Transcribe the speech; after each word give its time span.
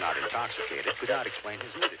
not 0.00 0.16
intoxicated 0.16 0.94
could 0.98 1.10
not 1.10 1.26
explain 1.26 1.58
his 1.60 1.74
nudity. 1.74 1.96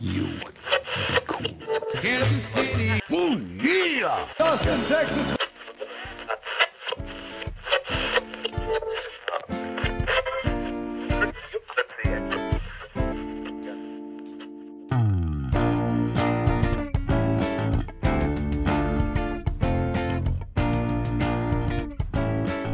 You 0.00 0.40
would 0.44 0.54
be 0.54 1.20
cool. 1.24 2.00
Kansas 2.02 2.44
City. 2.46 3.00
Ooh, 3.12 3.38
yeah! 3.62 4.26
Austin, 4.40 4.84
Texas. 4.86 5.36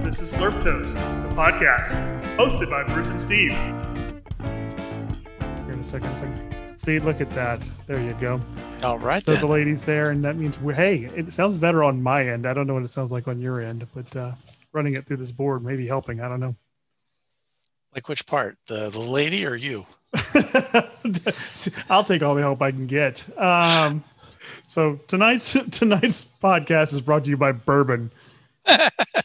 This 0.02 0.20
is 0.20 0.34
Slurp 0.34 0.62
Toast, 0.62 0.94
the 0.94 1.34
podcast, 1.34 2.03
hosted 2.36 2.68
by 2.70 2.82
Bruce 2.82 3.10
and 3.10 3.20
Steve. 3.20 3.52
Here 3.52 4.22
in 5.72 5.80
a 5.80 5.84
second. 5.84 6.08
thing. 6.16 6.76
See, 6.76 6.98
look 6.98 7.20
at 7.20 7.30
that. 7.30 7.70
There 7.86 8.00
you 8.00 8.12
go. 8.14 8.40
All 8.82 8.98
right. 8.98 9.22
So 9.22 9.32
then. 9.32 9.40
the 9.40 9.46
ladies 9.46 9.84
there, 9.84 10.10
and 10.10 10.24
that 10.24 10.36
means 10.36 10.60
we're, 10.60 10.74
hey, 10.74 11.08
it 11.16 11.32
sounds 11.32 11.56
better 11.56 11.84
on 11.84 12.02
my 12.02 12.26
end. 12.28 12.46
I 12.46 12.52
don't 12.52 12.66
know 12.66 12.74
what 12.74 12.82
it 12.82 12.90
sounds 12.90 13.12
like 13.12 13.28
on 13.28 13.38
your 13.38 13.60
end, 13.60 13.86
but 13.94 14.16
uh, 14.16 14.32
running 14.72 14.94
it 14.94 15.06
through 15.06 15.18
this 15.18 15.30
board 15.30 15.64
may 15.64 15.76
be 15.76 15.86
helping. 15.86 16.20
I 16.20 16.28
don't 16.28 16.40
know. 16.40 16.56
like 17.94 18.08
which 18.08 18.26
part? 18.26 18.58
The 18.66 18.90
the 18.90 18.98
lady 19.00 19.46
or 19.46 19.54
you? 19.54 19.84
I'll 21.88 22.02
take 22.04 22.22
all 22.22 22.34
the 22.34 22.42
help 22.42 22.60
I 22.60 22.72
can 22.72 22.88
get. 22.88 23.26
Um, 23.38 24.02
so 24.66 24.98
tonight's 25.06 25.52
tonight's 25.70 26.24
podcast 26.42 26.92
is 26.92 27.00
brought 27.00 27.24
to 27.24 27.30
you 27.30 27.36
by 27.36 27.52
Bourbon. 27.52 28.10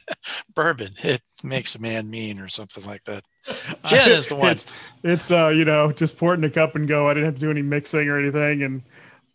Bourbon. 0.59 0.91
It 1.04 1.22
makes 1.41 1.76
a 1.76 1.80
man 1.80 2.09
mean 2.09 2.38
or 2.38 2.49
something 2.49 2.84
like 2.84 3.05
that. 3.05 3.23
Jen 3.88 4.12
is 4.12 4.27
the 4.27 4.36
one. 4.36 4.52
It's, 4.52 4.66
it's 5.05 5.32
uh, 5.32 5.54
you 5.55 5.63
know, 5.63 5.90
just 5.90 6.18
pour 6.18 6.34
it 6.34 6.38
in 6.40 6.44
a 6.44 6.49
cup 6.49 6.76
and 6.76 6.85
go. 6.85 7.08
I 7.08 7.13
didn't 7.13 7.27
have 7.27 7.35
to 7.35 7.40
do 7.40 7.49
any 7.49 7.62
mixing 7.62 8.10
or 8.10 8.20
anything. 8.20 8.63
And 8.63 8.82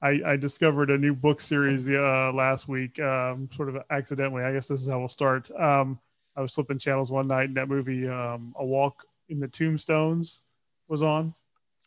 I, 0.02 0.20
I 0.26 0.36
discovered 0.36 0.90
a 0.90 0.98
new 0.98 1.14
book 1.14 1.40
series 1.40 1.88
uh, 1.88 2.30
last 2.34 2.68
week, 2.68 3.00
um, 3.00 3.48
sort 3.50 3.70
of 3.70 3.78
accidentally. 3.88 4.42
I 4.42 4.52
guess 4.52 4.68
this 4.68 4.82
is 4.82 4.88
how 4.90 4.98
we'll 4.98 5.08
start. 5.08 5.50
Um, 5.52 5.98
I 6.36 6.42
was 6.42 6.52
flipping 6.52 6.78
channels 6.78 7.10
one 7.10 7.26
night, 7.26 7.48
and 7.48 7.56
that 7.56 7.70
movie, 7.70 8.06
um, 8.06 8.54
A 8.58 8.64
Walk 8.66 9.06
in 9.30 9.40
the 9.40 9.48
Tombstones, 9.48 10.40
was 10.88 11.02
on. 11.02 11.32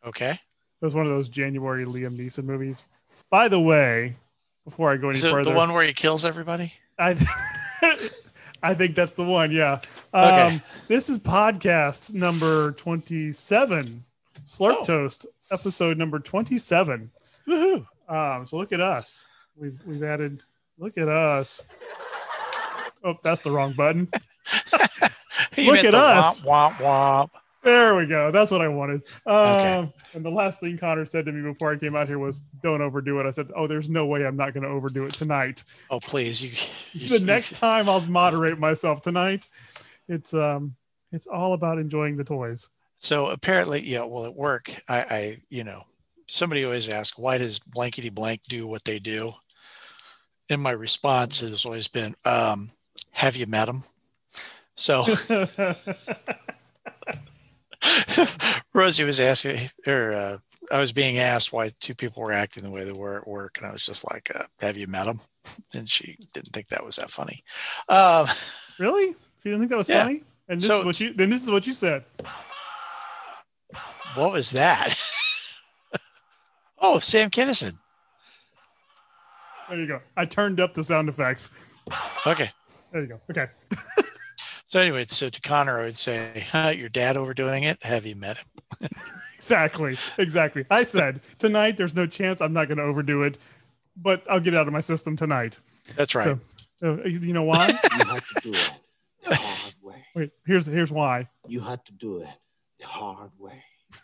Okay. 0.03 0.31
It 0.31 0.85
was 0.85 0.95
one 0.95 1.05
of 1.05 1.11
those 1.11 1.29
January 1.29 1.85
Liam 1.85 2.17
Neeson 2.17 2.45
movies. 2.45 2.89
By 3.29 3.49
the 3.49 3.59
way, 3.59 4.15
before 4.65 4.89
I 4.89 4.97
go 4.97 5.09
any 5.09 5.19
Is 5.19 5.25
it 5.25 5.29
further, 5.29 5.51
the 5.51 5.55
one 5.55 5.73
where 5.73 5.83
he 5.83 5.93
kills 5.93 6.25
everybody? 6.25 6.73
I, 6.97 7.15
I 8.63 8.73
think 8.73 8.95
that's 8.95 9.13
the 9.13 9.23
one. 9.23 9.51
Yeah. 9.51 9.79
Okay. 10.13 10.55
Um, 10.55 10.61
this 10.87 11.09
is 11.09 11.19
podcast 11.19 12.13
number 12.13 12.71
27, 12.73 14.03
Slurp 14.45 14.77
Oh. 14.79 14.83
Toast, 14.83 15.25
episode 15.51 15.97
number 15.97 16.19
27. 16.19 17.11
Woohoo. 17.47 17.85
Um, 18.09 18.45
so 18.45 18.57
look 18.57 18.71
at 18.73 18.81
us. 18.81 19.25
We've, 19.55 19.79
we've 19.85 20.03
added, 20.03 20.43
look 20.77 20.97
at 20.97 21.07
us. 21.07 21.61
Oh, 23.03 23.15
that's 23.23 23.41
the 23.41 23.51
wrong 23.51 23.73
button. 23.77 24.09
Look 25.57 25.83
at 25.83 25.95
us. 25.95 26.43
Womp, 26.43 26.73
womp, 26.73 27.29
womp. 27.29 27.29
There 27.63 27.95
we 27.97 28.05
go. 28.05 28.31
That's 28.31 28.51
what 28.51 28.61
I 28.61 28.67
wanted. 28.67 29.01
Um, 29.25 29.47
Okay. 29.47 29.93
And 30.13 30.25
the 30.25 30.29
last 30.29 30.59
thing 30.59 30.77
Connor 30.77 31.05
said 31.05 31.25
to 31.25 31.31
me 31.31 31.41
before 31.41 31.71
I 31.71 31.77
came 31.77 31.95
out 31.95 32.07
here 32.07 32.19
was, 32.19 32.41
"Don't 32.61 32.81
overdo 32.81 33.19
it." 33.19 33.25
I 33.25 33.31
said, 33.31 33.51
"Oh, 33.55 33.67
there's 33.67 33.89
no 33.89 34.05
way 34.05 34.25
I'm 34.25 34.37
not 34.37 34.53
going 34.53 34.63
to 34.63 34.69
overdo 34.69 35.05
it 35.05 35.13
tonight." 35.13 35.63
Oh, 35.89 35.99
please. 35.99 36.41
You, 36.41 36.51
you 36.93 37.09
the 37.19 37.25
next 37.25 37.57
time 37.59 37.89
I'll 37.89 38.01
moderate 38.07 38.59
myself 38.59 39.01
tonight. 39.01 39.49
It's 40.07 40.33
um, 40.33 40.75
it's 41.11 41.27
all 41.27 41.53
about 41.53 41.77
enjoying 41.79 42.15
the 42.15 42.23
toys. 42.23 42.69
So 42.99 43.27
apparently, 43.27 43.81
yeah, 43.81 44.03
well, 44.03 44.25
at 44.25 44.35
work, 44.35 44.71
I, 44.89 44.99
I, 44.99 45.41
you 45.49 45.63
know, 45.63 45.83
somebody 46.27 46.63
always 46.65 46.89
asks, 46.89 47.17
why 47.17 47.37
does 47.37 47.59
blankety 47.59 48.09
blank 48.09 48.41
do 48.49 48.65
what 48.65 48.83
they 48.83 48.99
do? 48.99 49.33
And 50.49 50.61
my 50.61 50.71
response 50.71 51.39
has 51.41 51.65
always 51.65 51.87
been, 51.87 52.15
um, 52.25 52.69
have 53.11 53.35
you 53.35 53.45
met 53.45 53.65
them? 53.65 53.83
So 54.75 55.05
Rosie 58.73 59.03
was 59.03 59.19
asking, 59.19 59.69
or 59.85 60.13
uh, 60.13 60.37
I 60.71 60.79
was 60.79 60.91
being 60.91 61.17
asked 61.19 61.53
why 61.53 61.71
two 61.79 61.95
people 61.95 62.21
were 62.23 62.31
acting 62.31 62.63
the 62.63 62.71
way 62.71 62.83
they 62.83 62.91
were 62.91 63.17
at 63.17 63.27
work, 63.27 63.57
and 63.57 63.65
I 63.67 63.71
was 63.73 63.83
just 63.83 64.09
like, 64.11 64.29
uh, 64.35 64.43
"Have 64.59 64.77
you 64.77 64.87
met 64.87 65.05
them?" 65.05 65.19
And 65.73 65.87
she 65.89 66.17
didn't 66.33 66.49
think 66.53 66.67
that 66.69 66.85
was 66.85 66.97
that 66.97 67.09
funny. 67.11 67.43
Um, 67.89 68.25
really? 68.79 69.07
You 69.07 69.15
didn't 69.51 69.59
think 69.59 69.69
that 69.71 69.77
was 69.77 69.89
Yeah. 69.89 70.03
funny? 70.03 70.23
And 70.49 70.61
this 70.61 70.67
So- 70.69 70.79
is 70.79 70.85
what 70.85 70.99
you 70.99 71.13
then 71.13 71.29
this 71.29 71.43
is 71.43 71.49
what 71.51 71.65
you 71.67 71.73
said. 71.73 72.03
what 74.15 74.31
was 74.31 74.51
that? 74.51 74.93
oh, 76.79 76.99
Sam 76.99 77.29
Kinison. 77.29 77.73
There 79.69 79.79
you 79.79 79.87
go. 79.87 79.99
I 80.15 80.25
turned 80.25 80.59
up 80.61 80.73
the 80.73 80.83
sound 80.83 81.09
effects. 81.09 81.49
Okay. 82.25 82.49
There 82.91 83.01
you 83.01 83.07
go. 83.07 83.19
Okay. 83.29 83.47
So 84.67 84.81
anyway, 84.81 85.05
so 85.05 85.29
to 85.29 85.41
Connor, 85.41 85.79
I 85.79 85.85
would 85.85 85.97
say, 85.97 86.45
huh, 86.51 86.73
"Your 86.75 86.89
dad 86.89 87.15
overdoing 87.17 87.63
it? 87.63 87.81
Have 87.83 88.05
you 88.05 88.15
met 88.15 88.37
him?" 88.37 88.89
Exactly. 89.37 89.95
Exactly. 90.17 90.65
I 90.71 90.81
said 90.81 91.21
tonight 91.37 91.77
there's 91.77 91.95
no 91.95 92.07
chance 92.07 92.41
I'm 92.41 92.53
not 92.53 92.67
going 92.67 92.79
to 92.79 92.83
overdo 92.83 93.21
it, 93.21 93.37
but 93.95 94.23
I'll 94.27 94.39
get 94.39 94.55
it 94.55 94.57
out 94.57 94.65
of 94.65 94.73
my 94.73 94.79
system 94.79 95.15
tonight. 95.15 95.59
That's 95.95 96.15
right. 96.15 96.23
So, 96.23 96.39
so 96.77 97.01
uh, 97.05 97.07
you 97.07 97.33
know 97.33 97.43
why? 97.43 97.67
You 97.67 98.05
had 98.05 98.23
to 98.23 98.41
do 98.41 98.49
it 98.49 98.75
the 99.23 99.35
hard 99.35 99.75
way. 99.83 100.05
Wait, 100.15 100.31
here's 100.47 100.65
here's 100.65 100.91
why. 100.91 101.29
You 101.47 101.59
had 101.61 101.85
to 101.85 101.93
do 101.93 102.17
it 102.17 102.27
the 102.79 102.87
hard 102.87 103.31
way. 103.37 103.63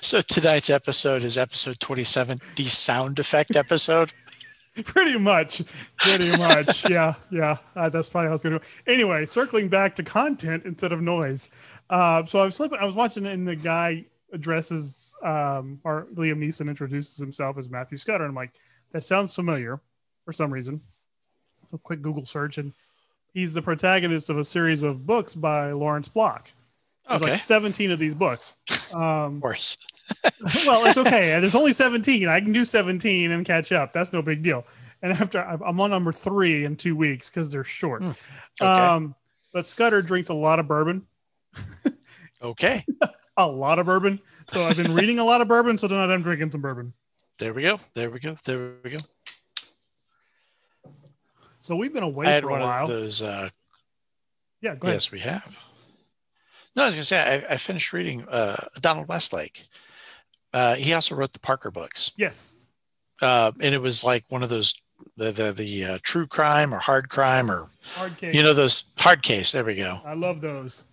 So 0.00 0.22
tonight's 0.22 0.70
episode 0.70 1.22
is 1.22 1.36
episode 1.36 1.80
27, 1.80 2.38
the 2.56 2.64
sound 2.64 3.18
effect 3.18 3.56
episode. 3.56 4.10
pretty 4.84 5.18
much. 5.18 5.62
Pretty 5.98 6.30
much. 6.36 6.88
Yeah. 6.90 7.14
Yeah. 7.30 7.56
Uh, 7.74 7.88
that's 7.88 8.08
probably 8.08 8.28
how 8.28 8.34
it's 8.34 8.42
gonna 8.42 8.58
go. 8.58 8.64
Anyway 8.86 9.24
circling 9.26 9.68
back 9.68 9.94
to 9.96 10.02
content 10.02 10.64
instead 10.64 10.92
of 10.92 11.00
noise. 11.02 11.50
Uh, 11.90 12.22
so 12.24 12.40
i 12.40 12.44
was 12.44 12.56
flipping 12.56 12.78
i 12.80 12.84
was 12.84 12.94
watching 12.96 13.26
and 13.26 13.46
the 13.46 13.54
guy 13.56 14.04
addresses 14.32 15.14
um 15.22 15.78
or 15.84 16.06
liam 16.14 16.38
neeson 16.38 16.68
introduces 16.68 17.16
himself 17.16 17.56
as 17.58 17.70
matthew 17.70 17.96
scudder 17.96 18.24
and 18.24 18.30
i'm 18.30 18.34
like 18.34 18.52
that 18.90 19.02
sounds 19.04 19.32
familiar 19.34 19.80
for 20.24 20.32
some 20.32 20.52
reason. 20.52 20.80
So 21.66 21.78
quick 21.78 22.02
google 22.02 22.26
search 22.26 22.58
and 22.58 22.72
he's 23.34 23.52
the 23.54 23.62
protagonist 23.62 24.30
of 24.30 24.38
a 24.38 24.44
series 24.44 24.82
of 24.82 25.06
books 25.06 25.34
by 25.34 25.72
lawrence 25.72 26.08
block. 26.08 26.50
There's 27.08 27.22
Okay. 27.22 27.30
like 27.32 27.40
17 27.40 27.90
of 27.92 27.98
these 27.98 28.14
books. 28.14 28.58
Um 28.94 29.36
Of 29.36 29.40
course. 29.42 29.76
well, 30.66 30.86
it's 30.86 30.98
okay. 30.98 31.38
There's 31.40 31.54
only 31.54 31.72
17. 31.72 32.28
I 32.28 32.40
can 32.40 32.52
do 32.52 32.64
17 32.64 33.30
and 33.32 33.44
catch 33.44 33.72
up. 33.72 33.92
That's 33.92 34.12
no 34.12 34.22
big 34.22 34.42
deal. 34.42 34.64
And 35.02 35.12
after 35.12 35.40
I'm 35.40 35.80
on 35.80 35.90
number 35.90 36.12
three 36.12 36.64
in 36.64 36.76
two 36.76 36.96
weeks 36.96 37.28
because 37.30 37.50
they're 37.52 37.64
short. 37.64 38.02
Hmm. 38.02 38.10
Okay. 38.60 38.64
Um, 38.70 39.14
but 39.52 39.64
Scudder 39.66 40.02
drinks 40.02 40.28
a 40.28 40.34
lot 40.34 40.58
of 40.58 40.68
bourbon, 40.68 41.06
Okay. 42.42 42.84
a 43.36 43.46
lot 43.46 43.78
of 43.78 43.86
bourbon. 43.86 44.20
So 44.48 44.62
I've 44.62 44.76
been 44.76 44.94
reading 44.94 45.18
a 45.18 45.24
lot 45.24 45.40
of 45.40 45.48
bourbon. 45.48 45.78
So 45.78 45.88
tonight 45.88 46.12
I'm 46.12 46.22
drinking 46.22 46.50
some 46.52 46.60
bourbon. 46.60 46.92
There 47.38 47.52
we 47.52 47.62
go. 47.62 47.78
There 47.94 48.10
we 48.10 48.18
go. 48.20 48.36
There 48.44 48.74
we 48.82 48.90
go. 48.90 48.96
So 51.60 51.76
we've 51.76 51.92
been 51.92 52.02
away 52.02 52.40
for 52.40 52.50
a 52.50 52.60
while. 52.60 52.84
of 52.84 52.90
those. 52.90 53.22
Uh, 53.22 53.48
yeah, 54.60 54.74
go 54.76 54.86
ahead. 54.88 54.96
yes, 54.96 55.10
we 55.10 55.20
have. 55.20 55.58
No, 56.74 56.84
I 56.84 56.86
was 56.86 56.94
gonna 56.94 57.04
say 57.04 57.44
I, 57.48 57.54
I 57.54 57.56
finished 57.56 57.92
reading 57.92 58.26
uh, 58.28 58.56
Donald 58.80 59.08
Westlake. 59.08 59.66
Uh, 60.52 60.74
he 60.74 60.92
also 60.94 61.14
wrote 61.14 61.32
the 61.32 61.40
Parker 61.40 61.70
books, 61.70 62.12
Yes. 62.16 62.58
uh, 63.22 63.52
and 63.60 63.74
it 63.74 63.80
was 63.82 64.02
like 64.04 64.24
one 64.28 64.42
of 64.42 64.48
those 64.48 64.74
the 65.16 65.30
the, 65.32 65.52
the 65.52 65.84
uh, 65.84 65.98
true 66.02 66.26
crime 66.26 66.72
or 66.74 66.78
hard 66.78 67.08
crime 67.10 67.50
or 67.50 67.68
Hard 67.94 68.16
case. 68.16 68.34
you 68.34 68.42
know 68.42 68.54
those 68.54 68.92
hard 68.98 69.22
case. 69.22 69.52
There 69.52 69.64
we 69.64 69.74
go. 69.74 69.94
I 70.06 70.14
love 70.14 70.40
those. 70.40 70.84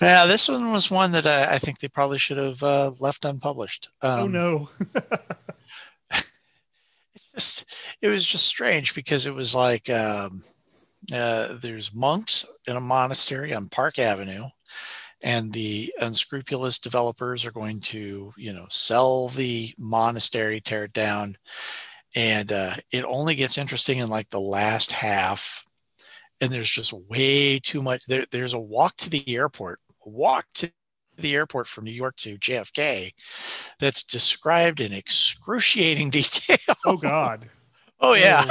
Yeah, 0.00 0.26
this 0.26 0.48
one 0.48 0.72
was 0.72 0.90
one 0.90 1.12
that 1.12 1.26
I, 1.26 1.54
I 1.54 1.58
think 1.58 1.78
they 1.78 1.88
probably 1.88 2.18
should 2.18 2.36
have 2.36 2.62
uh, 2.62 2.92
left 3.00 3.24
unpublished. 3.24 3.88
Um, 4.02 4.20
oh 4.20 4.26
no. 4.28 4.68
just 7.34 7.74
it 8.00 8.08
was 8.08 8.24
just 8.24 8.46
strange 8.46 8.94
because 8.94 9.26
it 9.26 9.34
was 9.34 9.54
like 9.54 9.88
um, 9.90 10.30
uh, 11.12 11.56
there's 11.60 11.94
monks 11.94 12.46
in 12.66 12.76
a 12.76 12.80
monastery 12.80 13.54
on 13.54 13.66
Park 13.68 13.98
Avenue, 13.98 14.44
and 15.22 15.52
the 15.52 15.92
unscrupulous 16.00 16.78
developers 16.78 17.44
are 17.44 17.52
going 17.52 17.80
to 17.80 18.32
you 18.36 18.52
know 18.52 18.66
sell 18.70 19.28
the 19.28 19.72
monastery, 19.78 20.60
tear 20.60 20.84
it 20.84 20.92
down, 20.92 21.34
and 22.14 22.52
uh, 22.52 22.74
it 22.92 23.04
only 23.04 23.34
gets 23.34 23.58
interesting 23.58 23.98
in 23.98 24.08
like 24.08 24.30
the 24.30 24.40
last 24.40 24.92
half, 24.92 25.64
and 26.40 26.50
there's 26.50 26.70
just 26.70 26.92
way 26.92 27.58
too 27.58 27.82
much. 27.82 28.02
There, 28.06 28.24
there's 28.30 28.54
a 28.54 28.60
walk 28.60 28.96
to 28.98 29.10
the 29.10 29.36
airport, 29.36 29.78
walk 30.04 30.46
to 30.54 30.70
the 31.16 31.34
airport 31.34 31.68
from 31.68 31.84
New 31.84 31.92
York 31.92 32.16
to 32.16 32.38
JFK 32.38 33.12
that's 33.78 34.02
described 34.02 34.80
in 34.80 34.92
excruciating 34.92 36.10
detail. 36.10 36.56
Oh 36.86 36.96
God. 36.96 37.48
Oh 38.04 38.14
yeah, 38.14 38.44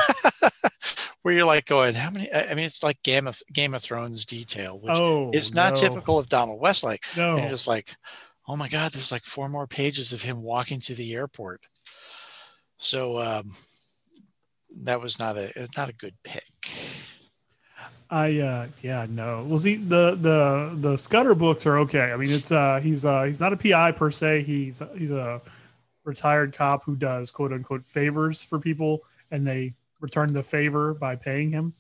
where 1.22 1.34
you're 1.34 1.46
like 1.46 1.66
going, 1.66 1.96
how 1.96 2.10
many? 2.10 2.32
I 2.34 2.54
mean, 2.54 2.66
it's 2.66 2.82
like 2.82 3.02
Game 3.04 3.28
of 3.28 3.42
Game 3.52 3.74
of 3.74 3.82
Thrones 3.82 4.26
detail, 4.26 4.80
which 4.80 4.92
oh, 4.94 5.32
is 5.32 5.54
not 5.54 5.76
no. 5.76 5.82
typical 5.82 6.18
of 6.18 6.30
Donald 6.30 6.60
Westlake. 6.60 7.06
No, 7.16 7.34
And 7.34 7.42
you're 7.42 7.52
just 7.52 7.68
like, 7.68 7.96
oh 8.48 8.56
my 8.56 8.68
God, 8.68 8.94
there's 8.94 9.12
like 9.12 9.24
four 9.24 9.50
more 9.50 9.68
pages 9.68 10.12
of 10.12 10.24
him 10.24 10.42
walking 10.42 10.80
to 10.82 10.96
the 10.96 11.14
airport. 11.14 11.62
So 12.78 13.20
um, 13.20 13.44
that 14.84 15.02
was 15.02 15.20
not 15.20 15.38
a 15.38 15.68
not 15.78 15.90
a 15.90 15.94
good 15.94 16.16
pick. 16.24 16.52
I 18.10 18.40
uh 18.40 18.68
yeah 18.82 19.08
no. 19.10 19.46
Well, 19.48 19.60
see 19.60 19.78
the 19.78 20.16
the 20.16 20.76
the 20.80 20.98
Scudder 20.98 21.36
books 21.36 21.66
are 21.66 21.78
okay. 21.80 22.12
I 22.12 22.18
mean, 22.18 22.30
it's 22.30 22.52
uh 22.52 22.80
he's 22.82 23.06
uh 23.06 23.24
he's 23.24 23.42
not 23.42 23.54
a 23.54 23.58
PI 23.58 23.94
per 23.94 24.12
se. 24.12 24.44
He's 24.44 24.82
he's 24.98 25.12
a 25.12 25.42
retired 26.04 26.56
cop 26.56 26.84
who 26.84 26.96
does 26.96 27.32
quote 27.32 27.54
unquote 27.54 27.86
favors 27.86 28.44
for 28.44 28.60
people, 28.60 29.04
and 29.34 29.46
they 29.46 29.74
return 30.00 30.32
the 30.32 30.44
favor 30.44 30.94
by 30.94 31.16
paying 31.18 31.52
him. 31.52 31.74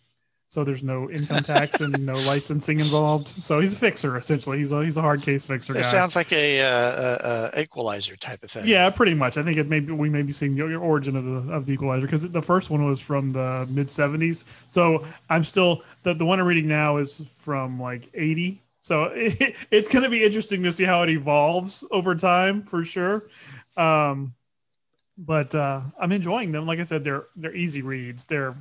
So 0.48 0.64
there's 0.64 0.84
no 0.84 1.10
income 1.10 1.44
tax 1.44 1.82
and 1.82 2.06
no 2.06 2.14
licensing 2.14 2.80
involved. 2.80 3.28
So 3.28 3.60
he's 3.60 3.74
a 3.74 3.78
fixer 3.78 4.18
essentially. 4.18 4.58
He's 4.58 4.72
a 4.72 4.84
he's 4.84 4.98
a 4.98 5.02
hard 5.02 5.22
case 5.22 5.48
fixer 5.48 5.74
guy. 5.74 5.80
It 5.80 5.86
sounds 5.86 6.16
like 6.16 6.32
a, 6.32 6.62
uh, 6.62 7.52
a, 7.54 7.58
a 7.58 7.62
equalizer 7.62 8.16
type 8.16 8.44
of 8.44 8.52
thing. 8.52 8.64
Yeah, 8.68 8.90
pretty 8.90 9.14
much. 9.14 9.38
I 9.38 9.44
think 9.44 9.58
it 9.58 9.68
may 9.68 9.80
be, 9.80 9.94
we 9.94 10.10
may 10.10 10.22
be 10.22 10.32
seeing 10.32 10.56
your 10.56 10.80
origin 10.80 11.16
of 11.16 11.24
the 11.24 11.54
of 11.54 11.66
the 11.66 11.74
Equalizer 11.74 12.06
because 12.06 12.30
the 12.30 12.42
first 12.42 12.70
one 12.70 12.86
was 12.86 13.02
from 13.02 13.32
the 13.32 13.68
mid 13.72 13.88
'70s. 13.88 14.44
So 14.68 15.04
I'm 15.30 15.44
still 15.44 15.82
the 16.04 16.14
the 16.14 16.26
one 16.26 16.40
I'm 16.40 16.46
reading 16.46 16.68
now 16.68 16.98
is 16.98 17.42
from 17.44 17.82
like 17.82 18.10
'80. 18.14 18.62
So 18.80 19.06
it, 19.06 19.68
it's 19.72 19.88
going 19.88 20.04
to 20.04 20.10
be 20.10 20.24
interesting 20.24 20.62
to 20.64 20.72
see 20.72 20.84
how 20.84 21.02
it 21.02 21.10
evolves 21.10 21.84
over 21.90 22.14
time 22.14 22.62
for 22.62 22.86
sure. 22.86 23.24
Um, 23.76 24.36
but 25.18 25.54
uh, 25.54 25.81
I'm 26.00 26.12
enjoying 26.12 26.51
them. 26.51 26.65
Like 26.65 26.80
I 26.80 26.83
said, 26.83 27.04
they're 27.04 27.25
they're 27.36 27.56
easy 27.56 27.81
reads. 27.81 28.25
They're 28.25 28.56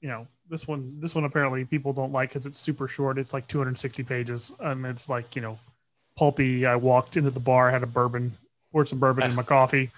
you 0.00 0.08
know 0.08 0.26
this 0.48 0.68
one 0.68 0.98
this 1.00 1.14
one 1.14 1.24
apparently 1.24 1.64
people 1.64 1.92
don't 1.92 2.12
like 2.12 2.30
because 2.30 2.46
it's 2.46 2.58
super 2.58 2.88
short. 2.88 3.18
It's 3.18 3.32
like 3.32 3.46
260 3.48 4.02
pages 4.02 4.52
and 4.60 4.84
it's 4.86 5.08
like 5.08 5.34
you 5.36 5.42
know 5.42 5.58
pulpy. 6.16 6.66
I 6.66 6.76
walked 6.76 7.16
into 7.16 7.30
the 7.30 7.40
bar, 7.40 7.70
had 7.70 7.82
a 7.82 7.86
bourbon, 7.86 8.32
poured 8.72 8.88
some 8.88 8.98
bourbon 8.98 9.24
in 9.24 9.34
my 9.34 9.42
coffee, 9.56 9.90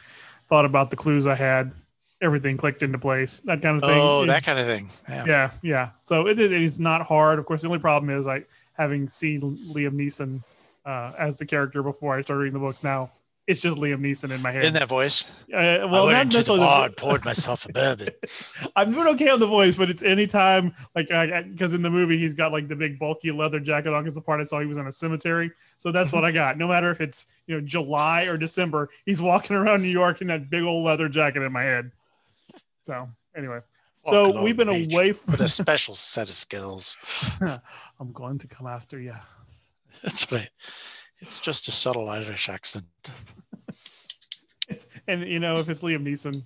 thought 0.49 0.65
about 0.65 0.91
the 0.91 0.97
clues 0.97 1.27
I 1.27 1.35
had, 1.35 1.73
everything 2.21 2.57
clicked 2.57 2.83
into 2.83 2.99
place. 2.99 3.41
That 3.41 3.63
kind 3.63 3.77
of 3.77 3.83
thing. 3.83 4.01
Oh, 4.01 4.23
It- 4.23 4.27
that 4.29 4.45
kind 4.45 4.59
of 4.59 4.67
thing. 4.67 4.89
Yeah. 5.09 5.25
yeah, 5.27 5.51
yeah. 5.63 5.89
So 6.03 6.27
it, 6.27 6.39
it 6.39 6.53
is 6.53 6.79
not 6.81 7.03
hard. 7.03 7.39
Of 7.39 7.47
course, 7.47 7.63
the 7.63 7.69
only 7.69 7.79
problem 7.79 8.11
is 8.17 8.27
I 8.27 8.45
having 8.75 9.09
seen 9.09 9.41
Liam 9.73 9.95
Neeson 9.95 10.43
uh, 10.87 11.13
as 11.19 11.37
the 11.37 11.45
character 11.45 11.83
before 11.83 12.17
I 12.17 12.21
started 12.21 12.43
reading 12.43 12.55
the 12.61 12.65
books. 12.65 12.83
Now 12.85 13.11
it's 13.49 13.63
just 13.63 13.79
Liam 13.79 14.01
Neeson 14.01 14.31
in 14.31 14.43
my 14.43 14.53
head. 14.53 14.67
In 14.67 14.75
that 14.75 14.89
voice. 14.89 15.25
uh, 15.53 15.57
I 15.57 15.85
well, 15.87 16.05
went 16.05 16.19
not 16.19 16.37
into 16.37 16.53
the 16.53 16.59
bar 16.59 16.85
and 16.85 16.97
poured 16.97 17.25
myself 17.25 17.65
a 17.65 17.73
bourbon. 17.73 18.11
I'm 18.77 18.93
doing 18.93 19.09
okay 19.09 19.31
on 19.31 19.41
the 19.41 19.47
voice, 19.47 19.75
but 19.75 19.89
it's 19.89 20.03
anytime 20.03 20.75
like 20.95 21.09
because 21.09 21.73
in 21.73 21.81
the 21.81 21.89
movie 21.89 22.19
he's 22.19 22.35
got 22.35 22.53
like 22.53 22.69
the 22.69 22.77
big 22.77 22.99
bulky 22.99 23.33
leather 23.33 23.59
jacket 23.59 23.95
on. 23.95 24.05
Because 24.05 24.15
the 24.15 24.21
part 24.21 24.43
I 24.43 24.45
saw 24.45 24.61
he 24.61 24.67
was 24.67 24.77
in 24.77 24.87
a 24.87 24.93
cemetery, 24.93 25.51
so 25.79 25.91
that's 25.91 26.13
what 26.13 26.27
I 26.27 26.31
got. 26.31 26.59
No 26.59 26.69
matter 26.69 26.91
if 26.91 27.01
it's 27.01 27.27
you 27.47 27.55
know 27.55 27.61
July 27.63 28.25
or 28.25 28.37
December, 28.37 28.91
he's 29.07 29.23
walking 29.23 29.57
around 29.57 29.81
New 29.81 29.89
York 29.89 30.21
in 30.21 30.27
that 30.27 30.51
big 30.51 30.63
old 30.63 30.85
leather 30.85 31.09
jacket 31.09 31.43
in 31.43 31.51
my 31.51 31.63
head. 31.63 31.91
So 32.81 33.09
anyway, 33.35 33.61
so 34.05 34.43
we've 34.43 34.59
been 34.59 34.69
on 34.69 34.75
the 34.75 34.87
beach 34.87 34.95
away 34.95 35.13
from. 35.13 35.33
with 35.33 35.41
a 35.41 35.49
special 35.49 35.95
set 35.95 36.29
of 36.29 36.35
skills. 36.35 36.99
I'm 37.41 38.13
going 38.13 38.37
to 38.39 38.47
come 38.47 38.67
after 38.67 39.01
you. 39.01 39.15
That's 40.03 40.31
right. 40.31 40.51
It's 41.21 41.39
just 41.39 41.69
a 41.69 41.73
subtle 41.73 42.09
Irish 42.09 42.49
accent. 42.49 42.87
And 45.07 45.23
you 45.27 45.39
know, 45.41 45.57
if 45.57 45.71
it's 45.71 45.83
Liam 45.83 46.03
Neeson, 46.07 46.43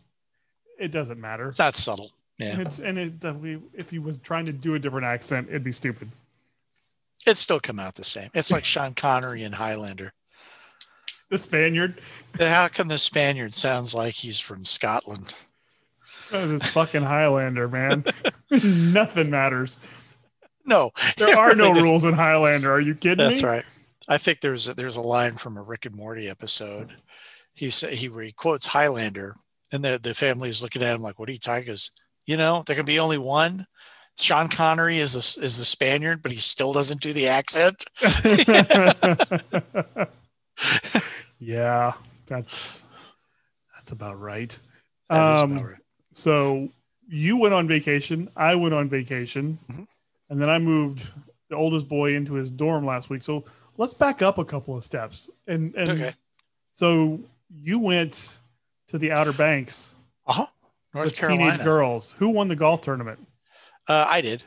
it 0.79 0.93
doesn't 0.93 1.21
matter. 1.21 1.53
That's 1.57 1.83
subtle. 1.83 2.13
Yeah. 2.39 2.61
It's 2.61 2.79
and 2.79 2.97
it, 2.97 3.35
we, 3.41 3.59
if 3.75 3.91
he 3.91 3.99
was 3.99 4.19
trying 4.19 4.45
to 4.47 4.53
do 4.53 4.75
a 4.77 4.79
different 4.79 5.05
accent, 5.05 5.49
it'd 5.49 5.65
be 5.65 5.73
stupid. 5.73 6.09
It'd 7.27 7.37
still 7.39 7.59
come 7.59 7.81
out 7.81 7.97
the 7.97 8.05
same. 8.05 8.31
It's 8.35 8.53
like 8.53 8.65
Sean 8.65 8.95
Connery 8.95 9.43
in 9.43 9.51
Highlander. 9.53 10.13
The 11.31 11.39
Spaniard, 11.39 11.99
How 12.39 12.69
come 12.69 12.89
the 12.89 12.99
Spaniard 12.99 13.55
sounds 13.55 13.95
like 13.95 14.15
he's 14.15 14.39
from 14.39 14.65
Scotland? 14.65 15.35
that 16.31 16.43
was 16.43 16.51
his 16.53 16.65
fucking 16.67 17.03
Highlander, 17.03 17.67
man. 17.69 18.05
Nothing 18.51 19.31
matters. 19.31 19.79
No, 20.67 20.93
There 21.17 21.37
are 21.37 21.55
no 21.57 21.71
Really 21.71 21.83
rules 21.83 22.05
in 22.05 22.13
Highlander. 22.15 22.71
Are 22.71 22.81
you 22.81 22.95
kidding 22.95 23.19
That's 23.29 23.43
me? 23.43 23.49
right. 23.49 23.65
I 24.13 24.19
think 24.19 24.43
there's 24.43 24.69
a, 24.69 24.75
there's 24.75 24.97
a 24.97 25.01
line 25.01 25.39
from 25.39 25.57
a 25.57 25.63
Rick 25.63 25.87
and 25.87 25.97
Morty 25.97 26.29
episode. 26.29 26.93
He 27.55 27.71
said 27.71 27.95
he 27.95 28.09
he 28.09 28.33
quotes 28.33 28.67
Highlander, 28.67 29.35
and 29.73 29.83
the 29.83 29.99
the 30.03 30.13
family 30.13 30.51
is 30.51 30.63
looking 30.63 30.83
at 30.83 30.95
him 30.95 31.01
like, 31.01 31.19
"What 31.19 31.31
are 31.31 31.33
you 31.33 31.39
talking?" 31.39 31.69
Goes, 31.69 31.93
"You 32.27 32.37
know, 32.37 32.63
there 32.67 32.77
can 32.77 32.85
be 32.85 32.99
only 32.99 33.17
one." 33.17 33.65
Sean 34.19 34.49
Connery 34.49 34.99
is 34.99 35.15
the 35.15 35.43
is 35.43 35.57
the 35.57 35.65
Spaniard, 35.65 36.23
but 36.23 36.31
he 36.31 36.37
still 36.37 36.75
doesn't 36.75 37.01
do 37.01 37.15
the 37.15 37.29
accent. 37.29 37.87
yeah, 41.39 41.93
that's 42.27 42.85
that's 43.75 43.93
about 43.93 44.21
right. 44.21 44.59
Um, 45.09 45.53
about 45.53 45.65
right. 45.65 45.81
So 46.13 46.69
you 47.09 47.39
went 47.39 47.55
on 47.55 47.67
vacation. 47.67 48.29
I 48.37 48.57
went 48.57 48.75
on 48.75 48.91
vacation, 48.91 49.59
Mhm. 49.71 49.87
and 50.29 50.43
then 50.43 50.51
I 50.51 50.59
moved 50.59 51.09
the 51.49 51.57
oldest 51.57 51.89
boy 51.89 52.15
into 52.15 52.35
his 52.35 52.51
dorm 52.51 52.85
last 52.85 53.09
week. 53.09 53.25
So 53.25 53.45
let's 53.83 53.95
back 53.95 54.23
up 54.23 54.39
a 54.39 54.45
couple 54.45 54.77
of 54.77 54.85
steps. 54.85 55.29
And 55.47 55.75
and 55.75 55.91
Okay. 55.91 56.13
so 56.73 57.21
you 57.61 57.79
went 57.79 58.41
to 58.89 58.99
the 58.99 59.13
Outer 59.13 59.33
Banks 59.33 59.95
Uh 60.27 60.33
huh. 60.33 60.47
North 60.95 61.07
with 61.07 61.17
Carolina. 61.17 61.51
teenage 61.53 61.65
girls. 61.65 62.13
Who 62.19 62.29
won 62.31 62.49
the 62.49 62.57
golf 62.57 62.81
tournament? 62.81 63.19
Uh, 63.89 64.05
I 64.09 64.21
did. 64.21 64.43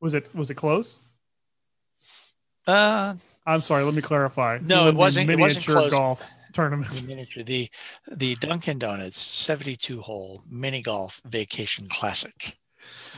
Was 0.00 0.14
it 0.14 0.34
was 0.34 0.50
it 0.50 0.54
close? 0.56 1.00
Uh, 2.66 3.14
I'm 3.46 3.60
sorry. 3.62 3.84
Let 3.84 3.94
me 3.94 4.02
clarify. 4.02 4.58
No, 4.62 4.88
it 4.88 4.94
wasn't- 4.94 5.30
it 5.30 5.38
wasn't 5.38 5.64
close. 5.66 5.92
golf 5.92 6.30
tournament. 6.52 6.90
the 6.92 7.06
miniature, 7.06 7.42
the 7.42 7.70
the 8.10 8.34
Dunkin' 8.36 8.78
Donuts 8.78 9.18
72 9.18 10.00
hole 10.02 10.42
mini 10.50 10.82
golf 10.82 11.20
vacation 11.24 11.88
classic. 11.88 12.58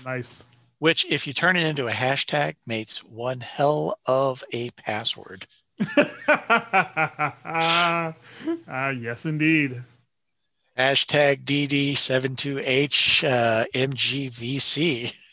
nice. 0.05 0.47
Which, 0.79 1.05
if 1.07 1.29
you 1.29 1.33
turn 1.33 1.55
it 1.57 1.63
into 1.65 1.87
a 1.87 1.93
hashtag, 1.93 2.57
makes 2.67 3.05
one 3.05 3.39
hell 3.41 4.01
of 4.07 4.43
a 4.53 4.71
password. 4.71 5.47
ah, 8.69 8.91
yes, 8.91 9.27
indeed. 9.27 9.83
Hashtag 10.79 11.45
DD72H 11.45 13.25
uh, 13.29 13.65
MGVC. 13.75 15.15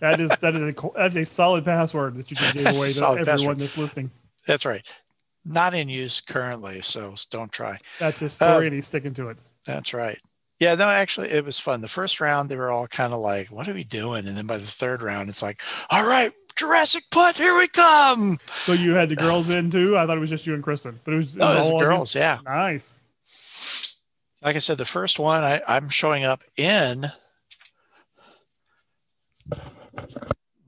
That 0.00 0.20
is 0.20 0.28
that 0.40 0.54
is 0.54 0.60
a 0.60 0.74
that's 0.94 1.16
a 1.16 1.24
solid 1.24 1.64
password 1.64 2.16
that 2.16 2.30
you 2.30 2.36
just 2.36 2.52
gave 2.52 2.66
away 2.66 2.90
to 2.90 3.06
everyone 3.06 3.24
password. 3.24 3.58
that's 3.58 3.78
listening. 3.78 4.10
That's 4.46 4.66
right. 4.66 4.82
Not 5.46 5.74
in 5.74 5.88
use 5.88 6.20
currently, 6.20 6.82
so 6.82 7.14
don't 7.30 7.50
try. 7.50 7.78
That's 7.98 8.20
his 8.20 8.34
story, 8.34 8.56
Um, 8.56 8.62
and 8.64 8.74
he's 8.74 8.86
sticking 8.86 9.14
to 9.14 9.30
it. 9.30 9.38
That's 9.64 9.94
right. 9.94 10.18
Yeah, 10.60 10.74
no, 10.74 10.88
actually, 10.90 11.30
it 11.30 11.46
was 11.46 11.58
fun. 11.58 11.80
The 11.80 11.88
first 11.88 12.20
round, 12.20 12.50
they 12.50 12.56
were 12.56 12.70
all 12.70 12.86
kind 12.86 13.14
of 13.14 13.20
like, 13.20 13.48
"What 13.48 13.68
are 13.68 13.74
we 13.74 13.84
doing?" 13.84 14.26
And 14.26 14.36
then 14.36 14.46
by 14.46 14.58
the 14.58 14.66
third 14.66 15.00
round, 15.02 15.30
it's 15.30 15.42
like, 15.42 15.62
"All 15.88 16.06
right, 16.06 16.32
Jurassic 16.56 17.04
putt, 17.10 17.36
here 17.36 17.56
we 17.56 17.68
come." 17.68 18.38
So 18.48 18.72
you 18.72 18.94
had 18.94 19.08
the 19.08 19.16
girls 19.16 19.50
in 19.50 19.70
too. 19.70 19.96
I 19.96 20.06
thought 20.06 20.16
it 20.16 20.20
was 20.20 20.30
just 20.30 20.46
you 20.46 20.54
and 20.54 20.62
Kristen, 20.62 20.98
but 21.04 21.14
it 21.14 21.16
was, 21.16 21.36
it 21.36 21.38
No, 21.38 21.52
it 21.52 21.56
was 21.56 21.70
all 21.70 21.80
of 21.80 21.86
girls. 21.86 22.14
Yeah, 22.14 22.38
Nice. 22.44 22.92
like 24.42 24.56
I 24.56 24.60
said, 24.60 24.78
the 24.78 24.84
first 24.84 25.18
one, 25.18 25.42
I, 25.42 25.60
I'm 25.66 25.88
showing 25.88 26.24
up 26.24 26.42
in 26.56 27.06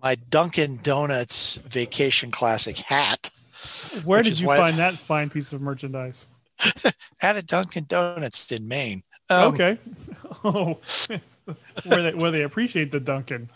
my 0.02 0.14
Dunkin' 0.14 0.78
Donuts 0.82 1.56
Vacation 1.56 2.30
Classic 2.30 2.76
hat 2.76 3.30
Where 4.04 4.22
did 4.22 4.38
you 4.38 4.46
find 4.46 4.76
that 4.78 4.94
fine 4.94 5.30
piece 5.30 5.52
of 5.52 5.60
merchandise? 5.60 6.26
at 7.22 7.36
a 7.36 7.42
Dunkin' 7.42 7.86
Donuts 7.88 8.50
in 8.52 8.66
Maine. 8.68 9.02
Um, 9.30 9.54
okay. 9.54 9.78
Oh, 10.44 10.78
where 11.86 12.02
they 12.02 12.14
where 12.14 12.30
they 12.30 12.42
appreciate 12.42 12.92
the 12.92 13.00
Dunkin'. 13.00 13.48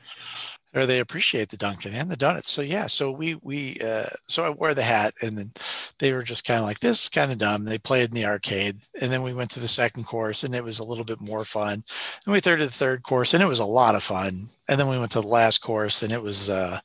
Or 0.75 0.87
they 0.87 1.01
appreciate 1.01 1.51
the 1.51 1.57
Dunkin' 1.57 1.93
and 1.93 2.11
the 2.11 2.17
donuts. 2.17 2.51
So 2.51 2.63
yeah, 2.63 2.87
so 2.87 3.11
we 3.11 3.35
we 3.37 3.79
uh, 3.85 4.07
so 4.27 4.45
I 4.45 4.51
wore 4.51 4.75
the 4.75 4.83
hat, 4.83 5.15
and 5.21 5.37
then 5.37 5.53
they 5.99 6.13
were 6.13 6.23
just 6.23 6.47
kind 6.47 6.61
of 6.61 6.67
like, 6.67 6.81
"This 6.81 7.05
is 7.05 7.09
kind 7.09 7.31
of 7.31 7.39
dumb." 7.39 7.65
They 7.65 7.79
played 7.79 8.09
in 8.09 8.15
the 8.15 8.27
arcade, 8.27 8.79
and 9.01 9.13
then 9.13 9.23
we 9.23 9.35
went 9.35 9.51
to 9.53 9.61
the 9.61 9.69
second 9.69 10.07
course, 10.07 10.45
and 10.45 10.55
it 10.55 10.65
was 10.65 10.79
a 10.79 10.87
little 10.87 11.05
bit 11.05 11.21
more 11.21 11.45
fun. 11.45 11.83
And 12.25 12.33
we 12.33 12.41
third 12.41 12.61
to 12.61 12.67
the 12.67 12.73
third 12.73 13.03
course, 13.03 13.35
and 13.35 13.43
it 13.43 13.49
was 13.49 13.61
a 13.61 13.67
lot 13.67 13.95
of 13.95 14.03
fun. 14.03 14.33
And 14.69 14.81
then 14.81 14.89
we 14.89 14.99
went 14.99 15.13
to 15.13 15.21
the 15.21 15.27
last 15.29 15.59
course, 15.59 16.03
and 16.03 16.13
it 16.13 16.23
was 16.23 16.49
uh, 16.49 16.81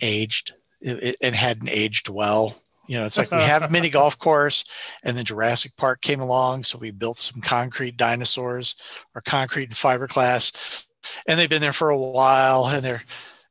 aged 0.00 0.54
it, 0.80 1.02
it, 1.02 1.16
and 1.20 1.34
hadn't 1.34 1.70
aged 1.70 2.08
well. 2.08 2.54
You 2.86 2.98
know, 2.98 3.06
it's 3.06 3.16
like 3.16 3.30
we 3.30 3.38
have 3.38 3.62
a 3.62 3.70
mini 3.70 3.88
golf 3.98 4.18
course, 4.18 4.64
and 5.02 5.16
then 5.16 5.24
Jurassic 5.24 5.72
Park 5.76 6.02
came 6.02 6.20
along, 6.20 6.64
so 6.64 6.78
we 6.78 6.90
built 6.90 7.16
some 7.16 7.40
concrete 7.40 7.96
dinosaurs 7.96 8.76
or 9.14 9.22
concrete 9.22 9.70
and 9.70 9.72
fiberglass, 9.72 10.84
and 11.26 11.38
they've 11.38 11.50
been 11.50 11.60
there 11.60 11.72
for 11.72 11.90
a 11.90 11.98
while, 11.98 12.66
and 12.66 12.84
they're, 12.84 13.02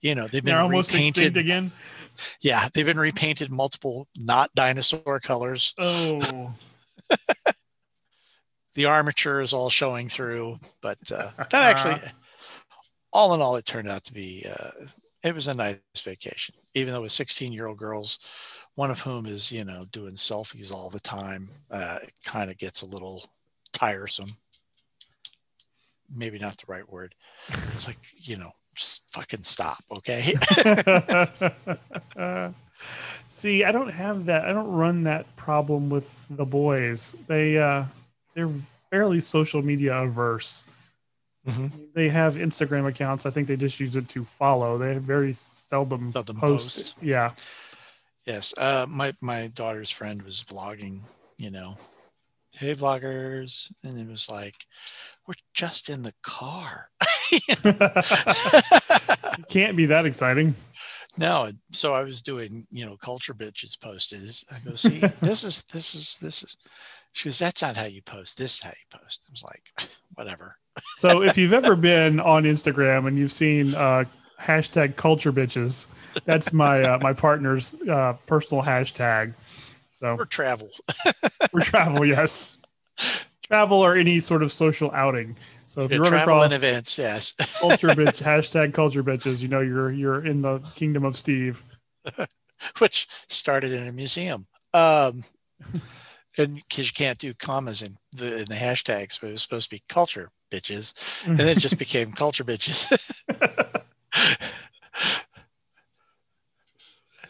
you 0.01 0.15
know, 0.15 0.23
they've 0.27 0.43
been 0.43 0.53
They're 0.53 0.61
almost 0.61 0.91
repainted. 0.93 1.23
extinct 1.35 1.37
again. 1.37 1.71
Yeah, 2.41 2.67
they've 2.73 2.85
been 2.85 2.99
repainted 2.99 3.51
multiple 3.51 4.07
not 4.17 4.53
dinosaur 4.55 5.19
colors. 5.19 5.73
Oh, 5.77 6.53
The 8.75 8.85
armature 8.85 9.39
is 9.41 9.53
all 9.53 9.69
showing 9.69 10.09
through, 10.09 10.57
but 10.81 10.97
uh, 11.11 11.29
that 11.51 11.53
actually, 11.53 12.01
all 13.11 13.33
in 13.35 13.41
all, 13.41 13.55
it 13.55 13.65
turned 13.65 13.87
out 13.87 14.03
to 14.05 14.13
be 14.13 14.45
uh, 14.49 14.85
it 15.21 15.35
was 15.35 15.47
a 15.47 15.53
nice 15.53 15.77
vacation, 16.03 16.55
even 16.73 16.91
though 16.91 17.03
with 17.03 17.11
16 17.11 17.51
year 17.51 17.67
old 17.67 17.77
girls, 17.77 18.17
one 18.75 18.89
of 18.89 18.99
whom 18.99 19.27
is 19.27 19.51
you 19.51 19.63
know 19.63 19.85
doing 19.91 20.13
selfies 20.15 20.71
all 20.71 20.89
the 20.89 20.99
time, 20.99 21.47
uh, 21.69 21.99
it 22.01 22.13
kind 22.25 22.49
of 22.49 22.57
gets 22.57 22.81
a 22.81 22.87
little 22.87 23.23
tiresome. 23.73 24.29
Maybe 26.15 26.39
not 26.39 26.57
the 26.57 26.65
right 26.67 26.89
word. 26.91 27.15
It's 27.49 27.87
like 27.87 27.97
you 28.15 28.37
know, 28.37 28.51
just 28.75 29.11
fucking 29.11 29.43
stop, 29.43 29.83
okay? 29.91 30.33
See, 33.25 33.63
I 33.63 33.71
don't 33.71 33.89
have 33.91 34.25
that. 34.25 34.45
I 34.45 34.53
don't 34.53 34.71
run 34.71 35.03
that 35.03 35.33
problem 35.35 35.89
with 35.89 36.25
the 36.29 36.45
boys. 36.45 37.15
They 37.27 37.57
uh 37.57 37.85
they're 38.35 38.49
fairly 38.89 39.19
social 39.21 39.61
media 39.61 39.95
averse. 40.03 40.65
Mhm. 41.47 41.93
They 41.93 42.09
have 42.09 42.35
Instagram 42.35 42.87
accounts. 42.87 43.25
I 43.25 43.29
think 43.29 43.47
they 43.47 43.57
just 43.57 43.79
use 43.79 43.95
it 43.95 44.07
to 44.09 44.23
follow. 44.23 44.77
They 44.77 44.97
very 44.97 45.33
seldom, 45.33 46.11
Seldom 46.11 46.37
post. 46.37 46.95
post. 46.95 47.03
Yeah. 47.03 47.31
Yes. 48.25 48.53
Uh, 48.57 48.85
my 48.89 49.13
my 49.21 49.47
daughter's 49.47 49.89
friend 49.91 50.21
was 50.21 50.43
vlogging. 50.43 50.99
You 51.37 51.49
know, 51.51 51.75
hey 52.51 52.73
vloggers, 52.75 53.71
and 53.83 53.99
it 53.99 54.09
was 54.09 54.29
like, 54.29 54.55
we're 55.27 55.33
just 55.53 55.89
in 55.89 56.03
the 56.03 56.13
car. 56.23 56.87
it 57.31 57.59
can't 59.49 59.77
be 59.77 59.85
that 59.87 60.05
exciting. 60.05 60.53
no, 61.17 61.49
so 61.71 61.93
I 61.93 62.03
was 62.03 62.21
doing, 62.21 62.65
you 62.71 62.85
know, 62.85 62.97
culture 62.97 63.33
bitches 63.33 63.79
posted. 63.79 64.19
I 64.51 64.57
go, 64.67 64.75
see, 64.75 64.99
this 65.21 65.43
is 65.43 65.63
this 65.63 65.95
is 65.95 66.17
this 66.21 66.43
is. 66.43 66.57
She 67.15 67.29
goes, 67.29 67.37
that's 67.37 67.61
not 67.61 67.77
how 67.77 67.85
you 67.85 68.01
post. 68.01 68.37
This 68.39 68.55
is 68.55 68.63
how 68.63 68.71
you 68.71 68.97
post. 68.99 69.21
I 69.29 69.31
was 69.31 69.43
like, 69.43 69.89
whatever. 70.15 70.55
So 70.97 71.21
if 71.21 71.37
you've 71.37 71.53
ever 71.53 71.75
been 71.75 72.19
on 72.19 72.43
Instagram 72.43 73.07
and 73.07 73.15
you've 73.17 73.31
seen 73.31 73.75
uh, 73.75 74.05
hashtag 74.41 74.95
culture 74.95 75.31
bitches, 75.31 75.87
that's 76.25 76.51
my 76.53 76.81
uh, 76.81 76.97
my 77.01 77.13
partner's 77.13 77.79
uh, 77.87 78.13
personal 78.25 78.63
hashtag. 78.63 79.33
So 79.91 80.15
Or 80.17 80.25
travel. 80.25 80.69
for 81.51 81.61
travel, 81.61 82.03
yes, 82.03 82.57
travel 83.53 83.77
or 83.81 83.95
any 83.95 84.19
sort 84.19 84.41
of 84.41 84.51
social 84.51 84.91
outing. 84.93 85.35
So 85.67 85.81
if 85.81 85.91
Yeah, 85.91 85.97
you 85.97 86.01
run 86.03 86.11
travel 86.11 86.41
across 86.41 86.57
events. 86.57 86.97
Yes. 86.97 87.31
culture 87.59 87.89
bitch 87.89 88.21
hashtag 88.21 88.73
culture 88.73 89.03
bitches, 89.03 89.43
you 89.43 89.47
know 89.47 89.61
you're 89.61 89.91
you're 89.91 90.25
in 90.25 90.41
the 90.41 90.59
kingdom 90.75 91.05
of 91.05 91.15
Steve. 91.15 91.63
which 92.79 93.07
started 93.29 93.71
in 93.71 93.87
a 93.87 93.91
museum. 93.91 94.45
Um, 94.73 95.23
and 96.37 96.55
because 96.55 96.87
you 96.87 96.93
can't 96.93 97.19
do 97.19 97.33
commas 97.33 97.81
in 97.83 97.95
the 98.13 98.39
in 98.39 98.45
the 98.45 98.55
hashtags, 98.55 99.19
but 99.21 99.27
it 99.27 99.33
was 99.33 99.43
supposed 99.43 99.69
to 99.69 99.75
be 99.75 99.83
culture 99.87 100.31
bitches, 100.51 101.27
and 101.27 101.37
then 101.37 101.47
it 101.47 101.59
just 101.59 101.77
became 101.77 102.11
culture 102.23 102.43
bitches. 102.43 102.89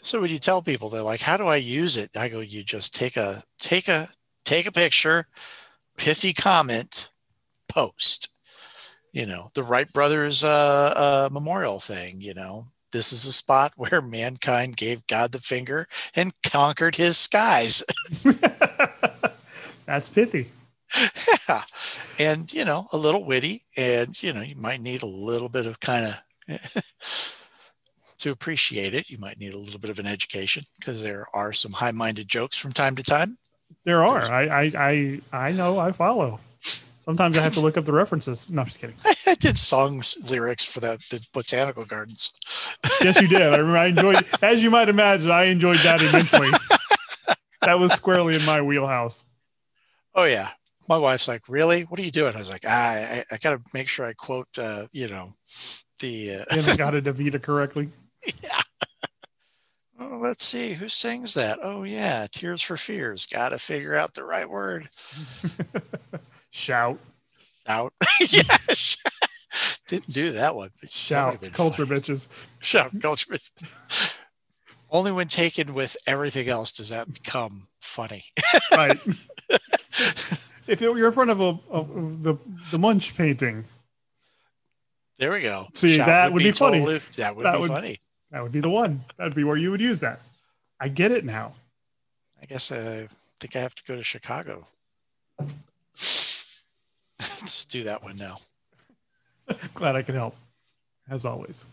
so 0.01 0.21
when 0.21 0.31
you 0.31 0.39
tell 0.39 0.61
people, 0.61 0.89
they're 0.89 1.01
like, 1.01 1.21
"How 1.21 1.35
do 1.35 1.45
I 1.47 1.57
use 1.57 1.97
it?" 1.97 2.15
I 2.15 2.29
go, 2.29 2.39
"You 2.39 2.63
just 2.63 2.95
take 2.95 3.17
a 3.17 3.43
take 3.59 3.87
a 3.87 4.09
take 4.45 4.67
a 4.67 4.71
picture, 4.71 5.27
pithy 5.97 6.33
comment, 6.33 7.11
post." 7.67 8.29
You 9.11 9.27
know, 9.27 9.51
the 9.53 9.63
Wright 9.63 9.91
brothers 9.93 10.43
uh, 10.43 10.47
uh, 10.95 11.29
memorial 11.31 11.79
thing. 11.79 12.19
You 12.19 12.33
know, 12.33 12.65
this 12.93 13.11
is 13.11 13.25
a 13.25 13.33
spot 13.33 13.73
where 13.77 14.01
mankind 14.01 14.77
gave 14.77 15.05
God 15.07 15.33
the 15.33 15.39
finger 15.39 15.87
and 16.15 16.33
conquered 16.43 16.95
his 16.95 17.17
skies. 17.17 17.83
That's 19.85 20.09
pithy. 20.09 20.49
yeah. 21.49 21.63
And, 22.17 22.51
you 22.53 22.63
know, 22.63 22.87
a 22.93 22.97
little 22.97 23.25
witty. 23.25 23.65
And, 23.75 24.21
you 24.23 24.31
know, 24.31 24.41
you 24.41 24.55
might 24.55 24.79
need 24.79 25.01
a 25.01 25.07
little 25.07 25.49
bit 25.49 25.65
of 25.65 25.79
kind 25.79 26.15
of, 26.47 26.83
to 28.19 28.31
appreciate 28.31 28.93
it, 28.93 29.09
you 29.09 29.17
might 29.17 29.39
need 29.39 29.53
a 29.53 29.59
little 29.59 29.79
bit 29.79 29.89
of 29.89 29.99
an 29.99 30.07
education 30.07 30.63
because 30.79 31.03
there 31.03 31.25
are 31.33 31.51
some 31.51 31.73
high 31.73 31.91
minded 31.91 32.29
jokes 32.29 32.57
from 32.57 32.71
time 32.71 32.95
to 32.95 33.03
time. 33.03 33.37
There 33.85 34.03
are. 34.03 34.21
I 34.23 34.43
I 34.47 34.71
I 34.75 35.21
I 35.47 35.51
know. 35.51 35.79
I 35.79 35.91
follow. 35.91 36.39
Sometimes 36.97 37.37
I 37.37 37.41
have 37.41 37.53
to 37.55 37.59
look 37.59 37.75
up 37.75 37.83
the 37.83 37.91
references. 37.91 38.49
No, 38.49 38.61
I'm 38.61 38.67
just 38.67 38.79
kidding. 38.79 38.95
I 39.27 39.35
did 39.35 39.57
songs 39.57 40.17
lyrics 40.29 40.63
for 40.63 40.79
the, 40.79 40.97
the 41.11 41.21
botanical 41.33 41.83
gardens. 41.85 42.31
Yes, 43.03 43.21
you 43.21 43.27
did. 43.27 43.41
I 43.41 43.57
remember. 43.57 43.77
I 43.77 43.85
enjoyed, 43.87 44.25
as 44.41 44.63
you 44.63 44.69
might 44.69 44.87
imagine, 44.87 45.29
I 45.31 45.43
enjoyed 45.45 45.75
that 45.77 46.01
immensely. 46.01 46.47
that 47.61 47.77
was 47.79 47.91
squarely 47.93 48.35
in 48.35 48.45
my 48.45 48.61
wheelhouse. 48.61 49.25
Oh, 50.15 50.23
yeah. 50.23 50.47
My 50.87 50.97
wife's 50.97 51.27
like, 51.27 51.41
really? 51.49 51.81
What 51.83 51.99
are 51.99 52.03
you 52.03 52.11
doing? 52.11 52.33
I 52.33 52.37
was 52.37 52.49
like, 52.49 52.63
ah, 52.65 52.91
I, 52.93 53.23
I 53.31 53.37
got 53.37 53.51
to 53.51 53.61
make 53.73 53.89
sure 53.89 54.05
I 54.05 54.13
quote, 54.13 54.47
uh, 54.57 54.87
you 54.93 55.09
know, 55.09 55.27
the, 55.99 56.35
uh, 56.35 56.45
And 56.51 56.65
I 56.69 56.75
got 56.77 56.95
a 56.95 57.01
Davita 57.01 57.41
correctly. 57.41 57.89
yeah. 58.41 58.61
Oh, 60.11 60.19
let's 60.21 60.43
see 60.45 60.73
who 60.73 60.89
sings 60.89 61.33
that. 61.35 61.59
Oh 61.61 61.83
yeah, 61.83 62.27
Tears 62.31 62.61
for 62.61 62.75
Fears. 62.77 63.25
Got 63.25 63.49
to 63.49 63.57
figure 63.59 63.95
out 63.95 64.13
the 64.13 64.23
right 64.25 64.49
word. 64.49 64.89
Shout, 66.51 66.99
Shout. 67.67 67.93
yes. 68.19 68.97
Didn't 69.87 70.11
do 70.13 70.31
that 70.31 70.55
one. 70.55 70.69
that 70.81 70.91
shout, 70.91 71.39
culture 71.53 71.85
funny. 71.85 71.99
bitches. 71.99 72.47
Shout 72.59 72.91
culture. 73.01 73.33
Bitches. 73.33 74.15
Only 74.89 75.11
when 75.11 75.27
taken 75.27 75.73
with 75.73 75.95
everything 76.07 76.47
else 76.49 76.71
does 76.71 76.89
that 76.89 77.11
become 77.13 77.67
funny. 77.79 78.23
Right. 78.71 78.97
if 80.67 80.79
you're 80.81 81.07
in 81.07 81.13
front 81.13 81.29
of 81.31 81.39
a 81.41 81.57
of 81.69 82.23
the 82.23 82.35
the 82.71 82.77
Munch 82.79 83.15
painting, 83.15 83.65
There 85.19 85.31
we 85.31 85.41
go. 85.41 85.67
See, 85.73 85.97
that 85.97 86.33
would 86.33 86.39
be 86.43 86.51
funny. 86.51 86.79
totally- 86.79 86.97
that 87.17 87.35
would 87.35 87.45
That 87.45 87.53
be 87.53 87.59
would- 87.59 87.69
funny. 87.69 87.99
That 88.33 88.43
would 88.43 88.51
be 88.51 88.59
the 88.59 88.69
one. 88.69 89.01
That 89.17 89.25
would 89.25 89.35
be 89.35 89.43
where 89.43 89.55
you 89.55 89.71
would 89.71 89.79
use 89.79 90.01
that. 90.01 90.19
I 90.81 90.89
get 90.89 91.11
it 91.11 91.23
now. 91.23 91.53
I 92.41 92.45
guess 92.45 92.71
I 92.71 93.07
think 93.39 93.55
I 93.55 93.59
have 93.59 93.75
to 93.75 93.83
go 93.83 93.95
to 93.95 94.03
Chicago. 94.03 94.63
Just 95.95 97.69
do 97.69 97.83
that 97.83 98.03
one 98.03 98.17
now. 98.17 98.37
Glad 99.75 99.95
I 99.95 100.01
can 100.01 100.15
help, 100.15 100.35
as 101.09 101.25
always. 101.25 101.67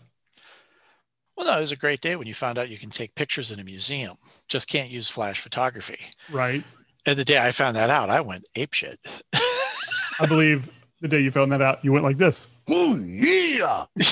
Well, 1.36 1.46
no, 1.46 1.56
it 1.56 1.62
was 1.62 1.72
a 1.72 1.76
great 1.76 2.02
day 2.02 2.16
when 2.16 2.26
you 2.26 2.34
found 2.34 2.58
out 2.58 2.68
you 2.68 2.78
can 2.78 2.90
take 2.90 3.14
pictures 3.14 3.50
in 3.50 3.58
a 3.58 3.64
museum. 3.64 4.14
Just 4.46 4.68
can't 4.68 4.90
use 4.90 5.08
flash 5.08 5.40
photography. 5.40 6.10
Right. 6.30 6.62
And 7.06 7.18
the 7.18 7.24
day 7.24 7.38
I 7.38 7.52
found 7.52 7.76
that 7.76 7.88
out, 7.88 8.10
I 8.10 8.20
went 8.20 8.44
apeshit. 8.56 8.96
I 9.32 10.26
believe 10.26 10.68
the 11.00 11.08
day 11.08 11.20
you 11.20 11.30
found 11.30 11.50
that 11.52 11.62
out, 11.62 11.82
you 11.82 11.92
went 11.92 12.04
like 12.04 12.18
this. 12.18 12.48
Oh, 12.68 12.96
yeah. 12.96 13.86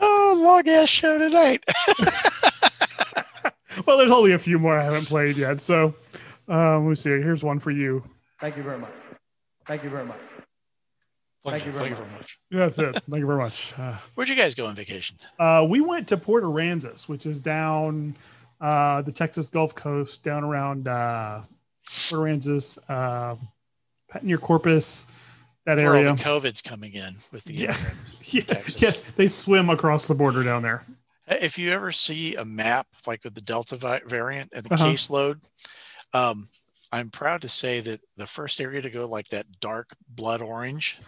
oh, 0.00 0.34
long 0.46 0.68
ass 0.68 0.88
show 0.88 1.18
tonight. 1.18 1.64
Well, 3.86 3.98
there's 3.98 4.10
only 4.10 4.32
a 4.32 4.38
few 4.38 4.58
more 4.58 4.78
I 4.78 4.82
haven't 4.82 5.04
played 5.04 5.36
yet. 5.36 5.60
So 5.60 5.94
um, 6.48 6.84
let 6.84 6.90
me 6.90 6.94
see. 6.94 7.10
Here's 7.10 7.44
one 7.44 7.58
for 7.58 7.70
you. 7.70 8.02
Thank 8.40 8.56
you 8.56 8.62
very 8.62 8.78
much. 8.78 8.92
Thank 9.66 9.84
you 9.84 9.90
very 9.90 10.06
much. 10.06 10.18
Thank 11.44 11.66
you 11.66 11.72
very 11.72 11.90
much. 11.90 12.00
much. 12.12 12.38
That's 12.50 12.78
it. 12.78 12.94
Thank 12.94 13.20
you 13.20 13.26
very 13.26 13.38
much. 13.38 13.74
Uh, 13.78 13.96
Where'd 14.14 14.28
you 14.28 14.34
guys 14.34 14.54
go 14.54 14.66
on 14.66 14.74
vacation? 14.74 15.16
uh, 15.38 15.64
we 15.68 15.80
went 15.80 16.08
to 16.08 16.16
Port 16.16 16.42
Aransas, 16.42 17.08
which 17.08 17.26
is 17.26 17.38
down 17.38 18.16
uh, 18.60 19.02
the 19.02 19.12
Texas 19.12 19.48
Gulf 19.48 19.74
Coast, 19.74 20.24
down 20.24 20.42
around 20.42 20.88
uh, 20.88 21.42
Port 22.08 22.22
Aransas, 22.22 22.78
uh, 22.88 23.36
near 24.22 24.38
Corpus, 24.38 25.06
that 25.66 25.76
Where 25.78 25.90
all 25.90 25.96
area. 25.96 26.14
the 26.14 26.22
COVID's 26.22 26.62
coming 26.62 26.94
in 26.94 27.14
with 27.32 27.44
the 27.44 27.54
Yeah. 27.54 27.76
Yeah, 28.28 28.42
yes, 28.78 29.12
they 29.12 29.28
swim 29.28 29.70
across 29.70 30.08
the 30.08 30.14
border 30.14 30.42
down 30.42 30.62
there. 30.62 30.82
If 31.28 31.58
you 31.58 31.70
ever 31.70 31.92
see 31.92 32.34
a 32.34 32.44
map 32.44 32.88
like 33.06 33.22
with 33.22 33.36
the 33.36 33.40
Delta 33.40 33.76
variant 34.04 34.50
and 34.52 34.64
the 34.64 34.74
Uh-huh. 34.74 34.84
caseload, 34.84 35.48
um, 36.12 36.48
I'm 36.90 37.08
proud 37.10 37.42
to 37.42 37.48
say 37.48 37.78
that 37.80 38.00
the 38.16 38.26
first 38.26 38.60
area 38.60 38.82
to 38.82 38.90
go 38.90 39.06
like 39.06 39.28
that 39.28 39.46
dark 39.60 39.94
blood 40.08 40.40
orange 40.42 40.98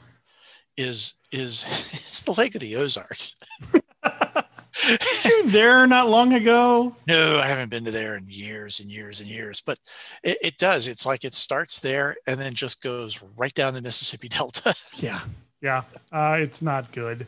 is 0.76 1.14
is, 1.32 1.64
is 1.92 2.22
the 2.24 2.34
Lake 2.34 2.54
of 2.54 2.60
the 2.60 2.76
Ozarks. 2.76 3.34
you 5.24 5.50
there 5.50 5.86
not 5.86 6.08
long 6.08 6.32
ago? 6.34 6.94
No, 7.06 7.38
I 7.38 7.46
haven't 7.46 7.70
been 7.70 7.84
to 7.84 7.90
there 7.90 8.16
in 8.16 8.24
years 8.28 8.80
and 8.80 8.90
years 8.90 9.20
and 9.20 9.28
years, 9.28 9.60
but 9.60 9.78
it, 10.22 10.38
it 10.42 10.58
does. 10.58 10.86
It's 10.86 11.04
like 11.04 11.24
it 11.24 11.34
starts 11.34 11.80
there 11.80 12.16
and 12.26 12.40
then 12.40 12.54
just 12.54 12.82
goes 12.82 13.20
right 13.36 13.52
down 13.54 13.74
the 13.74 13.82
Mississippi 13.82 14.28
Delta. 14.28 14.74
Yeah, 14.96 15.20
yeah. 15.60 15.82
Uh, 16.12 16.38
it's 16.40 16.62
not 16.62 16.90
good. 16.92 17.26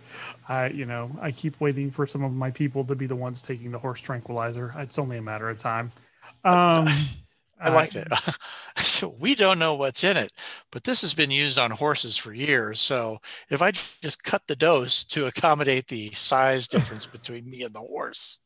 I, 0.48 0.68
you 0.68 0.86
know, 0.86 1.10
I 1.20 1.30
keep 1.30 1.60
waiting 1.60 1.90
for 1.90 2.06
some 2.06 2.24
of 2.24 2.32
my 2.32 2.50
people 2.50 2.84
to 2.84 2.94
be 2.94 3.06
the 3.06 3.16
ones 3.16 3.42
taking 3.42 3.70
the 3.70 3.78
horse 3.78 4.00
tranquilizer. 4.00 4.74
It's 4.78 4.98
only 4.98 5.18
a 5.18 5.22
matter 5.22 5.48
of 5.48 5.58
time. 5.58 5.92
Um, 6.44 6.86
I 7.60 7.70
like 7.70 7.94
it. 7.94 8.08
we 9.18 9.34
don't 9.34 9.58
know 9.58 9.74
what's 9.74 10.04
in 10.04 10.16
it, 10.16 10.32
but 10.70 10.84
this 10.84 11.02
has 11.02 11.14
been 11.14 11.30
used 11.30 11.58
on 11.58 11.70
horses 11.70 12.16
for 12.16 12.32
years. 12.32 12.80
So 12.80 13.20
if 13.50 13.60
I 13.60 13.72
just 14.02 14.24
cut 14.24 14.42
the 14.46 14.56
dose 14.56 15.04
to 15.04 15.26
accommodate 15.26 15.88
the 15.88 16.10
size 16.12 16.66
difference 16.68 17.06
between 17.06 17.48
me 17.50 17.62
and 17.62 17.74
the 17.74 17.80
horse, 17.80 18.38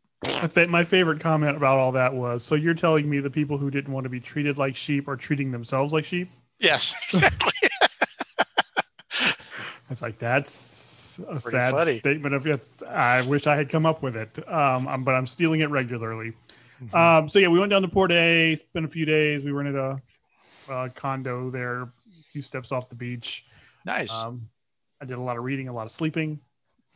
my 0.68 0.85
favorite 0.85 1.21
comment 1.21 1.56
about 1.56 1.78
all 1.78 1.92
that 1.92 2.14
was 2.14 2.42
so 2.42 2.54
you're 2.54 2.73
telling 2.73 3.11
me 3.11 3.21
the 3.21 3.28
people 3.30 3.59
who 3.59 3.71
didn't 3.71 3.92
want 3.92 4.04
to 4.04 4.11
be 4.11 4.21
treated 4.21 4.56
like 4.56 4.75
sheep 4.75 5.06
are 5.06 5.16
treating 5.16 5.50
themselves 5.50 5.92
like 5.92 6.04
sheep? 6.04 6.30
Yes, 6.59 6.94
exactly. 7.04 7.50
I 9.87 9.90
was 9.90 10.00
like, 10.00 10.18
that's 10.18 11.21
a 11.21 11.26
Pretty 11.26 11.40
sad 11.40 11.75
funny. 11.75 11.99
statement 11.99 12.35
of 12.35 12.47
it. 12.47 12.83
I 12.88 13.21
wish 13.23 13.47
I 13.47 13.54
had 13.54 13.68
come 13.68 13.85
up 13.85 14.02
with 14.02 14.16
it, 14.16 14.49
um, 14.50 15.04
but 15.04 15.14
I'm 15.14 15.26
stealing 15.26 15.61
it 15.61 15.68
regularly. 15.68 16.33
Mhm. 16.88 16.95
Um, 16.95 17.29
so 17.29 17.38
yeah, 17.38 17.49
we 17.49 17.59
went 17.59 17.71
down 17.71 17.83
to 17.83 17.88
Port 17.88 18.12
A, 18.12 18.55
spent 18.57 18.85
a 18.85 18.88
few 18.88 19.05
days. 19.07 19.45
We 19.45 19.53
rented 19.53 19.76
a, 19.76 20.00
a 20.71 20.91
condo 20.91 21.50
there, 21.50 21.83
a 21.83 21.88
few 22.33 22.43
steps 22.43 22.73
off 22.73 22.88
the 22.88 22.95
beach. 22.97 23.47
nice. 23.85 24.12
Um, 24.12 24.49
I 25.00 25.05
did 25.05 25.19
a 25.19 25.23
lot 25.23 25.37
of 25.37 25.45
reading, 25.45 25.69
a 25.69 25.73
lot 25.73 25.85
of 25.85 25.91
sleeping. 25.91 26.41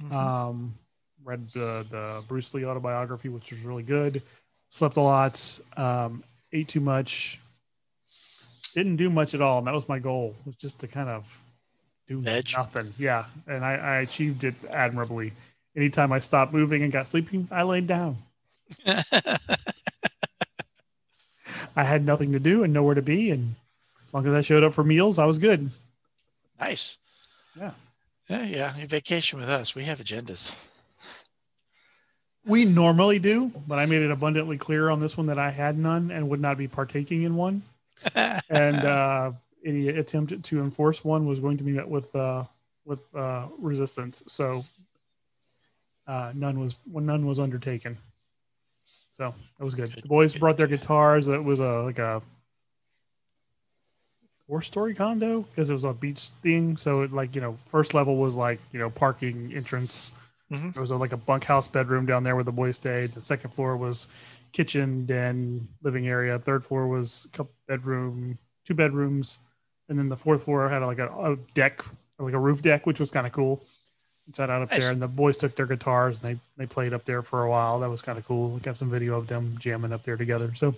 Mhm. 0.03 0.13
Um, 0.13 0.75
read 1.25 1.47
the, 1.53 1.85
the 1.91 2.23
Bruce 2.29 2.55
Lee 2.55 2.65
autobiography, 2.65 3.29
which 3.29 3.51
was 3.51 3.61
really 3.63 3.83
good. 3.83 4.23
Slept 4.71 4.97
a 4.97 5.01
lot, 5.01 5.61
um, 5.77 6.23
ate 6.53 6.69
too 6.69 6.81
much, 6.81 7.41
didn't 8.75 8.97
do 8.97 9.11
much 9.11 9.35
at 9.35 9.41
all. 9.43 9.59
And 9.59 9.67
that 9.67 9.75
was 9.75 9.89
my 9.89 9.99
goal, 9.99 10.35
was 10.47 10.57
just 10.57 10.79
to 10.81 10.89
kind 10.89 11.09
of 11.09 11.37
do 12.07 12.21
Veg. 12.21 12.47
nothing. 12.57 12.95
Yeah. 12.99 13.25
And 13.47 13.65
I, 13.65 13.75
I 13.75 13.97
achieved 13.97 14.45
it 14.45 14.55
admirably. 14.71 15.33
Anytime 15.77 16.13
I 16.13 16.19
stopped 16.19 16.53
moving 16.53 16.83
and 16.83 16.93
got 16.93 17.07
sleeping, 17.07 17.49
I 17.51 17.63
laid 17.65 17.87
down. 17.87 18.17
I 21.79 21.85
had 21.85 22.05
nothing 22.05 22.33
to 22.33 22.41
do 22.41 22.65
and 22.65 22.73
nowhere 22.73 22.97
to 22.97 23.03
be. 23.03 23.31
And 23.31 23.55
as 24.03 24.13
long 24.13 24.27
as 24.27 24.35
I 24.35 24.41
showed 24.41 24.65
up 24.65 24.75
for 24.75 24.83
meals, 24.83 25.21
I 25.21 25.27
was 25.27 25.39
good. 25.39 25.71
nice. 26.59 26.99
Yeah. 27.57 27.71
Yeah, 28.29 28.43
yeah. 28.43 28.73
Vacation 28.87 29.39
with 29.39 29.49
us. 29.49 29.77
We 29.77 29.85
have 29.85 30.01
agendas. 30.01 30.59
We 32.45 32.65
normally 32.65 33.21
do, 33.21 33.53
but 33.69 33.79
I 33.79 33.87
made 33.87 34.03
it 34.03 34.11
abundantly 34.11 34.59
clear 34.59 34.91
on 34.91 34.99
this 34.99 35.17
one 35.17 35.27
that 35.27 35.39
I 35.39 35.51
had 35.53 35.79
none 35.79 36.11
and 36.11 36.29
would 36.29 36.41
not 36.41 36.59
be 36.59 36.67
partaking 36.67 37.23
in 37.23 37.37
one. 37.37 37.63
And 38.51 38.77
uh, 38.85 39.33
any 39.65 39.89
attempt 39.89 40.43
to 40.43 40.61
enforce 40.61 41.05
one 41.05 41.27
was 41.27 41.39
going 41.39 41.59
to 41.59 41.65
be 41.65 41.73
met 41.73 41.89
with 41.89 42.15
uh, 42.17 42.43
with 42.85 43.03
uh, 43.15 43.47
resistance. 43.59 44.23
So 44.27 44.65
uh, 46.09 46.33
none 46.35 46.59
was 46.59 46.77
well, 46.91 47.05
none 47.05 47.27
was 47.27 47.39
undertaken. 47.39 47.99
So 49.19 49.35
that 49.59 49.65
was 49.65 49.75
good. 49.75 49.93
The 49.93 50.07
boys 50.07 50.37
brought 50.37 50.57
their 50.57 50.69
guitars. 50.69 51.27
It 51.27 51.43
was 51.43 51.59
a 51.59 51.83
like 51.83 51.99
a 51.99 52.23
four 54.47 54.63
story 54.63 54.95
condo 54.95 55.43
because 55.43 55.71
it 55.71 55.75
was 55.75 55.83
a 55.83 55.93
beach 55.93 56.31
thing. 56.41 56.77
So 56.77 57.03
it 57.03 57.13
like 57.13 57.35
you 57.35 57.41
know 57.41 57.57
first 57.67 57.95
level 57.95 58.17
was 58.17 58.37
like 58.37 58.61
you 58.73 58.79
know 58.79 58.91
parking 58.91 59.53
entrance. 59.53 60.13
Mhm. 60.53 60.73
There 60.73 60.81
was 60.81 60.93
a, 60.93 60.97
like 60.97 61.13
a 61.13 61.17
bunkhouse 61.17 61.67
bedroom 61.67 62.07
down 62.07 62.23
there 62.23 62.37
where 62.37 62.45
the 62.45 62.53
boys 62.53 62.77
stayed. 62.77 63.11
The 63.11 63.21
second 63.21 63.51
floor 63.51 63.77
was 63.77 64.07
kitchen, 64.53 65.05
den, 65.05 65.67
living 65.83 66.07
area. 66.07 66.39
Third 66.39 66.65
floor 66.65 66.87
was 66.87 67.27
a 67.27 67.37
couple 67.37 67.53
bedroom, 67.67 68.39
two 68.65 68.73
bedrooms, 68.75 69.41
and 69.89 69.99
then 69.99 70.09
the 70.09 70.17
fourth 70.17 70.45
floor 70.45 70.69
had 70.69 70.83
like 70.83 71.01
a, 71.01 71.09
a 71.09 71.37
deck, 71.55 71.85
like 72.21 72.35
a 72.35 72.39
roof 72.39 72.63
deck, 72.63 72.87
which 72.87 73.01
was 73.01 73.11
kind 73.11 73.27
of 73.27 73.33
cool. 73.33 73.63
Sat 74.33 74.51
out 74.51 74.63
up 74.63 74.71
Nice. 74.71 74.83
there, 74.83 74.93
and 74.93 75.01
the 75.01 75.09
boys 75.09 75.37
took 75.37 75.55
their 75.55 75.67
guitars 75.67 76.23
and 76.23 76.37
they 76.37 76.41
they 76.59 76.67
played 76.67 76.93
up 76.93 77.05
there 77.05 77.23
for 77.23 77.45
a 77.45 77.51
while. 77.51 77.81
That 77.81 77.89
was 77.91 78.03
kind 78.03 78.19
of 78.19 78.27
cool. 78.27 78.51
We 78.51 78.61
got 78.61 78.77
some 78.77 78.91
video 78.91 79.17
of 79.17 79.27
them 79.27 79.57
jamming 79.59 79.93
up 79.93 80.03
there 80.03 80.17
together. 80.19 80.53
So, 80.55 80.75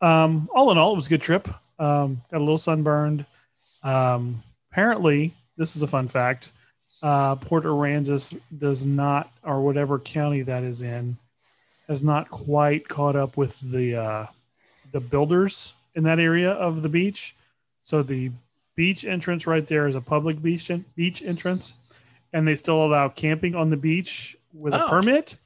um, 0.00 0.48
all 0.54 0.70
in 0.72 0.78
all, 0.78 0.92
it 0.92 0.96
was 0.96 1.06
a 1.06 1.10
good 1.10 1.22
trip. 1.22 1.46
Um, 1.78 2.20
got 2.30 2.38
a 2.38 2.44
little 2.44 2.58
sunburned. 2.58 3.24
Um, 3.84 4.42
apparently, 4.72 5.32
this 5.56 5.76
is 5.76 5.82
a 5.82 5.86
fun 5.86 6.08
fact. 6.08 6.50
Uh, 7.00 7.36
Port 7.36 7.62
Aransas 7.64 8.36
does 8.58 8.84
not, 8.84 9.30
or 9.44 9.60
whatever 9.62 10.00
county 10.00 10.42
that 10.42 10.64
is 10.64 10.82
in, 10.82 11.16
has 11.86 12.02
not 12.02 12.28
quite 12.30 12.88
caught 12.88 13.14
up 13.14 13.36
with 13.36 13.60
the 13.70 13.94
uh, 13.94 14.26
the 14.90 15.00
builders 15.00 15.74
in 15.94 16.02
that 16.02 16.18
area 16.18 16.50
of 16.52 16.82
the 16.82 16.88
beach. 16.88 17.36
So 17.84 18.02
the 18.02 18.32
beach 18.74 19.04
entrance 19.04 19.46
right 19.46 19.66
there 19.66 19.86
is 19.86 19.94
a 19.94 20.00
public 20.00 20.42
beach 20.42 20.70
en- 20.70 20.84
beach 20.96 21.22
entrance, 21.22 21.74
and 22.32 22.46
they 22.46 22.56
still 22.56 22.84
allow 22.84 23.08
camping 23.08 23.54
on 23.54 23.70
the 23.70 23.76
beach 23.76 24.36
with 24.52 24.74
a 24.74 24.84
Oh. 24.84 24.88
permit. 24.88 25.36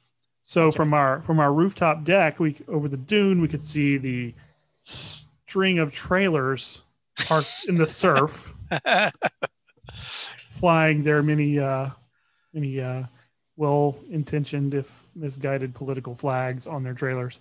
So 0.43 0.71
from 0.71 0.93
our 0.93 1.21
from 1.21 1.39
our 1.39 1.53
rooftop 1.53 2.03
deck, 2.03 2.39
we 2.39 2.57
over 2.67 2.87
the 2.89 2.97
dune, 2.97 3.39
we 3.41 3.47
could 3.47 3.61
see 3.61 3.97
the 3.97 4.33
string 4.81 5.79
of 5.79 5.93
trailers 5.93 6.81
parked 7.27 7.65
in 7.69 7.75
the 7.75 7.87
surf 7.87 8.53
flying 10.49 11.03
their 11.03 11.21
many 11.23 11.59
uh 11.59 11.89
many 12.53 12.81
uh 12.81 13.03
well 13.55 13.97
intentioned 14.09 14.73
if 14.73 15.05
misguided 15.15 15.73
political 15.75 16.15
flags 16.15 16.65
on 16.67 16.83
their 16.83 16.93
trailers 16.93 17.39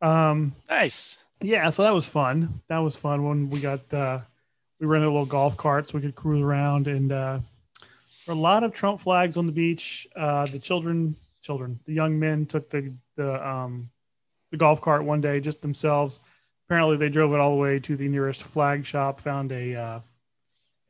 um 0.00 0.52
nice. 0.68 1.22
yeah 1.40 1.68
so 1.70 1.82
that 1.82 1.92
was 1.92 2.08
fun 2.08 2.48
that 2.68 2.78
was 2.78 2.96
fun 2.96 3.22
when 3.24 3.48
we 3.48 3.60
got 3.60 3.80
uh 3.94 4.18
we 4.80 4.86
rented 4.86 5.08
a 5.08 5.10
little 5.10 5.26
golf 5.26 5.56
cart 5.56 5.88
so 5.88 5.98
we 5.98 6.02
could 6.02 6.14
cruise 6.14 6.42
around 6.42 6.86
and 6.88 7.12
uh 7.12 7.38
a 8.28 8.34
lot 8.34 8.62
of 8.64 8.72
trump 8.72 9.00
flags 9.00 9.36
on 9.36 9.46
the 9.46 9.52
beach 9.52 10.06
uh 10.16 10.46
the 10.46 10.58
children 10.58 11.14
children 11.42 11.78
the 11.86 11.92
young 11.92 12.18
men 12.18 12.46
took 12.46 12.68
the 12.70 12.92
the 13.16 13.48
um 13.48 13.88
the 14.50 14.56
golf 14.56 14.80
cart 14.80 15.04
one 15.04 15.20
day 15.20 15.40
just 15.40 15.60
themselves 15.62 16.20
apparently 16.68 16.96
they 16.96 17.08
drove 17.08 17.32
it 17.32 17.40
all 17.40 17.50
the 17.50 17.56
way 17.60 17.78
to 17.78 17.96
the 17.96 18.06
nearest 18.08 18.44
flag 18.44 18.84
shop 18.86 19.20
found 19.20 19.50
a 19.52 19.74
uh 19.74 20.00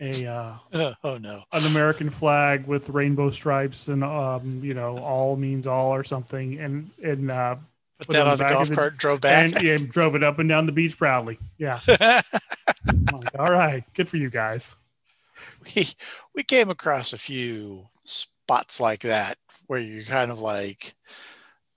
a 0.00 0.26
uh 0.26 0.54
Oh, 1.04 1.16
no. 1.18 1.42
an 1.52 1.64
American 1.66 2.10
flag 2.10 2.66
with 2.66 2.88
rainbow 2.90 3.30
stripes 3.30 3.86
and 3.88 4.02
um, 4.02 4.60
you 4.62 4.74
know, 4.74 4.98
all 4.98 5.36
means 5.36 5.66
all 5.68 5.92
or 5.94 6.02
something, 6.02 6.58
and 6.58 6.90
and 7.04 7.30
uh, 7.30 7.54
Put 7.98 8.08
Put 8.08 8.12
that 8.14 8.26
on 8.26 8.38
the 8.38 8.44
golf 8.44 8.68
the- 8.68 8.74
cart 8.74 8.92
and 8.94 8.98
drove 8.98 9.20
back. 9.20 9.44
and 9.54 9.62
yeah, 9.62 9.78
drove 9.88 10.16
it 10.16 10.24
up 10.24 10.40
and 10.40 10.48
down 10.48 10.66
the 10.66 10.72
beach 10.72 10.98
proudly. 10.98 11.38
Yeah, 11.56 11.78
like, 11.88 12.24
all 13.38 13.46
right, 13.52 13.84
good 13.94 14.08
for 14.08 14.16
you 14.16 14.28
guys. 14.28 14.74
we 15.76 15.88
we 16.34 16.42
came 16.42 16.70
across 16.70 17.12
a 17.12 17.18
few 17.18 17.88
spots 18.04 18.80
like 18.80 19.00
that 19.00 19.38
where 19.66 19.80
you're 19.80 20.04
kind 20.04 20.30
of 20.30 20.40
like, 20.40 20.94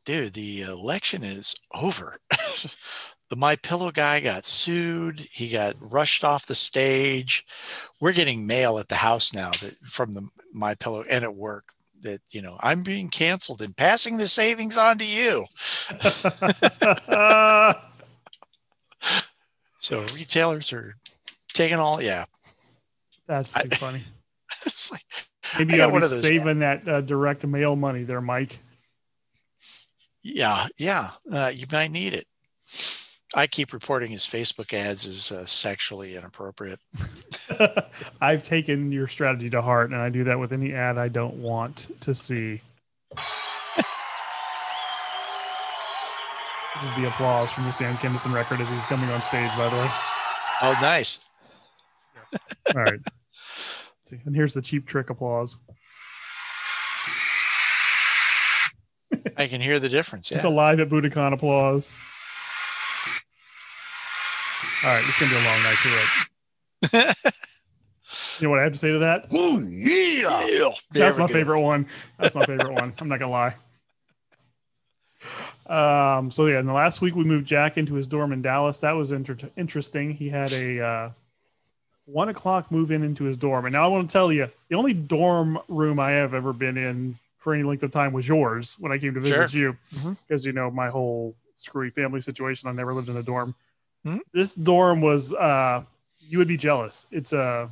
dude, 0.06 0.34
the 0.34 0.62
election 0.62 1.24
is 1.24 1.56
over. 1.74 2.17
the 3.30 3.36
My 3.36 3.56
Pillow 3.56 3.91
guy 3.91 4.19
got 4.19 4.45
sued. 4.45 5.19
He 5.19 5.50
got 5.50 5.76
rushed 5.80 6.24
off 6.24 6.45
the 6.45 6.56
stage. 6.56 7.45
We're 8.02 8.13
getting 8.13 8.48
mail 8.48 8.80
at 8.80 8.89
the 8.89 8.95
house 8.95 9.34
now 9.34 9.52
that 9.62 9.78
from 9.84 10.13
the 10.13 10.28
My 10.54 10.76
Pillow 10.76 11.04
and 11.10 11.24
at 11.24 11.36
work 11.36 11.65
that 12.02 12.21
you 12.30 12.41
know 12.41 12.58
I'm 12.62 12.84
being 12.84 13.10
canceled 13.10 13.62
and 13.62 13.76
passing 13.76 14.17
the 14.17 14.28
savings 14.28 14.78
on 14.78 14.98
to 14.98 15.06
you. 15.06 15.45
So 19.86 20.04
retailers 20.15 20.74
are 20.74 20.95
taking 21.50 21.78
all. 21.78 22.02
Yeah, 22.02 22.26
That's 23.27 23.55
I- 23.55 23.61
too 23.63 23.69
funny. 23.69 23.99
it's 24.65 24.91
like 24.91 25.01
Maybe 25.59 25.75
I 25.75 25.77
got 25.77 25.88
to 25.88 25.95
of 25.97 26.01
be 26.01 26.07
those- 26.07 26.21
saving 26.21 26.59
that 26.59 26.88
uh, 26.88 27.01
direct 27.01 27.45
mail 27.45 27.75
money 27.75 28.03
there, 28.03 28.21
Mike. 28.21 28.59
Yeah, 30.21 30.67
yeah, 30.77 31.11
uh, 31.31 31.51
you 31.53 31.65
might 31.71 31.91
need 31.91 32.13
it. 32.15 32.25
I 33.35 33.47
keep 33.47 33.73
reporting 33.73 34.09
his 34.11 34.23
Facebook 34.25 34.73
ads 34.73 35.05
as 35.05 35.31
uh, 35.31 35.45
sexually 35.45 36.15
inappropriate. 36.15 36.79
I've 38.21 38.43
taken 38.43 38.91
your 38.91 39.07
strategy 39.07 39.49
to 39.51 39.61
heart, 39.61 39.91
and 39.91 39.99
I 40.01 40.09
do 40.09 40.23
that 40.23 40.39
with 40.39 40.51
any 40.51 40.73
ad 40.73 40.97
I 40.97 41.09
don't 41.09 41.35
want 41.35 41.88
to 42.01 42.15
see. 42.15 42.61
This 46.75 46.83
is 46.89 46.95
the 46.95 47.07
applause 47.07 47.53
from 47.53 47.65
the 47.65 47.71
Sam 47.71 47.97
Kinison 47.97 48.33
record 48.33 48.61
as 48.61 48.69
he's 48.69 48.85
coming 48.85 49.09
on 49.09 49.21
stage, 49.21 49.51
by 49.55 49.69
the 49.69 49.75
way. 49.75 49.89
Oh, 50.61 50.77
nice. 50.81 51.19
All 52.75 52.81
right. 52.83 52.99
Let's 53.05 53.85
see. 54.01 54.19
And 54.25 54.35
here's 54.35 54.53
the 54.53 54.61
cheap 54.61 54.85
trick 54.88 55.09
applause. 55.09 55.57
I 59.38 59.47
can 59.47 59.61
hear 59.61 59.79
the 59.79 59.89
difference. 59.89 60.29
The 60.29 60.35
Yeah. 60.35 60.47
live 60.47 60.79
at 60.79 60.89
Budokan 60.89 61.33
applause. 61.33 61.91
All 64.83 64.89
right, 64.91 65.03
it's 65.07 65.19
gonna 65.19 65.31
be 65.31 65.38
a 65.38 65.43
long 65.43 65.63
night 65.63 65.77
to 65.81 67.07
it. 67.09 67.15
You 68.39 68.47
know 68.47 68.51
what 68.51 68.59
I 68.59 68.63
have 68.63 68.73
to 68.73 68.77
say 68.77 68.91
to 68.91 68.99
that? 68.99 69.27
Oh, 69.31 69.59
yeah. 69.59 70.45
Yeah, 70.45 70.69
That's 70.91 71.17
my 71.17 71.25
go. 71.27 71.33
favorite 71.33 71.61
one. 71.61 71.88
That's 72.19 72.35
my 72.35 72.45
favorite 72.45 72.73
one. 72.73 72.93
I'm 72.99 73.07
not 73.07 73.19
gonna 73.19 73.31
lie. 73.31 73.55
Um, 76.17 76.29
so 76.29 76.45
yeah, 76.45 76.59
in 76.59 76.65
the 76.65 76.73
last 76.73 77.01
week 77.01 77.15
we 77.15 77.23
moved 77.23 77.47
Jack 77.47 77.77
into 77.77 77.93
his 77.93 78.07
dorm 78.07 78.33
in 78.33 78.41
Dallas. 78.41 78.79
That 78.81 78.91
was 78.91 79.11
inter- 79.13 79.38
interesting. 79.57 80.11
He 80.11 80.27
had 80.29 80.51
a 80.51 80.81
uh, 80.85 81.09
one 82.05 82.29
o'clock 82.29 82.71
move 82.71 82.91
in 82.91 83.03
into 83.03 83.23
his 83.23 83.37
dorm, 83.37 83.65
and 83.65 83.73
now 83.73 83.83
I 83.83 83.87
want 83.87 84.09
to 84.09 84.13
tell 84.13 84.31
you 84.31 84.49
the 84.69 84.75
only 84.75 84.93
dorm 84.93 85.57
room 85.67 85.99
I 85.99 86.11
have 86.11 86.33
ever 86.33 86.53
been 86.53 86.77
in 86.77 87.17
for 87.37 87.53
any 87.53 87.63
length 87.63 87.83
of 87.83 87.91
time 87.91 88.13
was 88.13 88.27
yours 88.27 88.75
when 88.79 88.91
I 88.91 88.97
came 88.97 89.13
to 89.13 89.19
visit 89.19 89.49
Sure. 89.51 89.59
you, 89.59 89.77
because 90.27 90.45
you 90.45 90.51
know 90.51 90.69
my 90.71 90.89
whole 90.89 91.35
screwy 91.55 91.89
family 91.89 92.21
situation. 92.21 92.69
I 92.69 92.71
never 92.73 92.93
lived 92.93 93.09
in 93.09 93.17
a 93.17 93.23
dorm. 93.23 93.55
Mhm. 94.05 94.19
This 94.33 94.55
dorm 94.55 95.01
was 95.01 95.33
uh, 95.33 95.83
you 96.27 96.37
would 96.37 96.47
be 96.47 96.57
jealous. 96.57 97.07
It's 97.11 97.33
a 97.33 97.69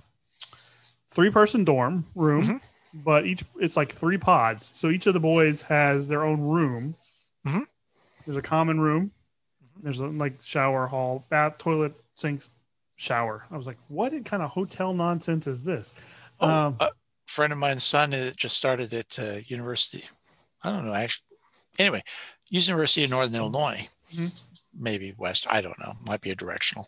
three 1.09 1.29
person 1.29 1.63
dorm 1.63 2.05
room 2.15 2.43
Mhm. 2.43 3.03
but 3.05 3.25
each 3.25 3.43
it's 3.59 3.75
like 3.77 3.91
three 3.91 4.17
pods. 4.17 4.71
So 4.75 4.89
each 4.89 5.05
of 5.07 5.13
the 5.13 5.19
boys 5.19 5.61
has 5.63 6.07
their 6.07 6.23
own 6.23 6.41
room. 6.41 6.95
Mhm. 7.45 7.61
There's 8.25 8.37
a 8.37 8.41
common 8.41 8.79
room. 8.79 9.11
Mhm. 9.77 9.83
There's 9.83 9.99
a, 9.99 10.07
like 10.07 10.41
shower, 10.41 10.87
hall, 10.87 11.23
bath, 11.29 11.57
toilet, 11.57 11.93
sinks, 12.15 12.49
shower. 12.95 13.43
I 13.51 13.57
was 13.57 13.67
like, 13.67 13.77
what 13.87 14.11
kind 14.25 14.43
of 14.43 14.49
hotel 14.51 14.93
nonsense 14.93 15.47
is 15.47 15.63
this? 15.63 15.95
Oh, 16.39 16.47
Um, 16.49 16.77
a 16.79 16.89
friend 17.27 17.51
of 17.53 17.59
mine's 17.59 17.83
son 17.83 18.11
that 18.11 18.35
just 18.37 18.57
started 18.57 18.93
at 18.93 19.17
uh, 19.19 19.37
University. 19.47 20.03
I 20.63 20.71
don't 20.71 20.85
know 20.85 20.93
actually. 20.93 21.23
Anyway, 21.79 22.03
University 22.49 23.03
of 23.03 23.09
Northern 23.09 23.35
Illinois, 23.35 23.87
Mhm. 24.13 24.41
maybe 24.79 25.13
West. 25.17 25.47
I 25.49 25.61
don't 25.61 25.79
know. 25.79 25.93
Might 26.05 26.21
be 26.21 26.29
a 26.31 26.35
directional. 26.35 26.87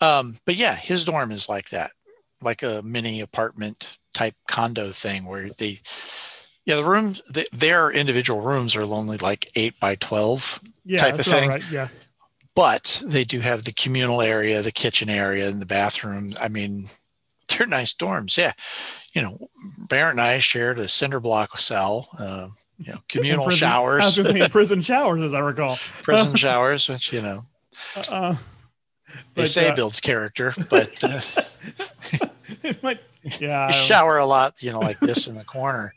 Um, 0.00 0.36
but 0.44 0.56
yeah, 0.56 0.74
his 0.74 1.04
dorm 1.04 1.30
is 1.30 1.48
like 1.48 1.70
that, 1.70 1.92
like 2.42 2.62
a 2.62 2.82
mini 2.84 3.20
apartment 3.20 3.98
type 4.12 4.34
condo 4.48 4.90
thing 4.90 5.24
where 5.26 5.50
they. 5.58 5.80
Yeah, 6.64 6.74
the 6.74 6.84
room, 6.84 7.12
the, 7.30 7.46
their 7.52 7.92
individual 7.92 8.40
rooms 8.40 8.74
are 8.74 8.82
only 8.82 9.18
like 9.18 9.48
eight 9.54 9.78
by 9.78 9.94
twelve, 9.94 10.58
yeah, 10.84 10.98
type 10.98 11.14
of 11.20 11.24
thing. 11.24 11.48
right. 11.48 11.62
Yeah. 11.70 11.86
But 12.56 13.00
they 13.04 13.22
do 13.22 13.38
have 13.40 13.62
the 13.62 13.72
communal 13.72 14.20
area, 14.22 14.62
the 14.62 14.72
kitchen 14.72 15.08
area, 15.08 15.46
and 15.48 15.60
the 15.62 15.66
bathroom. 15.66 16.32
I 16.40 16.48
mean, 16.48 16.84
they're 17.48 17.66
nice 17.68 17.94
dorms. 17.94 18.36
Yeah, 18.36 18.52
you 19.14 19.22
know, 19.22 19.38
Barrett 19.88 20.12
and 20.14 20.20
I 20.20 20.38
shared 20.38 20.80
a 20.80 20.88
cinder 20.88 21.20
block 21.20 21.60
cell. 21.60 22.08
Uh, 22.18 22.48
you 22.78 22.92
know, 22.92 22.98
communal 23.08 23.44
prison- 23.44 23.68
I 23.68 23.78
was 23.78 24.04
showers, 24.04 24.16
going 24.18 24.34
to 24.34 24.42
say 24.42 24.48
prison 24.50 24.80
showers, 24.80 25.22
as 25.22 25.34
I 25.34 25.38
recall. 25.40 25.76
prison 26.02 26.34
showers, 26.36 26.88
which 26.88 27.12
you 27.12 27.22
know 27.22 27.42
Uh, 28.10 28.32
they 29.34 29.42
but, 29.42 29.48
say 29.48 29.68
uh, 29.68 29.74
builds 29.74 30.00
character, 30.00 30.52
but 30.68 31.04
uh, 31.04 31.20
it 32.62 32.82
might, 32.82 33.00
yeah. 33.40 33.68
You 33.68 33.72
shower 33.72 34.18
a 34.18 34.26
lot. 34.26 34.62
You 34.62 34.72
know, 34.72 34.80
like 34.80 34.98
this 35.00 35.26
in 35.28 35.36
the 35.36 35.44
corner. 35.44 35.92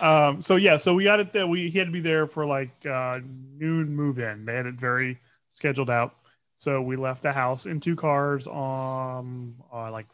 Um, 0.00 0.40
so 0.40 0.56
yeah, 0.56 0.76
so 0.76 0.94
we 0.94 1.04
got 1.04 1.20
it 1.20 1.32
there. 1.32 1.46
We 1.46 1.68
he 1.68 1.78
had 1.78 1.86
to 1.86 1.92
be 1.92 2.00
there 2.00 2.26
for 2.26 2.46
like 2.46 2.70
uh, 2.86 3.20
noon 3.58 3.94
move 3.94 4.18
in. 4.18 4.44
They 4.44 4.54
had 4.54 4.66
it 4.66 4.74
very 4.74 5.18
scheduled 5.48 5.90
out. 5.90 6.14
So 6.56 6.82
we 6.82 6.96
left 6.96 7.22
the 7.22 7.32
house 7.32 7.66
in 7.66 7.80
two 7.80 7.96
cars 7.96 8.46
on 8.46 9.54
uh, 9.72 9.90
like 9.90 10.06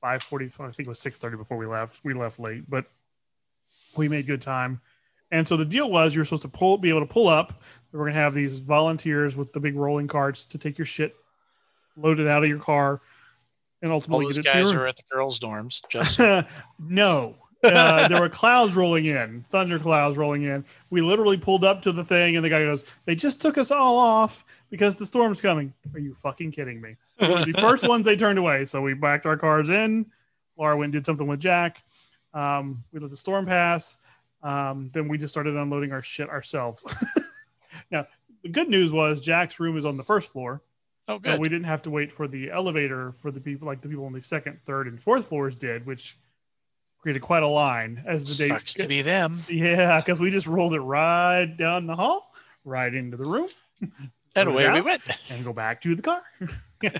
five 0.00 0.22
forty. 0.22 0.46
I 0.46 0.48
think 0.48 0.80
it 0.80 0.88
was 0.88 0.98
six 0.98 1.18
thirty 1.18 1.36
before 1.36 1.56
we 1.56 1.66
left. 1.66 2.04
We 2.04 2.14
left 2.14 2.38
late, 2.38 2.68
but 2.68 2.86
we 3.96 4.08
made 4.08 4.26
good 4.26 4.40
time. 4.40 4.80
And 5.30 5.46
so 5.46 5.56
the 5.56 5.64
deal 5.64 5.90
was 5.90 6.14
you 6.14 6.20
were 6.20 6.24
supposed 6.24 6.42
to 6.42 6.48
pull, 6.48 6.78
be 6.78 6.90
able 6.90 7.00
to 7.00 7.06
pull 7.06 7.28
up. 7.28 7.62
We're 7.92 8.06
gonna 8.06 8.12
have 8.12 8.34
these 8.34 8.60
volunteers 8.60 9.36
with 9.36 9.52
the 9.52 9.60
big 9.60 9.76
rolling 9.76 10.08
carts 10.08 10.44
to 10.46 10.58
take 10.58 10.78
your 10.78 10.86
shit 10.86 11.14
loaded 11.96 12.28
out 12.28 12.42
of 12.42 12.48
your 12.48 12.58
car, 12.58 13.00
and 13.82 13.90
All 13.90 13.96
ultimately 13.96 14.26
those 14.26 14.38
get 14.38 14.46
it 14.46 14.52
to 14.52 14.64
guys 14.64 14.72
are 14.72 14.86
at 14.86 14.96
the 14.96 15.02
girls' 15.10 15.38
dorms. 15.40 15.80
Just 15.88 16.20
no. 16.78 17.34
Uh, 17.64 18.08
there 18.08 18.20
were 18.20 18.28
clouds 18.28 18.76
rolling 18.76 19.06
in, 19.06 19.44
thunder 19.48 19.78
clouds 19.78 20.16
rolling 20.16 20.42
in. 20.42 20.64
We 20.90 21.00
literally 21.00 21.38
pulled 21.38 21.64
up 21.64 21.82
to 21.82 21.92
the 21.92 22.04
thing, 22.04 22.36
and 22.36 22.44
the 22.44 22.50
guy 22.50 22.64
goes, 22.64 22.84
"They 23.04 23.14
just 23.14 23.40
took 23.40 23.58
us 23.58 23.70
all 23.70 23.98
off 23.98 24.44
because 24.70 24.98
the 24.98 25.04
storm's 25.04 25.40
coming." 25.40 25.72
Are 25.94 26.00
you 26.00 26.14
fucking 26.14 26.50
kidding 26.52 26.80
me? 26.80 26.96
We 27.20 27.28
were 27.28 27.44
the 27.44 27.52
first 27.60 27.88
ones 27.88 28.04
they 28.04 28.16
turned 28.16 28.38
away, 28.38 28.64
so 28.64 28.82
we 28.82 28.94
backed 28.94 29.26
our 29.26 29.36
cars 29.36 29.70
in. 29.70 30.06
Laura 30.56 30.76
went 30.76 30.86
and 30.86 30.92
did 30.92 31.06
something 31.06 31.26
with 31.26 31.40
Jack. 31.40 31.82
Um, 32.32 32.84
we 32.92 33.00
let 33.00 33.10
the 33.10 33.16
storm 33.16 33.46
pass. 33.46 33.98
Um, 34.42 34.90
then 34.92 35.08
we 35.08 35.16
just 35.16 35.32
started 35.32 35.56
unloading 35.56 35.92
our 35.92 36.02
shit 36.02 36.28
ourselves. 36.28 36.84
now, 37.90 38.06
the 38.42 38.50
good 38.50 38.68
news 38.68 38.92
was 38.92 39.20
Jack's 39.20 39.58
room 39.58 39.78
is 39.78 39.86
on 39.86 39.96
the 39.96 40.02
first 40.02 40.30
floor, 40.30 40.60
oh, 41.08 41.18
so 41.24 41.38
we 41.38 41.48
didn't 41.48 41.64
have 41.64 41.82
to 41.84 41.90
wait 41.90 42.12
for 42.12 42.28
the 42.28 42.50
elevator 42.50 43.12
for 43.12 43.30
the 43.30 43.40
people 43.40 43.66
like 43.66 43.80
the 43.80 43.88
people 43.88 44.04
on 44.04 44.12
the 44.12 44.22
second, 44.22 44.58
third, 44.66 44.86
and 44.86 45.00
fourth 45.00 45.26
floors 45.26 45.56
did, 45.56 45.86
which 45.86 46.18
created 47.04 47.20
quite 47.20 47.42
a 47.42 47.46
line 47.46 48.02
as 48.06 48.24
the 48.26 48.44
day. 48.44 48.48
Sucks 48.48 48.72
to 48.74 48.88
be 48.88 49.02
them. 49.02 49.38
Yeah, 49.50 50.00
because 50.00 50.20
we 50.20 50.30
just 50.30 50.46
rolled 50.46 50.72
it 50.72 50.80
right 50.80 51.44
down 51.44 51.86
the 51.86 51.94
hall, 51.94 52.32
right 52.64 52.92
into 52.92 53.18
the 53.18 53.26
room, 53.26 53.48
And 54.34 54.48
away 54.48 54.72
we 54.72 54.80
went. 54.80 55.02
and 55.30 55.44
go 55.44 55.52
back 55.52 55.82
to 55.82 55.94
the 55.94 56.00
car. 56.00 56.22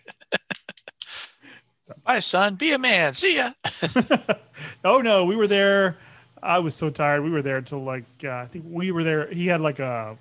so. 1.75 1.95
Bye, 2.05 2.21
son. 2.21 2.57
Be 2.57 2.73
a 2.73 2.79
man. 2.79 3.15
See 3.15 3.37
ya. 3.37 3.53
oh 4.85 5.01
no, 5.01 5.25
we 5.25 5.37
were 5.37 5.47
there. 5.47 5.97
I 6.43 6.59
was 6.59 6.75
so 6.75 6.91
tired. 6.91 7.23
We 7.23 7.31
were 7.31 7.41
there 7.41 7.63
till 7.63 7.83
like 7.83 8.05
uh, 8.23 8.29
I 8.31 8.47
think 8.47 8.67
we 8.69 8.93
were 8.93 9.05
there. 9.05 9.33
He 9.33 9.47
had 9.47 9.63
like 9.63 9.79
a 9.79 10.19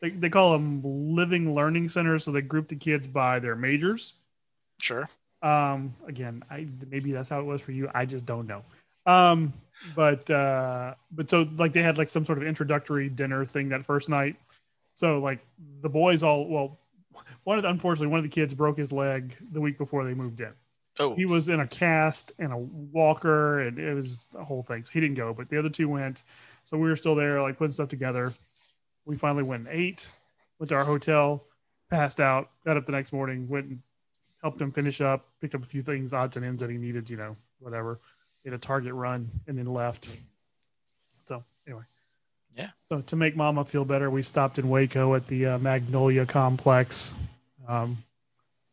they, 0.00 0.10
they 0.10 0.30
call 0.30 0.52
them 0.52 0.82
living 0.84 1.52
learning 1.52 1.88
centers, 1.88 2.22
so 2.22 2.30
they 2.30 2.42
group 2.42 2.68
the 2.68 2.76
kids 2.76 3.08
by 3.08 3.40
their 3.40 3.56
majors. 3.56 4.14
Sure. 4.80 5.08
Um, 5.42 5.96
again, 6.06 6.44
I 6.48 6.68
maybe 6.88 7.10
that's 7.10 7.28
how 7.28 7.40
it 7.40 7.44
was 7.44 7.60
for 7.60 7.72
you. 7.72 7.90
I 7.92 8.06
just 8.06 8.24
don't 8.24 8.46
know. 8.46 8.62
Um, 9.06 9.52
but 9.94 10.28
uh, 10.30 10.94
but 11.10 11.30
so 11.30 11.48
like 11.56 11.72
they 11.72 11.82
had 11.82 11.98
like 11.98 12.10
some 12.10 12.24
sort 12.24 12.38
of 12.38 12.44
introductory 12.44 13.08
dinner 13.08 13.44
thing 13.44 13.70
that 13.70 13.84
first 13.84 14.08
night. 14.08 14.36
So 14.94 15.18
like 15.18 15.40
the 15.80 15.88
boys 15.88 16.22
all 16.22 16.46
well, 16.46 16.78
one 17.44 17.56
of 17.56 17.62
the, 17.62 17.70
unfortunately 17.70 18.08
one 18.08 18.18
of 18.18 18.24
the 18.24 18.30
kids 18.30 18.54
broke 18.54 18.78
his 18.78 18.92
leg 18.92 19.36
the 19.52 19.60
week 19.60 19.78
before 19.78 20.04
they 20.04 20.14
moved 20.14 20.40
in. 20.40 20.52
Oh, 20.98 21.14
He 21.14 21.24
was 21.24 21.48
in 21.48 21.60
a 21.60 21.66
cast 21.66 22.32
and 22.38 22.52
a 22.52 22.58
walker, 22.58 23.60
and 23.60 23.78
it 23.78 23.94
was 23.94 24.28
a 24.38 24.44
whole 24.44 24.62
thing. 24.62 24.84
So 24.84 24.90
he 24.92 25.00
didn't 25.00 25.16
go, 25.16 25.32
but 25.32 25.48
the 25.48 25.58
other 25.58 25.70
two 25.70 25.88
went. 25.88 26.24
So 26.64 26.76
we 26.76 26.88
were 26.88 26.96
still 26.96 27.14
there, 27.14 27.40
like 27.40 27.56
putting 27.56 27.72
stuff 27.72 27.88
together. 27.88 28.32
We 29.06 29.16
finally 29.16 29.44
went 29.44 29.66
and 29.66 29.74
ate, 29.74 30.06
went 30.58 30.68
to 30.70 30.74
our 30.74 30.84
hotel, 30.84 31.44
passed 31.90 32.20
out, 32.20 32.50
got 32.66 32.76
up 32.76 32.84
the 32.84 32.92
next 32.92 33.12
morning, 33.12 33.48
went 33.48 33.66
and 33.66 33.80
helped 34.42 34.60
him 34.60 34.72
finish 34.72 35.00
up, 35.00 35.26
picked 35.40 35.54
up 35.54 35.62
a 35.62 35.66
few 35.66 35.82
things, 35.82 36.12
odds 36.12 36.36
and 36.36 36.44
ends 36.44 36.60
that 36.60 36.70
he 36.70 36.76
needed, 36.76 37.08
you 37.08 37.16
know, 37.16 37.36
whatever. 37.60 37.98
Did 38.44 38.52
a 38.54 38.58
target 38.58 38.94
run 38.94 39.28
and 39.46 39.58
then 39.58 39.66
left. 39.66 40.18
So 41.26 41.44
anyway. 41.66 41.82
Yeah. 42.56 42.68
So 42.88 43.00
to 43.00 43.16
make 43.16 43.36
Mama 43.36 43.64
feel 43.64 43.84
better, 43.84 44.10
we 44.10 44.22
stopped 44.22 44.58
in 44.58 44.68
Waco 44.68 45.14
at 45.14 45.26
the 45.26 45.46
uh, 45.46 45.58
Magnolia 45.58 46.26
Complex. 46.26 47.14
Um, 47.68 47.98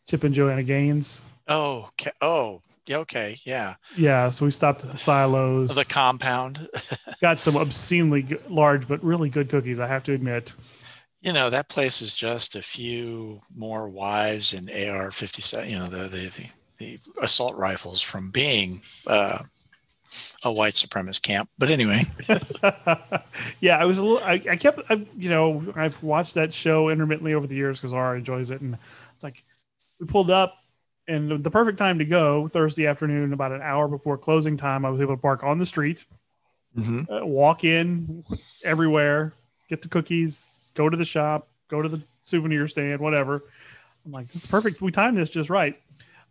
Chip 0.07 0.23
and 0.23 0.33
Joanna 0.33 0.63
Gaines. 0.63 1.21
oh, 1.47 1.89
okay. 1.89 2.11
oh, 2.21 2.61
yeah, 2.87 2.97
okay, 2.97 3.37
yeah. 3.43 3.75
Yeah, 3.97 4.29
so 4.29 4.45
we 4.45 4.51
stopped 4.51 4.83
at 4.85 4.91
the 4.91 4.97
silos. 4.97 5.75
The 5.75 5.83
compound. 5.83 6.69
got 7.21 7.39
some 7.39 7.57
obscenely 7.57 8.25
large 8.47 8.87
but 8.87 9.03
really 9.03 9.29
good 9.29 9.49
cookies. 9.49 9.79
I 9.79 9.87
have 9.87 10.03
to 10.03 10.13
admit. 10.13 10.55
you 11.21 11.33
know 11.33 11.49
that 11.49 11.67
place 11.67 12.01
is 12.01 12.15
just 12.15 12.55
a 12.55 12.61
few 12.61 13.41
more 13.55 13.89
wives 13.89 14.53
and 14.53 14.69
AR-57. 14.69 15.69
You 15.69 15.79
know 15.79 15.87
the 15.87 16.07
the 16.07 16.27
the, 16.27 16.49
the 16.77 16.99
assault 17.21 17.57
rifles 17.57 18.01
from 18.01 18.31
being 18.31 18.79
uh, 19.05 19.39
a 20.43 20.51
white 20.51 20.73
supremacist 20.73 21.21
camp. 21.21 21.49
But 21.57 21.69
anyway, 21.69 22.03
yeah, 23.59 23.77
I 23.77 23.85
was 23.85 23.97
a 23.97 24.03
little. 24.03 24.19
I, 24.25 24.41
I 24.49 24.55
kept. 24.55 24.79
I, 24.89 25.05
you 25.17 25.29
know, 25.29 25.63
I've 25.75 26.01
watched 26.03 26.35
that 26.35 26.53
show 26.53 26.89
intermittently 26.89 27.33
over 27.33 27.47
the 27.47 27.55
years 27.55 27.79
because 27.79 27.93
Laura 27.93 28.17
enjoys 28.17 28.51
it, 28.51 28.61
and 28.61 28.77
it's 29.15 29.23
like 29.23 29.43
we 29.99 30.07
pulled 30.07 30.31
up, 30.31 30.57
and 31.07 31.43
the 31.43 31.51
perfect 31.51 31.77
time 31.77 31.97
to 31.99 32.05
go 32.05 32.47
Thursday 32.47 32.87
afternoon, 32.87 33.33
about 33.33 33.51
an 33.51 33.61
hour 33.61 33.87
before 33.87 34.17
closing 34.17 34.57
time. 34.57 34.85
I 34.85 34.89
was 34.89 35.01
able 35.01 35.15
to 35.15 35.21
park 35.21 35.43
on 35.43 35.57
the 35.57 35.65
street, 35.65 36.05
Mhm. 36.77 37.21
uh, 37.21 37.25
walk 37.25 37.63
in 37.63 38.23
everywhere, 38.63 39.33
get 39.69 39.81
the 39.81 39.89
cookies, 39.89 40.71
go 40.75 40.89
to 40.89 40.97
the 40.97 41.05
shop, 41.05 41.47
go 41.67 41.81
to 41.81 41.89
the 41.89 42.01
souvenir 42.21 42.67
stand, 42.67 43.01
whatever. 43.01 43.41
I'm 44.05 44.11
like, 44.11 44.27
this 44.27 44.43
is 44.45 44.51
perfect. 44.51 44.81
We 44.81 44.91
timed 44.91 45.17
this 45.17 45.29
just 45.29 45.49
right. 45.49 45.77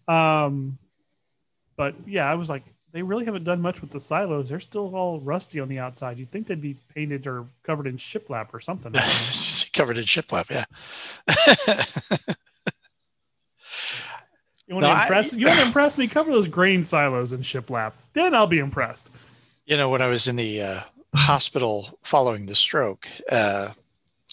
Um, 0.08 0.78
but 1.76 1.94
yeah, 2.06 2.30
I 2.30 2.36
was 2.36 2.48
like, 2.48 2.62
they 2.96 3.02
really 3.02 3.26
haven't 3.26 3.44
done 3.44 3.60
much 3.60 3.82
with 3.82 3.90
the 3.90 4.00
silos. 4.00 4.48
They're 4.48 4.58
still 4.58 4.96
all 4.96 5.20
rusty 5.20 5.60
on 5.60 5.68
the 5.68 5.78
outside. 5.78 6.18
You'd 6.18 6.30
think 6.30 6.46
they'd 6.46 6.62
be 6.62 6.76
painted 6.94 7.26
or 7.26 7.44
covered 7.62 7.86
in 7.86 7.98
shiplap 7.98 8.54
or 8.54 8.60
something. 8.60 8.90
I 8.96 9.00
covered 9.74 9.98
in 9.98 10.04
shiplap. 10.04 10.48
Yeah. 10.48 10.64
You 14.66 14.74
want 14.76 14.84
to 14.84 14.88
No, 14.88 14.94
I- 14.96 15.02
impress? 15.02 15.34
you 15.34 15.46
want 15.46 15.58
to 15.60 15.66
impress 15.66 15.98
me? 15.98 16.08
Cover 16.08 16.32
those 16.32 16.48
grain 16.48 16.84
silos 16.84 17.34
in 17.34 17.40
shiplap. 17.40 17.92
Then 18.14 18.34
I'll 18.34 18.46
be 18.46 18.58
impressed. 18.60 19.10
you 19.66 19.76
know, 19.76 19.90
when 19.90 20.00
I 20.00 20.08
was 20.08 20.26
in 20.26 20.36
the 20.36 20.62
uh, 20.62 20.80
hospital 21.14 21.98
following 22.02 22.46
the 22.46 22.56
stroke, 22.56 23.06
uh, 23.30 23.72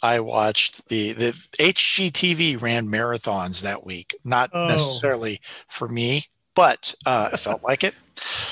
I 0.01 0.21
watched 0.21 0.87
the 0.87 1.11
the 1.13 1.31
HGTV 1.59 2.61
ran 2.61 2.87
marathons 2.87 3.61
that 3.61 3.85
week. 3.85 4.15
Not 4.23 4.51
Oh. 4.53 4.67
necessarily 4.69 5.41
for 5.67 5.87
me, 5.89 6.23
but 6.55 6.95
uh, 7.05 7.29
it 7.33 7.37
felt 7.37 7.61
like 7.63 7.83
it. 7.83 7.93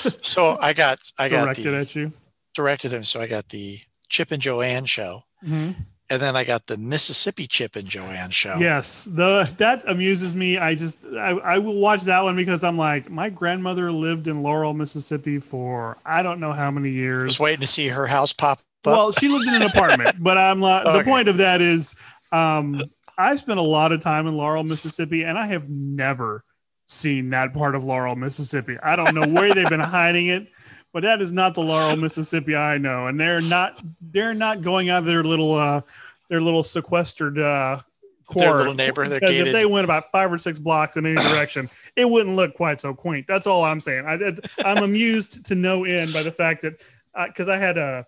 So 0.22 0.56
I 0.60 0.72
got 0.72 0.98
I 1.18 1.28
got 1.28 1.44
Directed 1.44 1.70
the 1.72 1.76
at 1.78 1.94
you. 1.96 2.12
directed 2.54 2.92
him. 2.92 3.04
So 3.04 3.20
I 3.20 3.26
got 3.26 3.48
the 3.48 3.80
Chip 4.08 4.30
and 4.32 4.42
Joanne 4.42 4.84
show, 4.86 5.22
Mhm. 5.46 5.74
and 6.10 6.20
then 6.22 6.36
I 6.36 6.44
got 6.44 6.66
the 6.66 6.76
Mississippi 6.76 7.46
Chip 7.46 7.76
and 7.76 7.88
Joanne 7.88 8.30
show. 8.30 8.56
Yes, 8.58 9.04
the 9.04 9.50
that 9.58 9.82
amuses 9.88 10.34
me. 10.34 10.58
I 10.58 10.74
just 10.74 11.04
I, 11.06 11.30
I 11.30 11.58
will 11.58 11.78
watch 11.80 12.02
that 12.02 12.22
one 12.22 12.36
because 12.36 12.62
I'm 12.62 12.76
like 12.76 13.10
my 13.10 13.30
grandmother 13.30 13.90
lived 13.90 14.28
in 14.28 14.42
Laurel, 14.42 14.74
Mississippi 14.74 15.38
for 15.38 15.96
I 16.04 16.22
don't 16.22 16.40
know 16.40 16.52
how 16.52 16.70
many 16.70 16.90
years. 16.90 17.30
Just 17.32 17.40
waiting 17.40 17.60
to 17.62 17.66
see 17.66 17.88
her 17.88 18.06
house 18.06 18.32
pop 18.32 18.58
up. 18.58 18.64
Well, 18.84 19.12
she 19.12 19.28
lived 19.28 19.46
in 19.48 19.54
an 19.54 19.62
apartment, 19.62 20.16
but 20.22 20.36
I'm 20.36 20.60
like 20.60 20.84
the 20.84 21.04
point 21.04 21.28
of 21.28 21.38
that 21.38 21.60
is 21.62 21.96
um 22.32 22.82
I 23.18 23.34
spent 23.36 23.58
a 23.58 23.62
lot 23.62 23.92
of 23.92 24.00
time 24.00 24.26
in 24.26 24.36
Laurel, 24.36 24.64
Mississippi, 24.64 25.22
and 25.24 25.38
I 25.38 25.46
have 25.46 25.68
never 25.68 26.44
seen 26.92 27.30
that 27.30 27.52
part 27.54 27.74
of 27.74 27.84
Laurel, 27.84 28.16
Mississippi. 28.16 28.78
I 28.82 28.96
don't 28.96 29.14
know 29.14 29.26
where 29.26 29.54
they've 29.54 29.68
been 29.68 29.80
hiding 29.80 30.26
it, 30.28 30.48
but 30.92 31.02
that 31.02 31.20
is 31.20 31.32
not 31.32 31.54
the 31.54 31.62
Laurel, 31.62 31.96
Mississippi 31.96 32.54
I 32.54 32.78
know. 32.78 33.06
And 33.06 33.18
they're 33.18 33.40
not 33.40 33.82
they're 34.00 34.34
not 34.34 34.62
going 34.62 34.90
out 34.90 35.00
of 35.00 35.04
their 35.06 35.24
little 35.24 35.54
uh 35.54 35.82
their 36.28 36.40
little 36.40 36.62
sequestered 36.62 37.38
uh 37.38 37.80
core. 38.26 38.56
little 38.58 38.74
neighbor, 38.74 39.08
because 39.08 39.36
if 39.36 39.52
they 39.52 39.66
went 39.66 39.84
about 39.84 40.10
five 40.10 40.32
or 40.32 40.38
six 40.38 40.58
blocks 40.58 40.96
in 40.96 41.06
any 41.06 41.16
direction, 41.16 41.68
it 41.96 42.08
wouldn't 42.08 42.36
look 42.36 42.54
quite 42.54 42.80
so 42.80 42.94
quaint. 42.94 43.26
That's 43.26 43.46
all 43.46 43.64
I'm 43.64 43.80
saying. 43.80 44.06
I, 44.06 44.34
I'm 44.64 44.82
amused 44.82 45.44
to 45.46 45.54
no 45.54 45.84
end 45.84 46.12
by 46.12 46.22
the 46.22 46.30
fact 46.30 46.62
that 46.62 46.82
because 47.26 47.48
I 47.48 47.56
had 47.56 47.78
a 47.78 48.06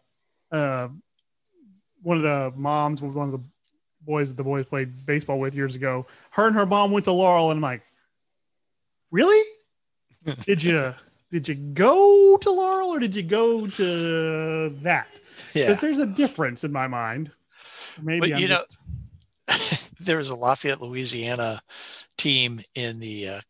uh, 0.52 0.88
one 2.02 2.18
of 2.18 2.22
the 2.22 2.52
moms 2.56 3.02
with 3.02 3.14
one 3.14 3.26
of 3.26 3.32
the 3.32 3.44
boys 4.02 4.28
that 4.28 4.36
the 4.36 4.44
boys 4.44 4.66
played 4.66 4.92
baseball 5.06 5.38
with 5.38 5.54
years 5.54 5.74
ago. 5.74 6.06
Her 6.30 6.46
and 6.46 6.54
her 6.54 6.66
mom 6.66 6.90
went 6.90 7.06
to 7.06 7.12
Laurel, 7.12 7.50
and 7.50 7.58
I'm 7.58 7.62
like, 7.62 7.82
really? 9.14 9.42
did 10.46 10.62
you 10.62 10.92
did 11.31 11.48
you 11.48 11.55
go 11.55 12.37
to 12.40 12.50
Laurel 12.50 12.88
or 12.94 12.98
did 12.98 13.14
you 13.14 13.22
go 13.22 13.66
to 13.66 14.68
that? 14.83 15.20
Yeah. 15.55 15.62
Because 15.64 15.81
there's 15.81 15.98
a 16.00 16.07
difference 16.07 16.64
in 16.64 16.72
my 16.72 16.87
mind. 16.88 17.31
Maybe 18.03 18.20
But 18.20 18.33
I'm 18.33 18.38
you 18.40 18.48
know- 18.48 18.61
just 19.48 19.96
there 20.05 20.16
was 20.18 20.29
a 20.31 20.35
Lafayette, 20.35 20.81
Louisiana 20.81 21.61
team 22.18 22.61
in 22.74 22.98
the 22.98 23.29
uh, 23.29 23.40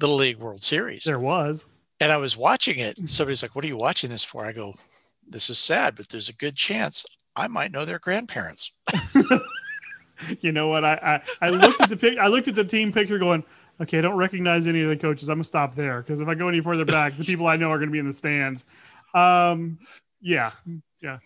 Little 0.00 0.16
League 0.16 0.38
World 0.38 0.62
Series. 0.62 1.04
there 1.04 1.18
was. 1.18 1.66
And 2.00 2.10
I 2.10 2.16
was 2.16 2.36
watching 2.36 2.78
it. 2.78 2.98
and 2.98 3.08
Somebody's 3.08 3.42
like, 3.42 3.54
What 3.54 3.64
are 3.64 3.68
you 3.68 3.76
watching 3.76 4.10
this 4.10 4.24
for? 4.24 4.44
I 4.44 4.52
go, 4.52 4.74
This 5.28 5.50
is 5.50 5.58
sad, 5.58 5.94
but 5.96 6.08
there's 6.08 6.28
a 6.28 6.34
good 6.34 6.56
chance 6.56 7.04
I 7.36 7.46
might 7.46 7.70
know 7.72 7.84
their 7.84 7.98
grandparents. 8.00 8.72
You 10.40 10.52
know 10.52 10.68
what? 10.68 10.84
I 10.84 11.20
I, 11.40 11.46
I 11.46 11.50
looked 11.50 11.80
at 11.80 11.88
the 11.88 11.96
pic. 11.96 12.16
I 12.16 12.28
looked 12.28 12.46
at 12.46 12.54
the 12.54 12.64
team 12.64 12.92
picture, 12.92 13.18
going, 13.18 13.42
okay, 13.80 13.98
I 13.98 14.00
don't 14.00 14.16
recognize 14.16 14.66
any 14.66 14.82
of 14.82 14.88
the 14.88 14.96
coaches. 14.96 15.28
I'm 15.28 15.36
gonna 15.36 15.44
stop 15.44 15.74
there 15.74 16.02
because 16.02 16.20
if 16.20 16.28
I 16.28 16.34
go 16.34 16.48
any 16.48 16.60
further 16.60 16.84
back, 16.84 17.14
the 17.14 17.24
people 17.24 17.46
I 17.46 17.56
know 17.56 17.70
are 17.70 17.78
gonna 17.78 17.90
be 17.90 17.98
in 17.98 18.06
the 18.06 18.12
stands. 18.12 18.64
Um, 19.14 19.78
yeah, 20.20 20.52
yeah. 21.00 21.18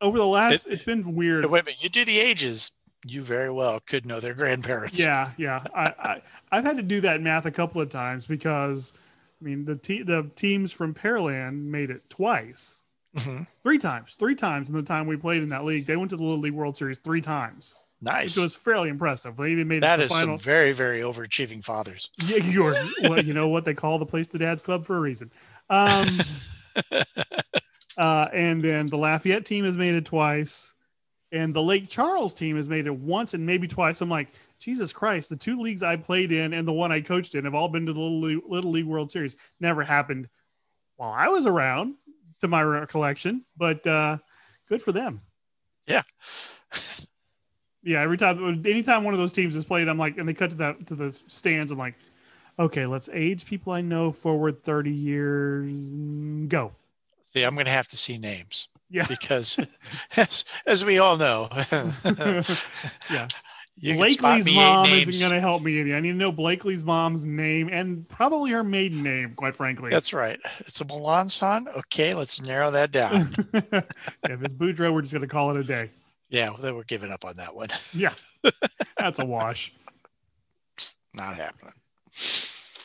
Over 0.00 0.18
the 0.18 0.26
last, 0.26 0.66
It- 0.66 0.74
it's 0.74 0.84
been 0.84 1.14
weird. 1.14 1.44
Wait 1.46 1.62
a 1.62 1.64
minute, 1.64 1.82
you 1.82 1.88
do 1.88 2.04
the 2.04 2.18
ages, 2.18 2.72
you 3.06 3.22
very 3.22 3.50
well 3.50 3.80
could 3.80 4.06
know 4.06 4.20
their 4.20 4.34
grandparents. 4.34 4.98
Yeah, 4.98 5.30
yeah. 5.36 5.62
I, 5.74 5.92
I 5.98 6.22
I've 6.50 6.64
had 6.64 6.76
to 6.76 6.82
do 6.82 7.00
that 7.02 7.20
math 7.20 7.46
a 7.46 7.50
couple 7.50 7.80
of 7.80 7.88
times 7.88 8.26
because, 8.26 8.92
I 9.40 9.44
mean, 9.44 9.64
the 9.64 9.76
te- 9.76 10.02
the 10.02 10.30
teams 10.36 10.72
from 10.72 10.94
Pearland 10.94 11.62
made 11.64 11.90
it 11.90 12.08
twice, 12.10 12.82
Mhm. 13.16 13.46
three 13.62 13.78
times, 13.78 14.14
three 14.14 14.34
times 14.34 14.68
in 14.70 14.74
the 14.76 14.82
time 14.82 15.06
we 15.06 15.16
played 15.16 15.42
in 15.42 15.48
that 15.50 15.64
league. 15.64 15.84
They 15.86 15.96
went 15.96 16.10
to 16.10 16.16
the 16.16 16.22
Little 16.22 16.38
League 16.40 16.52
World 16.54 16.76
Series 16.76 16.98
three 16.98 17.20
times, 17.20 17.74
Nice. 18.02 18.36
which 18.36 18.42
was 18.42 18.56
fairly 18.56 18.88
impressive. 18.88 19.36
They 19.36 19.52
even 19.52 19.68
made 19.68 19.82
That 19.82 20.00
it 20.00 20.06
is 20.06 20.12
final. 20.12 20.36
some 20.36 20.38
very, 20.38 20.72
very 20.72 21.00
overachieving 21.00 21.64
fathers. 21.64 22.10
Yeah, 22.26 22.38
you're 22.38 22.74
well, 23.04 23.20
you 23.22 23.32
know 23.32 23.48
what 23.48 23.64
they 23.64 23.74
call 23.74 23.98
the 23.98 24.06
place 24.06 24.28
the 24.28 24.38
dad's 24.38 24.62
club 24.62 24.84
for 24.84 24.96
a 24.96 25.00
reason. 25.00 25.30
Um, 25.70 26.06
uh, 27.96 28.28
and 28.32 28.62
then 28.62 28.86
the 28.86 28.96
Lafayette 28.96 29.44
team 29.46 29.64
has 29.64 29.76
made 29.76 29.94
it 29.94 30.04
twice, 30.04 30.74
and 31.30 31.54
the 31.54 31.62
Lake 31.62 31.88
Charles 31.88 32.34
team 32.34 32.56
has 32.56 32.68
made 32.68 32.86
it 32.86 32.94
once 32.94 33.34
and 33.34 33.46
maybe 33.46 33.68
twice. 33.68 34.00
I'm 34.00 34.08
like, 34.08 34.28
Jesus 34.58 34.92
Christ, 34.92 35.30
the 35.30 35.36
two 35.36 35.58
leagues 35.60 35.82
I 35.82 35.96
played 35.96 36.32
in 36.32 36.52
and 36.52 36.66
the 36.66 36.72
one 36.72 36.92
I 36.92 37.00
coached 37.00 37.34
in 37.34 37.44
have 37.44 37.54
all 37.54 37.68
been 37.68 37.86
to 37.86 37.92
the 37.92 38.00
Little 38.00 38.20
League, 38.20 38.42
Little 38.46 38.70
League 38.70 38.86
World 38.86 39.10
Series. 39.10 39.36
Never 39.60 39.82
happened 39.82 40.28
while 40.96 41.12
I 41.12 41.28
was 41.28 41.46
around, 41.46 41.94
to 42.40 42.48
my 42.48 42.62
recollection, 42.62 43.44
but 43.56 43.86
uh, 43.86 44.18
good 44.68 44.82
for 44.82 44.92
them. 44.92 45.20
Yeah. 45.86 46.02
Yeah, 47.84 48.00
every 48.00 48.16
time, 48.16 48.62
anytime 48.64 49.04
one 49.04 49.12
of 49.14 49.18
those 49.20 49.32
teams 49.32 49.56
is 49.56 49.64
played, 49.64 49.88
I'm 49.88 49.98
like, 49.98 50.16
and 50.18 50.28
they 50.28 50.34
cut 50.34 50.50
to 50.50 50.56
that 50.56 50.86
to 50.86 50.94
the 50.94 51.12
stands. 51.26 51.72
I'm 51.72 51.78
like, 51.78 51.94
okay, 52.58 52.86
let's 52.86 53.08
age 53.12 53.44
people 53.46 53.72
I 53.72 53.80
know 53.80 54.12
forward 54.12 54.62
30 54.62 54.90
years. 54.90 55.68
Go. 56.48 56.72
See, 57.32 57.42
I'm 57.42 57.54
going 57.54 57.66
to 57.66 57.72
have 57.72 57.88
to 57.88 57.96
see 57.96 58.18
names 58.18 58.68
Yeah. 58.90 59.06
because, 59.08 59.58
as, 60.16 60.44
as 60.66 60.84
we 60.84 60.98
all 60.98 61.16
know, 61.16 61.48
Yeah. 63.10 63.26
Blakely's 63.80 64.46
mom 64.54 64.86
isn't 64.86 65.18
going 65.28 65.32
to 65.34 65.40
help 65.40 65.62
me 65.62 65.80
any. 65.80 65.94
I 65.94 66.00
need 66.00 66.12
to 66.12 66.16
know 66.16 66.30
Blakely's 66.30 66.84
mom's 66.84 67.24
name 67.24 67.68
and 67.72 68.06
probably 68.08 68.50
her 68.52 68.62
maiden 68.62 69.02
name, 69.02 69.32
quite 69.34 69.56
frankly. 69.56 69.90
That's 69.90 70.12
right. 70.12 70.38
It's 70.60 70.80
a 70.82 70.84
Milan 70.84 71.28
son. 71.30 71.66
Okay, 71.78 72.14
let's 72.14 72.40
narrow 72.42 72.70
that 72.70 72.92
down. 72.92 73.30
if 73.54 74.42
it's 74.42 74.54
Boudreaux, 74.54 74.92
we're 74.92 75.00
just 75.02 75.14
going 75.14 75.22
to 75.22 75.26
call 75.26 75.50
it 75.50 75.56
a 75.56 75.64
day. 75.64 75.90
Yeah, 76.32 76.50
they 76.58 76.72
were 76.72 76.84
giving 76.84 77.12
up 77.12 77.24
on 77.24 77.34
that 77.36 77.54
one. 77.54 77.68
Yeah. 77.94 78.14
That's 78.98 79.18
a 79.18 79.26
wash. 79.26 79.74
Not 81.14 81.36
happening. 81.36 81.74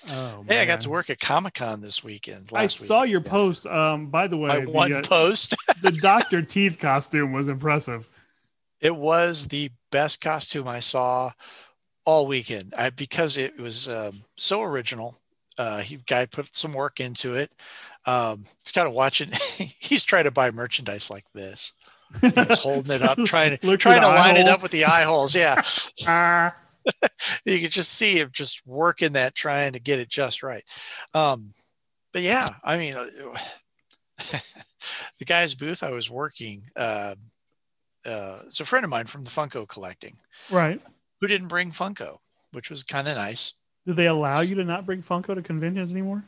Oh, 0.10 0.44
Hey, 0.48 0.62
I 0.62 0.66
got 0.66 0.82
to 0.82 0.90
work 0.90 1.10
at 1.10 1.20
Comic 1.20 1.54
Con 1.54 1.82
this 1.82 2.04
weekend. 2.04 2.50
I 2.54 2.68
saw 2.68 3.04
your 3.04 3.22
post. 3.22 3.66
Um, 3.66 4.08
by 4.08 4.28
the 4.28 4.38
way, 4.38 4.50
my 4.50 4.66
the, 4.66 4.72
one 4.72 4.94
uh, 4.94 5.02
post. 5.02 5.56
the 5.82 5.92
Dr. 5.92 6.42
Teeth 6.42 6.78
costume 6.78 7.32
was 7.32 7.48
impressive. 7.48 8.10
It 8.82 8.96
was 8.96 9.48
the 9.48 9.72
best 9.92 10.20
costume 10.20 10.68
I 10.68 10.82
saw 10.82 11.32
all 12.06 12.28
weekend 12.28 12.74
I, 12.78 12.90
because 12.90 13.38
it 13.38 13.58
was 13.58 13.88
um, 13.88 14.12
so 14.36 14.62
original. 14.62 15.16
Uh, 15.58 15.80
he 15.80 15.98
guy 16.06 16.26
put 16.26 16.54
some 16.54 16.74
work 16.74 17.00
into 17.00 17.36
it. 17.36 17.52
Um, 18.06 18.44
it's 18.60 18.74
kind 18.74 18.88
of 18.88 18.94
watching. 18.94 19.30
he's 19.80 20.04
trying 20.04 20.26
to 20.26 20.32
buy 20.32 20.52
merchandise 20.52 21.10
like 21.10 21.26
this. 21.34 21.72
He's 22.22 22.60
holding 22.60 22.96
it 22.96 23.02
up, 23.02 23.18
trying 23.26 23.58
to 23.58 23.78
trying 23.78 24.02
to 24.02 24.08
line 24.08 24.38
it 24.38 24.48
up 24.48 24.62
with 24.62 24.72
the 24.72 24.86
eye 24.86 25.04
holes. 25.04 25.36
Yeah, 25.36 25.62
Ah, 26.08 26.56
you 27.46 27.60
can 27.60 27.70
just 27.70 27.94
see 27.94 28.20
him 28.20 28.30
just 28.32 28.66
working 28.66 29.14
that, 29.14 29.36
trying 29.36 29.74
to 29.74 29.80
get 29.80 30.00
it 30.00 30.10
just 30.10 30.44
right. 30.44 30.64
Um, 31.14 31.54
but 32.14 32.22
yeah, 32.22 32.50
I 32.64 32.78
mean, 32.78 32.96
uh, 32.96 33.06
the 35.20 35.26
guy's 35.26 35.56
booth 35.56 35.84
I 35.84 35.92
was 35.92 36.10
working. 36.10 36.62
Uh, 36.76 37.16
uh, 38.06 38.40
it's 38.48 38.60
a 38.60 38.66
friend 38.66 38.84
of 38.84 38.90
mine 38.90 39.06
from 39.06 39.24
the 39.24 39.30
Funko 39.30 39.68
collecting 39.68 40.16
right. 40.50 40.82
who 41.20 41.28
didn't 41.28 41.50
bring 41.50 41.72
Funko, 41.72 42.18
which 42.54 42.70
was 42.70 42.84
kind 42.84 43.08
of 43.08 43.16
nice. 43.18 43.54
Do 43.86 43.94
they 43.94 44.08
allow 44.08 44.42
you 44.42 44.56
to 44.56 44.64
not 44.64 44.86
bring 44.86 45.02
Funko 45.02 45.36
to 45.36 45.42
conventions 45.42 45.92
anymore? 45.92 46.24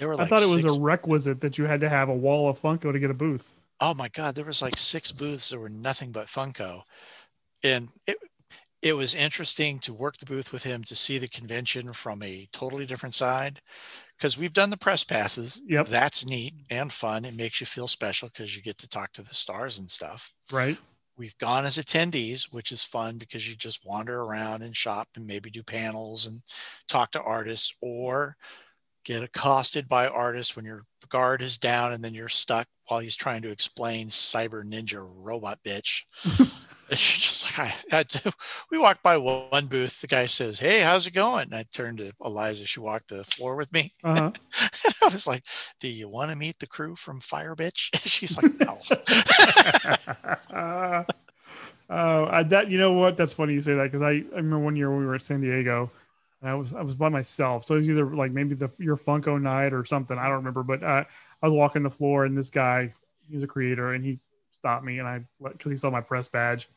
Were 0.00 0.20
I 0.20 0.26
thought 0.26 0.42
it 0.42 0.54
was 0.54 0.62
six- 0.62 0.76
a 0.76 0.80
requisite 0.80 1.40
that 1.40 1.58
you 1.58 1.64
had 1.64 1.80
to 1.80 1.88
have 1.88 2.08
a 2.08 2.14
wall 2.14 2.48
of 2.48 2.58
Funko 2.58 2.92
to 2.92 2.98
get 3.00 3.10
a 3.10 3.14
booth. 3.14 3.52
Oh 3.80 3.94
my 3.94 4.08
god, 4.08 4.34
there 4.34 4.44
was 4.44 4.62
like 4.62 4.76
six 4.76 5.12
booths 5.12 5.50
that 5.50 5.58
were 5.58 5.68
nothing 5.68 6.12
but 6.12 6.26
Funko, 6.26 6.82
and 7.62 7.88
it 8.06 8.16
it 8.80 8.96
was 8.96 9.14
interesting 9.14 9.78
to 9.80 9.92
work 9.92 10.18
the 10.18 10.26
booth 10.26 10.52
with 10.52 10.62
him 10.62 10.84
to 10.84 10.94
see 10.94 11.18
the 11.18 11.28
convention 11.28 11.92
from 11.92 12.22
a 12.22 12.46
totally 12.52 12.86
different 12.86 13.14
side 13.14 13.60
because 14.16 14.38
we've 14.38 14.52
done 14.52 14.70
the 14.70 14.76
press 14.76 15.02
passes. 15.02 15.60
Yep. 15.66 15.88
that's 15.88 16.24
neat 16.24 16.54
and 16.70 16.92
fun. 16.92 17.24
It 17.24 17.36
makes 17.36 17.60
you 17.60 17.66
feel 17.66 17.88
special 17.88 18.28
because 18.28 18.54
you 18.54 18.62
get 18.62 18.78
to 18.78 18.88
talk 18.88 19.12
to 19.14 19.22
the 19.22 19.34
stars 19.34 19.78
and 19.78 19.88
stuff. 19.90 20.32
Right. 20.52 20.78
We've 21.16 21.36
gone 21.38 21.66
as 21.66 21.78
attendees, 21.78 22.52
which 22.52 22.70
is 22.70 22.84
fun 22.84 23.18
because 23.18 23.48
you 23.48 23.56
just 23.56 23.84
wander 23.84 24.22
around 24.22 24.62
and 24.62 24.76
shop 24.76 25.08
and 25.16 25.26
maybe 25.26 25.50
do 25.50 25.64
panels 25.64 26.26
and 26.26 26.40
talk 26.88 27.10
to 27.12 27.22
artists 27.22 27.74
or 27.82 28.36
get 29.08 29.22
accosted 29.22 29.88
by 29.88 30.06
artists 30.06 30.54
when 30.54 30.66
your 30.66 30.84
guard 31.08 31.40
is 31.40 31.56
down 31.56 31.94
and 31.94 32.04
then 32.04 32.12
you're 32.12 32.28
stuck 32.28 32.66
while 32.88 33.00
he's 33.00 33.16
trying 33.16 33.40
to 33.40 33.50
explain 33.50 34.08
cyber 34.08 34.62
ninja 34.62 35.02
robot 35.02 35.58
bitch. 35.64 36.02
Just 36.90 37.58
like, 37.58 37.68
I 37.68 37.74
had 37.96 38.08
to. 38.10 38.32
We 38.70 38.78
walked 38.78 39.02
by 39.02 39.16
one 39.16 39.66
booth. 39.66 40.00
The 40.00 40.06
guy 40.06 40.26
says, 40.26 40.58
Hey, 40.58 40.80
how's 40.80 41.06
it 41.06 41.12
going? 41.12 41.44
And 41.44 41.54
I 41.54 41.64
turned 41.72 41.98
to 41.98 42.12
Eliza. 42.22 42.66
She 42.66 42.80
walked 42.80 43.08
the 43.08 43.24
floor 43.24 43.56
with 43.56 43.72
me. 43.72 43.90
Uh-huh. 44.04 44.30
I 45.02 45.08
was 45.08 45.26
like, 45.26 45.42
Do 45.80 45.88
you 45.88 46.08
want 46.08 46.30
to 46.30 46.36
meet 46.36 46.58
the 46.58 46.66
crew 46.66 46.94
from 46.94 47.20
Fire 47.20 47.54
Bitch? 47.54 47.88
She's 48.06 48.36
like, 48.36 48.52
No. 48.60 48.78
uh, 50.54 51.04
oh, 51.90 52.26
I, 52.26 52.42
that 52.44 52.70
you 52.70 52.78
know 52.78 52.92
what? 52.92 53.16
That's 53.16 53.32
funny 53.34 53.54
you 53.54 53.60
say 53.62 53.74
that 53.74 53.84
because 53.84 54.02
I, 54.02 54.10
I 54.10 54.36
remember 54.36 54.60
one 54.60 54.76
year 54.76 54.90
when 54.90 55.00
we 55.00 55.06
were 55.06 55.14
at 55.14 55.22
San 55.22 55.40
Diego, 55.40 55.90
I 56.42 56.54
was 56.54 56.72
I 56.72 56.82
was 56.82 56.94
by 56.94 57.08
myself, 57.08 57.66
so 57.66 57.74
it 57.74 57.78
was 57.78 57.90
either 57.90 58.14
like 58.14 58.30
maybe 58.30 58.54
the 58.54 58.70
your 58.78 58.96
Funko 58.96 59.40
night 59.40 59.72
or 59.72 59.84
something. 59.84 60.16
I 60.16 60.26
don't 60.28 60.36
remember, 60.36 60.62
but 60.62 60.82
uh, 60.82 61.04
I 61.42 61.46
was 61.46 61.54
walking 61.54 61.82
the 61.82 61.90
floor, 61.90 62.24
and 62.24 62.36
this 62.36 62.50
guy, 62.50 62.92
he's 63.28 63.42
a 63.42 63.46
creator, 63.48 63.92
and 63.92 64.04
he 64.04 64.20
stopped 64.52 64.84
me, 64.84 65.00
and 65.00 65.08
I 65.08 65.24
because 65.42 65.72
he 65.72 65.76
saw 65.76 65.90
my 65.90 66.00
press 66.00 66.28
badge, 66.28 66.68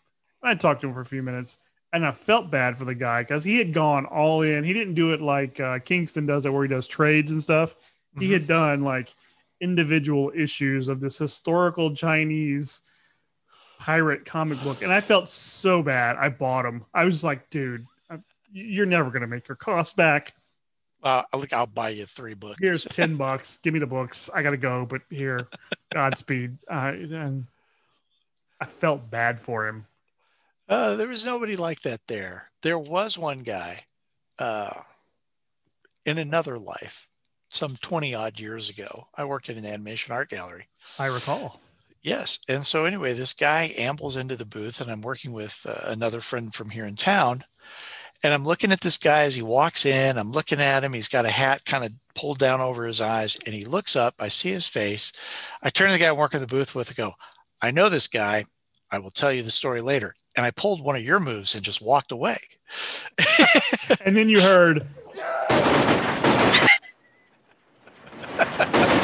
and 0.41 0.49
I 0.49 0.55
talked 0.55 0.81
to 0.81 0.87
him 0.87 0.93
for 0.93 1.01
a 1.01 1.05
few 1.05 1.23
minutes. 1.23 1.57
And 1.93 2.05
I 2.05 2.11
felt 2.13 2.49
bad 2.49 2.77
for 2.77 2.85
the 2.85 2.95
guy 2.95 3.21
because 3.21 3.43
he 3.43 3.57
had 3.57 3.73
gone 3.73 4.05
all 4.05 4.43
in. 4.43 4.63
He 4.63 4.71
didn't 4.71 4.93
do 4.93 5.11
it 5.11 5.19
like 5.19 5.59
uh, 5.59 5.79
Kingston 5.79 6.25
does 6.25 6.45
it, 6.45 6.53
where 6.53 6.63
he 6.63 6.69
does 6.69 6.87
trades 6.87 7.33
and 7.33 7.43
stuff. 7.43 7.75
He 8.17 8.31
had 8.31 8.47
done 8.47 8.81
like 8.81 9.09
individual 9.59 10.31
issues 10.33 10.87
of 10.87 11.01
this 11.01 11.17
historical 11.17 11.93
Chinese 11.93 12.81
pirate 13.77 14.25
comic 14.25 14.61
book, 14.63 14.83
and 14.83 14.93
I 14.93 15.01
felt 15.01 15.27
so 15.27 15.83
bad. 15.83 16.15
I 16.15 16.29
bought 16.29 16.65
him. 16.65 16.85
I 16.93 17.03
was 17.03 17.23
like, 17.23 17.49
dude, 17.49 17.85
you're 18.51 18.85
never 18.85 19.09
gonna 19.11 19.27
make 19.27 19.47
your 19.47 19.55
cost 19.55 19.95
back. 19.95 20.33
Uh, 21.03 21.23
look, 21.33 21.51
I'll 21.51 21.65
buy 21.65 21.89
you 21.89 22.05
three 22.05 22.35
books. 22.35 22.57
Here's 22.59 22.83
ten 22.85 23.15
bucks. 23.15 23.57
Give 23.57 23.73
me 23.73 23.79
the 23.79 23.87
books. 23.87 24.29
I 24.33 24.41
gotta 24.41 24.57
go, 24.57 24.85
but 24.85 25.01
here, 25.09 25.47
Godspeed. 25.91 26.57
Uh, 26.69 26.93
and 26.95 27.47
I 28.59 28.65
felt 28.65 29.09
bad 29.09 29.39
for 29.39 29.67
him. 29.67 29.85
Uh, 30.69 30.95
there 30.95 31.07
was 31.07 31.25
nobody 31.25 31.57
like 31.57 31.81
that 31.81 32.01
there. 32.07 32.49
There 32.61 32.79
was 32.79 33.17
one 33.17 33.39
guy 33.39 33.79
uh, 34.39 34.81
in 36.05 36.17
another 36.17 36.57
life, 36.57 37.07
some 37.49 37.75
20 37.81 38.15
odd 38.15 38.39
years 38.39 38.69
ago. 38.69 39.07
I 39.15 39.25
worked 39.25 39.49
at 39.49 39.57
an 39.57 39.65
animation 39.65 40.13
art 40.13 40.29
gallery. 40.29 40.67
I 40.97 41.07
recall. 41.07 41.59
Yes. 42.01 42.39
And 42.47 42.65
so, 42.65 42.85
anyway, 42.85 43.13
this 43.13 43.33
guy 43.33 43.73
ambles 43.77 44.17
into 44.17 44.35
the 44.35 44.45
booth, 44.45 44.81
and 44.81 44.89
I'm 44.89 45.01
working 45.01 45.33
with 45.33 45.59
uh, 45.67 45.91
another 45.91 46.21
friend 46.21 46.53
from 46.53 46.69
here 46.69 46.85
in 46.85 46.95
town. 46.95 47.41
And 48.23 48.33
I'm 48.33 48.45
looking 48.45 48.71
at 48.71 48.81
this 48.81 48.97
guy 48.97 49.23
as 49.23 49.35
he 49.35 49.41
walks 49.41 49.85
in. 49.85 50.17
I'm 50.17 50.31
looking 50.31 50.59
at 50.59 50.83
him. 50.83 50.93
He's 50.93 51.07
got 51.07 51.25
a 51.25 51.29
hat 51.29 51.65
kind 51.65 51.83
of 51.83 51.91
pulled 52.13 52.37
down 52.37 52.61
over 52.61 52.85
his 52.85 53.01
eyes, 53.01 53.37
and 53.45 53.55
he 53.55 53.65
looks 53.65 53.95
up. 53.95 54.15
I 54.19 54.27
see 54.27 54.49
his 54.51 54.67
face. 54.67 55.11
I 55.63 55.69
turn 55.69 55.87
to 55.87 55.93
the 55.93 55.99
guy 55.99 56.09
I'm 56.09 56.17
working 56.17 56.39
the 56.39 56.47
booth 56.47 56.75
with 56.75 56.89
and 56.89 56.97
go, 56.97 57.13
I 57.61 57.71
know 57.71 57.89
this 57.89 58.07
guy. 58.07 58.45
I 58.91 58.99
will 58.99 59.09
tell 59.09 59.31
you 59.31 59.41
the 59.41 59.51
story 59.51 59.81
later. 59.81 60.13
And 60.35 60.45
I 60.45 60.51
pulled 60.51 60.83
one 60.83 60.95
of 60.95 61.03
your 61.03 61.19
moves 61.19 61.55
and 61.55 61.63
just 61.63 61.81
walked 61.81 62.11
away. 62.11 62.37
And 64.05 64.15
then 64.15 64.29
you 64.29 64.41
heard, 64.41 64.87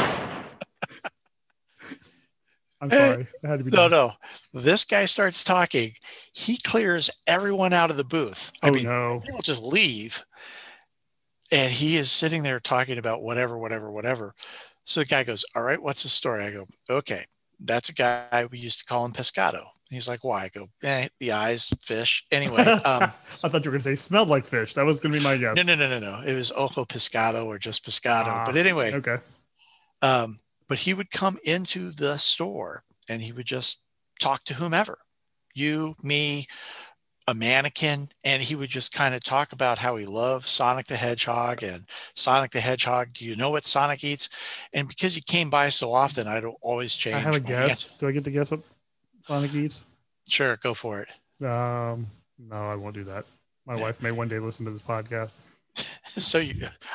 I'm 2.80 2.92
sorry. 2.92 3.28
That 3.42 3.50
had 3.50 3.60
to 3.60 3.66
be 3.66 3.72
No, 3.72 3.90
done. 3.90 3.92
no. 3.92 4.14
This 4.62 4.86
guy 4.86 5.06
starts 5.06 5.44
talking. 5.44 5.94
He 6.34 6.58
clears 6.58 7.10
everyone 7.26 7.74
out 7.74 7.90
of 7.90 7.98
the 7.98 8.04
booth. 8.04 8.52
I 8.62 8.70
Oh, 8.70 8.72
mean, 8.72 8.84
no. 8.86 9.22
people 9.26 9.42
just 9.42 9.64
leave. 9.64 10.24
And 11.52 11.72
he 11.72 11.98
is 11.98 12.12
sitting 12.12 12.44
there 12.44 12.60
talking 12.60 12.98
about 12.98 13.24
whatever, 13.24 13.58
whatever, 13.58 13.90
whatever. 13.92 14.36
So 14.84 15.00
the 15.00 15.06
guy 15.06 15.24
goes, 15.24 15.46
All 15.56 15.64
right, 15.64 15.82
what's 15.82 16.04
the 16.04 16.10
story? 16.10 16.44
I 16.44 16.52
go, 16.52 16.66
Okay, 16.90 17.26
that's 17.60 17.90
a 17.90 17.94
guy 17.94 18.48
we 18.52 18.60
used 18.60 18.80
to 18.80 18.86
call 18.86 19.06
him 19.06 19.12
Pescado. 19.12 19.64
He's 19.90 20.08
like, 20.08 20.24
Why? 20.24 20.44
I 20.44 20.50
go, 20.50 20.68
eh, 20.84 21.08
the 21.20 21.32
eyes, 21.32 21.72
fish. 21.82 22.26
Anyway, 22.32 22.58
um, 22.86 23.04
I 23.04 23.08
thought 23.08 23.64
you 23.66 23.72
were 23.72 23.78
going 23.78 23.80
to 23.80 23.82
say 23.82 23.96
smelled 23.96 24.30
like 24.30 24.46
fish. 24.46 24.74
That 24.74 24.86
was 24.86 25.00
going 25.00 25.14
to 25.14 25.20
be 25.20 25.24
my 25.24 25.38
guess. 25.38 25.56
no, 25.56 25.64
no, 25.64 25.76
no, 25.76 26.00
no, 26.00 26.00
no. 26.00 26.22
It 26.28 26.36
was 26.36 26.52
Ojo 26.52 26.86
Pescado 26.86 27.46
or 27.46 27.58
just 27.58 27.86
Pescado. 27.86 28.26
Ah, 28.28 28.44
but 28.46 28.56
anyway, 28.58 28.94
Okay. 28.94 29.18
um, 30.02 30.38
but 30.68 30.80
he 30.80 30.94
would 30.94 31.12
come 31.12 31.38
into 31.44 31.92
the 31.92 32.18
store 32.18 32.84
and 33.10 33.22
he 33.22 33.32
would 33.32 33.46
just 33.46 33.82
talk 34.20 34.44
to 34.46 34.56
whomever 34.56 34.98
you 35.54 35.96
me 36.04 36.48
a 37.30 37.34
mannequin 37.34 38.08
and 38.24 38.42
he 38.42 38.56
would 38.56 38.70
just 38.70 38.94
kind 38.94 39.14
of 39.14 39.22
talk 39.24 39.52
about 39.52 39.78
how 39.80 39.96
he 39.98 40.06
loves 40.06 40.48
sonic 40.50 40.86
the 40.88 40.96
hedgehog 40.96 41.62
and 41.62 41.84
sonic 42.16 42.52
the 42.52 42.60
hedgehog 42.60 43.10
do 43.14 43.26
you 43.26 43.36
know 43.36 43.50
what 43.50 43.66
sonic 43.66 44.04
eats 44.04 44.30
and 44.74 44.88
because 44.88 45.14
he 45.16 45.22
came 45.22 45.50
by 45.50 45.68
so 45.70 45.92
often 45.94 46.26
i'd 46.28 46.46
always 46.62 46.96
change 46.96 47.16
I 47.16 47.20
have 47.20 47.36
a 47.36 47.40
guess. 47.40 47.92
answer. 47.92 47.96
Do 48.00 48.08
I 48.08 48.12
get 48.14 48.24
to 48.24 48.32
guess 48.32 48.50
what 48.52 48.62
Sonic 49.26 49.54
eats? 49.54 49.84
sure 50.30 50.58
go 50.64 50.74
for 50.74 51.02
it 51.02 51.46
Um, 51.46 52.08
no, 52.40 52.56
I 52.56 52.76
won't 52.76 52.96
do 52.96 53.04
that. 53.06 53.26
My 53.66 53.76
wife 53.76 54.02
may 54.02 54.12
one 54.12 54.28
day 54.30 54.40
listen 54.40 54.66
to 54.66 54.72
this 54.72 54.82
podcast. 54.82 55.36
so 56.08 56.38
you, 56.38 56.54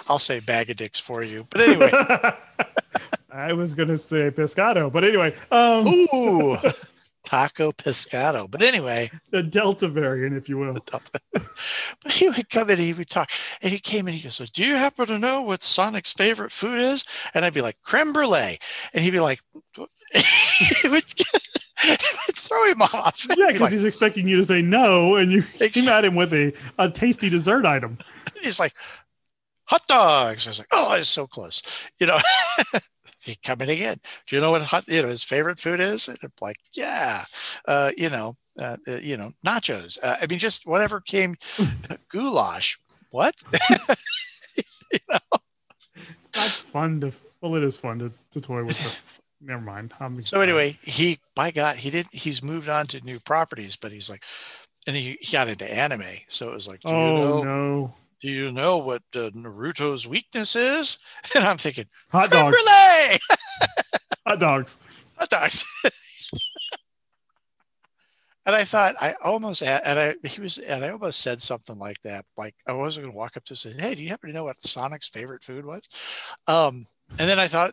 i'll 0.09 0.19
say 0.19 0.41
bag 0.41 0.71
of 0.71 0.77
dicks 0.77 0.99
for 0.99 1.23
you 1.23 1.47
but 1.51 1.61
anyway 1.61 1.91
I 3.33 3.53
was 3.53 3.75
gonna 3.75 3.97
say 3.97 4.31
pescado, 4.31 4.93
but 4.93 5.05
anyway, 5.05 5.35
um, 5.51 5.87
ooh 5.87 6.59
taco 7.25 7.71
pescado 7.71 8.51
but 8.51 8.63
anyway 8.63 9.09
the 9.31 9.43
Delta 9.43 9.89
variant, 9.89 10.37
if 10.37 10.49
you 10.49 10.59
will. 10.59 10.75
but 11.33 12.13
he 12.13 12.29
would 12.29 12.51
come 12.51 12.69
in 12.69 12.79
he 12.79 12.93
would 12.93 13.09
talk. 13.09 13.31
And 13.63 13.73
he 13.73 13.79
came 13.79 14.09
in, 14.09 14.15
he 14.15 14.21
goes, 14.21 14.37
so 14.37 14.45
Do 14.53 14.65
you 14.65 14.75
happen 14.75 15.07
to 15.07 15.19
know 15.19 15.41
what 15.41 15.63
Sonic's 15.63 16.13
favorite 16.13 16.53
food 16.53 16.79
is? 16.79 17.05
And 17.33 17.45
I'd 17.45 17.55
be 17.55 17.63
like, 17.63 17.81
creme 17.83 18.13
brulee. 18.13 18.59
And 18.93 19.03
he'd 19.03 19.11
be 19.11 19.21
like, 19.21 19.41
it 20.13 20.91
would, 20.91 21.05
throw 22.35 22.65
him 22.67 22.83
off. 22.83 23.27
Yeah, 23.37 23.47
because 23.47 23.61
like, 23.61 23.73
he's 23.73 23.85
expecting 23.85 24.29
you 24.29 24.37
to 24.37 24.45
say 24.45 24.63
no, 24.63 25.17
and 25.17 25.33
you 25.33 25.43
came 25.43 25.89
at 25.89 26.05
him 26.05 26.15
with 26.15 26.33
a, 26.33 26.53
a 26.79 26.91
tasty 26.91 27.29
dessert 27.29 27.65
item. 27.65 27.99
he's 28.43 28.61
like, 28.61 28.75
hot 29.65 29.87
dogs. 29.89 30.47
I 30.47 30.51
was 30.51 30.59
like, 30.59 30.69
oh, 30.71 30.95
it's 30.95 31.09
so 31.09 31.27
close. 31.27 31.63
You 31.99 32.07
know, 32.09 32.19
he 33.25 33.37
come 33.43 33.61
in 33.61 33.71
again. 33.71 34.01
Do 34.27 34.37
you 34.37 34.43
know 34.43 34.51
what 34.51 34.63
hot, 34.63 34.85
you 34.89 35.03
know, 35.03 35.09
his 35.09 35.23
favorite 35.23 35.59
food 35.59 35.81
is? 35.81 36.09
And 36.09 36.19
I'm 36.23 36.33
like, 36.41 36.57
yeah, 36.73 37.25
uh, 37.67 37.91
you 37.97 38.11
know, 38.11 38.37
uh, 38.61 38.77
uh, 38.87 38.97
you 38.97 39.17
know, 39.17 39.33
nachos. 39.45 39.99
Uh, 40.03 40.17
I 40.21 40.27
mean, 40.27 40.39
just 40.39 40.67
whatever 40.67 41.01
came, 41.01 41.37
goulash. 42.09 42.79
What? 43.11 43.35
It's 46.35 46.37
not 46.37 46.51
fun 46.51 47.01
to. 47.01 47.13
Well, 47.41 47.55
it 47.57 47.65
is 47.65 47.79
fun 47.79 47.99
to, 47.99 48.13
to 48.33 48.41
toy 48.41 48.65
with. 48.65 49.21
Never 49.41 49.61
mind. 49.61 49.93
I'm, 50.01 50.23
So 50.23 50.41
anyway, 50.41 50.77
he 50.83 51.19
by 51.35 51.51
God, 51.51 51.77
he 51.77 51.91
didn't. 51.91 52.15
He's 52.15 52.43
moved 52.43 52.69
on 52.69 52.87
to 52.89 53.01
new 53.01 53.19
properties, 53.21 53.77
but 53.77 53.93
he's 53.93 54.09
like, 54.09 54.25
and 54.87 54.95
he, 54.97 55.19
he 55.21 55.33
got 55.33 55.49
into 55.49 55.71
anime. 55.71 56.03
So 56.29 56.49
it 56.49 56.55
was 56.55 56.69
like, 56.69 56.81
do 56.81 56.91
you 56.91 56.97
oh 56.97 57.17
know? 57.17 57.43
no, 57.43 57.95
Do 58.23 58.31
you 58.31 58.53
know 58.53 58.79
what 58.79 59.03
uh, 59.17 59.31
Naruto's 59.31 60.07
weakness 60.07 60.55
is? 60.55 60.97
And 61.35 61.45
I'm 61.45 61.59
thinking, 61.59 61.87
hot 62.11 62.31
dogs, 62.31 62.57
brulee, 62.57 63.19
hot 64.27 64.39
dogs. 64.39 64.79
hot 65.19 65.29
dogs. 65.31 65.65
and 68.47 68.55
I 68.55 68.65
thought 68.65 68.95
I 69.01 69.15
almost 69.25 69.63
and 69.63 69.99
I 69.99 70.15
he 70.25 70.41
was 70.41 70.59
and 70.59 70.85
I 70.85 70.91
almost 70.91 71.21
said 71.21 71.41
something 71.41 71.79
like 71.79 72.01
that. 72.05 72.25
Like 72.37 72.55
I 72.67 72.75
wasn't 72.75 73.05
going 73.05 73.13
to 73.13 73.19
walk 73.19 73.37
up 73.37 73.45
to 73.47 73.57
say, 73.57 73.73
"Hey, 73.73 73.95
do 73.95 74.03
you 74.03 74.11
happen 74.11 74.29
to 74.29 74.35
know 74.35 74.45
what 74.45 74.63
Sonic's 74.63 75.09
favorite 75.09 75.43
food 75.43 75.65
was?" 75.65 75.83
Um, 76.47 76.87
and 77.19 77.29
then 77.29 77.39
I 77.39 77.49
thought, 77.49 77.73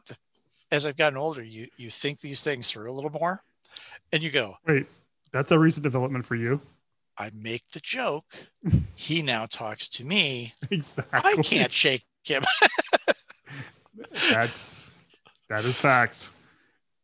as 0.71 0.85
I've 0.85 0.97
gotten 0.97 1.17
older, 1.17 1.43
you 1.43 1.67
you 1.77 1.91
think 1.91 2.21
these 2.21 2.41
things 2.41 2.71
through 2.71 2.89
a 2.89 2.93
little 2.93 3.11
more, 3.11 3.41
and 4.13 4.23
you 4.23 4.31
go, 4.31 4.55
Wait, 4.65 4.87
that's 5.31 5.51
a 5.51 5.59
recent 5.59 5.83
development 5.83 6.25
for 6.25 6.35
you. 6.35 6.61
I 7.19 7.29
make 7.33 7.67
the 7.73 7.81
joke. 7.81 8.33
he 8.95 9.21
now 9.21 9.45
talks 9.45 9.87
to 9.89 10.05
me. 10.05 10.53
Exactly. 10.71 11.19
I 11.23 11.35
can't 11.43 11.71
shake 11.71 12.05
him. 12.23 12.43
That's 14.31 14.91
that 15.49 15.65
is 15.65 15.77
facts. 15.77 16.31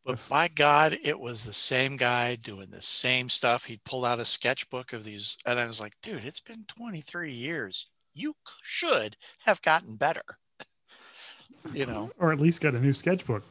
But 0.04 0.24
by 0.30 0.46
God, 0.48 0.96
it 1.02 1.18
was 1.18 1.44
the 1.44 1.52
same 1.52 1.96
guy 1.96 2.36
doing 2.36 2.70
the 2.70 2.80
same 2.80 3.28
stuff. 3.28 3.64
He'd 3.64 3.82
pull 3.84 4.04
out 4.04 4.20
a 4.20 4.24
sketchbook 4.24 4.92
of 4.92 5.02
these, 5.02 5.36
and 5.44 5.58
I 5.58 5.66
was 5.66 5.80
like, 5.80 5.94
dude, 6.00 6.24
it's 6.24 6.38
been 6.40 6.64
23 6.68 7.32
years. 7.32 7.88
You 8.14 8.34
should 8.62 9.16
have 9.44 9.60
gotten 9.62 9.96
better. 9.96 10.22
You 11.72 11.86
know, 11.86 12.10
Or 12.18 12.32
at 12.32 12.40
least 12.40 12.60
get 12.60 12.74
a 12.74 12.80
new 12.80 12.92
sketchbook. 12.92 13.42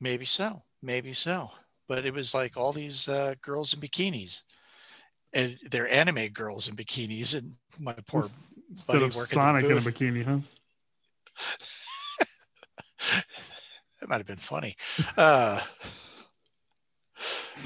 maybe 0.00 0.24
so, 0.24 0.62
maybe 0.82 1.12
so. 1.14 1.50
But 1.88 2.04
it 2.04 2.12
was 2.14 2.34
like 2.34 2.56
all 2.56 2.72
these 2.72 3.08
uh, 3.08 3.34
girls 3.42 3.72
in 3.74 3.80
bikinis, 3.80 4.42
and 5.32 5.56
they're 5.70 5.88
anime 5.88 6.28
girls 6.28 6.68
in 6.68 6.76
bikinis, 6.76 7.36
and 7.36 7.56
my 7.80 7.94
poor 8.06 8.24
Instead 8.70 8.92
buddy 8.92 9.04
of 9.04 9.14
Sonic 9.14 9.64
in 9.64 9.72
a 9.72 9.76
bikini, 9.76 10.24
huh? 10.24 10.38
that 14.00 14.08
might 14.08 14.18
have 14.18 14.26
been 14.26 14.36
funny. 14.36 14.76
Uh, 15.16 15.60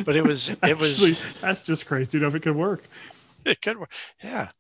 but 0.05 0.17
it 0.17 0.25
was 0.25 0.49
it 0.63 0.79
was 0.79 1.03
Actually, 1.03 1.41
that's 1.41 1.61
just 1.61 1.87
crazy. 1.87 2.17
You 2.17 2.23
know 2.23 2.29
if 2.29 2.35
it 2.35 2.41
could 2.41 2.57
work. 2.57 2.85
it 3.45 3.61
could 3.61 3.79
work. 3.79 3.93
Yeah. 4.23 4.51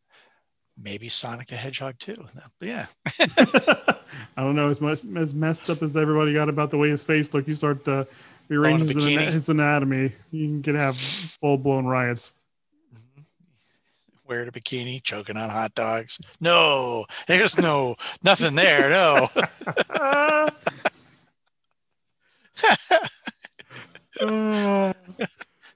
Maybe 0.76 1.08
Sonic 1.08 1.46
the 1.46 1.56
Hedgehog 1.56 1.98
too. 1.98 2.26
Yeah. 2.60 2.86
I 3.16 4.42
don't 4.42 4.56
know. 4.56 4.68
As 4.68 4.80
much 4.80 5.04
as 5.16 5.32
messed 5.32 5.70
up 5.70 5.82
as 5.82 5.96
everybody 5.96 6.34
got 6.34 6.48
about 6.48 6.70
the 6.70 6.78
way 6.78 6.90
his 6.90 7.04
face 7.04 7.32
looked, 7.32 7.46
you 7.46 7.54
start 7.54 7.86
uh, 7.86 8.04
rearranging 8.48 8.88
his, 8.88 9.06
his 9.06 9.48
anatomy, 9.48 10.10
you 10.32 10.46
can 10.46 10.60
get 10.62 10.74
have 10.74 10.96
full 10.96 11.58
blown 11.58 11.86
riots. 11.86 12.34
Wearing 14.26 14.48
a 14.48 14.52
bikini, 14.52 15.02
choking 15.02 15.36
on 15.36 15.50
hot 15.50 15.74
dogs. 15.74 16.18
No, 16.40 17.04
there's 17.26 17.58
no 17.58 17.96
nothing 18.22 18.54
there. 18.54 18.88
No. 18.88 19.28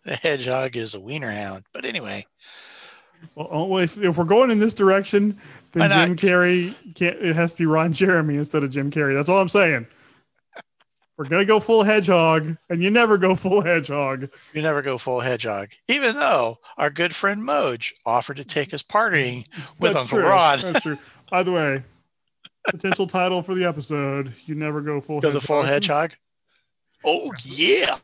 The 0.05 0.17
hedgehog 0.23 0.77
is 0.77 0.95
a 0.95 1.01
wiener 1.01 1.31
hound. 1.31 1.65
But 1.75 1.85
anyway, 1.85 2.25
well, 3.35 3.77
if, 3.79 3.99
if 3.99 4.17
we're 4.17 4.25
going 4.25 4.51
in 4.51 4.59
this 4.59 4.73
direction, 4.73 5.37
then? 5.73 5.91
Jim 5.91 6.17
Carrey 6.17 6.75
can't. 6.95 7.17
It 7.19 7.37
has 7.37 7.53
to 7.53 7.59
be 7.59 7.67
Ron 7.67 7.93
Jeremy 7.93 8.37
instead 8.37 8.63
of 8.63 8.71
Jim 8.71 8.91
Carrey. 8.91 9.15
That's 9.15 9.29
all 9.29 9.41
I'm 9.41 9.49
saying. 9.49 9.87
We're 11.19 11.25
gonna 11.25 11.45
go 11.45 11.59
full 11.59 11.83
hedgehog, 11.83 12.57
and 12.71 12.81
you 12.81 12.91
never 12.91 13.19
go 13.19 13.35
full 13.35 13.61
hedgehog. 13.61 14.31
you 14.55 14.63
never 14.63 14.83
go 14.83 14.97
full 14.99 15.19
hedgehog. 15.19 15.71
Even 15.89 16.15
though 16.15 16.61
our 16.77 16.91
good 16.91 17.13
friend 17.13 17.43
Moj 17.43 17.93
offered 18.07 18.37
to 18.37 18.45
take 18.45 18.73
us 18.73 18.85
partying 18.85 19.45
with 19.81 19.95
That's 19.95 20.05
Uncle 20.05 20.19
true. 20.21 20.29
Ron. 20.29 20.61
That's 20.61 20.81
true. 20.81 20.97
By 21.31 21.43
the 21.43 21.51
way, 21.51 21.83
potential 22.69 23.09
title 23.09 23.43
for 23.43 23.57
the 23.57 23.65
episode: 23.65 24.33
You 24.47 24.55
never 24.55 24.81
go 24.81 25.01
full. 25.01 25.21
Go 25.21 25.33
the 25.33 25.41
full 25.41 25.63
hedgehog. 25.63 26.13
Oh 27.05 27.33
yeah. 27.45 27.97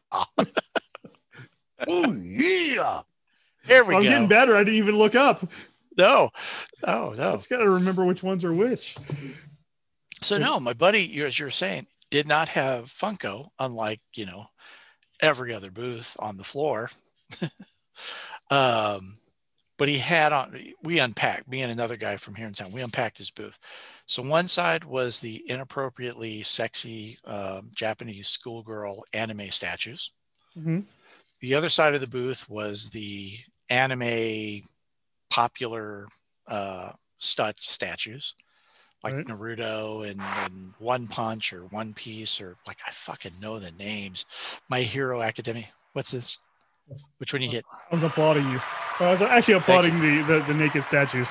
Oh 1.87 2.13
yeah. 2.13 3.03
There 3.67 3.85
we 3.85 3.95
I'm 3.95 4.03
go. 4.03 4.09
getting 4.09 4.29
better. 4.29 4.57
I 4.57 4.65
didn't 4.65 4.75
even 4.75 4.97
look 4.97 5.15
up. 5.15 5.49
No. 5.97 6.31
Oh 6.83 7.13
I 7.13 7.17
no. 7.17 7.33
just 7.37 7.49
got 7.49 7.59
to 7.59 7.71
remember 7.71 8.05
which 8.05 8.25
ones 8.25 8.45
are 8.45 8.53
which. 8.53 8.97
So 10.21 10.37
no, 10.39 10.59
my 10.59 10.73
buddy, 10.73 11.23
as 11.23 11.39
you're 11.39 11.51
saying, 11.51 11.87
did 12.15 12.29
not 12.29 12.49
have 12.51 12.85
Funko, 12.87 13.49
unlike 13.59 14.01
you 14.15 14.25
know 14.25 14.47
every 15.21 15.53
other 15.53 15.73
booth 15.73 16.17
on 16.21 16.37
the 16.37 16.45
floor. 16.45 16.89
um, 18.51 19.15
but 19.77 19.89
he 19.89 19.99
had 19.99 20.33
on 20.33 20.57
we 20.85 21.01
unpacked 21.01 21.49
me 21.49 21.63
and 21.63 21.73
another 21.73 21.97
guy 21.97 22.17
from 22.17 22.37
here 22.37 22.47
in 22.47 22.53
town 22.53 22.71
we 22.71 22.83
unpacked 22.83 23.19
his 23.19 23.33
booth. 23.33 23.59
So 24.07 24.23
one 24.23 24.47
side 24.47 24.85
was 24.85 25.21
the 25.21 25.43
inappropriately 25.49 26.45
sexy 26.45 27.19
um, 27.25 27.73
japanese 27.75 28.29
schoolgirl 28.29 29.05
anime 29.13 29.51
statues. 29.51 30.13
Hmm 30.55 30.83
the 31.41 31.55
other 31.55 31.69
side 31.69 31.95
of 31.95 32.01
the 32.01 32.07
booth 32.07 32.49
was 32.49 32.91
the 32.91 33.37
anime 33.69 34.63
popular 35.31 36.07
uh, 36.47 36.93
stat- 37.19 37.59
statues 37.59 38.35
like 39.05 39.15
Right. 39.15 39.27
Naruto 39.27 40.09
and, 40.09 40.21
and 40.21 40.75
One 40.79 41.07
Punch 41.07 41.53
or 41.53 41.61
One 41.67 41.93
Piece 41.93 42.41
or 42.41 42.57
like 42.67 42.79
I 42.87 42.91
fucking 42.91 43.35
know 43.41 43.59
the 43.59 43.71
names. 43.73 44.25
My 44.69 44.81
Hero 44.81 45.21
Academy. 45.21 45.69
What's 45.93 46.11
this? 46.11 46.39
Which 47.19 47.33
one 47.33 47.43
you 47.43 47.51
hit? 47.51 47.65
I 47.91 47.95
was 47.95 48.05
applauding 48.05 48.51
you. 48.51 48.61
I 49.01 49.11
was 49.11 49.23
actually 49.23 49.55
applauding 49.55 50.01
the, 50.01 50.23
the 50.23 50.41
the 50.47 50.55
naked 50.55 50.85
statues. 50.85 51.29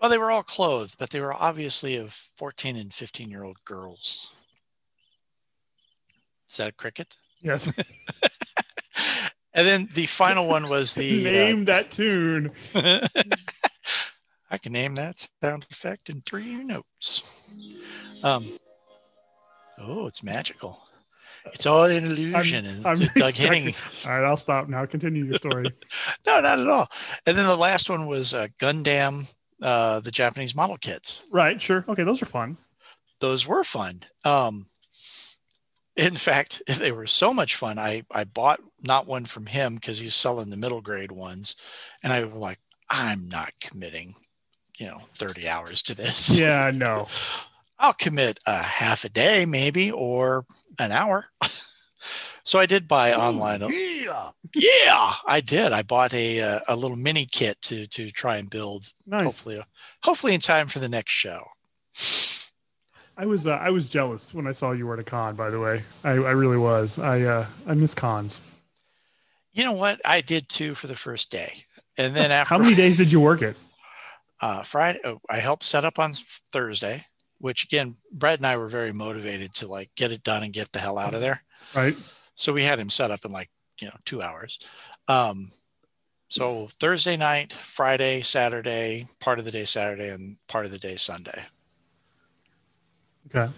Well, 0.00 0.10
they 0.10 0.18
were 0.18 0.32
all 0.32 0.42
clothed, 0.42 0.96
but 0.98 1.10
they 1.10 1.20
were 1.20 1.32
obviously 1.32 1.96
of 1.96 2.12
14 2.36 2.76
and 2.76 2.92
15 2.92 3.30
year 3.30 3.44
old 3.44 3.64
girls. 3.64 4.36
Is 6.50 6.56
that 6.56 6.68
a 6.68 6.72
cricket? 6.72 7.16
Yes. 7.40 7.66
and 9.54 9.66
then 9.66 9.88
the 9.94 10.06
final 10.06 10.48
one 10.48 10.68
was 10.68 10.94
the 10.96 11.28
uh, 11.28 11.32
Name 11.32 11.64
that 11.66 11.90
tune. 11.92 12.50
I 14.52 14.58
can 14.58 14.72
name 14.72 14.94
that 14.96 15.26
sound 15.42 15.66
effect 15.70 16.10
in 16.10 16.20
three 16.20 16.54
notes. 16.62 17.50
Um, 18.22 18.44
oh, 19.78 20.06
it's 20.06 20.22
magical. 20.22 20.78
It's 21.46 21.64
all 21.66 21.84
an 21.86 22.04
illusion. 22.04 22.66
I'm 22.84 22.96
Doug 22.96 23.16
excited. 23.16 23.48
Henning. 23.48 23.74
All 24.04 24.10
right, 24.12 24.24
I'll 24.28 24.36
stop 24.36 24.68
now. 24.68 24.84
Continue 24.86 25.24
your 25.24 25.34
story. 25.34 25.64
No, 26.26 26.40
not 26.40 26.60
at 26.60 26.68
all. 26.68 26.86
And 27.26 27.36
then 27.36 27.46
the 27.46 27.56
last 27.56 27.88
one 27.90 28.06
was 28.06 28.32
uh, 28.34 28.46
Gundam, 28.60 29.34
uh, 29.62 30.00
the 30.00 30.10
Japanese 30.10 30.54
model 30.54 30.76
kits. 30.76 31.22
right. 31.32 31.60
Sure. 31.60 31.84
Okay. 31.88 32.04
Those 32.04 32.22
are 32.22 32.26
fun. 32.26 32.58
Those 33.20 33.46
were 33.48 33.64
fun. 33.64 34.00
Um, 34.24 34.66
in 35.96 36.14
fact, 36.14 36.62
they 36.78 36.92
were 36.92 37.06
so 37.06 37.32
much 37.32 37.56
fun. 37.56 37.78
I, 37.78 38.02
I 38.10 38.24
bought 38.24 38.60
not 38.82 39.06
one 39.06 39.24
from 39.24 39.46
him 39.46 39.76
because 39.76 39.98
he's 39.98 40.14
selling 40.14 40.50
the 40.50 40.56
middle 40.56 40.80
grade 40.82 41.12
ones. 41.12 41.56
And 42.02 42.12
I 42.12 42.22
was 42.24 42.38
like, 42.38 42.58
I'm 42.90 43.28
not 43.28 43.50
committing, 43.60 44.14
you 44.78 44.86
know, 44.86 44.98
30 45.18 45.48
hours 45.48 45.82
to 45.82 45.94
this. 45.94 46.30
Yeah. 46.40 46.70
No. 46.74 47.06
I'll 47.78 47.92
commit 47.92 48.38
a 48.46 48.62
half 48.62 49.04
a 49.04 49.08
day, 49.08 49.44
maybe, 49.44 49.90
or 49.90 50.44
an 50.78 50.92
hour. 50.92 51.26
so 52.44 52.60
I 52.60 52.66
did 52.66 52.86
buy 52.86 53.12
online. 53.12 53.60
Yeah. 53.60 54.30
Yeah, 54.54 55.12
I 55.26 55.40
did. 55.40 55.72
I 55.72 55.82
bought 55.82 56.14
a 56.14 56.40
uh, 56.40 56.60
a 56.68 56.76
little 56.76 56.96
mini 56.96 57.26
kit 57.26 57.60
to 57.62 57.86
to 57.88 58.10
try 58.10 58.36
and 58.36 58.48
build. 58.48 58.88
Nice. 59.06 59.24
Hopefully, 59.24 59.62
hopefully 60.04 60.34
in 60.34 60.40
time 60.40 60.68
for 60.68 60.78
the 60.78 60.88
next 60.88 61.12
show. 61.12 61.44
I 63.16 63.26
was 63.26 63.46
uh, 63.46 63.52
I 63.52 63.70
was 63.70 63.88
jealous 63.88 64.32
when 64.32 64.46
I 64.46 64.52
saw 64.52 64.72
you 64.72 64.86
were 64.86 64.94
at 64.94 65.00
a 65.00 65.04
con. 65.04 65.34
By 65.36 65.50
the 65.50 65.60
way, 65.60 65.82
I, 66.04 66.10
I 66.10 66.32
really 66.32 66.58
was. 66.58 66.98
I 66.98 67.22
uh, 67.22 67.46
I 67.66 67.74
miss 67.74 67.94
cons. 67.94 68.40
You 69.52 69.64
know 69.64 69.72
what? 69.72 70.00
I 70.04 70.20
did 70.20 70.48
too 70.48 70.74
for 70.74 70.86
the 70.86 70.96
first 70.96 71.30
day, 71.30 71.64
and 71.98 72.14
then 72.16 72.30
after 72.30 72.54
How 72.54 72.58
many 72.58 72.74
days 72.74 72.96
did 72.96 73.12
you 73.12 73.20
work 73.20 73.42
it? 73.42 73.56
Uh, 74.42 74.62
Friday, 74.62 74.98
oh, 75.04 75.20
I 75.30 75.38
helped 75.38 75.62
set 75.62 75.84
up 75.84 75.98
on 75.98 76.12
Thursday. 76.52 77.06
Which 77.38 77.64
again, 77.64 77.96
Brad 78.12 78.38
and 78.38 78.46
I 78.46 78.56
were 78.56 78.68
very 78.68 78.92
motivated 78.92 79.52
to 79.54 79.66
like 79.66 79.90
get 79.96 80.12
it 80.12 80.22
done 80.22 80.44
and 80.44 80.52
get 80.52 80.70
the 80.70 80.78
hell 80.78 80.96
out 80.96 81.12
of 81.12 81.20
there. 81.20 81.42
Right. 81.74 81.96
So 82.36 82.52
we 82.52 82.62
had 82.62 82.78
him 82.78 82.88
set 82.88 83.10
up 83.10 83.24
in 83.24 83.32
like 83.32 83.50
you 83.80 83.88
know 83.88 83.96
two 84.04 84.22
hours. 84.22 84.60
Um, 85.08 85.48
so 86.28 86.68
Thursday 86.68 87.16
night, 87.16 87.52
Friday, 87.52 88.22
Saturday, 88.22 89.06
part 89.18 89.40
of 89.40 89.44
the 89.44 89.50
day 89.50 89.64
Saturday, 89.64 90.10
and 90.10 90.36
part 90.46 90.66
of 90.66 90.70
the 90.70 90.78
day 90.78 90.96
Sunday. 90.96 91.44
Okay. 93.26 93.52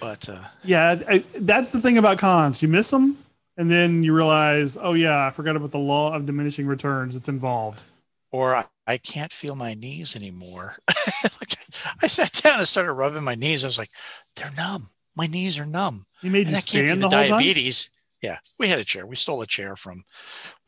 But 0.00 0.28
uh, 0.28 0.44
Yeah, 0.64 0.96
I, 1.08 1.24
that's 1.40 1.72
the 1.72 1.80
thing 1.80 1.98
about 1.98 2.18
cons. 2.18 2.62
You 2.62 2.68
miss 2.68 2.90
them, 2.90 3.18
and 3.56 3.70
then 3.70 4.02
you 4.02 4.14
realize, 4.14 4.78
oh 4.80 4.94
yeah, 4.94 5.26
I 5.26 5.30
forgot 5.30 5.56
about 5.56 5.70
the 5.70 5.78
law 5.78 6.14
of 6.14 6.24
diminishing 6.24 6.66
returns. 6.66 7.16
It's 7.16 7.28
involved. 7.28 7.82
or 8.30 8.54
I, 8.54 8.64
I 8.86 8.98
can't 8.98 9.32
feel 9.32 9.54
my 9.54 9.74
knees 9.74 10.16
anymore. 10.16 10.76
like 11.24 11.56
I 12.02 12.06
sat 12.08 12.32
down 12.42 12.58
and 12.58 12.66
started 12.68 12.92
rubbing 12.92 13.22
my 13.24 13.34
knees. 13.34 13.64
I 13.64 13.68
was 13.68 13.78
like, 13.78 13.90
they're 14.36 14.50
numb. 14.56 14.84
My 15.16 15.26
knees 15.26 15.58
are 15.58 15.66
numb. 15.66 16.04
You 16.22 16.30
made 16.30 16.46
And 16.48 16.56
you 16.56 16.60
stand 16.62 17.02
the, 17.02 17.08
the, 17.08 17.16
whole 17.16 17.24
time. 17.28 17.30
diabetes. 17.30 17.90
Yeah, 18.22 18.38
we 18.58 18.68
had 18.68 18.78
a 18.78 18.84
chair. 18.84 19.04
We 19.06 19.16
stole 19.16 19.42
a 19.42 19.46
chair 19.46 19.74
from. 19.76 20.02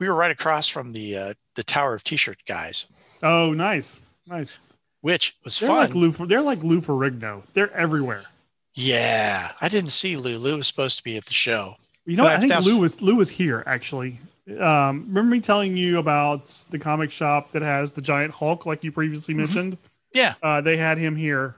We 0.01 0.09
were 0.09 0.15
right 0.15 0.31
across 0.33 0.67
from 0.69 0.93
the 0.93 1.17
uh, 1.17 1.35
the 1.55 1.63
Tower 1.63 1.95
of 1.95 2.03
T-shirt 2.05 2.39
guys, 2.47 2.87
Oh, 3.23 3.53
nice, 3.55 4.03
nice. 4.27 4.61
which 5.03 5.37
was 5.45 5.59
They're 5.61 5.69
fun. 5.69 5.79
like 5.79 5.95
Lou. 5.95 6.11
They're 6.11 6.41
like 6.43 6.63
Lou 6.65 6.81
Ferrigno. 6.81 7.43
They're 7.53 7.73
everywhere. 7.73 8.25
yeah, 8.75 9.53
I 9.61 9.69
didn't 9.69 9.91
see 9.91 10.17
Lou. 10.17 10.37
Lou 10.37 10.57
was 10.57 10.67
supposed 10.67 10.97
to 10.99 11.05
be 11.05 11.17
at 11.17 11.27
the 11.27 11.33
show. 11.35 11.75
You 12.07 12.17
know, 12.17 12.25
what? 12.25 12.33
I 12.37 12.41
think 12.41 12.65
Lou 12.65 12.79
was 12.81 13.01
Lou 13.01 13.15
was 13.17 13.31
here 13.31 13.63
actually. 13.67 14.19
Um, 14.61 15.07
remember 15.09 15.25
me 15.37 15.41
telling 15.41 15.77
you 15.77 15.99
about 15.99 16.47
the 16.71 16.79
comic 16.79 17.11
shop 17.11 17.51
that 17.53 17.63
has 17.63 17.93
the 17.93 18.03
giant 18.03 18.33
Hulk, 18.35 18.67
like 18.67 18.85
you 18.85 18.93
previously 18.93 19.33
Mhm. 19.35 19.39
mentioned? 19.39 19.79
Yeah. 20.13 20.35
Uh, 20.43 20.61
they 20.61 20.77
had 20.77 20.99
him 20.99 21.17
here. 21.17 21.57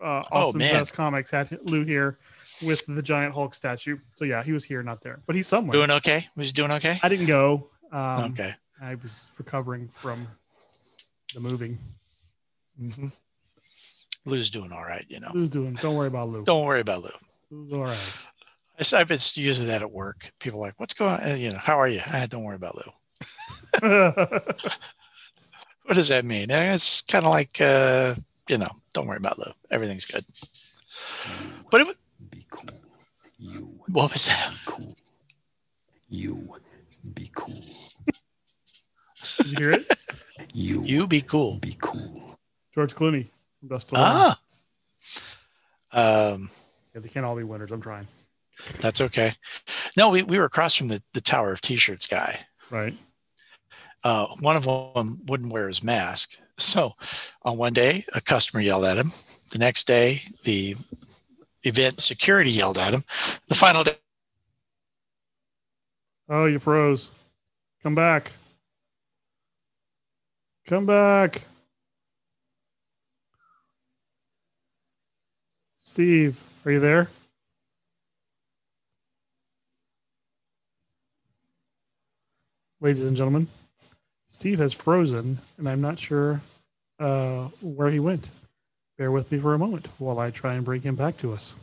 Uh, 0.00 0.22
Oh, 0.32 0.46
Austin's 0.48 0.58
man. 0.60 0.74
Best 0.74 0.94
Comics 0.94 1.30
had 1.30 1.58
Lou 1.68 1.84
here 1.84 2.18
with 2.66 2.84
the 2.86 3.02
giant 3.02 3.34
Hulk 3.34 3.54
statue. 3.54 3.98
So 4.14 4.24
yeah, 4.24 4.42
he 4.42 4.52
was 4.52 4.64
here, 4.64 4.82
not 4.82 5.02
there, 5.02 5.20
but 5.26 5.34
he's 5.36 5.48
somewhere. 5.48 5.72
Doing 5.72 5.90
okay? 5.90 6.28
Was 6.36 6.46
he 6.46 6.52
doing 6.52 6.70
okay? 6.72 6.98
I 7.02 7.08
didn't 7.08 7.26
go. 7.26 7.68
Um, 7.92 8.32
okay. 8.32 8.54
I 8.80 8.94
was 8.94 9.32
recovering 9.36 9.88
from 9.88 10.26
the 11.34 11.40
moving. 11.40 11.78
Mm-hmm. 12.80 13.08
Lou's 14.26 14.48
doing 14.50 14.72
all 14.72 14.84
right. 14.84 15.04
You 15.08 15.20
know. 15.20 15.30
Lou's 15.34 15.48
doing. 15.50 15.74
Don't 15.74 15.96
worry 15.96 16.08
about 16.08 16.28
Lou. 16.30 16.44
Don't 16.44 16.64
worry 16.64 16.80
about 16.80 17.02
Lou. 17.02 17.10
Lou's 17.50 17.74
all 17.74 17.84
right. 17.84 18.12
I 18.80 18.82
s- 18.82 18.92
I've 18.94 19.08
been 19.08 19.18
using 19.34 19.66
that 19.66 19.82
at 19.82 19.92
work. 19.92 20.32
People 20.40 20.58
are 20.60 20.66
like, 20.68 20.80
"What's 20.80 20.94
going 20.94 21.12
on?" 21.20 21.38
You 21.38 21.50
know, 21.50 21.58
how 21.58 21.78
are 21.78 21.86
you? 21.88 22.00
Ah, 22.06 22.26
don't 22.28 22.44
worry 22.44 22.56
about 22.56 22.76
Lou. 22.76 22.92
What 25.84 25.94
does 25.96 26.08
that 26.08 26.24
mean? 26.24 26.50
Eh, 26.52 26.72
It's 26.74 27.00
kind 27.00 27.24
of 27.26 27.32
like, 27.32 27.60
uh, 27.60 28.14
you 28.48 28.58
know, 28.58 28.68
don't 28.92 29.08
worry 29.08 29.16
about 29.16 29.38
Lou. 29.40 29.50
Everything's 29.72 30.04
good. 30.04 30.24
But 31.68 31.80
it, 31.80 31.86
would 31.88 31.96
Be 32.30 32.46
cool. 32.48 32.70
You 33.38 33.62
what 33.88 34.12
was 34.12 34.26
that? 34.26 34.50
be 34.52 34.58
cool. 34.66 34.96
You 36.08 36.48
be 37.14 37.30
cool. 37.34 37.64
Did 39.38 39.46
you 39.46 39.56
hear 39.58 39.70
it? 39.72 39.86
You 40.52 40.82
You 40.84 41.06
be 41.08 41.22
cool. 41.22 41.56
be 41.56 41.76
cool. 41.80 42.36
George 42.72 42.94
Clooney 42.94 43.26
from 43.58 43.68
Dusk 43.68 43.88
to 43.88 43.94
Dawn. 43.96 44.04
Ah. 45.92 46.32
Um, 46.32 46.48
Yeah, 46.94 47.00
they 47.00 47.08
can't 47.08 47.26
all 47.26 47.34
be 47.36 47.42
winners. 47.42 47.72
I'm 47.72 47.80
trying. 47.82 48.06
That's 48.80 49.00
okay. 49.00 49.32
No, 49.96 50.10
we, 50.10 50.22
we 50.22 50.38
were 50.38 50.44
across 50.44 50.74
from 50.74 50.88
the, 50.88 51.02
the 51.14 51.20
Tower 51.20 51.52
of 51.52 51.60
T-shirts 51.60 52.06
guy. 52.06 52.40
Right. 52.70 52.94
Uh, 54.04 54.26
one 54.40 54.56
of 54.56 54.64
them 54.64 55.18
wouldn't 55.26 55.52
wear 55.52 55.68
his 55.68 55.82
mask. 55.82 56.36
So 56.58 56.94
on 57.42 57.58
one 57.58 57.72
day, 57.72 58.04
a 58.14 58.20
customer 58.20 58.62
yelled 58.62 58.84
at 58.84 58.98
him. 58.98 59.10
The 59.52 59.58
next 59.58 59.86
day, 59.86 60.22
the 60.44 60.76
event 61.64 62.00
security 62.00 62.50
yelled 62.50 62.78
at 62.78 62.94
him. 62.94 63.02
The 63.48 63.54
final 63.54 63.84
day, 63.84 63.96
Oh, 66.32 66.44
you 66.44 66.60
froze. 66.60 67.10
Come 67.82 67.96
back. 67.96 68.30
Come 70.64 70.86
back. 70.86 71.42
Steve, 75.80 76.40
are 76.64 76.70
you 76.70 76.78
there? 76.78 77.08
Ladies 82.82 83.06
and 83.06 83.14
gentlemen, 83.14 83.46
Steve 84.28 84.58
has 84.58 84.72
frozen, 84.72 85.38
and 85.58 85.68
I'm 85.68 85.82
not 85.82 85.98
sure 85.98 86.40
uh, 86.98 87.48
where 87.60 87.90
he 87.90 88.00
went. 88.00 88.30
Bear 88.96 89.10
with 89.10 89.30
me 89.30 89.38
for 89.38 89.52
a 89.52 89.58
moment 89.58 89.88
while 89.98 90.18
I 90.18 90.30
try 90.30 90.54
and 90.54 90.64
bring 90.64 90.80
him 90.80 90.94
back 90.94 91.18
to 91.18 91.34
us. 91.34 91.56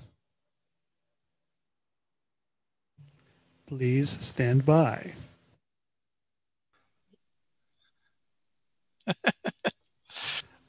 Please 3.65 4.11
stand 4.23 4.63
by. 4.63 5.13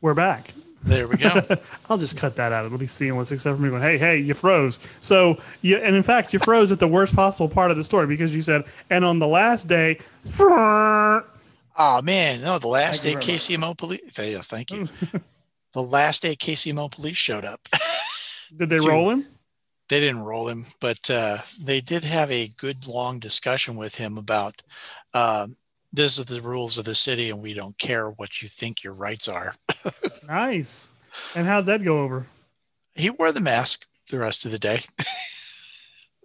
We're 0.00 0.14
back. 0.14 0.54
There 0.84 1.08
we 1.08 1.16
go. 1.16 1.30
I'll 1.90 1.98
just 1.98 2.16
cut 2.16 2.36
that 2.36 2.52
out. 2.52 2.64
It'll 2.66 2.78
be 2.78 2.86
seamless, 2.86 3.32
except 3.32 3.56
for 3.56 3.62
me 3.62 3.70
going, 3.70 3.82
"Hey, 3.82 3.98
hey, 3.98 4.18
you 4.18 4.34
froze." 4.34 4.78
So, 5.00 5.38
you, 5.62 5.76
and 5.78 5.96
in 5.96 6.02
fact, 6.02 6.32
you 6.32 6.38
froze 6.38 6.72
at 6.72 6.78
the 6.78 6.88
worst 6.88 7.14
possible 7.14 7.48
part 7.48 7.70
of 7.70 7.76
the 7.76 7.84
story 7.84 8.06
because 8.06 8.34
you 8.34 8.42
said, 8.42 8.64
"And 8.90 9.04
on 9.04 9.18
the 9.18 9.28
last 9.28 9.66
day, 9.68 9.98
Oh 10.38 12.02
man, 12.02 12.40
no, 12.42 12.58
the 12.58 12.68
last 12.68 13.02
day 13.02 13.12
Thank 13.12 13.28
you 13.28 13.34
KCMO 13.34 13.76
police. 13.76 14.18
Yeah, 14.18 14.40
thank 14.42 14.70
you. 14.72 14.88
the 15.72 15.82
last 15.82 16.22
day 16.22 16.34
KCMO 16.34 16.90
police 16.90 17.16
showed 17.16 17.44
up. 17.44 17.60
did 18.56 18.68
they 18.68 18.78
Two. 18.78 18.88
roll 18.88 19.10
him?" 19.10 19.26
they 19.88 20.00
didn't 20.00 20.24
roll 20.24 20.48
him, 20.48 20.64
but 20.80 21.08
uh, 21.10 21.38
they 21.60 21.80
did 21.80 22.04
have 22.04 22.30
a 22.30 22.48
good 22.48 22.86
long 22.86 23.18
discussion 23.18 23.76
with 23.76 23.94
him 23.94 24.18
about 24.18 24.62
um, 25.14 25.56
this 25.92 26.18
is 26.18 26.26
the 26.26 26.40
rules 26.42 26.78
of 26.78 26.84
the 26.84 26.94
city, 26.94 27.30
and 27.30 27.42
we 27.42 27.54
don't 27.54 27.76
care 27.78 28.10
what 28.10 28.42
you 28.42 28.48
think 28.48 28.82
your 28.82 28.94
rights 28.94 29.28
are. 29.28 29.54
Nice. 30.26 30.92
And 31.34 31.46
how'd 31.46 31.66
that 31.66 31.82
go 31.82 32.00
over? 32.00 32.26
He 32.94 33.08
wore 33.10 33.32
the 33.32 33.40
mask 33.40 33.86
the 34.10 34.18
rest 34.18 34.44
of 34.44 34.50
the 34.52 34.58
day. 34.58 34.80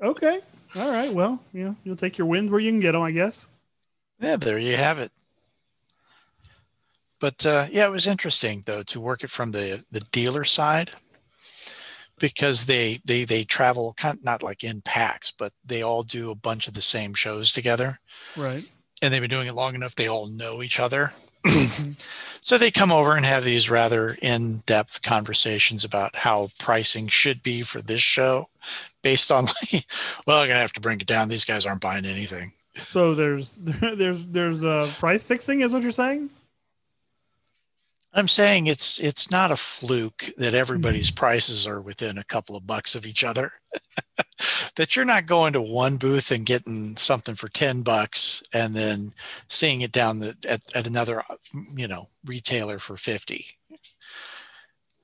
Okay. 0.01 0.41
All 0.75 0.91
right. 0.91 1.13
Well, 1.13 1.41
you 1.53 1.63
know, 1.63 1.75
you'll 1.85 1.95
take 1.95 2.17
your 2.17 2.27
wins 2.27 2.51
where 2.51 2.59
you 2.59 2.69
can 2.71 2.81
get 2.81 2.91
them, 2.91 3.01
I 3.03 3.11
guess. 3.11 3.47
Yeah, 4.19 4.35
there 4.35 4.59
you 4.59 4.75
have 4.75 4.99
it. 4.99 5.11
But 7.21 7.45
uh, 7.45 7.67
yeah, 7.71 7.85
it 7.85 7.91
was 7.91 8.05
interesting 8.07 8.63
though 8.65 8.83
to 8.83 8.99
work 8.99 9.23
it 9.23 9.29
from 9.29 9.51
the 9.51 9.81
the 9.91 10.01
dealer 10.11 10.43
side 10.43 10.91
because 12.19 12.65
they 12.65 12.99
they 13.05 13.23
they 13.23 13.45
travel 13.45 13.93
kind 13.95 14.17
of 14.17 14.25
not 14.25 14.43
like 14.43 14.65
in 14.65 14.81
packs, 14.81 15.31
but 15.31 15.53
they 15.63 15.83
all 15.83 16.03
do 16.03 16.31
a 16.31 16.35
bunch 16.35 16.67
of 16.67 16.73
the 16.73 16.81
same 16.81 17.13
shows 17.13 17.53
together, 17.53 17.97
Right. 18.35 18.69
And 19.03 19.13
they've 19.13 19.21
been 19.21 19.29
doing 19.29 19.47
it 19.47 19.53
long 19.53 19.75
enough. 19.75 19.95
They 19.95 20.07
all 20.07 20.27
know 20.27 20.63
each 20.63 20.79
other, 20.79 21.11
so 22.41 22.57
they 22.57 22.71
come 22.71 22.91
over 22.91 23.15
and 23.15 23.25
have 23.25 23.43
these 23.43 23.69
rather 23.69 24.15
in 24.21 24.59
depth 24.65 25.01
conversations 25.01 25.83
about 25.83 26.15
how 26.15 26.49
pricing 26.57 27.09
should 27.09 27.43
be 27.43 27.61
for 27.61 27.81
this 27.81 28.01
show, 28.01 28.47
based 29.01 29.29
on 29.29 29.45
like, 29.73 29.85
well, 30.25 30.39
I'm 30.39 30.47
gonna 30.47 30.59
have 30.59 30.73
to 30.73 30.81
bring 30.81 31.01
it 31.01 31.07
down. 31.07 31.27
These 31.27 31.45
guys 31.45 31.65
aren't 31.65 31.81
buying 31.81 32.05
anything. 32.05 32.51
So 32.75 33.13
there's 33.13 33.57
there's 33.61 34.25
there's 34.27 34.63
uh, 34.63 34.89
price 34.97 35.27
fixing, 35.27 35.61
is 35.61 35.73
what 35.73 35.83
you're 35.83 35.91
saying? 35.91 36.29
I'm 38.13 38.27
saying 38.27 38.67
it's 38.67 38.99
it's 38.99 39.31
not 39.31 39.51
a 39.51 39.55
fluke 39.55 40.29
that 40.37 40.53
everybody's 40.53 41.09
mm-hmm. 41.09 41.19
prices 41.19 41.65
are 41.65 41.81
within 41.81 42.17
a 42.17 42.23
couple 42.23 42.55
of 42.55 42.67
bucks 42.67 42.95
of 42.95 43.07
each 43.07 43.23
other. 43.23 43.51
that 44.75 44.95
you're 44.95 45.05
not 45.05 45.25
going 45.25 45.53
to 45.53 45.61
one 45.61 45.97
booth 45.97 46.31
and 46.31 46.45
getting 46.45 46.95
something 46.95 47.35
for 47.35 47.47
10 47.49 47.81
bucks 47.81 48.43
and 48.53 48.73
then 48.73 49.11
seeing 49.49 49.81
it 49.81 49.91
down 49.91 50.19
the 50.19 50.35
at, 50.47 50.61
at 50.75 50.87
another 50.87 51.23
you 51.75 51.87
know 51.87 52.05
retailer 52.25 52.77
for 52.77 52.95
50 52.95 53.45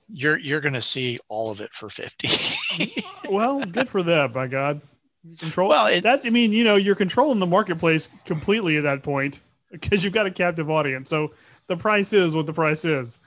you're 0.07 0.37
you're 0.37 0.61
going 0.61 0.73
to 0.73 0.81
see 0.81 1.17
all 1.29 1.49
of 1.51 1.61
it 1.61 1.73
for 1.73 1.89
50 1.89 2.27
Well, 3.29 3.63
good 3.63 3.89
for 3.89 4.03
them, 4.03 4.31
by 4.31 4.47
God. 4.47 4.81
You 5.23 5.35
Control. 5.37 5.69
Well, 5.69 5.87
it- 5.87 6.03
that 6.03 6.21
I 6.25 6.29
mean, 6.29 6.51
you 6.51 6.63
know, 6.63 6.75
you're 6.75 6.95
controlling 6.95 7.39
the 7.39 7.45
marketplace 7.45 8.07
completely 8.25 8.77
at 8.77 8.83
that 8.83 9.03
point 9.03 9.41
because 9.71 10.03
you've 10.03 10.13
got 10.13 10.25
a 10.25 10.31
captive 10.31 10.69
audience. 10.69 11.09
So 11.09 11.31
the 11.69 11.77
price 11.77 12.11
is 12.11 12.35
what 12.35 12.45
the 12.45 12.53
price 12.53 12.83
is. 12.83 13.21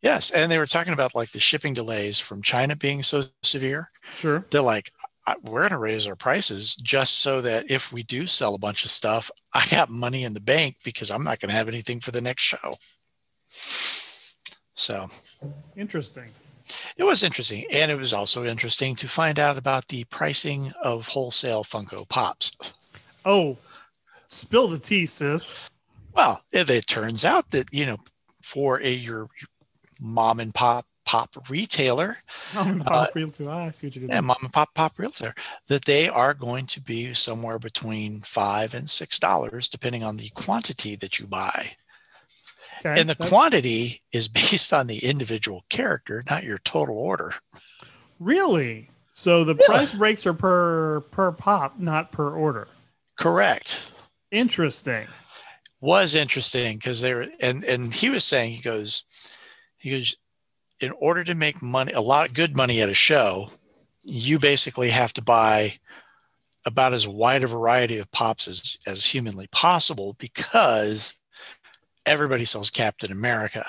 yes 0.00 0.30
and 0.30 0.50
they 0.50 0.58
were 0.58 0.66
talking 0.66 0.94
about 0.94 1.14
like 1.14 1.30
the 1.32 1.40
shipping 1.40 1.74
delays 1.74 2.18
from 2.18 2.40
china 2.42 2.74
being 2.76 3.02
so 3.02 3.24
severe 3.42 3.86
Sure. 4.16 4.44
they're 4.50 4.62
like 4.62 4.90
we're 5.44 5.60
going 5.60 5.70
to 5.70 5.78
raise 5.78 6.06
our 6.06 6.16
prices 6.16 6.74
just 6.76 7.18
so 7.18 7.40
that 7.42 7.70
if 7.70 7.92
we 7.92 8.02
do 8.02 8.26
sell 8.26 8.54
a 8.54 8.58
bunch 8.58 8.84
of 8.84 8.90
stuff 8.90 9.30
i 9.54 9.64
got 9.70 9.90
money 9.90 10.24
in 10.24 10.32
the 10.34 10.40
bank 10.40 10.76
because 10.82 11.10
i'm 11.10 11.22
not 11.22 11.38
going 11.40 11.50
to 11.50 11.54
have 11.54 11.68
anything 11.68 12.00
for 12.00 12.10
the 12.10 12.20
next 12.20 12.42
show 12.42 12.74
so 14.74 15.06
Interesting. 15.76 16.28
it 16.96 17.04
was 17.04 17.22
interesting 17.22 17.64
and 17.72 17.90
it 17.90 17.98
was 17.98 18.12
also 18.12 18.44
interesting 18.44 18.96
to 18.96 19.06
find 19.08 19.38
out 19.38 19.58
about 19.58 19.86
the 19.88 20.04
pricing 20.04 20.70
of 20.82 21.06
wholesale 21.08 21.62
funko 21.64 22.08
pops 22.08 22.52
Oh, 23.24 23.56
spill 24.26 24.66
the 24.66 24.80
tea, 24.80 25.06
sis. 25.06 25.60
Well 26.14 26.42
it, 26.52 26.68
it 26.70 26.86
turns 26.86 27.24
out 27.24 27.50
that 27.50 27.72
you 27.72 27.86
know 27.86 27.96
for 28.42 28.80
a 28.82 28.90
your 28.92 29.28
mom 30.00 30.40
and 30.40 30.54
pop 30.54 30.86
pop 31.04 31.34
retailer 31.50 32.18
Mom 32.54 32.68
and 32.68 32.84
pop 32.84 33.14
real 33.14 33.28
too. 33.28 33.44
Ah, 33.48 33.66
I 33.66 33.70
see 33.70 33.86
what 33.86 33.96
you 33.96 34.02
did. 34.02 34.10
and 34.10 34.26
mom 34.26 34.36
and 34.42 34.52
pop 34.52 34.72
pop 34.74 34.98
realtor 34.98 35.34
that 35.68 35.84
they 35.84 36.08
are 36.08 36.34
going 36.34 36.66
to 36.66 36.80
be 36.80 37.12
somewhere 37.14 37.58
between 37.58 38.18
five 38.20 38.74
and 38.74 38.88
six 38.88 39.18
dollars 39.18 39.68
depending 39.68 40.02
on 40.04 40.16
the 40.16 40.28
quantity 40.30 40.96
that 40.96 41.18
you 41.18 41.26
buy 41.26 41.70
Okay, 42.80 43.00
and 43.00 43.08
the 43.08 43.14
quantity 43.16 44.00
is 44.12 44.28
based 44.40 44.72
on 44.72 44.86
the 44.86 44.98
individual 45.04 45.64
character 45.68 46.22
not 46.30 46.44
your 46.44 46.58
total 46.58 46.96
order 46.98 47.32
really. 48.20 48.88
So 49.14 49.44
the 49.44 49.54
Yeah. 49.54 49.66
price 49.66 49.92
breaks 49.92 50.26
are 50.26 50.32
per 50.32 51.00
per 51.10 51.32
pop, 51.32 51.78
not 51.78 52.12
per 52.12 52.30
order. 52.34 52.68
correct 53.18 53.90
Interesting. 54.30 55.06
Was 55.82 56.14
interesting 56.14 56.76
because 56.76 57.00
they 57.02 57.12
were 57.12 57.26
and 57.42 57.62
and 57.64 57.92
he 57.92 58.08
was 58.08 58.24
saying 58.24 58.52
he 58.52 58.62
goes 58.62 59.02
he 59.78 59.90
goes 59.90 60.16
in 60.80 60.92
order 60.92 61.22
to 61.24 61.34
make 61.34 61.60
money 61.60 61.92
a 61.92 62.00
lot 62.00 62.26
of 62.28 62.34
good 62.34 62.56
money 62.56 62.80
at 62.80 62.88
a 62.88 62.94
show 62.94 63.48
you 64.02 64.38
basically 64.38 64.88
have 64.88 65.12
to 65.12 65.22
buy 65.22 65.72
about 66.66 66.92
as 66.94 67.06
wide 67.08 67.42
a 67.42 67.46
variety 67.48 67.98
of 67.98 68.10
pops 68.12 68.46
as, 68.48 68.76
as 68.86 69.04
humanly 69.04 69.48
possible 69.50 70.14
because 70.20 71.18
everybody 72.06 72.44
sells 72.44 72.70
captain 72.70 73.10
america 73.10 73.64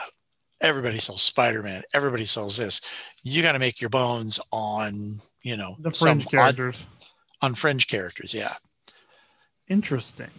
everybody 0.62 1.00
sells 1.00 1.22
spider-man 1.24 1.82
everybody 1.96 2.26
sells 2.26 2.56
this 2.58 2.80
you 3.24 3.42
got 3.42 3.54
to 3.54 3.60
make 3.60 3.82
your 3.82 3.90
bones 3.90 4.40
on 4.52 4.94
you 5.42 5.58
know 5.58 5.76
The 5.80 5.90
fringe 5.92 6.26
odd- 6.28 6.32
characters. 6.32 6.86
on 7.42 7.56
fringe 7.56 7.88
characters 7.88 8.34
yeah 8.36 8.54
Interesting. 9.70 10.30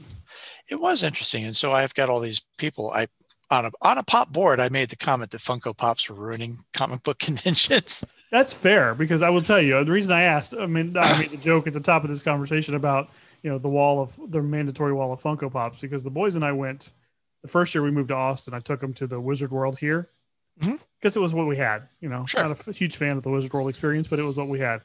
It 0.68 0.80
was 0.80 1.02
interesting 1.02 1.44
and 1.44 1.56
so 1.56 1.72
i've 1.72 1.94
got 1.94 2.08
all 2.08 2.20
these 2.20 2.42
people 2.58 2.90
i 2.92 3.06
on 3.50 3.66
a 3.66 3.70
on 3.82 3.98
a 3.98 4.02
pop 4.02 4.32
board 4.32 4.58
i 4.60 4.68
made 4.68 4.88
the 4.88 4.96
comment 4.96 5.30
that 5.30 5.40
funko 5.40 5.76
pops 5.76 6.08
were 6.08 6.16
ruining 6.16 6.54
comic 6.72 7.02
book 7.02 7.18
conventions 7.28 8.04
That's 8.30 8.52
fair 8.52 8.96
because 8.96 9.22
I 9.22 9.30
will 9.30 9.42
tell 9.42 9.60
you 9.60 9.84
the 9.84 9.92
reason 9.92 10.12
I 10.12 10.22
asked. 10.22 10.54
I 10.58 10.66
mean, 10.66 10.96
I 10.98 11.18
made 11.20 11.30
the 11.30 11.36
joke 11.36 11.68
at 11.68 11.72
the 11.72 11.78
top 11.78 12.02
of 12.02 12.10
this 12.10 12.20
conversation 12.20 12.74
about 12.74 13.10
you 13.44 13.50
know 13.50 13.58
the 13.58 13.68
wall 13.68 14.00
of 14.02 14.18
the 14.32 14.42
mandatory 14.42 14.92
wall 14.92 15.12
of 15.12 15.22
Funko 15.22 15.52
Pops 15.52 15.80
because 15.80 16.02
the 16.02 16.10
boys 16.10 16.34
and 16.34 16.44
I 16.44 16.50
went 16.50 16.90
the 17.42 17.48
first 17.48 17.72
year 17.76 17.84
we 17.84 17.92
moved 17.92 18.08
to 18.08 18.16
Austin. 18.16 18.52
I 18.52 18.58
took 18.58 18.80
them 18.80 18.92
to 18.94 19.06
the 19.06 19.20
Wizard 19.20 19.52
World 19.52 19.78
here 19.78 20.08
mm-hmm. 20.60 20.74
because 20.98 21.16
it 21.16 21.20
was 21.20 21.32
what 21.32 21.46
we 21.46 21.56
had. 21.56 21.86
You 22.00 22.08
know, 22.08 22.26
Sure. 22.26 22.48
not 22.48 22.66
a 22.66 22.72
huge 22.72 22.96
fan 22.96 23.16
of 23.16 23.22
the 23.22 23.30
Wizard 23.30 23.52
World 23.52 23.68
experience, 23.68 24.08
but 24.08 24.18
it 24.18 24.24
was 24.24 24.36
what 24.36 24.48
we 24.48 24.58
had, 24.58 24.80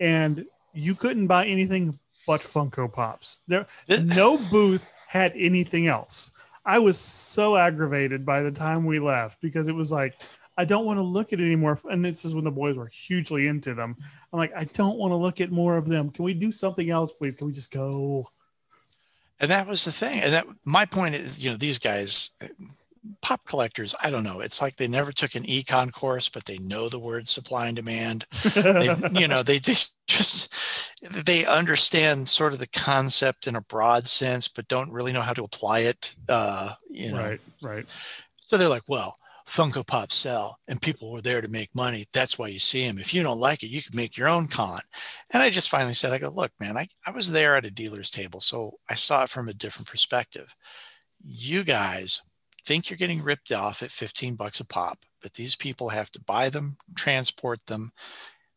and 0.00 0.44
you 0.74 0.96
couldn't 0.96 1.28
buy 1.28 1.46
anything 1.46 1.96
but 2.26 2.40
Funko 2.40 2.92
Pops. 2.92 3.38
There, 3.46 3.64
Th- 3.86 4.02
no 4.02 4.38
booth 4.50 4.92
had 5.08 5.32
anything 5.34 5.86
else. 5.86 6.30
I 6.64 6.78
was 6.78 6.98
so 6.98 7.56
aggravated 7.56 8.26
by 8.26 8.42
the 8.42 8.52
time 8.52 8.84
we 8.84 8.98
left 8.98 9.40
because 9.40 9.68
it 9.68 9.74
was 9.74 9.90
like, 9.90 10.14
I 10.56 10.64
don't 10.64 10.84
want 10.84 10.98
to 10.98 11.02
look 11.02 11.32
at 11.32 11.40
it 11.40 11.44
anymore. 11.44 11.78
And 11.90 12.04
this 12.04 12.24
is 12.24 12.34
when 12.34 12.44
the 12.44 12.50
boys 12.50 12.76
were 12.76 12.90
hugely 12.92 13.46
into 13.46 13.74
them. 13.74 13.96
I'm 14.32 14.38
like, 14.38 14.52
I 14.54 14.64
don't 14.64 14.98
want 14.98 15.12
to 15.12 15.16
look 15.16 15.40
at 15.40 15.50
more 15.50 15.76
of 15.76 15.86
them. 15.86 16.10
Can 16.10 16.24
we 16.24 16.34
do 16.34 16.52
something 16.52 16.90
else, 16.90 17.12
please? 17.12 17.36
Can 17.36 17.46
we 17.46 17.52
just 17.52 17.72
go? 17.72 18.24
and 19.40 19.50
that 19.50 19.66
was 19.66 19.84
the 19.84 19.92
thing 19.92 20.20
and 20.20 20.32
that 20.32 20.46
my 20.64 20.84
point 20.84 21.14
is 21.14 21.38
you 21.38 21.50
know 21.50 21.56
these 21.56 21.78
guys 21.78 22.30
pop 23.22 23.44
collectors 23.44 23.94
i 24.02 24.10
don't 24.10 24.24
know 24.24 24.40
it's 24.40 24.60
like 24.60 24.76
they 24.76 24.88
never 24.88 25.12
took 25.12 25.34
an 25.34 25.44
econ 25.44 25.92
course 25.92 26.28
but 26.28 26.44
they 26.44 26.58
know 26.58 26.88
the 26.88 26.98
word 26.98 27.26
supply 27.28 27.66
and 27.66 27.76
demand 27.76 28.24
they, 28.54 28.94
you 29.12 29.28
know 29.28 29.42
they, 29.42 29.58
they 29.58 29.76
just 30.06 30.87
they 31.02 31.46
understand 31.46 32.28
sort 32.28 32.52
of 32.52 32.58
the 32.58 32.66
concept 32.68 33.46
in 33.46 33.56
a 33.56 33.60
broad 33.62 34.06
sense 34.06 34.48
but 34.48 34.68
don't 34.68 34.92
really 34.92 35.12
know 35.12 35.20
how 35.20 35.32
to 35.32 35.44
apply 35.44 35.80
it 35.80 36.16
uh 36.28 36.72
you 36.90 37.12
know. 37.12 37.18
Right, 37.18 37.40
right. 37.62 37.86
so 38.38 38.56
they're 38.56 38.68
like 38.68 38.88
well 38.88 39.14
funko 39.46 39.86
pops 39.86 40.14
sell 40.14 40.58
and 40.68 40.82
people 40.82 41.10
were 41.10 41.22
there 41.22 41.40
to 41.40 41.48
make 41.48 41.74
money. 41.74 42.06
That's 42.12 42.38
why 42.38 42.48
you 42.48 42.58
see 42.58 42.86
them 42.86 42.98
if 42.98 43.14
you 43.14 43.22
don't 43.22 43.40
like 43.40 43.62
it 43.62 43.68
you 43.68 43.82
can 43.82 43.96
make 43.96 44.16
your 44.16 44.28
own 44.28 44.46
con. 44.46 44.80
And 45.32 45.42
i 45.42 45.50
just 45.50 45.70
finally 45.70 45.94
said 45.94 46.12
i 46.12 46.18
go 46.18 46.30
look 46.30 46.52
man 46.60 46.76
i, 46.76 46.88
I 47.06 47.10
was 47.12 47.30
there 47.30 47.56
at 47.56 47.64
a 47.64 47.70
dealer's 47.70 48.10
table 48.10 48.40
so 48.40 48.78
i 48.90 48.94
saw 48.94 49.22
it 49.22 49.30
from 49.30 49.48
a 49.48 49.54
different 49.54 49.88
perspective. 49.88 50.54
You 51.24 51.64
guys 51.64 52.22
think 52.64 52.90
you're 52.90 52.98
getting 52.98 53.22
ripped 53.22 53.50
off 53.52 53.82
at 53.82 53.90
15 53.90 54.34
bucks 54.34 54.60
a 54.60 54.66
pop 54.66 54.98
but 55.22 55.34
these 55.34 55.56
people 55.56 55.88
have 55.88 56.10
to 56.12 56.20
buy 56.20 56.48
them 56.48 56.76
transport 56.94 57.64
them 57.66 57.90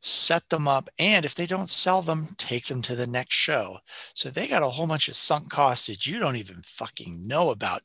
set 0.01 0.49
them 0.49 0.67
up 0.67 0.89
and 0.99 1.23
if 1.25 1.35
they 1.35 1.45
don't 1.45 1.69
sell 1.69 2.01
them 2.01 2.25
take 2.37 2.65
them 2.65 2.81
to 2.81 2.95
the 2.95 3.05
next 3.07 3.35
show 3.35 3.77
so 4.15 4.29
they 4.29 4.47
got 4.47 4.63
a 4.63 4.67
whole 4.69 4.87
bunch 4.87 5.07
of 5.07 5.15
sunk 5.15 5.49
costs 5.49 5.87
that 5.87 6.05
you 6.07 6.19
don't 6.19 6.35
even 6.37 6.57
fucking 6.63 7.27
know 7.27 7.51
about 7.51 7.81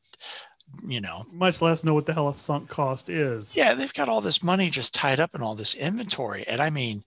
you 0.87 1.01
know 1.01 1.21
Much 1.35 1.61
less 1.63 1.85
know 1.85 1.95
what 1.95 2.07
the 2.07 2.13
hell 2.15 2.29
a 2.29 2.35
sunk 2.35 2.69
cost 2.69 3.09
is. 3.09 3.57
yeah, 3.57 3.73
they've 3.75 3.95
got 3.95 4.09
all 4.09 4.21
this 4.21 4.43
money 4.43 4.69
just 4.71 4.93
tied 4.95 5.21
up 5.21 5.35
in 5.35 5.41
all 5.41 5.55
this 5.55 5.75
inventory. 5.75 6.45
And 6.49 6.61
I 6.61 6.71
mean, 6.71 7.05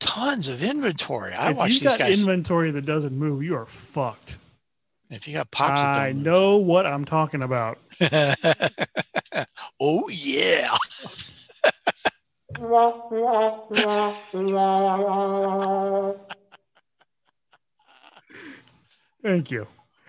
tons 0.00 0.48
of 0.48 0.60
inventory. 0.62 1.32
I 1.32 1.50
if 1.52 1.56
watch 1.56 1.70
you've 1.70 1.82
these 1.82 1.90
got 1.90 1.98
guys. 2.00 2.20
inventory 2.20 2.72
that 2.72 2.84
doesn't 2.84 3.16
move, 3.16 3.44
you 3.44 3.54
are 3.56 3.64
fucked. 3.64 4.38
if 5.08 5.28
you 5.28 5.34
got 5.34 5.50
pops 5.52 5.80
I 5.80 6.06
don't 6.08 6.16
move. 6.16 6.24
know 6.24 6.56
what 6.56 6.84
I'm 6.84 7.04
talking 7.04 7.42
about. 7.42 7.78
oh, 9.80 10.08
yeah. 10.10 10.74
Thank 19.22 19.50
you. 19.50 19.66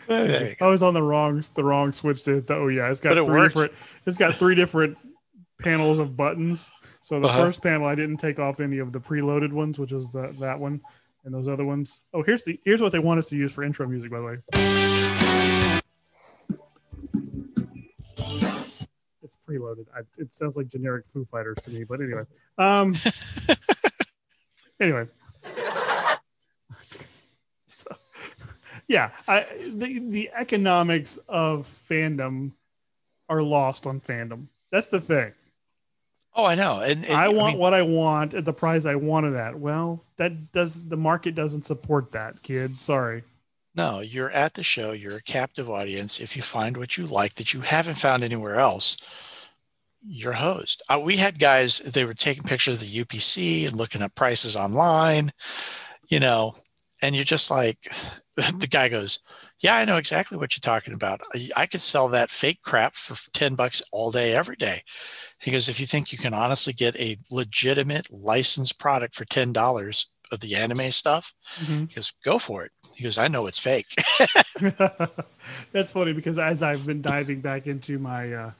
I 0.09 0.67
was 0.67 0.83
on 0.83 0.93
the 0.93 1.01
wrong 1.03 1.41
the 1.55 1.63
wrong 1.63 1.91
switch 1.91 2.23
to 2.23 2.35
hit 2.35 2.47
the 2.47 2.55
oh 2.55 2.67
yeah. 2.67 2.89
It's 2.89 2.99
got 2.99 3.17
it 3.17 3.25
three 3.25 3.33
worked. 3.35 3.53
different 3.55 3.73
it's 4.05 4.17
got 4.17 4.33
three 4.35 4.55
different 4.55 4.97
panels 5.59 5.99
of 5.99 6.17
buttons. 6.17 6.69
So 7.01 7.19
the 7.19 7.27
Uh-huh. 7.27 7.45
first 7.45 7.61
panel 7.63 7.87
I 7.87 7.95
didn't 7.95 8.17
take 8.17 8.39
off 8.39 8.59
any 8.59 8.79
of 8.79 8.91
the 8.91 8.99
preloaded 8.99 9.51
ones, 9.53 9.79
which 9.79 9.91
is 9.91 10.09
the, 10.09 10.35
that 10.39 10.59
one 10.59 10.81
and 11.23 11.33
those 11.33 11.47
other 11.47 11.63
ones. 11.63 12.01
Oh, 12.13 12.23
here's 12.23 12.43
the 12.43 12.59
here's 12.65 12.81
what 12.81 12.91
they 12.91 12.99
want 12.99 13.19
us 13.19 13.29
to 13.29 13.37
use 13.37 13.53
for 13.53 13.63
intro 13.63 13.87
music, 13.87 14.11
by 14.11 14.17
the 14.19 14.23
way. 14.25 15.30
Preloaded. 19.51 19.85
I, 19.95 20.01
it 20.17 20.33
sounds 20.33 20.57
like 20.57 20.67
generic 20.67 21.05
Foo 21.05 21.25
Fighters 21.25 21.57
to 21.63 21.71
me, 21.71 21.83
but 21.83 21.99
anyway. 22.01 22.23
Um, 22.57 22.95
anyway. 24.79 25.07
so, 27.71 27.89
yeah, 28.87 29.11
I, 29.27 29.45
the 29.73 29.99
the 29.99 30.29
economics 30.35 31.17
of 31.27 31.61
fandom 31.61 32.51
are 33.29 33.43
lost 33.43 33.87
on 33.87 33.99
fandom. 33.99 34.45
That's 34.71 34.89
the 34.89 35.01
thing. 35.01 35.33
Oh, 36.33 36.45
I 36.45 36.55
know. 36.55 36.81
And, 36.81 37.03
and 37.05 37.15
I 37.15 37.27
want 37.27 37.53
mean, 37.53 37.61
what 37.61 37.73
I 37.73 37.81
want 37.81 38.33
at 38.33 38.45
the 38.45 38.53
price 38.53 38.85
I 38.85 38.95
wanted 38.95 39.35
at. 39.35 39.57
Well, 39.59 40.01
that 40.15 40.53
does 40.53 40.87
the 40.87 40.95
market 40.95 41.35
doesn't 41.35 41.63
support 41.65 42.11
that, 42.13 42.35
kid. 42.41 42.75
Sorry. 42.77 43.23
no, 43.75 43.99
you're 43.99 44.31
at 44.31 44.53
the 44.53 44.63
show. 44.63 44.91
You're 44.93 45.17
a 45.17 45.21
captive 45.21 45.69
audience. 45.69 46.21
If 46.21 46.37
you 46.37 46.41
find 46.41 46.77
what 46.77 46.97
you 46.97 47.05
like 47.05 47.35
that 47.35 47.53
you 47.53 47.61
haven't 47.61 47.95
found 47.95 48.23
anywhere 48.23 48.59
else, 48.61 48.95
you're 50.05 50.33
a 50.33 50.37
host. 50.37 50.81
Uh, 50.89 50.99
we 50.99 51.17
had 51.17 51.39
guys. 51.39 51.79
They 51.79 52.05
were 52.05 52.13
taking 52.13 52.43
pictures 52.43 52.75
of 52.75 52.81
the 52.81 53.03
UPC 53.05 53.67
and 53.67 53.75
looking 53.75 54.01
at 54.01 54.15
prices 54.15 54.55
online. 54.55 55.31
You 56.09 56.19
know, 56.19 56.53
and 57.01 57.15
you're 57.15 57.23
just 57.23 57.49
like, 57.51 57.77
the 58.35 58.67
guy 58.69 58.89
goes, 58.89 59.19
"Yeah, 59.59 59.75
I 59.75 59.85
know 59.85 59.97
exactly 59.97 60.37
what 60.37 60.55
you're 60.55 60.61
talking 60.61 60.93
about. 60.93 61.21
I, 61.35 61.49
I 61.55 61.65
could 61.67 61.81
sell 61.81 62.07
that 62.09 62.31
fake 62.31 62.61
crap 62.63 62.95
for 62.95 63.15
ten 63.31 63.55
bucks 63.55 63.81
all 63.91 64.11
day, 64.11 64.33
every 64.33 64.55
day." 64.55 64.81
He 65.39 65.51
goes, 65.51 65.69
"If 65.69 65.79
you 65.79 65.85
think 65.85 66.11
you 66.11 66.17
can 66.17 66.33
honestly 66.33 66.73
get 66.73 66.95
a 66.99 67.17
legitimate 67.29 68.11
licensed 68.11 68.79
product 68.79 69.15
for 69.15 69.25
ten 69.25 69.53
dollars 69.53 70.07
of 70.31 70.39
the 70.39 70.55
anime 70.55 70.91
stuff, 70.91 71.33
Mhm. 71.59 71.89
he 71.89 71.95
goes, 71.95 72.13
go 72.23 72.39
for 72.39 72.63
it." 72.65 72.71
He 72.95 73.03
goes, 73.03 73.17
"I 73.17 73.27
know 73.27 73.47
it's 73.47 73.59
fake." 73.59 73.87
That's 75.71 75.91
funny 75.91 76.13
because 76.13 76.39
as 76.39 76.63
I've 76.63 76.85
been 76.85 77.01
diving 77.01 77.41
back 77.41 77.67
into 77.67 77.99
my 77.99 78.33
uh, 78.33 78.51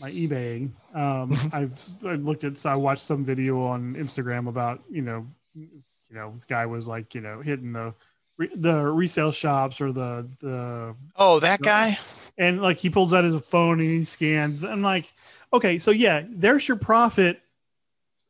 my 0.00 0.10
eBaying, 0.10 0.70
um, 0.94 1.32
I've 1.52 1.80
I 2.04 2.14
looked 2.14 2.44
at 2.44 2.58
so 2.58 2.70
I 2.70 2.76
watched 2.76 3.02
some 3.02 3.24
video 3.24 3.60
on 3.62 3.94
Instagram 3.94 4.48
about 4.48 4.82
you 4.90 5.02
know 5.02 5.26
you 5.54 5.82
know 6.12 6.34
guy 6.48 6.66
was 6.66 6.88
like 6.88 7.14
you 7.14 7.20
know 7.20 7.40
hitting 7.40 7.72
the 7.72 7.94
re- 8.36 8.50
the 8.54 8.80
resale 8.80 9.32
shops 9.32 9.80
or 9.80 9.92
the 9.92 10.28
the 10.40 10.94
oh, 11.16 11.40
that 11.40 11.60
guy. 11.62 11.98
and 12.38 12.62
like 12.62 12.78
he 12.78 12.90
pulls 12.90 13.12
out 13.12 13.24
his 13.24 13.34
phone 13.34 13.80
and 13.80 13.88
he 13.88 14.04
scans. 14.04 14.64
I'm 14.64 14.82
like, 14.82 15.10
okay, 15.52 15.78
so 15.78 15.90
yeah, 15.90 16.22
there's 16.28 16.66
your 16.66 16.76
profit 16.76 17.40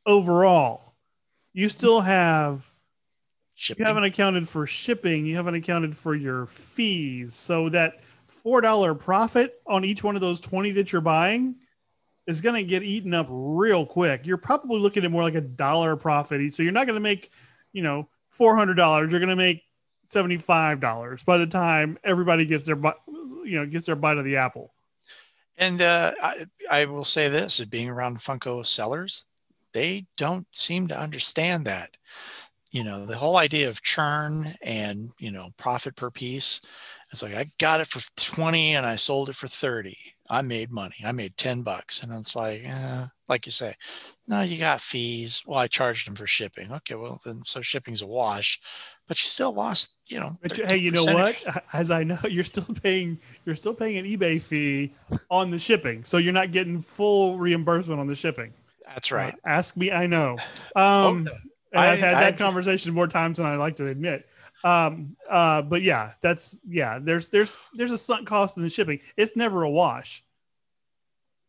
overall. 0.07 0.95
You 1.53 1.69
still 1.69 2.01
have 2.01 2.69
you 3.57 3.85
haven't 3.85 4.05
accounted 4.05 4.49
for 4.49 4.67
shipping, 4.67 5.27
you 5.27 5.37
haven't 5.37 5.55
accounted 5.55 5.97
for 5.97 6.15
your 6.15 6.47
fees. 6.47 7.35
So 7.35 7.69
that 7.71 8.01
four 8.45 8.61
dollar 8.61 8.95
profit 8.95 9.61
on 9.67 9.85
each 9.85 10.05
one 10.05 10.15
of 10.15 10.21
those 10.21 10.39
20 10.39 10.71
that 10.73 10.93
you're 10.93 11.01
buying 11.01 11.57
is 12.27 12.41
gonna 12.41 12.63
get 12.63 12.85
eaten 12.85 13.13
up 13.13 13.27
real 13.29 13.85
quick. 13.85 14.27
You're 14.27 14.37
probably 14.37 14.79
looking 14.79 15.05
at 15.05 15.11
more 15.11 15.23
like 15.23 15.35
a 15.35 15.41
dollar 15.41 15.97
profit. 15.97 16.55
So 16.55 16.63
you're 16.63 16.73
not 16.73 16.87
gonna 16.87 17.01
make, 17.01 17.31
you 17.73 17.83
know, 17.83 18.09
four 18.31 18.57
hundred 18.57 18.75
dollars, 18.75 19.11
you're 19.11 19.21
gonna 19.21 19.35
make 19.35 19.63
seventy-five 20.05 20.81
dollars 20.81 21.23
by 21.23 21.39
the 21.39 21.47
time 21.47 21.99
everybody 22.05 22.45
gets 22.45 22.65
their 22.65 22.77
you 23.45 23.59
know 23.59 23.67
gets 23.67 23.87
their 23.87 23.97
bite 23.97 24.19
of 24.19 24.25
the 24.25 24.37
apple. 24.37 24.73
And 25.57 25.81
uh, 25.81 26.15
I, 26.21 26.47
I 26.71 26.85
will 26.87 27.05
say 27.05 27.29
this: 27.29 27.61
being 27.65 27.89
around 27.89 28.19
Funko 28.19 28.65
sellers, 28.67 29.27
they 29.73 30.07
don't 30.17 30.47
seem 30.53 30.89
to 30.89 30.99
understand 30.99 31.65
that. 31.67 31.91
You 32.71 32.83
know, 32.83 33.07
the 33.07 33.17
whole 33.17 33.37
idea 33.37 33.69
of 33.69 33.83
churn 33.83 34.53
and 34.63 35.11
you 35.19 35.31
know 35.31 35.51
profit 35.57 35.97
per 35.97 36.11
piece. 36.11 36.61
It's 37.15 37.23
like 37.23 37.37
I 37.37 37.47
got 37.61 37.81
it 37.81 37.87
for 37.87 38.01
twenty 38.17 38.75
and 38.75 38.85
I 38.85 38.97
sold 38.97 39.29
it 39.29 39.37
for 39.37 39.47
thirty. 39.49 39.97
I 40.29 40.43
made 40.43 40.73
money. 40.73 40.97
I 41.05 41.13
made 41.13 41.37
ten 41.37 41.63
bucks, 41.63 42.03
and 42.03 42.11
it's 42.13 42.35
like, 42.35 42.63
eh, 42.65 43.05
like 43.29 43.47
you 43.47 43.53
say, 43.53 43.75
no, 44.27 44.41
you 44.41 44.59
got 44.59 44.81
fees. 44.81 45.43
Well, 45.47 45.59
I 45.61 45.67
charged 45.69 46.09
them 46.09 46.17
for 46.17 46.27
shipping. 46.27 46.73
Okay, 46.73 46.95
well 46.97 47.21
then, 47.25 47.43
so 47.45 47.61
shipping's 47.61 48.03
a 48.03 48.07
wash, 48.07 48.59
but 49.07 49.23
you 49.23 49.29
still 49.29 49.53
lost. 49.53 49.95
You 50.09 50.19
know, 50.21 50.31
But 50.43 50.59
you- 50.59 50.67
hey, 50.67 50.77
you 50.79 50.91
know 50.91 51.05
what? 51.05 51.41
As 51.73 51.91
I 51.91 52.03
know, 52.05 52.19
you're 52.29 52.43
still 52.43 52.67
paying 52.83 53.19
you're 53.45 53.55
still 53.55 53.75
paying 53.75 53.97
an 53.99 54.07
eBay 54.07 54.41
fee 54.43 54.91
on 55.31 55.51
the 55.51 55.59
shipping, 55.59 56.03
so 56.05 56.17
you're 56.17 56.33
not 56.33 56.51
getting 56.53 56.81
full 56.81 57.39
reimbursement 57.39 58.01
on 58.01 58.07
the 58.09 58.17
shipping. 58.17 58.53
That's 58.87 59.13
right. 59.13 59.35
Uh, 59.35 59.49
ask 59.49 59.77
me, 59.77 59.93
I 59.93 60.07
know. 60.07 60.37
Um, 60.77 61.29
and 61.29 61.81
I- 61.81 61.93
I've 61.93 61.99
had 61.99 62.15
that 62.15 62.23
I've- 62.25 62.39
conversation 62.39 62.93
more 62.95 63.07
times 63.07 63.37
than 63.39 63.47
I 63.47 63.55
like 63.57 63.77
to 63.77 63.87
admit. 63.89 64.27
Um, 64.65 65.15
uh, 65.29 65.63
but 65.63 65.83
yeah, 65.83 66.13
that's 66.23 66.59
yeah. 66.65 66.99
There's 66.99 67.29
there's 67.29 67.61
there's 67.75 67.93
a 67.93 67.99
sunk 67.99 68.27
cost 68.27 68.57
in 68.57 68.63
the 68.63 68.69
shipping. 68.71 68.99
It's 69.17 69.37
never 69.37 69.63
a 69.65 69.71
wash, 69.71 70.25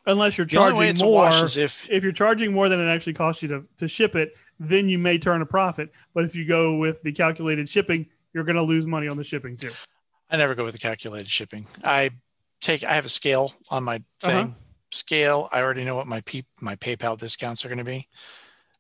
unless 0.05 0.38
you're 0.38 0.45
The 0.45 0.57
only 0.57 0.74
way 0.74 0.93
charging 0.93 1.05
more. 1.07 1.30
if 1.57 1.89
If 1.89 2.03
you're 2.03 2.11
charging 2.11 2.51
more 2.51 2.68
than 2.70 2.80
it 2.80 2.89
actually 2.89 3.13
costs 3.13 3.41
you 3.41 3.47
to 3.49 3.63
to 3.78 3.88
ship 3.88 4.16
it, 4.16 4.36
then 4.59 4.89
you 4.89 4.99
may 4.99 5.18
turn 5.18 5.41
a 5.41 5.45
profit. 5.45 5.91
But 6.13 6.26
if 6.26 6.36
you 6.36 6.45
go 6.45 6.76
with 6.78 7.01
the 7.03 7.11
calculated 7.11 7.70
shipping, 7.70 8.05
you're 8.34 8.43
going 8.43 8.57
to 8.57 8.61
lose 8.61 8.86
money 8.86 9.07
on 9.07 9.16
the 9.18 9.24
shipping 9.24 9.55
too. 9.57 9.72
I 10.30 10.38
never 10.38 10.53
go 10.53 10.66
with 10.66 10.74
the 10.74 10.80
calculated 10.80 11.30
shipping. 11.30 11.66
I 11.84 12.11
take 12.59 12.84
I 12.84 12.93
have 12.93 13.05
a 13.05 13.09
scale 13.09 13.53
on 13.72 13.84
my 13.84 13.99
thing. 14.20 14.47
Uh-huh. 14.47 14.53
Scale. 14.91 15.49
I 15.51 15.61
already 15.61 15.84
know 15.86 15.95
what 15.95 16.07
my 16.07 16.22
P, 16.22 16.45
my 16.61 16.76
PayPal 16.76 17.18
discounts 17.18 17.63
are 17.66 17.70
going 17.70 17.80
to 17.80 17.84
be, 17.86 18.07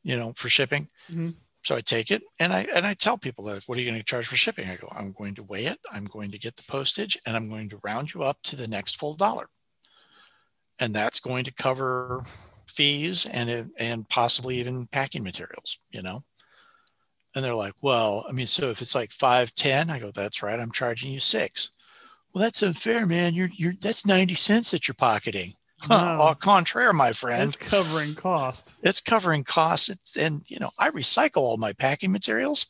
you 0.03 0.17
know, 0.17 0.33
for 0.35 0.49
shipping. 0.49 0.87
Mhm. 1.11 1.35
So 1.65 1.75
I 1.75 1.81
take 1.81 2.11
it 2.11 2.21
and 2.37 2.53
I 2.53 2.67
and 2.75 2.85
I 2.85 2.93
tell 2.93 3.17
people 3.17 3.43
like, 3.45 3.63
what 3.65 3.75
are 3.75 3.81
you 3.81 3.89
going 3.89 3.99
to 3.99 4.05
charge 4.05 4.27
for 4.27 4.35
shipping? 4.35 4.67
I 4.67 4.75
go, 4.75 4.87
I'm 4.91 5.13
going 5.13 5.33
to 5.33 5.43
weigh 5.43 5.65
it. 5.65 5.79
I'm 5.91 6.05
going 6.05 6.29
to 6.29 6.37
get 6.37 6.55
the 6.55 6.63
postage, 6.69 7.17
and 7.25 7.35
I'm 7.35 7.49
going 7.49 7.69
to 7.69 7.79
round 7.83 8.13
you 8.13 8.21
up 8.21 8.37
to 8.43 8.55
the 8.55 8.67
next 8.67 8.97
full 8.97 9.15
dollar. 9.15 9.47
And 10.77 10.93
that's 10.93 11.19
going 11.19 11.43
to 11.45 11.51
cover 11.51 12.21
fees 12.67 13.25
and 13.25 13.71
and 13.79 14.07
possibly 14.09 14.59
even 14.59 14.85
packing 14.91 15.23
materials. 15.23 15.79
You 15.89 16.03
know. 16.03 16.19
And 17.33 17.43
they're 17.43 17.55
like, 17.55 17.73
well, 17.81 18.25
I 18.29 18.31
mean, 18.31 18.47
so 18.47 18.69
if 18.69 18.81
it's 18.81 18.93
like 18.93 19.11
five 19.11 19.55
ten, 19.55 19.89
I 19.89 19.97
go, 19.97 20.11
that's 20.11 20.43
right. 20.43 20.59
I'm 20.59 20.71
charging 20.71 21.11
you 21.11 21.19
six. 21.19 21.71
Well, 22.31 22.43
that's 22.43 22.61
unfair, 22.61 23.07
man. 23.07 23.33
You're, 23.33 23.49
you're, 23.55 23.73
that's 23.81 24.05
90 24.05 24.35
cents 24.35 24.71
that 24.71 24.87
you're 24.87 24.95
pocketing. 24.95 25.53
No. 25.89 25.95
Au 26.29 26.33
contraire, 26.35 26.93
my 26.93 27.11
friend. 27.11 27.43
It's 27.49 27.57
covering 27.57 28.15
cost. 28.15 28.75
It's 28.81 29.01
covering 29.01 29.43
cost. 29.43 29.89
It's, 29.89 30.15
and, 30.17 30.41
you 30.47 30.57
know, 30.59 30.69
I 30.79 30.89
recycle 30.89 31.37
all 31.41 31.57
my 31.57 31.73
packing 31.73 32.11
materials. 32.11 32.67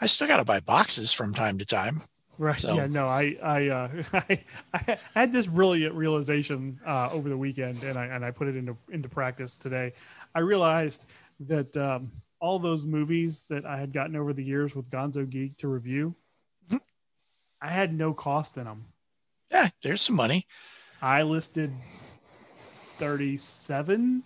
I 0.00 0.06
still 0.06 0.28
got 0.28 0.36
to 0.38 0.44
buy 0.44 0.60
boxes 0.60 1.12
from 1.12 1.32
time 1.34 1.58
to 1.58 1.64
time. 1.64 1.96
Right. 2.38 2.60
So- 2.60 2.74
Yeah. 2.74 2.86
No. 2.86 3.06
I. 3.06 3.36
I. 3.42 3.68
Uh, 3.68 4.02
I, 4.12 4.44
I 4.74 4.98
had 5.14 5.32
this 5.32 5.46
brilliant 5.46 5.94
realization 5.94 6.78
uh, 6.86 7.08
over 7.10 7.28
the 7.28 7.36
weekend, 7.36 7.82
and 7.82 7.96
I 7.98 8.06
and 8.06 8.24
I 8.24 8.30
put 8.30 8.48
it 8.48 8.56
into 8.56 8.76
into 8.90 9.08
practice 9.08 9.56
today. 9.58 9.92
I 10.34 10.40
realized 10.40 11.06
that 11.40 11.76
um, 11.76 12.10
all 12.40 12.58
those 12.58 12.84
movies 12.86 13.44
that 13.48 13.64
I 13.66 13.76
had 13.78 13.92
gotten 13.92 14.16
over 14.16 14.32
the 14.32 14.42
years 14.44 14.74
with 14.74 14.90
Gonzo 14.90 15.28
Geek 15.28 15.56
to 15.58 15.68
review, 15.68 16.14
Mhm. 16.70 16.80
I 17.60 17.68
had 17.68 17.92
no 17.94 18.12
cost 18.14 18.56
in 18.56 18.64
them. 18.64 18.86
Yeah, 19.50 19.68
there's 19.82 20.00
some 20.00 20.16
money. 20.16 20.46
I 21.02 21.22
listed 21.22 21.72
thirty-seven 22.98 24.22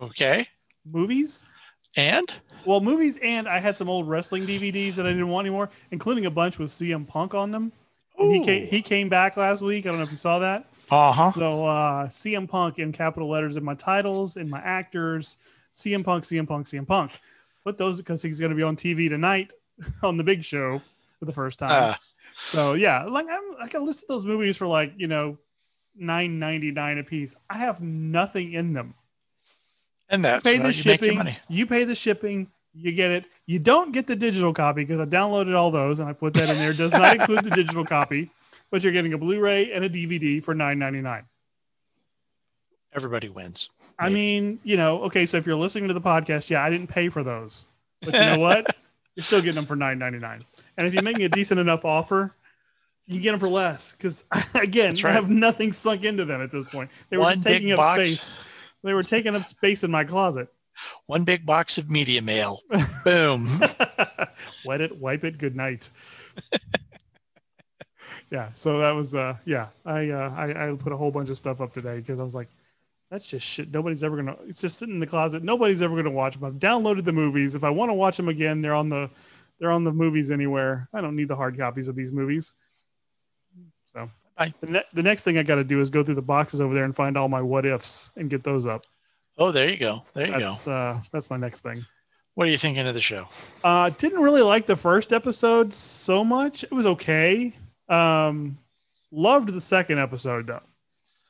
Okay. 0.00 0.46
movies. 0.84 1.44
And 1.96 2.40
Well, 2.64 2.80
movies, 2.80 3.18
and 3.22 3.48
I 3.48 3.58
had 3.58 3.76
some 3.76 3.88
old 3.88 4.08
wrestling 4.08 4.46
DVDs 4.46 4.94
that 4.96 5.06
I 5.06 5.10
didn't 5.10 5.28
want 5.28 5.46
anymore, 5.46 5.70
including 5.90 6.26
a 6.26 6.30
bunch 6.30 6.58
with 6.58 6.70
CM 6.70 7.06
Punk 7.06 7.34
on 7.34 7.50
them. 7.50 7.72
And 8.18 8.32
he 8.32 8.40
came, 8.40 8.66
he 8.66 8.82
came 8.82 9.08
back 9.08 9.36
last 9.36 9.62
week. 9.62 9.86
I 9.86 9.90
don't 9.90 9.98
know 9.98 10.04
if 10.04 10.10
you 10.10 10.16
saw 10.16 10.38
that. 10.40 10.66
uh 10.90 11.12
huh. 11.12 11.30
So 11.32 11.66
uh, 11.66 12.06
CM 12.08 12.48
Punk 12.48 12.78
in 12.78 12.92
capital 12.92 13.28
letters 13.28 13.56
in 13.56 13.64
my 13.64 13.74
titles, 13.74 14.36
in 14.36 14.48
my 14.50 14.60
actors, 14.60 15.36
CM 15.72 16.04
Punk, 16.04 16.24
CM 16.24 16.46
Punk, 16.46 16.66
CM 16.66 16.86
Punk. 16.86 17.12
Put 17.64 17.78
those 17.78 17.96
because 17.96 18.22
he's 18.22 18.40
going 18.40 18.50
to 18.50 18.56
be 18.56 18.62
on 18.62 18.76
TV 18.76 19.08
tonight 19.08 19.52
on 20.02 20.16
the 20.16 20.24
big 20.24 20.42
show 20.42 20.82
for 21.18 21.24
the 21.26 21.32
first 21.32 21.58
time. 21.58 21.90
Uh, 21.90 21.94
so 22.34 22.74
yeah, 22.74 23.04
like 23.04 23.26
I'm 23.30 23.58
like 23.58 23.74
I 23.74 23.78
listed 23.78 24.08
those 24.08 24.26
movies 24.26 24.56
for 24.56 24.66
like 24.66 24.92
you 24.96 25.06
know 25.06 25.38
nine 25.96 26.38
ninety 26.38 26.70
nine 26.70 26.98
a 26.98 27.02
piece. 27.04 27.34
I 27.50 27.58
have 27.58 27.82
nothing 27.82 28.52
in 28.52 28.72
them. 28.72 28.94
and 30.08 30.24
that's 30.24 30.42
pay 30.44 30.58
the 30.58 30.68
you 30.68 30.72
shipping. 30.72 31.16
money. 31.18 31.36
You 31.48 31.66
pay 31.66 31.84
the 31.84 31.94
shipping. 31.94 32.50
You 32.74 32.92
get 32.92 33.10
it. 33.10 33.26
You 33.46 33.58
don't 33.58 33.92
get 33.92 34.06
the 34.06 34.16
digital 34.16 34.54
copy 34.54 34.82
because 34.82 34.98
I 35.00 35.04
downloaded 35.04 35.54
all 35.54 35.70
those 35.70 35.98
and 36.00 36.08
I 36.08 36.12
put 36.14 36.34
that 36.34 36.48
in 36.48 36.56
there. 36.56 36.70
It 36.70 36.78
does 36.78 36.92
not 36.92 37.14
include 37.14 37.44
the 37.44 37.50
digital 37.50 37.84
copy, 37.84 38.30
but 38.70 38.82
you're 38.82 38.94
getting 38.94 39.12
a 39.12 39.18
Blu-ray 39.18 39.72
and 39.72 39.84
a 39.84 39.90
DVD 39.90 40.42
for 40.42 40.54
nine 40.54 40.78
ninety 40.78 41.00
nine. 41.02 41.24
Everybody 42.94 43.28
wins. 43.30 43.70
I 43.98 44.10
mean, 44.10 44.58
you 44.64 44.76
know, 44.76 45.02
okay, 45.04 45.24
so 45.24 45.38
if 45.38 45.46
you're 45.46 45.56
listening 45.56 45.88
to 45.88 45.94
the 45.94 46.00
podcast, 46.00 46.50
yeah, 46.50 46.62
I 46.62 46.68
didn't 46.68 46.88
pay 46.88 47.08
for 47.08 47.22
those, 47.22 47.64
but 48.02 48.12
you 48.12 48.20
know 48.20 48.38
what? 48.38 48.66
You're 49.16 49.24
still 49.24 49.40
getting 49.40 49.54
them 49.56 49.64
for 49.66 49.76
nine 49.76 49.98
ninety 49.98 50.18
nine. 50.18 50.44
And 50.76 50.86
if 50.86 50.94
you 50.94 51.00
make 51.02 51.16
me 51.16 51.24
a 51.24 51.28
decent 51.30 51.58
enough 51.60 51.84
offer, 51.84 52.34
you 53.06 53.20
get 53.20 53.32
them 53.32 53.40
for 53.40 53.48
less 53.48 53.92
because 53.92 54.24
again, 54.54 54.94
That's 54.94 55.04
I 55.04 55.12
have 55.12 55.30
nothing 55.30 55.72
sunk 55.72 56.04
into 56.04 56.24
them 56.24 56.40
at 56.40 56.50
this 56.50 56.66
point. 56.66 56.90
They 57.10 57.16
were 57.16 57.24
One 57.24 57.32
just 57.32 57.44
taking 57.44 57.72
up 57.72 57.78
box. 57.78 57.96
space. 57.96 58.30
They 58.82 58.94
were 58.94 59.02
taking 59.02 59.34
up 59.34 59.44
space 59.44 59.84
in 59.84 59.90
my 59.90 60.04
closet. 60.04 60.48
One 61.06 61.24
big 61.24 61.44
box 61.44 61.78
of 61.78 61.90
media 61.90 62.22
mail. 62.22 62.60
Boom. 63.04 63.46
Wet 64.64 64.80
it, 64.80 64.96
wipe 64.98 65.22
it, 65.24 65.38
good 65.38 65.54
night. 65.54 65.90
yeah, 68.30 68.50
so 68.52 68.78
that 68.78 68.92
was 68.92 69.14
uh 69.14 69.36
yeah, 69.44 69.68
I 69.84 70.10
uh 70.10 70.30
I, 70.36 70.70
I 70.70 70.74
put 70.76 70.92
a 70.92 70.96
whole 70.96 71.10
bunch 71.10 71.28
of 71.30 71.36
stuff 71.38 71.60
up 71.60 71.72
today 71.72 71.96
because 71.96 72.18
I 72.18 72.22
was 72.22 72.34
like 72.34 72.48
That's 73.10 73.28
just 73.28 73.46
shit. 73.46 73.70
Nobody's 73.70 74.02
ever 74.02 74.16
gonna. 74.16 74.36
It's 74.46 74.60
just 74.60 74.78
sitting 74.78 74.94
in 74.94 75.00
the 75.00 75.06
closet. 75.06 75.42
Nobody's 75.42 75.82
ever 75.82 75.94
gonna 75.96 76.10
watch 76.10 76.34
them. 76.36 76.44
I've 76.44 76.58
downloaded 76.58 77.04
the 77.04 77.12
movies. 77.12 77.54
If 77.54 77.62
I 77.64 77.70
want 77.70 77.90
to 77.90 77.94
watch 77.94 78.16
them 78.16 78.28
again, 78.28 78.60
they're 78.62 78.74
on 78.74 78.88
the, 78.88 79.10
they're 79.60 79.70
on 79.70 79.84
the 79.84 79.92
movies 79.92 80.30
anywhere. 80.30 80.88
I 80.94 81.02
don't 81.02 81.14
need 81.14 81.28
the 81.28 81.36
hard 81.36 81.58
copies 81.58 81.88
of 81.88 81.94
these 81.94 82.10
movies. 82.10 82.54
Bye. 84.36 84.52
the, 84.60 84.66
ne- 84.66 84.84
the 84.92 85.02
next 85.02 85.24
thing 85.24 85.38
I 85.38 85.42
got 85.42 85.56
to 85.56 85.64
do 85.64 85.80
is 85.80 85.90
go 85.90 86.02
through 86.02 86.14
the 86.14 86.22
boxes 86.22 86.60
over 86.60 86.74
there 86.74 86.84
and 86.84 86.94
find 86.94 87.16
all 87.16 87.28
my 87.28 87.42
what 87.42 87.66
ifs 87.66 88.12
and 88.16 88.30
get 88.30 88.44
those 88.44 88.66
up. 88.66 88.84
Oh, 89.38 89.50
there 89.50 89.68
you 89.68 89.76
go. 89.76 89.98
There 90.14 90.26
you 90.26 90.32
go. 90.32 90.38
That's 90.40 90.68
uh, 90.68 91.00
that's 91.12 91.30
my 91.30 91.36
next 91.36 91.62
thing. 91.62 91.84
What 92.34 92.46
are 92.46 92.50
you 92.50 92.58
thinking 92.58 92.86
of 92.86 92.94
the 92.94 93.00
show? 93.00 93.26
Uh, 93.62 93.90
didn't 93.90 94.22
really 94.22 94.42
like 94.42 94.66
the 94.66 94.76
first 94.76 95.12
episode 95.12 95.74
so 95.74 96.24
much. 96.24 96.64
It 96.64 96.72
was 96.72 96.86
okay. 96.86 97.52
Um, 97.88 98.58
loved 99.10 99.50
the 99.50 99.60
second 99.60 99.98
episode 99.98 100.46
though. 100.46 100.62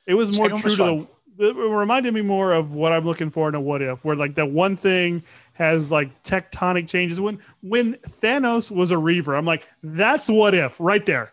It 0.07 0.15
was 0.15 0.37
more 0.37 0.47
Second 0.47 0.61
true 0.61 0.71
was 0.71 0.77
to 0.77 0.85
the. 0.85 1.09
It 1.39 1.57
reminded 1.57 2.13
me 2.13 2.21
more 2.21 2.53
of 2.53 2.75
what 2.75 2.93
I'm 2.93 3.05
looking 3.05 3.31
for 3.31 3.49
in 3.49 3.55
a 3.55 3.61
what 3.61 3.83
if, 3.83 4.05
where 4.05 4.15
like 4.15 4.35
that 4.35 4.51
one 4.51 4.77
thing 4.77 5.23
has 5.55 5.91
like 5.91 6.23
tectonic 6.23 6.89
changes. 6.89 7.21
When 7.21 7.41
when 7.63 7.95
Thanos 7.95 8.71
was 8.71 8.91
a 8.91 8.99
Reaver, 8.99 9.35
I'm 9.35 9.47
like, 9.47 9.67
that's 9.83 10.29
what 10.29 10.55
if 10.55 10.77
right 10.79 11.05
there. 11.05 11.33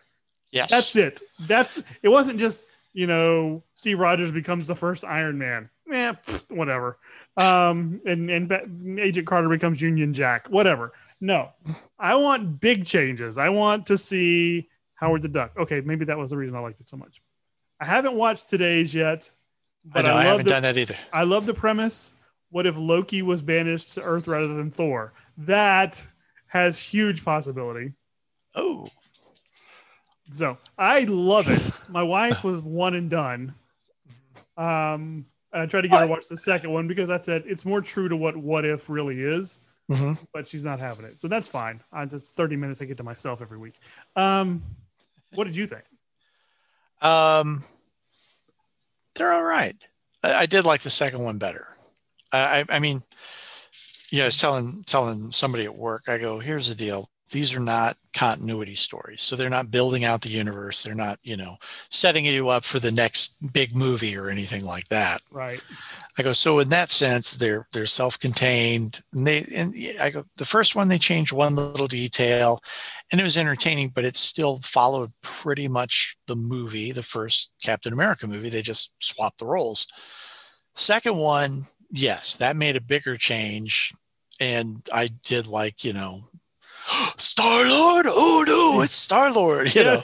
Yes. 0.52 0.70
That's 0.70 0.96
it. 0.96 1.20
That's 1.40 1.82
it. 2.02 2.08
Wasn't 2.08 2.38
just 2.38 2.64
you 2.92 3.06
know 3.06 3.62
Steve 3.74 4.00
Rogers 4.00 4.32
becomes 4.32 4.66
the 4.66 4.74
first 4.74 5.04
Iron 5.04 5.38
Man. 5.38 5.70
Yeah, 5.86 6.14
whatever. 6.48 6.98
Um, 7.36 8.00
and 8.06 8.30
and 8.30 8.98
Agent 8.98 9.26
Carter 9.26 9.48
becomes 9.48 9.80
Union 9.80 10.12
Jack. 10.12 10.48
Whatever. 10.48 10.92
No, 11.20 11.50
I 11.98 12.16
want 12.16 12.60
big 12.60 12.84
changes. 12.84 13.38
I 13.38 13.48
want 13.48 13.86
to 13.86 13.98
see 13.98 14.68
Howard 14.94 15.22
the 15.22 15.28
Duck. 15.28 15.52
Okay, 15.56 15.80
maybe 15.80 16.04
that 16.06 16.18
was 16.18 16.30
the 16.30 16.36
reason 16.36 16.56
I 16.56 16.60
liked 16.60 16.80
it 16.80 16.88
so 16.88 16.96
much. 16.96 17.20
I 17.80 17.86
haven't 17.86 18.14
watched 18.14 18.50
today's 18.50 18.94
yet, 18.94 19.30
I 19.86 20.02
but 20.02 20.04
know. 20.04 20.14
I, 20.14 20.20
I, 20.20 20.24
haven't 20.24 20.44
the 20.44 20.50
done 20.50 20.62
that 20.62 20.76
either. 20.76 20.96
I 21.12 21.24
love 21.24 21.46
the 21.46 21.54
premise. 21.54 22.14
What 22.50 22.66
if 22.66 22.76
Loki 22.76 23.22
was 23.22 23.42
banished 23.42 23.94
to 23.94 24.02
Earth 24.02 24.26
rather 24.26 24.48
than 24.48 24.70
Thor? 24.70 25.12
That 25.38 26.04
has 26.46 26.80
huge 26.80 27.24
possibility. 27.24 27.92
Oh, 28.54 28.86
So 30.32 30.58
I 30.78 31.00
love 31.04 31.48
it. 31.48 31.72
My 31.88 32.02
wife 32.02 32.44
was 32.44 32.62
one 32.62 32.94
and 32.94 33.10
done. 33.10 33.54
Um, 34.56 35.24
and 35.52 35.62
I 35.62 35.66
tried 35.66 35.82
to 35.82 35.88
get 35.88 35.96
her 36.00 36.06
to 36.06 36.10
watch 36.10 36.28
the 36.28 36.36
second 36.36 36.70
one 36.70 36.86
because 36.86 37.10
I 37.10 37.18
said 37.18 37.42
it's 37.46 37.64
more 37.64 37.80
true 37.80 38.08
to 38.08 38.16
what 38.16 38.36
What 38.36 38.64
If 38.64 38.88
really 38.88 39.20
is, 39.22 39.60
hmm 39.88 40.12
but 40.32 40.46
she's 40.46 40.64
not 40.64 40.78
having 40.78 41.04
it. 41.04 41.12
So 41.12 41.26
that's 41.28 41.48
fine. 41.48 41.82
I, 41.92 42.04
that's 42.04 42.32
30 42.32 42.56
minutes 42.56 42.80
I 42.80 42.84
get 42.84 42.96
to 42.98 43.02
myself 43.02 43.42
every 43.42 43.58
week. 43.58 43.74
Um, 44.16 44.62
what 45.34 45.44
did 45.44 45.56
you 45.56 45.66
think? 45.66 45.84
um, 47.02 47.62
they're 49.14 49.32
all 49.32 49.42
right. 49.42 49.76
I, 50.22 50.34
I 50.34 50.46
did 50.46 50.64
like 50.64 50.82
the 50.82 50.90
second 50.90 51.24
one 51.24 51.38
better. 51.38 51.66
I, 52.32 52.60
I, 52.60 52.76
I 52.76 52.78
mean, 52.78 53.00
yeah, 54.12 54.24
I 54.24 54.26
was 54.26 54.36
telling 54.36 54.84
telling 54.86 55.32
somebody 55.32 55.64
at 55.64 55.76
work. 55.76 56.02
I 56.08 56.18
go, 56.18 56.38
here's 56.38 56.68
the 56.68 56.74
deal. 56.74 57.09
These 57.30 57.54
are 57.54 57.60
not 57.60 57.96
continuity 58.12 58.74
stories, 58.74 59.22
so 59.22 59.36
they're 59.36 59.48
not 59.48 59.70
building 59.70 60.04
out 60.04 60.20
the 60.20 60.28
universe. 60.28 60.82
They're 60.82 60.94
not, 60.94 61.18
you 61.22 61.36
know, 61.36 61.56
setting 61.90 62.24
you 62.24 62.48
up 62.48 62.64
for 62.64 62.80
the 62.80 62.90
next 62.90 63.52
big 63.52 63.76
movie 63.76 64.16
or 64.16 64.28
anything 64.28 64.64
like 64.64 64.88
that. 64.88 65.22
Right. 65.30 65.62
I 66.18 66.22
go, 66.22 66.32
so 66.32 66.58
in 66.58 66.68
that 66.70 66.90
sense, 66.90 67.36
they're 67.36 67.66
they're 67.72 67.86
self-contained. 67.86 69.00
And 69.12 69.26
they 69.26 69.44
and 69.54 69.74
I 70.00 70.10
go, 70.10 70.24
the 70.38 70.44
first 70.44 70.74
one 70.74 70.88
they 70.88 70.98
changed 70.98 71.32
one 71.32 71.54
little 71.54 71.88
detail, 71.88 72.60
and 73.12 73.20
it 73.20 73.24
was 73.24 73.36
entertaining, 73.36 73.90
but 73.90 74.04
it 74.04 74.16
still 74.16 74.60
followed 74.64 75.12
pretty 75.22 75.68
much 75.68 76.16
the 76.26 76.36
movie, 76.36 76.92
the 76.92 77.02
first 77.02 77.50
Captain 77.62 77.92
America 77.92 78.26
movie. 78.26 78.50
They 78.50 78.62
just 78.62 78.92
swapped 78.98 79.38
the 79.38 79.46
roles. 79.46 79.86
Second 80.74 81.16
one, 81.16 81.62
yes, 81.90 82.36
that 82.36 82.56
made 82.56 82.76
a 82.76 82.80
bigger 82.80 83.16
change, 83.16 83.92
and 84.40 84.86
I 84.92 85.10
did 85.24 85.46
like 85.46 85.84
you 85.84 85.92
know, 85.92 86.20
Star 87.18 87.68
Lord. 87.68 88.06
Oh 88.08 88.44
no, 88.46 88.82
it's 88.82 88.94
Star 88.94 89.32
Lord. 89.32 89.74
You 89.74 89.84
know, 89.84 90.02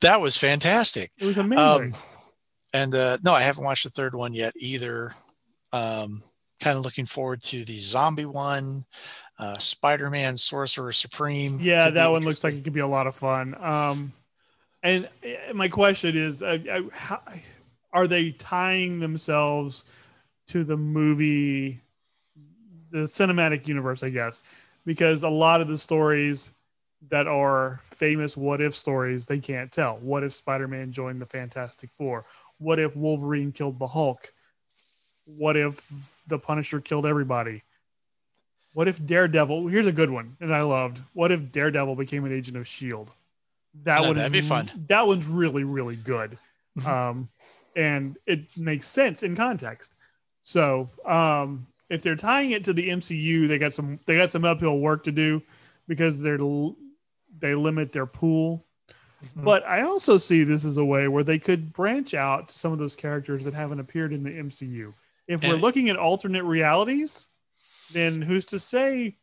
that 0.00 0.20
was 0.20 0.36
fantastic. 0.36 1.10
It 1.18 1.26
was 1.26 1.38
amazing. 1.38 1.92
Um, 1.92 1.92
and 2.72 2.94
uh, 2.94 3.18
no, 3.22 3.32
I 3.32 3.42
haven't 3.42 3.64
watched 3.64 3.84
the 3.84 3.90
third 3.90 4.14
one 4.14 4.34
yet 4.34 4.52
either. 4.56 5.12
Um, 5.72 6.20
kind 6.60 6.76
of 6.76 6.84
looking 6.84 7.06
forward 7.06 7.42
to 7.42 7.64
the 7.64 7.78
zombie 7.78 8.24
one, 8.24 8.82
uh, 9.38 9.58
Spider-Man 9.58 10.38
Sorcerer 10.38 10.92
Supreme. 10.92 11.58
yeah, 11.60 11.90
that 11.90 12.10
one 12.10 12.24
looks 12.24 12.44
like 12.44 12.54
it 12.54 12.64
could 12.64 12.72
be 12.72 12.80
a 12.80 12.86
lot 12.86 13.06
of 13.06 13.14
fun. 13.14 13.54
Um, 13.62 14.12
and 14.82 15.08
uh, 15.24 15.54
my 15.54 15.68
question 15.68 16.16
is, 16.16 16.42
uh, 16.42 16.58
uh, 16.70 16.82
how, 16.92 17.20
are 17.92 18.06
they 18.06 18.30
tying 18.32 19.00
themselves 19.00 19.86
to 20.48 20.64
the 20.64 20.76
movie, 20.76 21.80
the 22.90 22.98
cinematic 22.98 23.66
universe? 23.68 24.02
I 24.02 24.10
guess 24.10 24.42
because 24.86 25.24
a 25.24 25.28
lot 25.28 25.60
of 25.60 25.68
the 25.68 25.76
stories 25.76 26.50
that 27.08 27.26
are 27.26 27.80
famous 27.84 28.36
what 28.36 28.62
if 28.62 28.74
stories 28.74 29.26
they 29.26 29.38
can't 29.38 29.70
tell. 29.70 29.98
What 29.98 30.24
if 30.24 30.32
Spider-Man 30.32 30.92
joined 30.92 31.20
the 31.20 31.26
Fantastic 31.26 31.90
Four? 31.98 32.24
What 32.58 32.78
if 32.78 32.96
Wolverine 32.96 33.52
killed 33.52 33.78
the 33.78 33.86
Hulk? 33.86 34.32
What 35.26 35.56
if 35.56 35.90
the 36.28 36.38
Punisher 36.38 36.80
killed 36.80 37.04
everybody? 37.04 37.62
What 38.72 38.88
if 38.88 39.04
Daredevil? 39.04 39.66
Here's 39.68 39.86
a 39.86 39.92
good 39.92 40.10
one, 40.10 40.36
and 40.40 40.54
I 40.54 40.62
loved. 40.62 41.02
What 41.12 41.32
if 41.32 41.50
Daredevil 41.50 41.96
became 41.96 42.24
an 42.24 42.32
agent 42.32 42.56
of 42.56 42.66
Shield? 42.66 43.10
That 43.82 44.02
No, 44.02 44.12
that'd 44.12 44.32
be 44.32 44.40
fun. 44.40 44.70
That 44.88 45.06
one's 45.06 45.26
really 45.26 45.64
really 45.64 45.96
good, 45.96 46.38
um, 46.86 47.28
and 47.74 48.16
it 48.26 48.46
makes 48.56 48.86
sense 48.86 49.22
in 49.22 49.34
context. 49.34 49.94
So 50.42 50.88
um, 51.04 51.66
if 51.88 52.02
they're 52.02 52.16
tying 52.16 52.50
it 52.50 52.64
to 52.64 52.72
the 52.72 52.88
MCU, 52.88 53.46
they 53.48 53.58
got 53.58 53.74
some 53.74 54.00
they 54.06 54.16
got 54.16 54.32
some 54.32 54.44
uphill 54.44 54.78
work 54.78 55.04
to 55.04 55.12
do 55.12 55.42
because 55.86 56.20
they're 56.20 56.38
they 57.38 57.54
limit 57.54 57.92
their 57.92 58.06
pool. 58.06 58.66
Mhm. 59.22 59.44
But 59.44 59.66
I 59.66 59.82
also 59.82 60.18
see 60.18 60.44
this 60.44 60.64
as 60.64 60.76
a 60.76 60.84
way 60.84 61.08
where 61.08 61.24
they 61.24 61.38
could 61.38 61.72
branch 61.72 62.14
out 62.14 62.48
to 62.48 62.58
some 62.58 62.72
of 62.72 62.78
those 62.78 62.96
characters 62.96 63.44
that 63.44 63.54
haven't 63.54 63.80
appeared 63.80 64.12
in 64.12 64.22
the 64.22 64.30
MCU. 64.30 64.92
If 65.28 65.42
we're 65.42 65.56
looking 65.56 65.88
at 65.88 65.96
alternate 65.96 66.44
realities, 66.44 67.28
then 67.92 68.22
who's 68.22 68.44
to 68.46 68.58
say 68.58 69.16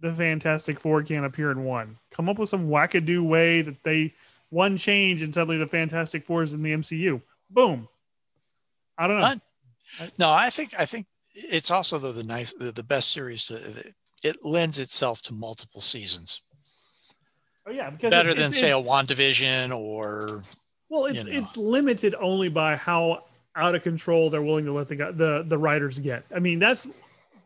the 0.00 0.14
Fantastic 0.14 0.78
Four 0.78 1.02
can't 1.02 1.26
appear 1.26 1.50
in 1.50 1.64
one? 1.64 1.98
Come 2.10 2.28
up 2.28 2.38
with 2.38 2.48
some 2.48 2.68
wackadoo 2.68 3.22
way 3.22 3.62
that 3.62 3.82
they 3.82 4.14
one 4.50 4.76
change 4.76 5.22
and 5.22 5.34
suddenly 5.34 5.58
the 5.58 5.66
Fantastic 5.66 6.24
Four 6.24 6.42
is 6.42 6.54
in 6.54 6.62
the 6.62 6.72
MCU. 6.72 7.20
Boom. 7.50 7.88
I 8.96 9.08
don't 9.08 9.20
know. 9.20 10.06
No, 10.18 10.30
I 10.30 10.50
think 10.50 10.78
I 10.78 10.84
think 10.84 11.06
it's 11.50 11.70
also 11.70 11.98
though 11.98 12.12
the 12.12 12.24
nice 12.24 12.52
the, 12.54 12.72
the 12.72 12.82
best 12.82 13.10
series 13.12 13.44
to 13.46 13.56
it 14.24 14.36
lends 14.44 14.78
itself 14.78 15.22
to 15.22 15.32
multiple 15.32 15.80
seasons 15.80 16.40
Oh 17.66 17.70
yeah, 17.70 17.90
because 17.90 18.10
better 18.10 18.30
it's- 18.30 18.42
than 18.44 18.52
it's- 18.52 18.60
say 18.60 18.70
a 18.72 18.78
it's- 18.78 18.88
WandaVision 18.90 19.76
or 19.78 20.42
Well, 20.88 21.04
it's 21.04 21.24
you 21.26 21.32
know. 21.32 21.38
it's 21.38 21.56
limited 21.56 22.14
only 22.18 22.48
by 22.48 22.76
how 22.76 23.24
out 23.56 23.74
of 23.74 23.82
control 23.82 24.30
they're 24.30 24.42
willing 24.42 24.64
to 24.64 24.72
let 24.72 24.88
the 24.88 24.96
guy, 24.96 25.10
the 25.10 25.44
the 25.46 25.58
writers 25.58 25.98
get. 25.98 26.24
I 26.34 26.38
mean, 26.38 26.58
that's 26.58 26.86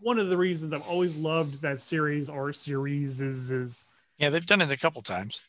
one 0.00 0.18
of 0.18 0.28
the 0.28 0.36
reasons 0.36 0.72
I've 0.72 0.86
always 0.88 1.16
loved 1.18 1.60
that 1.62 1.80
series 1.80 2.28
or 2.28 2.52
series 2.52 3.20
is 3.20 3.50
is 3.50 3.86
yeah 4.18 4.30
they've 4.30 4.46
done 4.46 4.60
it 4.60 4.70
a 4.70 4.76
couple 4.76 5.02
times. 5.02 5.40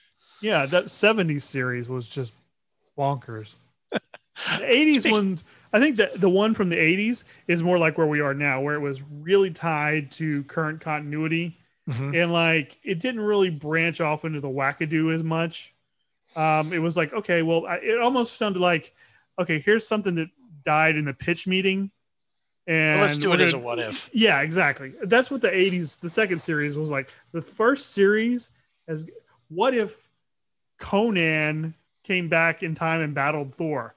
yeah 0.41 0.65
that 0.65 0.85
70s 0.85 1.43
series 1.43 1.87
was 1.87 2.09
just 2.09 2.33
bonkers. 2.97 3.55
The 4.59 4.65
80s 4.65 4.99
Speak- 5.01 5.11
one, 5.13 5.37
I 5.73 5.79
think 5.79 5.97
that 5.97 6.21
the 6.21 6.29
one 6.29 6.53
from 6.53 6.69
the 6.69 6.75
80s 6.77 7.23
is 7.47 7.63
more 7.63 7.77
like 7.79 7.97
where 7.97 8.07
we 8.07 8.21
are 8.21 8.33
now, 8.35 8.61
where 8.61 8.75
it 8.75 8.79
was 8.79 9.01
really 9.01 9.49
tied 9.51 10.11
to 10.13 10.43
current 10.43 10.79
continuity 10.79 11.57
Mhm. 11.89 12.15
and 12.23 12.31
like 12.31 12.79
it 12.83 12.99
didn't 12.99 13.19
really 13.21 13.49
branch 13.49 13.99
off 13.99 14.23
into 14.23 14.39
the 14.39 14.47
wackadoo 14.47 15.13
as 15.13 15.21
much. 15.23 15.73
Um, 16.37 16.71
it 16.71 16.79
was 16.79 16.95
like, 16.95 17.11
okay, 17.11 17.41
well, 17.41 17.65
I, 17.65 17.75
it 17.77 17.99
almost 17.99 18.37
sounded 18.37 18.59
like, 18.59 18.93
okay, 19.37 19.59
here's 19.59 19.85
something 19.85 20.15
that 20.15 20.29
died 20.63 20.95
in 20.95 21.03
the 21.03 21.13
pitch 21.13 21.45
meeting, 21.45 21.91
and 22.67 22.99
Well, 22.99 23.07
let's 23.07 23.17
do 23.17 23.33
it 23.33 23.41
as 23.41 23.51
a 23.51 23.57
what 23.59 23.79
if. 23.79 24.09
Yeah, 24.13 24.39
exactly. 24.41 24.93
That's 25.03 25.29
what 25.29 25.41
the 25.41 25.49
'80s, 25.53 25.99
the 25.99 26.07
second 26.09 26.41
series 26.41 26.77
was 26.77 26.89
like. 26.89 27.11
The 27.33 27.41
first 27.41 27.91
series 27.93 28.51
as 28.87 29.09
what 29.49 29.73
if 29.73 30.09
Conan 30.79 31.73
came 32.03 32.29
back 32.29 32.63
in 32.63 32.75
time 32.75 33.01
and 33.01 33.13
battled 33.13 33.53
Thor? 33.53 33.93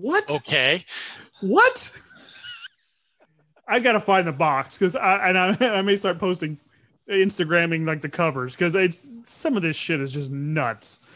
What? 0.00 0.30
Okay. 0.30 0.84
What? 1.40 1.96
I 3.66 3.80
gotta 3.80 4.00
find 4.00 4.26
the 4.26 4.32
box 4.32 4.78
because 4.78 4.96
I 4.96 5.28
and 5.28 5.38
I, 5.38 5.56
I 5.78 5.82
may 5.82 5.96
start 5.96 6.18
posting, 6.18 6.58
Instagramming 7.08 7.86
like 7.86 8.00
the 8.00 8.08
covers 8.08 8.56
because 8.56 8.74
it's 8.74 9.06
some 9.24 9.56
of 9.56 9.62
this 9.62 9.76
shit 9.76 10.00
is 10.00 10.12
just 10.12 10.30
nuts. 10.30 11.10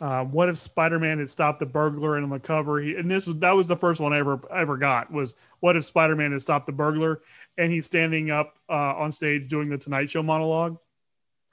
Um, 0.00 0.32
what 0.32 0.48
if 0.48 0.58
Spider-Man 0.58 1.18
had 1.18 1.30
stopped 1.30 1.60
the 1.60 1.66
burglar 1.66 2.16
and 2.16 2.24
on 2.24 2.30
the 2.30 2.40
cover? 2.40 2.80
He, 2.80 2.96
and 2.96 3.10
this 3.10 3.26
was 3.26 3.36
that 3.36 3.52
was 3.52 3.66
the 3.66 3.76
first 3.76 4.00
one 4.00 4.12
I 4.12 4.18
ever 4.18 4.40
ever 4.50 4.76
got 4.76 5.10
was 5.10 5.34
what 5.60 5.76
if 5.76 5.84
Spider-Man 5.84 6.32
had 6.32 6.42
stopped 6.42 6.66
the 6.66 6.72
burglar 6.72 7.20
and 7.58 7.72
he's 7.72 7.86
standing 7.86 8.30
up 8.30 8.58
uh, 8.68 8.94
on 8.96 9.12
stage 9.12 9.48
doing 9.48 9.68
the 9.68 9.78
Tonight 9.78 10.10
Show 10.10 10.22
monologue 10.22 10.78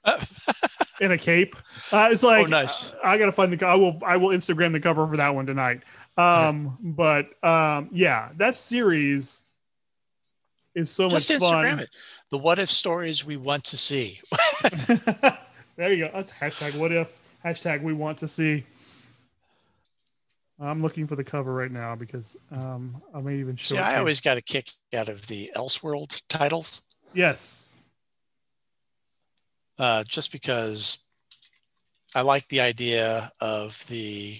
in 1.00 1.12
a 1.12 1.18
cape. 1.18 1.54
Uh, 1.92 2.08
it's 2.10 2.22
like 2.22 2.46
Oh, 2.46 2.48
nice. 2.48 2.92
I, 3.04 3.18
gotta 3.18 3.32
find 3.32 3.52
the. 3.52 3.66
I 3.66 3.74
will. 3.74 4.00
I 4.04 4.16
will 4.16 4.30
Instagram 4.30 4.72
the 4.72 4.80
cover 4.80 5.06
for 5.06 5.16
that 5.16 5.34
one 5.34 5.46
tonight. 5.46 5.82
Um, 6.16 6.78
but 6.80 7.34
um, 7.44 7.88
yeah, 7.92 8.30
that 8.36 8.54
series 8.54 9.42
is 10.74 10.90
so 10.90 11.08
Just 11.08 11.30
much 11.30 11.40
Instagram 11.40 11.70
fun. 11.70 11.78
it. 11.80 11.96
The 12.30 12.38
what 12.38 12.58
if 12.58 12.70
stories 12.70 13.24
we 13.24 13.36
want 13.36 13.64
to 13.64 13.76
see. 13.76 14.20
there 15.76 15.92
you 15.92 16.04
go. 16.04 16.10
That's 16.14 16.32
hashtag 16.32 16.76
what 16.76 16.92
if 16.92 17.18
hashtag 17.44 17.82
we 17.82 17.92
want 17.92 18.18
to 18.18 18.28
see. 18.28 18.64
I'm 20.60 20.80
looking 20.80 21.06
for 21.06 21.16
the 21.16 21.24
cover 21.24 21.52
right 21.52 21.72
now 21.72 21.96
because 21.96 22.36
um, 22.52 23.02
I 23.12 23.20
may 23.20 23.36
even 23.36 23.56
show. 23.56 23.74
See, 23.74 23.80
I 23.80 23.98
always 23.98 24.20
got 24.20 24.36
a 24.36 24.42
kick 24.42 24.70
out 24.94 25.08
of 25.08 25.26
the 25.26 25.50
Elseworld 25.56 26.22
titles, 26.28 26.82
yes, 27.12 27.74
uh, 29.78 30.04
just 30.04 30.30
because 30.30 30.98
I 32.14 32.20
like 32.22 32.46
the 32.48 32.60
idea 32.60 33.32
of 33.40 33.84
the 33.88 34.38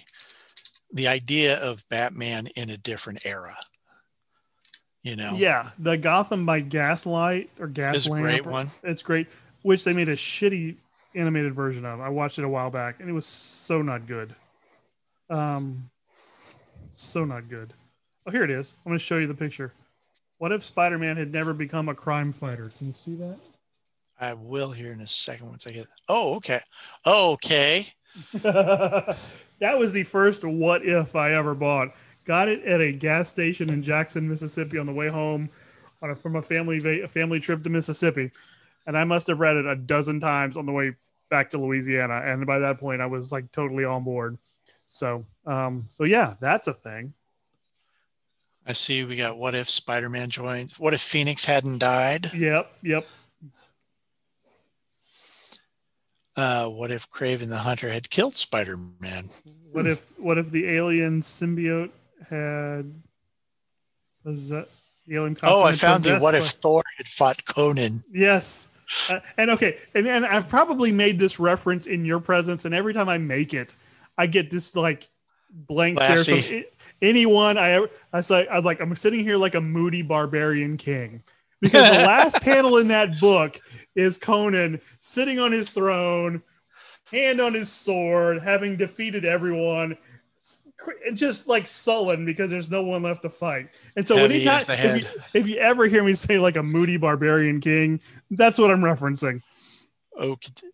the 0.92 1.08
idea 1.08 1.58
of 1.58 1.84
Batman 1.88 2.46
in 2.56 2.70
a 2.70 2.76
different 2.76 3.24
era. 3.24 3.56
You 5.02 5.16
know, 5.16 5.32
yeah. 5.34 5.70
The 5.78 5.96
Gotham 5.96 6.46
by 6.46 6.60
Gaslight 6.60 7.50
or 7.58 7.66
Gaslamp 7.66 7.94
is 7.94 8.06
a 8.06 8.10
great 8.10 8.46
or- 8.46 8.50
one. 8.50 8.68
It's 8.84 9.02
great, 9.02 9.28
which 9.62 9.82
they 9.84 9.92
made 9.92 10.08
a 10.08 10.16
shitty 10.16 10.76
animated 11.14 11.54
version 11.54 11.84
of. 11.84 12.00
I 12.00 12.08
watched 12.08 12.38
it 12.38 12.44
a 12.44 12.48
while 12.48 12.70
back, 12.70 13.00
and 13.00 13.08
it 13.08 13.12
was 13.12 13.26
so 13.26 13.82
not 13.82 14.06
good. 14.06 14.34
Um, 15.28 15.90
so 16.92 17.24
not 17.24 17.48
good. 17.48 17.72
Oh, 18.26 18.30
here 18.30 18.44
it 18.44 18.50
is. 18.50 18.74
I'm 18.84 18.90
going 18.90 18.98
to 18.98 19.04
show 19.04 19.18
you 19.18 19.26
the 19.26 19.34
picture. 19.34 19.72
What 20.38 20.52
if 20.52 20.62
Spider-Man 20.62 21.16
had 21.16 21.32
never 21.32 21.52
become 21.52 21.88
a 21.88 21.94
crime 21.94 22.32
fighter? 22.32 22.70
Can 22.78 22.88
you 22.88 22.92
see 22.92 23.14
that? 23.16 23.38
I 24.20 24.34
will 24.34 24.70
here 24.70 24.92
in 24.92 25.00
a 25.00 25.06
second 25.06 25.48
once 25.48 25.66
I 25.66 25.72
get. 25.72 25.86
Oh, 26.08 26.34
okay, 26.34 26.60
okay. 27.04 27.86
that 29.62 29.78
was 29.78 29.92
the 29.92 30.02
first 30.02 30.44
what 30.44 30.84
if 30.84 31.14
I 31.14 31.34
ever 31.34 31.54
bought. 31.54 31.94
Got 32.24 32.48
it 32.48 32.64
at 32.64 32.80
a 32.80 32.90
gas 32.90 33.28
station 33.28 33.70
in 33.70 33.80
Jackson, 33.80 34.28
Mississippi 34.28 34.76
on 34.76 34.86
the 34.86 34.92
way 34.92 35.08
home 35.08 35.48
on 36.02 36.10
a, 36.10 36.16
from 36.16 36.34
a 36.34 36.42
family 36.42 36.80
va- 36.80 37.04
a 37.04 37.08
family 37.08 37.38
trip 37.38 37.62
to 37.62 37.70
Mississippi. 37.70 38.32
And 38.86 38.98
I 38.98 39.04
must 39.04 39.28
have 39.28 39.38
read 39.38 39.56
it 39.56 39.66
a 39.66 39.76
dozen 39.76 40.18
times 40.18 40.56
on 40.56 40.66
the 40.66 40.72
way 40.72 40.96
back 41.30 41.48
to 41.50 41.58
Louisiana. 41.58 42.22
And 42.24 42.44
by 42.44 42.58
that 42.58 42.78
point 42.78 43.00
I 43.00 43.06
was 43.06 43.30
like 43.30 43.52
totally 43.52 43.84
on 43.84 44.02
board. 44.02 44.36
So 44.86 45.24
um 45.46 45.86
so 45.90 46.02
yeah, 46.02 46.34
that's 46.40 46.66
a 46.66 46.74
thing. 46.74 47.14
I 48.66 48.72
see 48.72 49.04
we 49.04 49.14
got 49.14 49.38
what 49.38 49.54
if 49.54 49.70
Spider-Man 49.70 50.30
joined. 50.30 50.72
What 50.72 50.92
if 50.92 51.00
Phoenix 51.00 51.44
hadn't 51.44 51.78
died? 51.78 52.34
Yep, 52.34 52.72
yep. 52.82 53.06
Uh, 56.36 56.68
what 56.68 56.90
if 56.90 57.10
Kraven 57.10 57.48
the 57.48 57.58
Hunter 57.58 57.90
had 57.90 58.08
killed 58.08 58.34
Spider-Man? 58.34 59.24
What 59.72 59.86
if 59.86 60.18
what 60.18 60.38
if 60.38 60.50
the 60.50 60.66
alien 60.66 61.20
symbiote 61.20 61.92
had 62.28 62.92
was 64.24 64.48
that 64.48 64.68
the 65.06 65.16
alien 65.16 65.36
Oh, 65.42 65.64
I 65.64 65.72
found 65.72 66.04
the 66.04 66.18
what 66.18 66.34
if 66.34 66.44
Thor 66.44 66.82
had 66.96 67.08
fought 67.08 67.44
Conan? 67.44 68.02
Yes. 68.10 68.68
Uh, 69.08 69.20
and 69.38 69.50
okay, 69.50 69.78
and, 69.94 70.06
and 70.06 70.24
I've 70.24 70.48
probably 70.48 70.92
made 70.92 71.18
this 71.18 71.40
reference 71.40 71.86
in 71.86 72.04
your 72.04 72.20
presence, 72.20 72.64
and 72.66 72.74
every 72.74 72.92
time 72.92 73.08
I 73.08 73.18
make 73.18 73.54
it, 73.54 73.74
I 74.18 74.26
get 74.26 74.50
this 74.50 74.76
like 74.76 75.08
blank 75.50 75.98
stare 75.98 76.24
from 76.24 76.64
anyone 77.00 77.58
I 77.58 77.70
ever. 77.70 77.90
I 78.12 78.20
say 78.20 78.46
I'm 78.48 78.64
like 78.64 78.80
I'm 78.80 78.94
sitting 78.96 79.20
here 79.20 79.36
like 79.36 79.54
a 79.54 79.60
moody 79.60 80.02
barbarian 80.02 80.76
king 80.76 81.22
because 81.60 81.90
the 81.90 82.04
last 82.04 82.40
panel 82.42 82.78
in 82.78 82.88
that 82.88 83.18
book 83.20 83.60
is 83.94 84.18
Conan 84.18 84.80
sitting 85.00 85.38
on 85.38 85.52
his 85.52 85.70
throne, 85.70 86.42
hand 87.10 87.40
on 87.40 87.54
his 87.54 87.70
sword, 87.70 88.42
having 88.42 88.76
defeated 88.76 89.24
everyone. 89.24 89.96
And 91.06 91.16
just 91.16 91.46
like 91.46 91.66
sullen 91.66 92.24
because 92.24 92.50
there's 92.50 92.70
no 92.70 92.82
one 92.82 93.02
left 93.02 93.22
to 93.22 93.30
fight, 93.30 93.68
and 93.94 94.08
so 94.08 94.16
Heavy 94.16 94.42
anytime 94.46 94.64
if 94.68 94.96
you, 94.96 95.20
if 95.40 95.46
you 95.46 95.56
ever 95.58 95.86
hear 95.86 96.02
me 96.02 96.12
say 96.14 96.40
like 96.40 96.56
a 96.56 96.62
moody 96.62 96.96
barbarian 96.96 97.60
king, 97.60 98.00
that's 98.32 98.58
what 98.58 98.72
I'm 98.72 98.80
referencing. 98.80 99.42
Oh, 100.18 100.34
cont- 100.34 100.64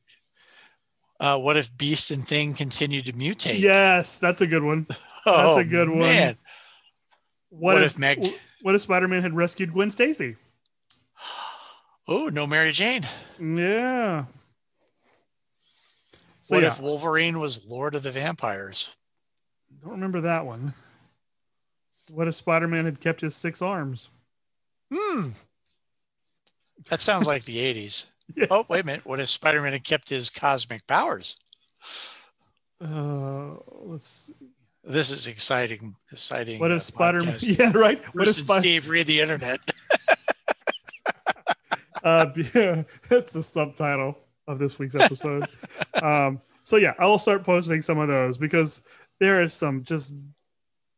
uh, 1.21 1.39
what 1.39 1.59
if 1.59 1.77
Beast 1.77 2.11
and 2.11 2.27
Thing 2.27 2.55
continued 2.55 3.05
to 3.07 3.13
mutate? 3.13 3.59
Yes, 3.59 4.19
that's 4.19 4.41
a 4.41 4.47
good 4.47 4.63
one. 4.63 4.87
oh, 5.27 5.55
that's 5.57 5.57
a 5.57 5.65
good 5.65 5.91
one. 5.91 5.99
Man. 5.99 6.37
What, 7.51 7.75
What 7.75 7.83
if, 7.83 7.93
if 7.93 7.99
Meg- 7.99 8.25
What 8.63 8.75
if 8.75 8.81
Spider-Man 8.81 9.23
had 9.23 9.35
rescued 9.35 9.75
Gwen 9.75 9.91
Stacy? 9.91 10.37
Oh, 12.09 12.29
no 12.33 12.47
Mary 12.47 12.73
Jane. 12.73 13.07
Yeah. 13.39 14.25
So 16.41 16.57
what 16.57 16.63
yeah, 16.63 16.71
if 16.71 16.81
Wolverine 16.81 17.39
was 17.39 17.67
Lord 17.67 17.95
of 17.95 18.03
the 18.03 18.11
Vampires? 18.11 18.95
don't 19.83 19.93
remember 19.93 20.23
that 20.23 20.47
one. 20.47 20.73
What 22.11 22.27
if 22.27 22.35
Spider-Man 22.35 22.87
had 22.87 23.01
kept 23.01 23.21
his 23.21 23.37
six 23.37 23.61
arms? 23.61 24.09
Hmm. 24.93 25.29
That 26.89 27.01
sounds 27.01 27.27
like 27.27 27.45
the 27.45 27.59
80s. 27.59 28.07
Yeah. 28.37 28.45
Oh, 28.51 28.67
wait 28.69 28.83
a 28.83 28.85
minute. 28.85 29.07
What 29.07 29.21
if 29.21 29.31
Spider 29.31 29.63
Man 29.63 29.73
had 29.73 29.85
kept 29.85 30.11
his 30.11 30.29
cosmic 30.29 30.87
powers? 30.87 31.35
Uh, 32.79 33.53
let's. 33.81 34.07
see. 34.07 34.35
This 34.85 35.11
is 35.11 35.27
exciting. 35.29 35.95
Exciting. 36.13 36.61
What 36.61 36.71
uh, 36.71 36.75
if 36.75 36.83
Spider-Man? 36.83 37.39
Yeah, 37.41 37.73
right. 37.75 37.99
What 38.05 38.13
Bruce 38.13 38.39
if 38.39 38.45
Spider? 38.45 38.61
Steve 38.61 38.89
read 38.91 39.07
the 39.07 39.23
internet. 39.23 39.61
Uh, 42.05 42.27
yeah, 42.55 42.83
that's 43.09 43.33
the 43.33 43.43
subtitle 43.43 44.19
of 44.47 44.59
this 44.59 44.79
week's 44.79 44.95
episode. 44.95 45.45
um, 46.03 46.41
so 46.63 46.77
yeah, 46.77 46.95
I 46.99 47.07
will 47.07 47.19
start 47.19 47.45
posting 47.45 47.83
some 47.83 47.99
of 47.99 48.09
those 48.09 48.39
because 48.39 48.83
there 49.21 49.43
is 49.43 49.53
some 49.53 49.83
just 49.85 50.15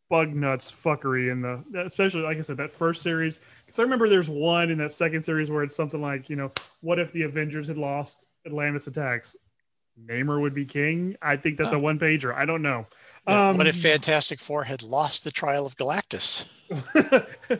bug 0.08 0.34
nuts 0.34 0.70
fuckery 0.72 1.30
in 1.30 1.40
the, 1.40 1.62
especially 1.84 2.22
like 2.22 2.36
I 2.36 2.40
said, 2.40 2.56
that 2.56 2.70
first 2.70 3.02
series. 3.02 3.38
Because 3.64 3.78
I 3.78 3.82
remember 3.84 4.08
there's 4.08 4.28
one 4.28 4.70
in 4.70 4.78
that 4.78 4.92
second 4.92 5.22
series 5.22 5.50
where 5.50 5.62
it's 5.62 5.76
something 5.76 6.02
like, 6.02 6.28
you 6.28 6.36
know, 6.36 6.50
what 6.80 6.98
if 6.98 7.12
the 7.12 7.22
Avengers 7.22 7.68
had 7.68 7.78
lost 7.78 8.26
Atlantis 8.44 8.88
attacks? 8.88 9.36
Namor 10.06 10.40
would 10.40 10.54
be 10.54 10.64
king. 10.64 11.14
I 11.20 11.36
think 11.36 11.58
that's 11.58 11.72
a 11.72 11.76
Oh. 11.76 11.80
one 11.80 11.98
pager. 11.98 12.34
I 12.34 12.46
don't 12.46 12.62
know. 12.62 12.86
Yeah, 13.28 13.52
what 13.52 13.60
Um, 13.60 13.66
if 13.66 13.76
Fantastic 13.76 14.40
Four 14.40 14.64
had 14.64 14.82
lost 14.82 15.24
the 15.24 15.30
trial 15.30 15.66
of 15.66 15.76
Galactus? 15.76 16.56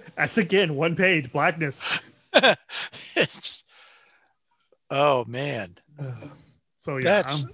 that's 0.16 0.38
again 0.38 0.74
one 0.74 0.96
page 0.96 1.30
blackness. 1.32 2.02
It's 2.32 3.40
just, 3.40 3.64
oh 4.90 5.24
man, 5.26 5.74
So 6.80 6.96
yeah, 6.96 7.22
that's. 7.22 7.44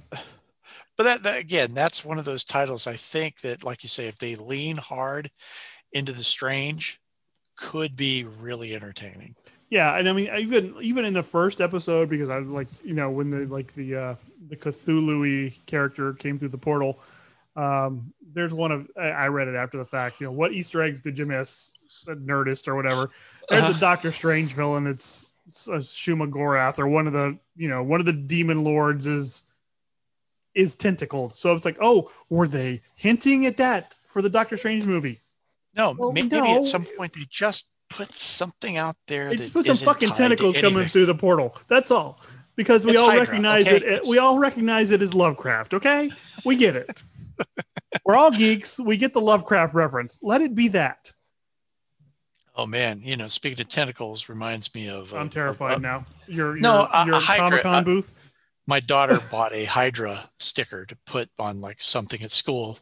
But 0.97 1.03
that, 1.03 1.23
that 1.25 1.41
again, 1.41 1.75
that's 1.75 2.05
one 2.05 2.19
of 2.19 2.25
those 2.25 2.43
titles. 2.43 2.87
I 2.87 2.95
think 2.95 3.41
that, 3.43 3.63
like 3.63 3.83
you 3.83 3.89
say, 3.89 4.07
if 4.07 4.17
they 4.17 4.35
lean 4.35 4.79
hard 4.79 5.31
into 5.93 6.13
the 6.13 6.25
strange, 6.25 7.01
could 7.57 7.97
be 7.97 8.25
really 8.25 8.75
entertaining. 8.75 9.35
Yeah, 9.69 9.99
and 9.99 10.09
I 10.09 10.13
mean 10.13 10.31
even 10.39 10.75
even 10.81 11.05
in 11.05 11.13
the 11.13 11.23
first 11.23 11.61
episode 11.61 12.09
because 12.09 12.31
I 12.31 12.39
like 12.39 12.69
you 12.85 12.95
know 12.95 13.11
when 13.11 13.31
the 13.31 13.47
like 13.47 13.75
the 13.75 13.97
uh 13.97 14.15
the 14.49 14.57
Cthulhu 14.57 15.59
character 15.67 16.13
came 16.13 16.39
through 16.39 16.51
the 16.51 16.59
portal. 16.59 17.01
Um, 17.57 18.13
there's 18.33 18.55
one 18.55 18.71
of 18.71 18.89
I 18.97 19.09
I 19.09 19.29
read 19.29 19.49
it 19.49 19.57
after 19.57 19.77
the 19.77 19.85
fact. 19.85 20.21
You 20.21 20.27
know 20.27 20.33
what 20.33 20.53
Easter 20.53 20.83
eggs 20.83 21.01
did 21.01 21.19
you 21.19 21.27
miss? 21.27 21.76
Nerdist 22.15 22.69
or 22.69 22.75
whatever. 22.77 23.11
There's 23.49 23.77
a 23.77 23.81
Doctor 23.81 24.13
Strange 24.13 24.55
villain. 24.55 24.87
It's, 24.87 25.33
it's 25.47 25.69
a 25.69 25.79
Shuma 25.79 26.31
Gorath 26.31 26.79
or 26.79 26.87
one 26.89 27.07
of 27.07 27.13
the 27.13 27.39
you 27.57 27.69
know 27.69 27.83
one 27.83 28.01
of 28.01 28.07
the 28.07 28.13
demon 28.13 28.65
lords 28.65 29.07
is 29.07 29.43
is 30.55 30.75
tentacled. 30.75 31.35
So 31.35 31.55
it's 31.55 31.65
like 31.65 31.77
oh 31.81 32.11
were 32.31 32.49
they 32.49 32.81
hinting 32.95 33.47
at 33.47 33.57
that 33.59 33.97
for 34.07 34.23
the 34.23 34.31
Doctor 34.31 34.57
Strange 34.57 34.85
movie? 34.85 35.21
No, 35.77 35.95
Well, 35.99 36.13
maybe 36.13 36.29
no. 36.37 36.59
at 36.59 36.65
some 36.65 36.85
point 36.97 37.13
they 37.13 37.27
just 37.31 37.71
put 37.91 38.11
something 38.11 38.77
out 38.79 38.97
there. 39.07 39.29
They 39.31 39.37
just 39.37 39.53
put 39.53 39.67
some 39.67 39.77
fucking 39.77 40.11
tentacles 40.11 40.57
coming 40.59 40.87
through 40.87 41.07
the 41.07 41.15
portal. 41.15 41.55
That's 41.69 41.91
all. 41.91 42.21
Because 42.57 42.87
we 42.87 42.93
It's 42.93 43.01
all 43.01 43.11
Hydra, 43.11 43.27
recognize 43.27 43.71
okay? 43.71 43.85
it. 43.85 44.07
We 44.09 44.17
all 44.19 44.39
recognize 44.39 44.91
it 44.91 45.03
as 45.03 45.15
Lovecraft. 45.15 45.75
Okay, 45.75 46.11
we 46.47 46.57
get 46.57 46.75
it. 46.75 47.03
We're 48.07 48.17
all 48.17 48.31
geeks. 48.31 48.81
We 48.81 48.97
get 48.97 49.13
the 49.13 49.21
Lovecraft 49.21 49.75
reference. 49.75 50.19
Let 50.23 50.41
it 50.41 50.55
be 50.55 50.69
that. 50.69 51.13
Oh 52.59 52.67
man, 52.67 53.01
you 53.03 53.17
know, 53.17 53.29
speaking 53.29 53.61
of 53.61 53.69
tentacles, 53.69 54.29
reminds 54.29 54.75
me 54.75 54.89
of. 54.89 55.13
uh, 55.13 55.19
I'm 55.19 55.29
terrified 55.29 55.75
of- 55.77 55.83
now. 55.83 56.07
Your 56.27 56.57
No, 56.57 56.81
your, 56.81 56.89
a- 56.93 57.03
a 57.03 57.07
your 57.07 57.21
Comic 57.21 57.63
Con 57.63 57.75
uh, 57.75 57.83
booth. 57.83 58.33
my 58.67 58.81
daughter 58.81 59.19
bought 59.31 59.53
a 59.53 59.65
Hydra 59.65 60.29
sticker 60.39 60.87
to 60.87 60.97
put 61.07 61.29
on 61.39 61.61
like 61.61 61.81
something 61.81 62.23
at 62.23 62.31
school. 62.31 62.79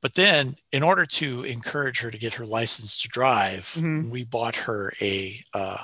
But 0.00 0.14
then, 0.14 0.52
in 0.70 0.82
order 0.84 1.04
to 1.06 1.42
encourage 1.42 2.00
her 2.00 2.10
to 2.10 2.18
get 2.18 2.34
her 2.34 2.44
license 2.46 2.96
to 2.98 3.08
drive, 3.08 3.72
Mhm. 3.76 4.10
we 4.12 4.24
bought 4.24 4.54
her 4.56 4.92
a 5.00 5.40
uh, 5.54 5.78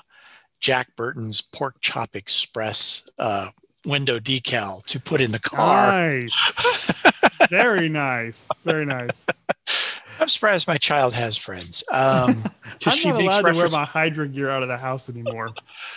Jack 0.60 0.94
Burton's 0.94 1.40
Pork 1.42 1.76
Chop 1.80 2.14
Express 2.14 3.08
uh, 3.18 3.48
window 3.86 4.18
decal 4.20 4.84
to 4.86 5.00
put 5.00 5.20
in 5.20 5.32
the 5.32 5.40
car. 5.40 5.88
Nice. 5.90 7.48
Very 7.50 7.88
nice. 7.88 8.48
Very 8.64 8.86
nice. 8.86 9.26
I'm 10.20 10.28
surprised 10.28 10.66
my 10.68 10.78
child 10.78 11.14
has 11.14 11.36
friends. 11.36 11.82
Um, 11.92 12.34
I'm 12.86 12.92
she 12.92 13.10
not 13.10 13.20
allowed 13.20 13.42
to 13.52 13.56
wear 13.56 13.68
my 13.68 13.84
Hydra 13.84 14.28
gear 14.28 14.50
out 14.50 14.62
of 14.62 14.68
the 14.68 14.76
house 14.76 15.08
anymore. 15.10 15.50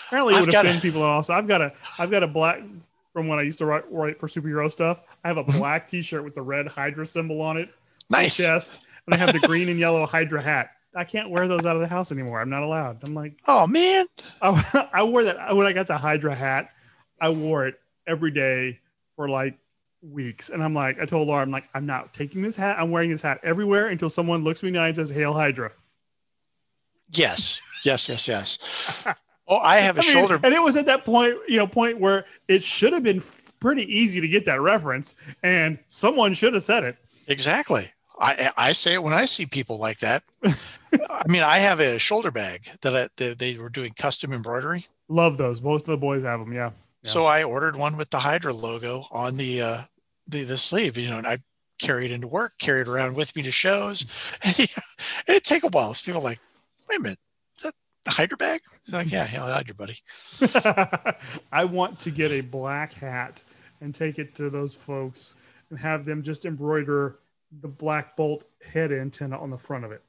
Apparently, 0.07 0.33
it 0.33 0.37
I've 0.37 0.45
would 0.45 0.51
got 0.51 0.65
offend 0.65 0.79
a- 0.79 0.81
people. 0.81 1.03
Also, 1.03 1.33
I've 1.33 1.47
got 1.47 1.61
a 1.61 1.71
I've 1.99 2.11
got 2.11 2.23
a 2.23 2.27
black 2.27 2.61
from 3.13 3.27
when 3.27 3.39
I 3.39 3.41
used 3.43 3.57
to 3.59 3.65
write, 3.65 3.83
write 3.91 4.19
for 4.19 4.27
superhero 4.27 4.71
stuff. 4.71 5.01
I 5.23 5.27
have 5.27 5.37
a 5.37 5.43
Mm-hmm. 5.43 5.57
black 5.59 5.87
T-shirt 5.87 6.23
with 6.23 6.35
the 6.35 6.41
red 6.41 6.67
Hydra 6.67 7.05
symbol 7.05 7.41
on 7.41 7.57
it 7.57 7.69
Nice. 8.09 8.37
chest, 8.37 8.85
and 9.05 9.15
I 9.15 9.17
have 9.17 9.33
the 9.33 9.39
green 9.47 9.69
and 9.69 9.79
yellow 9.85 10.05
Hydra 10.05 10.41
hat. 10.41 10.71
I 10.95 11.03
can't 11.03 11.29
wear 11.29 11.47
those 11.47 11.65
out 11.65 11.75
of 11.75 11.81
the 11.81 11.87
house 11.87 12.11
anymore. 12.11 12.41
I'm 12.41 12.49
not 12.49 12.63
allowed. 12.63 13.03
I'm 13.03 13.13
like, 13.13 13.33
Oh 13.47 13.67
man. 13.67 14.05
I, 14.41 14.89
I 14.93 15.03
wore 15.03 15.23
that 15.23 15.55
when 15.55 15.65
I 15.67 15.73
got 15.73 15.87
the 15.87 15.97
Hydra 15.97 16.33
hat. 16.35 16.69
I 17.21 17.29
wore 17.29 17.65
it 17.65 17.79
every 18.07 18.31
day 18.31 18.79
for 19.15 19.27
like 19.29 19.57
weeks, 20.01 20.49
and 20.49 20.63
I'm 20.63 20.73
like, 20.73 20.99
I 21.01 21.05
told 21.05 21.27
Laura, 21.27 21.41
I'm 21.41 21.51
like, 21.51 21.69
I'm 21.73 21.85
not 21.85 22.13
taking 22.13 22.41
this 22.41 22.55
hat. 22.55 22.77
I'm 22.79 22.91
wearing 22.91 23.09
this 23.09 23.21
hat 23.21 23.39
everywhere 23.43 23.87
until 23.89 24.09
someone 24.09 24.43
looks 24.43 24.61
me 24.63 24.69
in 24.69 24.73
the 24.75 24.79
eye 24.81 24.87
and 24.87 24.95
says, 24.95 25.09
"Hail 25.09 25.33
Hydra." 25.33 25.71
Yes. 27.11 27.61
Yes. 27.83 28.07
Yes. 28.09 28.27
Yes. 28.27 29.07
Oh, 29.49 29.59
I 29.59 29.77
have 29.77 29.95
a 29.97 30.01
I 30.01 30.03
mean, 30.03 30.11
shoulder. 30.11 30.39
and 30.43 30.53
it 30.53 30.61
was 30.61 30.75
at 30.75 30.85
that 30.87 31.05
point, 31.05 31.37
you 31.47 31.55
know, 31.55 31.65
point 31.65 32.01
where 32.01 32.25
it 32.49 32.61
should 32.61 32.91
have 32.91 33.01
been 33.03 33.19
f- 33.19 33.53
pretty 33.61 33.83
easy 33.83 34.19
to 34.19 34.27
get 34.27 34.43
that 34.43 34.59
reference, 34.59 35.15
and 35.41 35.79
someone 35.87 36.33
should 36.33 36.53
have 36.53 36.63
said 36.63 36.83
it. 36.83 36.97
Exactly. 37.29 37.89
I 38.19 38.51
I 38.57 38.73
say 38.73 38.95
it 38.95 39.03
when 39.03 39.13
I 39.13 39.23
see 39.23 39.45
people 39.45 39.77
like 39.77 39.99
that. 39.99 40.23
I 40.43 41.23
mean, 41.29 41.43
I 41.43 41.59
have 41.59 41.79
a 41.79 41.97
shoulder 41.97 42.29
bag 42.29 42.69
that 42.81 42.93
I, 42.93 43.07
they, 43.15 43.35
they 43.35 43.57
were 43.57 43.69
doing 43.69 43.93
custom 43.93 44.33
embroidery. 44.33 44.85
Love 45.07 45.37
those. 45.37 45.61
Most 45.61 45.83
of 45.87 45.91
the 45.91 45.97
boys 45.97 46.23
have 46.23 46.41
them. 46.41 46.51
Yeah. 46.51 46.71
Yeah. 47.03 47.09
So 47.09 47.25
I 47.25 47.43
ordered 47.43 47.75
one 47.75 47.97
with 47.97 48.09
the 48.09 48.19
Hydra 48.19 48.53
logo 48.53 49.05
on 49.11 49.37
the 49.37 49.61
uh, 49.61 49.81
the 50.27 50.43
the 50.43 50.57
sleeve, 50.57 50.97
you 50.97 51.09
know, 51.09 51.17
and 51.17 51.27
I 51.27 51.39
carried 51.79 52.11
it 52.11 52.15
into 52.15 52.27
work, 52.27 52.53
carried 52.59 52.81
it 52.81 52.87
around 52.87 53.15
with 53.15 53.35
me 53.35 53.41
to 53.43 53.51
shows. 53.51 54.05
And, 54.43 54.59
know, 54.59 54.65
it'd 55.27 55.43
take 55.43 55.63
a 55.63 55.69
while. 55.69 55.93
People 55.93 56.21
are 56.21 56.23
like, 56.23 56.39
wait 56.89 56.99
a 56.99 57.01
minute, 57.01 57.19
is 57.57 57.63
that 57.63 57.73
the 58.03 58.11
Hydra 58.11 58.37
bag? 58.37 58.61
It's 58.83 58.93
like, 58.93 59.11
yeah, 59.11 59.25
hell, 59.25 59.47
Hydra, 59.47 59.75
buddy. 59.75 59.97
I 61.51 61.65
want 61.65 61.99
to 62.01 62.11
get 62.11 62.31
a 62.31 62.41
black 62.41 62.93
hat 62.93 63.43
and 63.81 63.93
take 63.93 64.19
it 64.19 64.35
to 64.35 64.49
those 64.49 64.73
folks 64.73 65.35
and 65.69 65.77
have 65.79 66.05
them 66.05 66.23
just 66.23 66.45
embroider 66.45 67.19
the 67.61 67.67
black 67.67 68.15
bolt 68.15 68.45
head 68.61 68.91
antenna 68.91 69.39
on 69.39 69.49
the 69.49 69.57
front 69.57 69.85
of 69.85 69.91
it. 69.91 70.01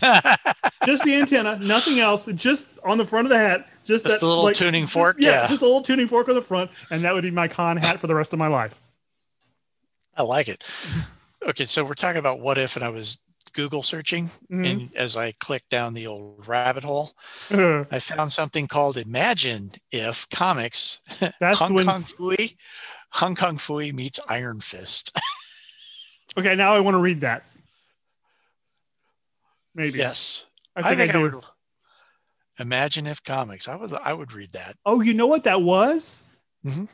Just 0.86 1.04
the 1.04 1.14
antenna, 1.16 1.58
nothing 1.58 2.00
else. 2.00 2.26
Just 2.34 2.66
on 2.84 2.96
the 2.98 3.04
front 3.06 3.26
of 3.26 3.30
the 3.30 3.38
hat. 3.38 3.68
Just, 3.84 4.04
Just 4.06 4.20
that, 4.20 4.26
a 4.26 4.28
little 4.28 4.44
like- 4.44 4.54
tuning 4.56 4.86
fork. 4.86 5.16
Yeah, 5.18 5.42
Yeah, 5.42 5.46
just 5.48 5.60
a 5.62 5.64
little 5.64 5.82
tuning 5.82 6.08
fork 6.08 6.28
on 6.28 6.34
the 6.34 6.42
front, 6.42 6.70
and 6.90 7.04
that 7.04 7.12
would 7.14 7.22
be 7.22 7.30
my 7.30 7.48
con 7.48 7.76
hat 7.76 7.98
for 8.00 8.06
the 8.06 8.14
rest 8.14 8.32
of 8.32 8.38
my 8.38 8.46
life. 8.48 8.80
I 10.16 10.22
like 10.22 10.48
it. 10.48 10.64
Okay, 11.46 11.64
so 11.66 11.84
we're 11.84 11.94
talking 11.94 12.18
about 12.18 12.40
what 12.40 12.56
if, 12.58 12.74
and 12.76 12.84
I 12.84 12.88
was 12.88 13.18
Google 13.52 13.82
searching, 13.82 14.28
Mhm. 14.50 14.66
and 14.70 14.96
as 14.96 15.16
I 15.16 15.32
clicked 15.32 15.68
down 15.70 15.94
the 15.94 16.06
old 16.06 16.46
rabbit 16.48 16.84
hole, 16.84 17.12
Uh, 17.50 17.84
I 17.90 18.00
found 18.00 18.32
something 18.32 18.66
called 18.66 18.96
Imagine 18.96 19.70
If 19.92 20.28
Comics 20.30 20.98
That's 21.40 21.58
Hong 21.58 21.74
when. 21.74 21.86
Kong 21.86 21.94
Phooey, 22.00 22.56
Hong 23.12 23.34
Kong 23.36 23.56
Phooey 23.58 23.92
meets 23.92 24.18
Iron 24.28 24.60
Fist. 24.60 25.16
Okay, 26.38 26.54
now 26.56 26.74
I 26.74 26.80
want 26.80 26.94
to 26.94 27.00
read 27.00 27.20
that. 27.22 27.44
Maybe. 29.74 29.98
yes, 29.98 30.45
I 30.76 30.82
think 30.82 30.92
I, 30.92 30.96
think 30.96 31.10
I, 31.10 31.12
do. 31.30 31.36
would. 31.36 31.44
Imagine 32.58 33.06
if 33.06 33.22
comics. 33.22 33.68
I 33.68 33.76
would. 33.76 33.92
I 33.92 34.12
would 34.12 34.32
read 34.32 34.52
that. 34.52 34.76
Oh, 34.86 35.00
you 35.00 35.14
know 35.14 35.26
what 35.26 35.44
that 35.44 35.62
was? 35.62 36.22
Mhm. 36.64 36.88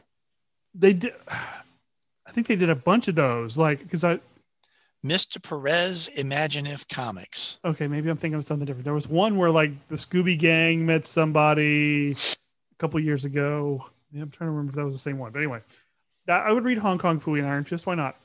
They 0.75 0.93
did. 0.93 1.13
I 1.29 2.31
think 2.31 2.47
they 2.47 2.57
did 2.57 2.71
a 2.71 2.75
bunch 2.77 3.09
of 3.09 3.15
those. 3.15 3.59
Like, 3.59 3.81
because 3.81 4.05
I 4.05 4.21
Mr. 5.05 5.43
Perez, 5.43 6.07
Imagine 6.09 6.67
if 6.67 6.87
comics. 6.89 7.59
okay, 7.65 7.87
maybe 7.89 8.09
I'm 8.09 8.17
thinking 8.17 8.37
of 8.39 8.45
something 8.45 8.67
different. 8.67 8.85
There 8.85 8.95
was 8.95 9.09
one 9.09 9.37
where 9.37 9.51
like 9.51 9.73
the 9.89 9.97
Scooby 9.97 10.39
Gang 10.39 10.87
met 10.87 11.05
somebody 11.05 12.13
a 12.13 12.75
couple 12.79 12.99
years 13.01 13.25
ago. 13.25 13.85
Yeah, 14.13 14.23
I'm 14.23 14.31
trying 14.31 14.47
to 14.49 14.53
remember 14.53 14.71
if 14.71 14.77
that 14.77 14.85
was 14.85 14.95
the 14.95 15.01
same 15.01 15.19
one. 15.19 15.33
But 15.33 15.41
anyway, 15.41 15.61
that, 16.27 16.47
I 16.47 16.53
would 16.53 16.65
read 16.65 16.79
Hong 16.79 16.99
Kong 16.99 17.21
Phooey 17.21 17.39
and 17.39 17.49
Iron 17.49 17.65
Fist. 17.65 17.87
Why 17.87 17.95
not? 17.97 18.17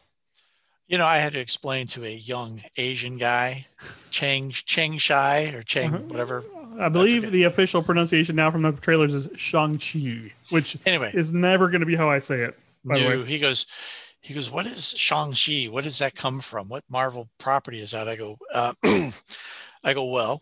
You 0.87 0.97
know, 0.97 1.05
I 1.05 1.17
had 1.17 1.33
to 1.33 1.39
explain 1.39 1.85
to 1.87 2.05
a 2.05 2.09
young 2.09 2.61
Asian 2.77 3.17
guy, 3.17 3.65
Cheng 4.09 4.51
Cheng 4.51 4.97
Shai 4.97 5.51
or 5.53 5.61
Cheng 5.61 5.93
Uh-huh. 5.93 6.03
whatever. 6.07 6.43
I 6.79 6.87
believe 6.89 7.23
okay. 7.23 7.31
the 7.31 7.43
official 7.43 7.83
pronunciation 7.83 8.35
now 8.37 8.51
from 8.51 8.61
the 8.61 8.71
trailers 8.71 9.13
is 9.13 9.27
Shang-Chi, 9.35 10.31
which 10.49 10.77
Anyway, 10.85 11.11
is 11.13 11.33
never 11.33 11.67
going 11.69 11.81
to 11.81 11.85
be 11.85 11.95
how 11.95 12.09
I 12.09 12.19
say 12.19 12.41
it. 12.41 12.57
by 12.85 12.99
the 12.99 13.05
way. 13.07 13.25
He 13.25 13.37
goes, 13.39 13.65
he 14.21 14.33
goes. 14.33 14.49
What 14.49 14.65
is 14.65 14.91
Shang 14.97 15.33
Chi? 15.33 15.65
What 15.69 15.83
does 15.83 15.99
that 15.99 16.15
come 16.15 16.39
from? 16.39 16.67
What 16.69 16.83
Marvel 16.89 17.29
property 17.37 17.81
is 17.81 17.91
that? 17.91 18.07
I 18.07 18.15
go, 18.15 18.37
uh, 18.53 18.73
I 19.83 19.93
go. 19.93 20.05
Well, 20.05 20.41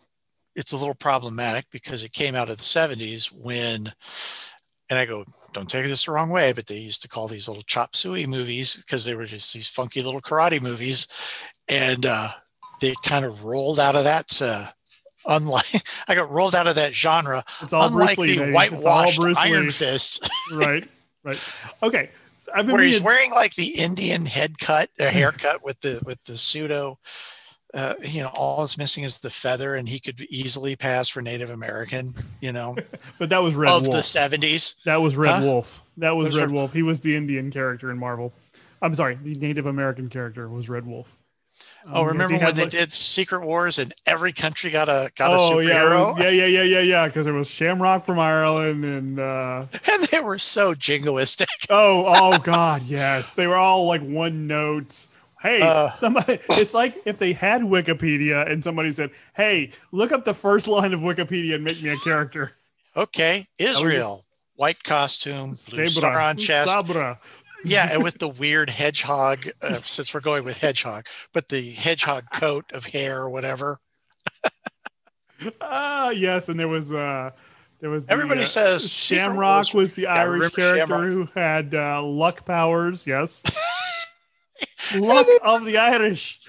it's 0.54 0.72
a 0.72 0.76
little 0.76 0.94
problematic 0.94 1.64
because 1.72 2.04
it 2.04 2.12
came 2.12 2.34
out 2.36 2.50
of 2.50 2.56
the 2.58 2.62
'70s 2.62 3.32
when, 3.32 3.92
and 4.88 4.98
I 4.98 5.04
go, 5.04 5.24
don't 5.52 5.68
take 5.68 5.86
this 5.86 6.04
the 6.04 6.12
wrong 6.12 6.30
way, 6.30 6.52
but 6.52 6.66
they 6.66 6.76
used 6.76 7.02
to 7.02 7.08
call 7.08 7.28
these 7.28 7.48
little 7.48 7.64
chop 7.64 7.96
suey 7.96 8.26
movies 8.26 8.76
because 8.76 9.04
they 9.04 9.14
were 9.14 9.26
just 9.26 9.52
these 9.52 9.68
funky 9.68 10.02
little 10.02 10.20
karate 10.20 10.62
movies, 10.62 11.06
and 11.68 12.06
uh, 12.06 12.28
they 12.80 12.94
kind 13.04 13.24
of 13.24 13.44
rolled 13.44 13.80
out 13.80 13.96
of 13.96 14.04
that. 14.04 14.40
Uh, 14.40 14.66
unlike, 15.26 15.66
I 16.08 16.14
got 16.14 16.30
rolled 16.30 16.54
out 16.54 16.66
of 16.66 16.76
that 16.76 16.94
genre. 16.94 17.44
It's 17.62 17.72
all 17.72 17.88
unlike 17.88 18.16
Bruce 18.16 18.18
Lee. 18.18 18.34
the 18.34 18.40
baby. 18.42 18.52
whitewashed 18.52 19.08
it's 19.08 19.18
all 19.18 19.24
Bruce 19.24 19.38
Iron 19.38 19.64
Lee. 19.64 19.70
Fist. 19.72 20.30
right, 20.54 20.86
right. 21.24 21.52
Okay, 21.82 22.10
so 22.38 22.52
I've 22.54 22.66
been 22.66 22.76
where 22.76 22.84
he's 22.84 23.02
wearing 23.02 23.32
like 23.32 23.54
the 23.56 23.80
Indian 23.80 24.24
head 24.24 24.58
cut, 24.58 24.90
a 25.00 25.10
haircut 25.10 25.64
with 25.64 25.80
the 25.80 26.00
with 26.04 26.24
the 26.24 26.38
pseudo. 26.38 26.98
Uh, 27.74 27.94
you 28.02 28.22
know, 28.22 28.30
all 28.34 28.62
it's 28.64 28.78
missing 28.78 29.04
is 29.04 29.18
the 29.18 29.28
feather, 29.30 29.74
and 29.74 29.88
he 29.88 29.98
could 29.98 30.20
easily 30.30 30.76
pass 30.76 31.08
for 31.08 31.20
Native 31.20 31.50
American. 31.50 32.14
You 32.40 32.52
know, 32.52 32.76
but 33.18 33.28
that 33.30 33.42
was 33.42 33.54
Red 33.56 33.68
of 33.70 33.82
Wolf. 33.82 33.94
the 33.96 34.02
seventies. 34.02 34.74
That 34.84 35.00
was 35.02 35.16
Red 35.16 35.40
Huh? 35.40 35.44
Wolf. 35.44 35.82
That 35.98 36.14
was 36.16 36.36
Red 36.36 36.50
Wolf. 36.50 36.72
He 36.72 36.82
was 36.82 37.00
the 37.00 37.16
Indian 37.16 37.50
character 37.50 37.90
in 37.90 37.98
Marvel. 37.98 38.32
I'm 38.82 38.94
sorry, 38.94 39.18
the 39.22 39.34
Native 39.34 39.66
American 39.66 40.08
character 40.08 40.48
was 40.48 40.68
Red 40.68 40.86
Wolf. 40.86 41.16
Oh, 41.88 42.02
Um, 42.02 42.06
remember 42.08 42.34
when 42.34 42.40
had, 42.42 42.54
they 42.56 42.62
like- 42.62 42.70
did 42.70 42.92
Secret 42.92 43.46
Wars 43.46 43.78
and 43.78 43.92
every 44.06 44.32
country 44.32 44.70
got 44.70 44.88
a 44.88 45.10
got 45.16 45.30
a 45.32 45.36
Oh 45.38 45.58
yeah, 45.60 45.74
superhero, 45.82 46.18
yeah, 46.18 46.30
yeah, 46.30 46.46
yeah, 46.46 46.62
yeah, 46.62 46.80
yeah. 46.80 47.06
Because 47.06 47.24
there 47.24 47.34
was 47.34 47.48
Shamrock 47.50 48.02
from 48.04 48.18
Ireland, 48.18 48.84
and 48.84 49.18
uh, 49.20 49.66
and 49.90 50.04
they 50.04 50.20
were 50.20 50.38
so 50.38 50.74
jingoistic. 50.74 51.46
oh, 51.70 52.04
oh 52.06 52.38
God, 52.38 52.82
yes, 52.82 53.34
they 53.34 53.46
were 53.46 53.56
all 53.56 53.86
like 53.86 54.02
one 54.02 54.46
note. 54.46 55.06
Hey, 55.46 55.60
Uh. 55.62 55.90
somebody. 55.92 56.38
It's 56.50 56.74
like 56.74 56.94
if 57.06 57.18
they 57.18 57.32
had 57.32 57.62
Wikipedia 57.62 58.50
and 58.50 58.62
somebody 58.64 58.90
said, 58.92 59.10
"Hey, 59.34 59.70
look 59.92 60.10
up 60.12 60.24
the 60.24 60.34
first 60.34 60.66
line 60.66 60.92
of 60.92 61.00
Wikipedia 61.00 61.54
and 61.54 61.62
make 61.64 61.80
me 61.82 61.90
a 61.90 61.96
character." 61.98 62.52
Okay, 62.96 63.46
Israel, 63.58 64.24
white 64.56 64.82
costume, 64.82 65.50
blue 65.70 65.88
star 65.88 66.18
on 66.18 66.36
chest. 66.36 66.68
Sabra. 66.70 67.18
Yeah, 67.64 67.88
and 67.90 68.04
with 68.04 68.18
the 68.18 68.28
weird 68.28 68.70
hedgehog, 68.70 69.44
uh, 69.60 69.80
since 69.82 70.14
we're 70.14 70.20
going 70.20 70.44
with 70.44 70.58
hedgehog, 70.58 71.06
but 71.32 71.48
the 71.48 71.70
hedgehog 71.72 72.24
coat 72.32 72.66
of 72.72 72.84
hair 72.84 73.18
or 73.22 73.30
whatever. 73.30 73.80
Ah, 75.60 76.10
yes, 76.10 76.48
and 76.48 76.60
there 76.60 76.68
was 76.68 76.92
uh 76.92 77.30
there 77.80 77.90
was 77.90 78.06
the, 78.06 78.12
Everybody 78.12 78.42
uh, 78.42 78.44
says 78.44 78.90
Shamrock 78.92 79.38
Wars- 79.56 79.74
was 79.74 79.94
the 79.94 80.06
Irish 80.06 80.50
character 80.50 80.86
Shamrock? 80.86 81.02
who 81.04 81.28
had 81.34 81.74
uh, 81.74 82.02
luck 82.02 82.44
powers. 82.46 83.06
Yes, 83.06 83.42
luck 84.98 85.26
of 85.42 85.64
the 85.64 85.76
Irish. 85.78 86.40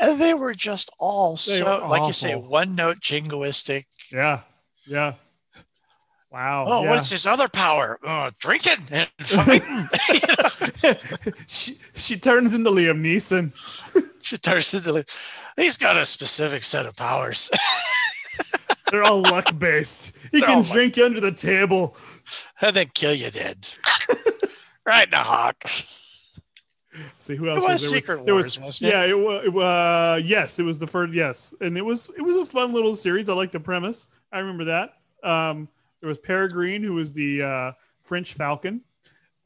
And 0.00 0.20
they 0.20 0.34
were 0.34 0.54
just 0.54 0.90
all 0.98 1.32
They 1.36 1.60
so, 1.60 1.86
like 1.88 2.06
you 2.06 2.12
say, 2.12 2.34
one 2.34 2.74
note 2.74 3.00
jingoistic. 3.00 3.86
Yeah, 4.12 4.40
yeah. 4.86 5.14
Wow. 6.30 6.64
Oh, 6.66 6.82
yeah. 6.82 6.90
what's 6.90 7.10
his 7.10 7.26
other 7.26 7.48
power? 7.48 7.98
Oh, 8.02 8.30
drinking 8.40 8.74
and 8.90 9.08
fighting. 9.20 9.86
She 11.46 11.78
she 11.94 12.16
turns 12.18 12.54
into 12.54 12.70
Liam 12.70 13.00
Neeson. 13.00 13.52
she 14.22 14.36
turns 14.36 14.74
into 14.74 14.92
the- 14.92 15.04
He's 15.56 15.78
got 15.78 15.96
a 15.96 16.04
specific 16.04 16.64
set 16.64 16.86
of 16.86 16.96
powers. 16.96 17.48
They're 18.90 19.04
all 19.04 19.22
luck 19.22 19.56
based. 19.58 20.16
He 20.32 20.40
They're 20.40 20.48
can 20.48 20.56
all 20.56 20.62
luck- 20.62 20.72
drink 20.72 20.96
you 20.96 21.04
under 21.06 21.20
the 21.20 21.30
table. 21.32 21.96
and 22.60 22.74
then 22.74 22.86
kill 22.94 23.14
you 23.14 23.30
dead. 23.30 23.66
right 24.84 25.04
in 25.04 25.10
the 25.12 25.16
hawk. 25.18 25.62
See 27.18 27.34
who 27.36 27.46
It 27.46 27.50
else 27.50 27.64
was 27.64 27.80
there 27.90 28.00
Secret 28.00 28.24
there 28.24 28.34
Wars, 28.34 28.60
wasn't 28.60 28.88
it? 28.90 28.94
Yeah, 28.94 29.04
it 29.04 29.18
was. 29.18 29.48
Wa- 29.50 30.20
yes, 30.22 30.58
it 30.58 30.62
was 30.64 30.78
the 30.78 30.86
first. 30.86 31.12
Yes, 31.12 31.54
and 31.60 31.76
it 31.76 31.82
was. 31.82 32.10
It 32.16 32.22
was 32.22 32.36
a 32.36 32.46
fun 32.46 32.72
little 32.72 32.94
series. 32.94 33.28
I 33.28 33.34
like 33.34 33.52
the 33.52 33.60
premise. 33.60 34.06
I 34.32 34.38
remember 34.38 34.64
that. 34.64 34.94
Um, 35.22 35.68
there 36.00 36.08
was 36.08 36.18
Peregrine, 36.18 36.82
who 36.82 36.94
was 36.94 37.12
the 37.12 37.42
uh, 37.42 37.72
French 38.00 38.34
Falcon. 38.34 38.80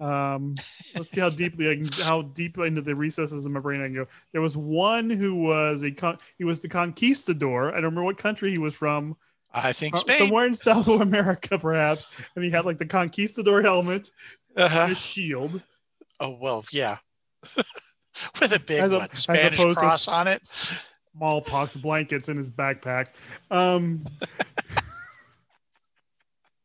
Um, 0.00 0.54
let's 0.94 1.10
see 1.10 1.20
how 1.20 1.28
deeply 1.42 1.70
I 1.70 1.76
can, 1.76 1.88
how 2.04 2.22
deep 2.22 2.58
into 2.58 2.80
the 2.80 2.94
recesses 2.94 3.46
of 3.46 3.52
my 3.52 3.60
brain 3.60 3.80
I 3.80 3.84
can 3.84 3.94
go. 3.94 4.04
There 4.32 4.40
was 4.40 4.56
one 4.56 5.08
who 5.10 5.34
was 5.34 5.82
a 5.82 5.90
con- 5.90 6.18
he 6.36 6.44
was 6.44 6.60
the 6.60 6.68
conquistador. 6.68 7.70
I 7.70 7.74
don't 7.76 7.84
remember 7.84 8.04
what 8.04 8.16
country 8.18 8.50
he 8.50 8.58
was 8.58 8.74
from. 8.74 9.16
I 9.52 9.72
think 9.72 9.94
Uh, 9.94 9.98
Spain. 9.98 10.18
somewhere 10.18 10.46
in 10.46 10.54
South 10.54 10.86
America, 10.88 11.58
perhaps. 11.58 12.06
And 12.34 12.44
he 12.44 12.50
had 12.50 12.64
like 12.66 12.78
the 12.78 12.86
conquistador 12.86 13.62
helmet, 13.62 14.10
and 14.56 14.64
Uh-huh. 14.66 14.88
a 14.90 14.94
shield. 14.94 15.62
Oh 16.20 16.36
well, 16.40 16.64
yeah. 16.72 16.96
With 18.40 18.52
a 18.52 18.58
big 18.60 18.80
As 18.80 18.92
a- 18.92 18.98
what, 18.98 19.16
Spanish 19.16 19.58
to 19.60 19.74
cross 19.74 20.06
s- 20.06 20.08
on 20.08 20.26
it. 20.26 20.40
smallpox 20.44 21.76
blankets 21.76 22.28
in 22.28 22.36
his 22.36 22.50
backpack, 22.50 23.08
um, 23.50 24.04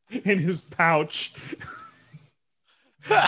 in 0.25 0.39
his 0.39 0.61
pouch. 0.61 1.33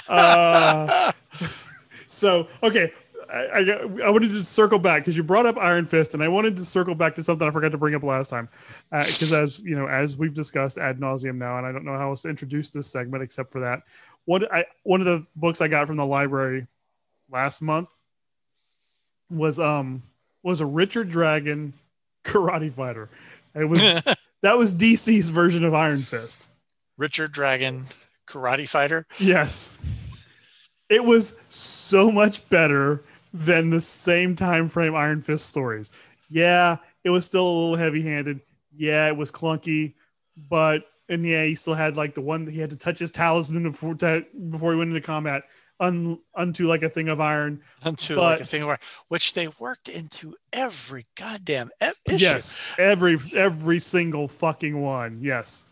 Uh, 0.08 1.12
so 2.08 2.48
okay, 2.64 2.94
I, 3.30 3.42
I, 3.44 3.62
I 4.06 4.10
wanted 4.10 4.30
to 4.30 4.42
circle 4.42 4.80
back 4.80 5.02
because 5.02 5.18
you 5.18 5.24
brought 5.24 5.46
up 5.46 5.58
Iron 5.58 5.86
Fist, 5.86 6.14
and 6.14 6.24
I 6.24 6.30
wanted 6.30 6.56
to 6.56 6.64
circle 6.64 6.96
back 6.96 7.14
to 7.16 7.24
something 7.24 7.46
I 7.46 7.52
forgot 7.52 7.74
to 7.74 7.78
bring 7.78 7.94
up 7.94 8.02
last 8.04 8.30
time. 8.30 8.48
Because 8.90 9.34
as 9.34 9.60
you 9.60 9.76
know, 9.78 9.86
as 9.88 10.16
we've 10.16 10.34
discussed 10.34 10.78
ad 10.78 11.00
nauseum 11.02 11.36
now, 11.36 11.58
and 11.58 11.68
I 11.68 11.74
don't 11.74 11.84
know 11.84 11.98
how 11.98 12.12
else 12.12 12.22
to 12.22 12.30
introduce 12.30 12.70
this 12.70 12.88
segment 12.90 13.22
except 13.22 13.52
for 13.52 13.60
that. 13.60 13.82
What 14.24 14.50
I 14.54 14.64
one 14.84 15.02
of 15.02 15.08
the 15.08 15.26
books 15.36 15.60
I 15.60 15.68
got 15.68 15.88
from 15.88 15.98
the 15.98 16.06
library 16.06 16.68
last 17.30 17.62
month 17.62 17.90
was 19.30 19.60
um 19.60 20.04
was 20.44 20.62
a 20.62 20.66
Richard 20.66 21.10
Dragon 21.10 21.74
karate 22.24 22.72
fighter. 22.72 23.10
It 23.54 23.66
was 23.66 23.80
that 24.42 24.58
was 24.58 24.76
DC's 24.76 25.30
version 25.30 25.66
of 25.66 25.74
Iron 25.74 26.02
Fist. 26.02 26.50
Richard 26.98 27.32
Dragon, 27.32 27.84
karate 28.28 28.70
fighter. 28.70 29.06
Yes. 29.20 29.80
It 30.90 31.04
was 31.04 31.38
so 31.50 32.12
much 32.12 32.48
better 32.50 33.04
than 33.34 33.70
the 33.70 33.82
same 33.82 34.36
time 34.36 34.70
frame 34.70 34.96
Iron 34.96 35.22
Fist 35.22 35.48
stories. 35.48 35.92
Yeah, 36.30 36.78
it 37.04 37.10
was 37.10 37.26
still 37.26 37.48
a 37.48 37.52
little 37.52 37.76
heavy-handed. 37.76 38.40
Yeah, 38.78 39.08
it 39.08 39.18
was 39.18 39.32
clunky, 39.32 39.94
but 40.50 40.86
and 41.10 41.26
yeah, 41.26 41.44
he 41.46 41.56
still 41.56 41.74
had 41.76 41.98
like 41.98 42.14
the 42.14 42.22
one 42.22 42.46
that 42.46 42.54
he 42.54 42.60
had 42.60 42.70
to 42.70 42.78
touch 42.78 43.00
his 43.00 43.12
talisman 43.12 43.64
before 43.64 43.96
to, 43.96 44.26
before 44.50 44.72
he 44.72 44.78
went 44.78 44.90
into 44.90 45.02
combat 45.02 45.44
un, 45.80 46.20
unto 46.36 46.68
like 46.68 46.84
a 46.84 46.90
thing 46.90 47.10
of 47.10 47.20
iron. 47.22 47.62
Unto 47.84 48.16
But- 48.16 48.22
like 48.22 48.40
a 48.42 48.46
thing 48.46 48.62
of 48.64 48.70
iron, 48.70 48.80
which 49.10 49.34
they 49.34 49.48
worked 49.60 49.90
into 49.90 50.36
every 50.54 51.06
goddamn 51.16 51.70
e- 51.84 51.88
issue. 52.06 52.18
Yes, 52.18 52.76
every 52.80 53.18
every 53.36 53.80
single 53.80 54.28
fucking 54.28 54.82
one. 54.82 55.20
Yes, 55.22 55.68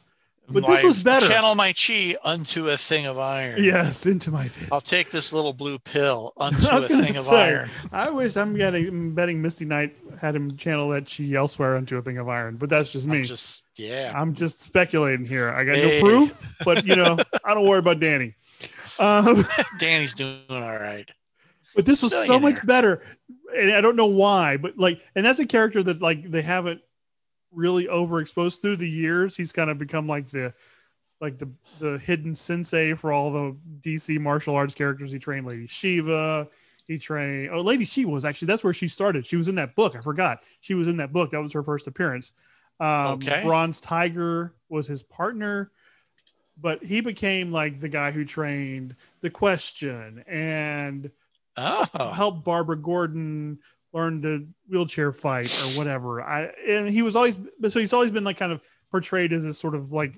but 0.50 0.66
this 0.68 0.84
was 0.84 1.02
better. 1.02 1.28
Channel 1.28 1.56
my 1.56 1.74
chi 1.74 2.16
unto 2.24 2.68
a 2.70 2.76
thing 2.78 3.06
of 3.06 3.18
iron. 3.18 3.64
yes, 3.64 4.06
into 4.06 4.30
my 4.30 4.48
fist. 4.50 4.72
I'll 4.74 4.82
take 4.82 5.10
this 5.10 5.32
little 5.32 5.54
blue 5.54 5.80
pill 5.80 6.34
unto 6.38 6.70
a 6.70 6.82
thing 6.82 7.16
of 7.16 7.30
iron. 7.30 7.70
I 7.92 8.10
wish 8.10 8.36
I'm 8.36 8.56
getting 8.56 8.88
I'm 8.88 9.16
betting 9.16 9.42
Misty 9.42 9.66
Knight 9.66 9.96
had 10.20 10.36
him 10.36 10.56
channel 10.58 10.88
that 10.90 11.06
chi 11.06 11.34
elsewhere 11.34 11.76
into 11.78 11.98
a 11.98 12.02
thing 12.02 12.18
of 12.18 12.30
iron, 12.30 12.56
but 12.58 12.70
that's 12.70 12.92
just 12.94 13.08
me. 13.08 13.20
I'm 13.20 13.24
just 13.24 13.64
yeah. 13.78 14.12
I'm 14.16 14.36
just 14.36 14.62
speculating 14.62 15.26
here. 15.26 15.50
I 15.52 15.64
got 15.64 15.76
Hey. 15.78 16.00
no 16.02 16.08
proof, 16.08 16.54
but 16.66 16.86
you 16.86 16.96
know, 16.96 17.18
I 17.46 17.54
don't 17.54 17.68
worry 17.68 17.80
about 17.80 18.00
Danny. 18.00 18.34
Um, 19.00 19.44
Danny's 19.80 20.14
doing 20.14 20.42
all 20.50 20.60
right. 20.60 21.10
but 21.76 21.86
this 21.86 22.02
was 22.04 22.14
so 22.26 22.40
much 22.40 22.66
better, 22.66 23.02
and 23.58 23.72
I 23.72 23.82
don't 23.82 23.96
know 23.96 24.06
why, 24.08 24.58
but 24.58 24.78
like, 24.78 25.02
and 25.16 25.26
that's 25.26 25.40
a 25.40 25.46
character 25.46 25.82
that 25.84 26.02
like 26.02 26.30
they 26.30 26.42
haven't 26.42 26.82
really 27.52 27.86
overexposed 27.88 28.62
through 28.62 28.78
the 28.78 28.90
years. 28.90 29.36
He's 29.38 29.52
kind 29.52 29.70
of 29.70 29.78
become 29.78 30.08
like 30.08 30.30
the 30.30 30.54
like 31.22 31.38
the 31.38 31.50
the 31.80 31.98
hidden 32.00 32.36
sensei 32.36 32.94
for 32.94 33.12
all 33.14 33.32
the 33.32 33.56
DC 33.82 34.20
martial 34.20 34.56
arts 34.56 34.74
characters. 34.76 35.12
He 35.12 35.20
trained 35.20 35.46
Lady 35.48 35.68
Shiva. 35.68 36.48
He 36.88 36.98
trained 36.98 37.50
oh 37.52 37.62
Lady 37.62 37.86
Shiva 37.86 38.10
was 38.10 38.26
actually 38.26 38.48
that's 38.48 38.64
where 38.64 38.74
she 38.74 38.88
started. 38.88 39.26
She 39.26 39.38
was 39.38 39.48
in 39.48 39.56
that 39.56 39.76
book. 39.76 39.96
I 39.96 40.02
forgot 40.02 40.44
she 40.62 40.74
was 40.74 40.88
in 40.88 40.98
that 40.98 41.14
book. 41.14 41.30
That 41.30 41.42
was 41.42 41.54
her 41.54 41.64
first 41.64 41.88
appearance. 41.88 42.34
Um, 42.80 43.14
Okay. 43.14 43.42
Bronze 43.46 43.80
Tiger 43.80 44.54
was 44.68 44.86
his 44.88 45.02
partner, 45.04 45.72
but 46.60 46.84
he 46.84 47.02
became 47.02 47.52
like 47.52 47.80
the 47.80 47.90
guy 47.90 48.12
who 48.12 48.26
trained 48.26 48.96
the 49.22 49.30
Question 49.30 50.24
and 50.28 51.12
Oh, 51.56 52.12
helped 52.14 52.44
Barbara 52.44 52.78
Gordon 52.78 53.60
learn 53.94 54.22
to 54.24 54.48
wheelchair 54.68 55.12
fight 55.12 55.48
or 55.48 55.78
whatever. 55.78 56.22
I 56.22 56.46
and 56.68 56.90
he 56.90 57.04
was 57.04 57.16
always 57.16 57.38
so 57.68 57.80
he's 57.80 57.94
always 57.94 58.12
been 58.12 58.24
like 58.24 58.38
kind 58.38 58.52
of 58.52 58.62
portrayed 58.90 59.34
as 59.34 59.46
this 59.46 59.60
sort 59.60 59.76
of 59.76 59.92
like 59.92 60.16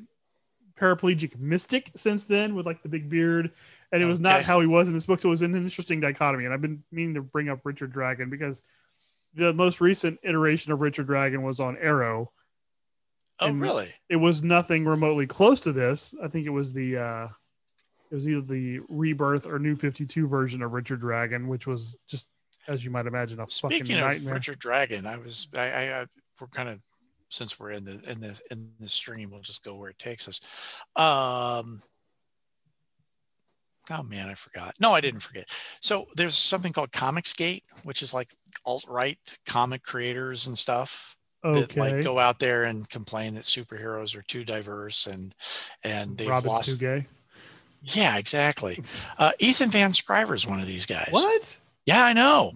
paraplegic 0.80 1.38
mystic 1.38 1.92
since 1.96 2.26
then 2.26 2.56
with 2.56 2.66
like 2.66 2.82
the 2.84 2.90
big 2.90 3.10
beard. 3.10 3.52
And 3.92 4.02
it 4.02 4.06
was 4.06 4.20
not 4.20 4.44
how 4.44 4.62
he 4.62 4.68
was 4.68 4.88
in 4.88 4.94
this 4.94 5.06
book. 5.06 5.20
So 5.20 5.30
it 5.30 5.32
was 5.32 5.42
an 5.42 5.56
interesting 5.56 6.00
dichotomy. 6.00 6.46
And 6.46 6.54
I've 6.54 6.62
been 6.62 6.84
meaning 6.92 7.16
to 7.16 7.22
bring 7.22 7.50
up 7.50 7.60
Richard 7.64 7.92
Dragon 7.92 8.30
because 8.30 8.62
the 9.34 9.54
most 9.54 9.82
recent 9.82 10.20
iteration 10.24 10.72
of 10.72 10.82
Richard 10.82 11.08
Dragon 11.08 11.44
was 11.44 11.60
on 11.60 11.78
Arrow. 11.78 12.32
Oh, 13.40 13.48
and- 13.48 13.62
really? 13.62 13.94
It 14.10 14.18
was 14.18 14.44
nothing 14.44 14.86
remotely 14.86 15.28
close 15.28 15.60
to 15.62 15.72
this. 15.72 16.16
I 16.22 16.28
think 16.28 16.46
it 16.46 16.52
was 16.52 16.74
the 16.74 16.98
uh 16.98 17.28
it 18.12 18.14
was 18.14 18.30
either 18.30 18.42
the 18.42 18.80
rebirth 18.88 19.48
or 19.48 19.58
new 19.58 19.76
52 19.76 20.28
version 20.28 20.62
of 20.62 20.74
Richard 20.74 21.02
Dragon, 21.02 21.48
which 21.48 21.68
was 21.68 21.98
just 22.08 22.30
as 22.68 22.84
you 22.84 22.92
might 22.92 23.08
imagine 23.08 23.40
a 23.40 23.48
fucking 23.48 23.80
Speaking 23.80 23.98
of 23.98 24.02
nightmare. 24.02 24.36
Richard 24.36 24.60
Dragon, 24.60 25.06
I 25.06 25.18
was 25.18 25.48
I, 25.54 25.72
I, 25.72 26.02
I 26.02 26.06
we're 26.40 26.48
kind 26.48 26.70
of 26.70 26.80
since 27.30 27.60
we're 27.60 27.72
in 27.72 27.84
the 27.86 27.94
in 28.10 28.20
the 28.20 28.40
in 28.52 28.72
the 28.80 28.90
stream, 28.90 29.30
we'll 29.32 29.42
just 29.42 29.64
go 29.64 29.76
where 29.76 29.90
it 29.90 30.00
takes 30.00 30.28
us. 30.28 30.40
Um, 30.96 31.82
oh 33.92 34.04
man, 34.04 34.30
I 34.30 34.36
forgot. 34.36 34.76
No, 34.80 34.92
I 34.92 35.02
didn't 35.02 35.22
forget. 35.22 35.50
So 35.82 36.06
there's 36.16 36.38
something 36.38 36.72
called 36.72 36.92
Comicsgate, 36.92 37.64
which 37.84 38.02
is 38.02 38.14
like 38.14 38.34
alt 38.66 38.86
right 38.88 39.18
comic 39.46 39.84
creators 39.84 40.48
and 40.48 40.58
stuff 40.58 41.18
that 41.54 41.78
like 41.78 42.04
go 42.04 42.20
out 42.20 42.40
there 42.40 42.64
and 42.64 42.90
complain 42.90 43.36
that 43.36 43.44
superheroes 43.44 44.16
are 44.16 44.24
too 44.24 44.44
diverse 44.44 45.08
and 45.08 45.34
and 45.84 46.18
they've 46.18 46.28
Robin's 46.28 46.54
lost. 46.54 46.70
too 46.72 46.78
gay. 46.78 47.06
Yeah, 47.84 48.18
exactly. 48.18 48.82
Uh, 49.18 49.32
Ethan 49.40 49.70
Van 49.70 49.92
Sciver 49.92 50.36
is 50.36 50.46
one 50.46 50.60
of 50.60 50.68
these 50.68 50.86
guys. 50.86 51.08
What? 51.12 51.58
Yeah, 51.86 52.04
I 52.04 52.12
know. 52.12 52.54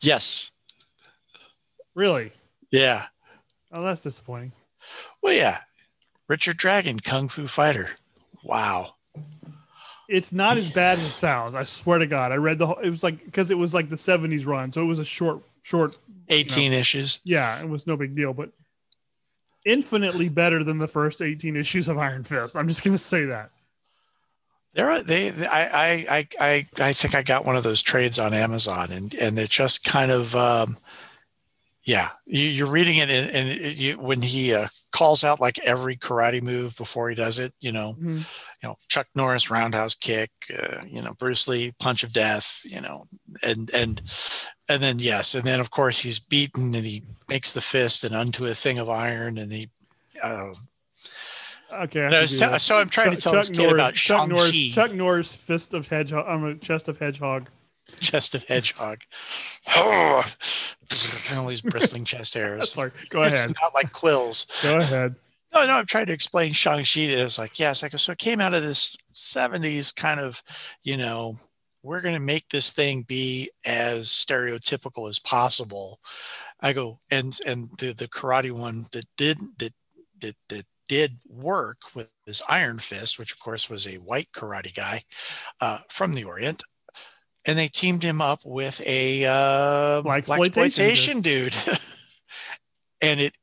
Yes. 0.00 0.50
Really? 1.96 2.30
Yeah. 2.70 3.02
Oh, 3.72 3.82
that's 3.82 4.02
disappointing. 4.04 4.52
Well, 5.20 5.32
yeah. 5.32 5.56
Richard 6.28 6.58
Dragon, 6.58 7.00
Kung 7.00 7.28
Fu 7.28 7.48
Fighter. 7.48 7.88
Wow. 8.44 8.94
It's 10.08 10.32
not 10.32 10.56
as 10.56 10.70
bad 10.70 10.98
as 10.98 11.06
it 11.06 11.08
sounds. 11.16 11.56
I 11.56 11.64
swear 11.64 11.98
to 11.98 12.06
God. 12.06 12.30
I 12.30 12.36
read 12.36 12.58
the 12.58 12.68
whole, 12.68 12.78
it 12.78 12.90
was 12.90 13.02
like, 13.02 13.24
because 13.24 13.50
it 13.50 13.58
was 13.58 13.74
like 13.74 13.88
the 13.88 13.96
70s 13.96 14.46
run. 14.46 14.70
So 14.70 14.82
it 14.82 14.86
was 14.86 15.00
a 15.00 15.04
short, 15.04 15.42
short, 15.62 15.98
18 16.28 16.72
issues. 16.72 17.20
yeah, 17.24 17.60
it 17.60 17.68
was 17.68 17.86
no 17.86 17.96
big 17.96 18.14
deal, 18.14 18.32
but 18.32 18.50
infinitely 19.64 20.28
better 20.28 20.64
than 20.64 20.78
the 20.78 20.86
first 20.88 21.20
18 21.20 21.56
issues 21.56 21.88
of 21.88 21.98
Iron 21.98 22.24
Fist. 22.24 22.56
I'm 22.56 22.68
just 22.68 22.84
going 22.84 22.94
to 22.96 23.02
say 23.02 23.26
that. 23.26 23.50
There 24.74 24.90
are 24.90 25.02
they, 25.02 25.30
I, 25.46 25.66
I 25.72 26.06
I 26.10 26.28
I 26.40 26.66
I 26.88 26.92
think 26.92 27.14
I 27.14 27.22
got 27.22 27.44
one 27.44 27.56
of 27.56 27.64
those 27.64 27.82
trades 27.82 28.18
on 28.18 28.32
Amazon 28.34 28.92
and 28.92 29.12
and 29.14 29.38
it 29.38 29.50
just 29.50 29.82
kind 29.82 30.10
of 30.12 30.36
um 30.36 30.76
yeah, 31.84 32.10
you, 32.26 32.44
you're 32.44 32.66
reading 32.70 32.98
it 32.98 33.08
and, 33.08 33.30
and 33.30 33.48
it, 33.48 33.76
you, 33.76 33.94
when 33.98 34.20
he 34.20 34.52
uh, 34.54 34.68
calls 34.92 35.24
out 35.24 35.40
like 35.40 35.58
every 35.60 35.96
karate 35.96 36.42
move 36.42 36.76
before 36.76 37.08
he 37.08 37.14
does 37.14 37.38
it, 37.38 37.52
you 37.60 37.72
know, 37.72 37.94
Mhm. 37.98 38.26
You 38.62 38.68
know, 38.68 38.76
Chuck 38.88 39.06
Norris 39.14 39.50
roundhouse 39.50 39.94
kick, 39.94 40.30
uh, 40.58 40.78
you 40.86 41.00
know, 41.02 41.14
Bruce 41.18 41.46
Lee 41.48 41.72
punch 41.78 42.02
of 42.02 42.12
death, 42.12 42.60
you 42.64 42.80
know, 42.80 43.02
and 43.42 43.70
and 43.74 44.02
and 44.68 44.82
then 44.82 44.98
yes, 44.98 45.34
and 45.34 45.44
then 45.44 45.60
of 45.60 45.70
course 45.70 45.98
he's 46.00 46.18
beaten 46.20 46.74
and 46.74 46.84
he 46.84 47.02
makes 47.28 47.52
the 47.52 47.60
fist 47.60 48.02
and 48.04 48.14
unto 48.14 48.46
a 48.46 48.54
thing 48.54 48.78
of 48.78 48.88
iron 48.88 49.38
and 49.38 49.52
he. 49.52 49.68
Uh, 50.22 50.52
Okay. 51.70 52.06
I 52.06 52.08
No, 52.08 52.16
have 52.16 52.20
to 52.20 52.24
it's 52.24 52.32
do 52.32 52.38
te- 52.38 52.46
that. 52.46 52.60
so 52.62 52.76
I'm 52.78 52.88
trying 52.88 53.10
to 53.10 53.18
tell 53.18 53.34
this 53.34 53.50
kid 53.50 53.70
about 53.70 53.92
Chuck 53.94 54.26
Norris, 54.26 54.52
Shang-Chi. 54.54 54.74
Chuck 54.74 54.92
Norris, 54.96 55.36
fist 55.36 55.74
of 55.74 55.86
hedgehog, 55.86 56.24
I'm 56.26 56.42
a 56.44 56.54
chest 56.54 56.88
of 56.88 56.98
hedgehog. 56.98 57.46
chest 58.00 58.34
of 58.34 58.42
hedgehog. 58.44 59.00
all 59.76 60.24
these 61.46 61.60
bristling 61.60 62.06
chest 62.06 62.32
hairs. 62.32 62.72
Sorry. 62.72 62.90
Go 63.10 63.22
It's 63.24 63.44
ahead. 63.44 63.54
not 63.62 63.74
like 63.74 63.92
quills. 63.92 64.46
Go 64.62 64.78
ahead. 64.78 65.14
No, 65.54 65.66
no, 65.66 65.78
I'm 65.78 65.86
trying 65.86 66.06
to 66.06 66.12
explain 66.12 66.52
Shang-Chi. 66.52 67.00
It's 67.00 67.38
like, 67.38 67.58
yes, 67.58 67.82
I 67.82 67.88
go, 67.88 67.96
so 67.96 68.12
it 68.12 68.18
came 68.18 68.40
out 68.40 68.54
of 68.54 68.62
this 68.62 68.96
70s 69.14 69.94
kind 69.94 70.20
of, 70.20 70.42
you 70.82 70.96
know, 70.96 71.36
we're 71.82 72.00
going 72.00 72.14
to 72.14 72.20
make 72.20 72.48
this 72.48 72.72
thing 72.72 73.02
be 73.02 73.50
as 73.64 74.08
stereotypical 74.08 75.08
as 75.08 75.18
possible. 75.18 76.00
I 76.60 76.72
go, 76.72 76.98
and 77.10 77.38
and 77.46 77.68
the 77.78 77.92
the 77.92 78.08
karate 78.08 78.50
one 78.50 78.84
that 78.92 79.06
did 79.16 79.38
that 79.58 79.72
that 80.20 80.36
that 80.48 80.66
did 80.88 81.18
work 81.28 81.78
with 81.94 82.10
his 82.26 82.42
Iron 82.48 82.78
Fist, 82.78 83.18
which 83.18 83.32
of 83.32 83.38
course 83.38 83.70
was 83.70 83.86
a 83.86 83.96
white 83.96 84.28
karate 84.34 84.74
guy 84.74 85.02
uh, 85.60 85.78
from 85.88 86.14
the 86.14 86.24
Orient, 86.24 86.62
and 87.44 87.56
they 87.56 87.68
teamed 87.68 88.02
him 88.02 88.20
up 88.20 88.40
with 88.44 88.82
a 88.84 89.24
uh, 89.24 90.02
Black 90.02 90.26
black 90.26 90.40
exploitation 90.40 91.18
exploitation 91.18 91.20
dude, 91.20 91.54
and 93.02 93.20
it 93.20 93.34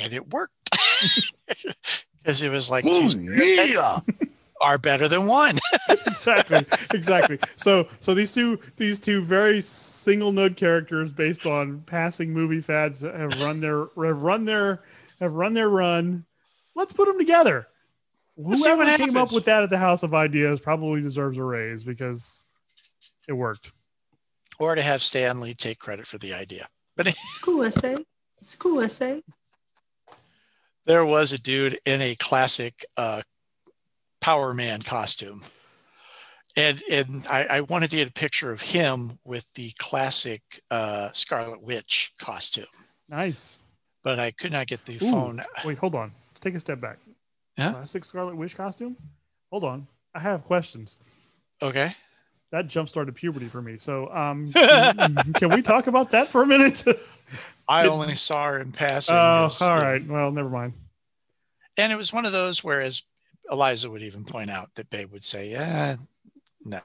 and 0.00 0.12
it 0.12 0.32
worked 0.32 0.54
because 2.22 2.42
it 2.42 2.50
was 2.50 2.70
like 2.70 2.84
two 2.84 3.08
yeah. 3.18 4.00
are 4.62 4.78
better 4.78 5.08
than 5.08 5.26
one. 5.26 5.58
exactly 6.06 6.64
exactly 6.92 7.38
so 7.56 7.86
so 7.98 8.14
these 8.14 8.34
two 8.34 8.58
these 8.76 8.98
two 8.98 9.22
very 9.22 9.60
single 9.60 10.32
node 10.32 10.56
characters 10.56 11.12
based 11.12 11.46
on 11.46 11.80
passing 11.82 12.32
movie 12.32 12.60
fads 12.60 13.00
that 13.00 13.14
have 13.14 13.40
run 13.40 13.60
their 13.60 13.86
have 14.04 14.22
run 14.22 14.44
their 14.44 14.82
have 15.20 15.32
run 15.32 15.54
their 15.54 15.70
run 15.70 16.24
let's 16.74 16.92
put 16.92 17.06
them 17.06 17.18
together 17.18 17.66
Let's 18.36 18.64
whoever 18.64 18.84
what 18.84 18.98
came 18.98 19.16
up 19.16 19.32
with 19.32 19.44
that 19.46 19.62
at 19.62 19.70
the 19.70 19.78
house 19.78 20.02
of 20.02 20.14
ideas 20.14 20.60
probably 20.60 21.00
deserves 21.00 21.38
a 21.38 21.44
raise 21.44 21.84
because 21.84 22.44
it 23.28 23.32
worked 23.32 23.72
or 24.60 24.74
to 24.74 24.82
have 24.82 25.02
Stan 25.02 25.40
Lee 25.40 25.54
take 25.54 25.78
credit 25.78 26.06
for 26.06 26.18
the 26.18 26.34
idea. 26.34 26.68
But 26.96 27.14
cool 27.42 27.62
essay. 27.62 27.96
It's 28.40 28.54
a 28.54 28.58
cool 28.58 28.80
essay. 28.80 29.22
There 30.86 31.04
was 31.04 31.32
a 31.32 31.38
dude 31.38 31.78
in 31.84 32.00
a 32.00 32.14
classic 32.16 32.84
uh, 32.96 33.22
Power 34.20 34.54
Man 34.54 34.82
costume 34.82 35.42
and 36.56 36.82
and 36.90 37.26
I, 37.30 37.46
I 37.50 37.60
wanted 37.62 37.90
to 37.90 37.96
get 37.96 38.08
a 38.08 38.12
picture 38.12 38.50
of 38.50 38.60
him 38.60 39.18
with 39.24 39.44
the 39.54 39.72
classic 39.78 40.42
uh, 40.70 41.10
Scarlet 41.12 41.62
Witch 41.62 42.12
costume, 42.18 42.66
Nice. 43.08 43.60
but 44.02 44.18
I 44.18 44.30
could 44.32 44.52
not 44.52 44.66
get 44.66 44.84
the 44.84 44.94
Ooh. 44.94 45.10
phone. 45.10 45.40
Wait, 45.64 45.78
hold 45.78 45.94
on. 45.94 46.12
Take 46.40 46.54
a 46.54 46.60
step 46.60 46.80
back. 46.80 46.98
Yeah? 47.56 47.72
Classic 47.72 48.04
Scarlet 48.04 48.36
Witch 48.36 48.56
costume? 48.56 48.96
Hold 49.50 49.64
on. 49.64 49.86
I 50.14 50.20
have 50.20 50.44
questions. 50.44 50.96
Okay. 51.62 51.92
That 52.52 52.66
jump 52.66 52.88
started 52.88 53.14
puberty 53.14 53.48
for 53.48 53.62
me. 53.62 53.76
So 53.76 54.12
um 54.12 54.46
can, 54.48 55.32
can 55.34 55.48
we 55.50 55.62
talk 55.62 55.86
about 55.86 56.10
that 56.10 56.28
for 56.28 56.42
a 56.42 56.46
minute? 56.46 56.84
I 57.68 57.86
only 57.86 58.16
saw 58.16 58.46
her 58.46 58.58
in 58.58 58.72
passing. 58.72 59.14
Oh, 59.16 59.46
as- 59.46 59.62
all 59.62 59.76
right. 59.76 60.04
Well, 60.04 60.32
never 60.32 60.48
mind. 60.50 60.72
And 61.76 61.92
it 61.92 61.96
was 61.96 62.12
one 62.12 62.26
of 62.26 62.32
those 62.32 62.64
whereas 62.64 63.02
Eliza 63.50 63.88
would 63.90 64.02
even 64.02 64.24
point 64.24 64.50
out 64.50 64.74
that 64.74 64.90
Babe 64.90 65.10
would 65.12 65.22
say, 65.24 65.50
"Yeah, 65.50 65.96
no." 66.64 66.80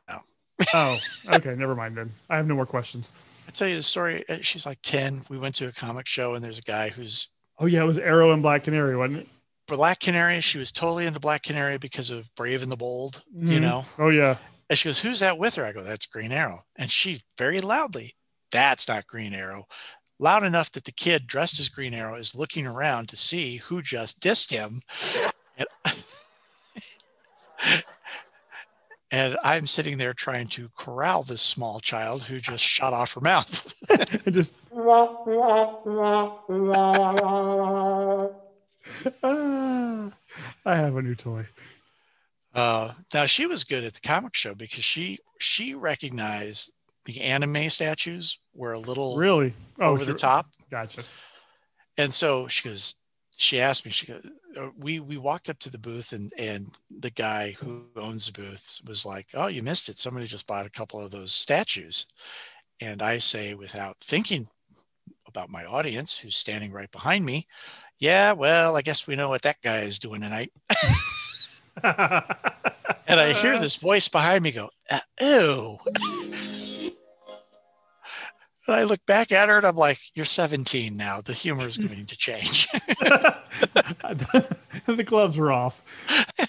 Oh, 0.73 0.97
okay. 1.33 1.53
Never 1.55 1.75
mind 1.75 1.97
then. 1.97 2.11
I 2.29 2.37
have 2.37 2.47
no 2.47 2.55
more 2.55 2.65
questions. 2.65 3.11
I 3.47 3.51
tell 3.51 3.67
you 3.67 3.75
the 3.75 3.83
story. 3.83 4.23
uh, 4.29 4.37
She's 4.41 4.65
like 4.65 4.79
ten. 4.83 5.21
We 5.29 5.37
went 5.37 5.55
to 5.55 5.67
a 5.67 5.71
comic 5.71 6.07
show, 6.07 6.33
and 6.35 6.43
there's 6.43 6.59
a 6.59 6.63
guy 6.63 6.89
who's 6.89 7.27
Oh 7.59 7.65
yeah, 7.65 7.81
it 7.81 7.85
was 7.87 7.97
Arrow 7.99 8.31
and 8.31 8.41
Black 8.41 8.63
Canary, 8.63 8.95
wasn't 8.95 9.19
it? 9.21 9.27
Black 9.67 9.99
Canary. 9.99 10.39
She 10.41 10.57
was 10.59 10.71
totally 10.71 11.05
into 11.07 11.19
Black 11.19 11.41
Canary 11.43 11.77
because 11.77 12.09
of 12.11 12.33
Brave 12.35 12.61
and 12.63 12.71
the 12.71 12.77
Bold, 12.77 13.23
you 13.35 13.57
Mhm. 13.59 13.61
know. 13.61 13.83
Oh 13.99 14.09
yeah. 14.09 14.37
And 14.69 14.77
she 14.79 14.89
goes, 14.89 14.99
"Who's 14.99 15.19
that 15.19 15.37
with 15.37 15.55
her?" 15.55 15.65
I 15.65 15.71
go, 15.71 15.83
"That's 15.83 16.05
Green 16.05 16.31
Arrow." 16.31 16.63
And 16.77 16.91
she 16.91 17.21
very 17.37 17.59
loudly, 17.59 18.15
"That's 18.51 18.87
not 18.87 19.07
Green 19.07 19.33
Arrow." 19.33 19.67
Loud 20.17 20.43
enough 20.43 20.71
that 20.71 20.85
the 20.85 20.91
kid 20.91 21.27
dressed 21.27 21.59
as 21.59 21.69
Green 21.69 21.93
Arrow 21.93 22.15
is 22.15 22.35
looking 22.35 22.65
around 22.65 23.09
to 23.09 23.17
see 23.17 23.57
who 23.57 23.81
just 23.81 24.21
dissed 24.21 24.49
him. 24.49 24.81
And, 29.11 29.37
I'm 29.43 29.67
sitting 29.67 29.97
there 29.97 30.13
trying 30.13 30.47
to 30.49 30.69
corral 30.75 31.23
this 31.23 31.41
small 31.41 31.79
child 31.79 32.23
who 32.23 32.39
just 32.39 32.63
shut 32.63 32.93
off 32.93 33.13
her 33.13 33.21
mouth. 33.21 33.73
Just 34.31 34.57
Ah, 39.23 40.11
I 40.65 40.75
have 40.75 40.95
a 40.95 41.01
new 41.01 41.15
toy. 41.15 41.45
Uh, 42.55 42.91
now 43.13 43.25
she 43.25 43.45
was 43.45 43.63
good 43.65 43.83
at 43.83 43.93
the 43.93 44.01
comic 44.01 44.33
show 44.35 44.55
because 44.55 44.83
she 44.85 45.19
she 45.39 45.73
recognized 45.75 46.71
the 47.03 47.21
anime 47.21 47.69
statues 47.69 48.39
were 48.53 48.73
a 48.73 48.79
little 48.79 49.17
Really? 49.17 49.53
Oh, 49.79 49.91
over 49.91 50.03
sure. 50.03 50.13
the 50.13 50.19
top. 50.19 50.47
Gotcha. 50.71 51.03
and 51.97 52.11
so 52.13 52.47
she 52.47 52.67
goes 52.67 52.95
she 53.37 53.59
asked 53.59 53.85
me 53.85 53.91
she 53.91 54.07
goes 54.07 54.25
uh, 54.57 54.69
we 54.79 55.01
we 55.01 55.17
walked 55.17 55.49
up 55.49 55.59
to 55.59 55.69
the 55.69 55.77
booth 55.77 56.13
and 56.13 56.31
and 56.39 56.69
the 56.89 57.09
guy 57.11 57.51
who 57.59 57.83
owns 57.97 58.25
the 58.27 58.31
booth 58.31 58.79
was 58.87 59.05
like 59.05 59.27
oh 59.33 59.47
you 59.47 59.61
missed 59.61 59.89
it 59.89 59.97
somebody 59.97 60.25
just 60.25 60.47
bought 60.47 60.65
a 60.65 60.69
couple 60.71 60.99
of 61.01 61.11
those 61.11 61.33
statues 61.33 62.05
and 62.79 63.01
i 63.01 63.17
say 63.17 63.53
without 63.53 63.97
thinking 63.99 64.47
about 65.27 65.49
my 65.49 65.65
audience 65.65 66.17
who's 66.17 66.37
standing 66.37 66.71
right 66.71 66.91
behind 66.91 67.25
me 67.25 67.45
yeah 67.99 68.31
well 68.31 68.77
i 68.77 68.81
guess 68.81 69.05
we 69.05 69.15
know 69.17 69.27
what 69.29 69.41
that 69.41 69.61
guy 69.61 69.79
is 69.81 69.99
doing 69.99 70.21
tonight 70.21 70.51
and 73.07 73.19
i 73.19 73.33
hear 73.33 73.57
this 73.59 73.75
voice 73.75 74.07
behind 74.07 74.43
me 74.43 74.51
go 74.51 74.69
uh, 74.91 74.99
ew 75.21 75.77
and 78.67 78.75
i 78.75 78.83
look 78.83 79.05
back 79.05 79.31
at 79.31 79.49
her 79.49 79.57
and 79.57 79.65
i'm 79.67 79.75
like 79.75 79.99
you're 80.13 80.25
17 80.25 80.95
now 80.95 81.21
the 81.21 81.33
humor 81.33 81.67
is 81.67 81.77
going 81.77 82.05
to 82.05 82.17
change 82.17 82.67
the 84.85 85.03
gloves 85.05 85.37
are 85.37 85.51
off. 85.51 85.83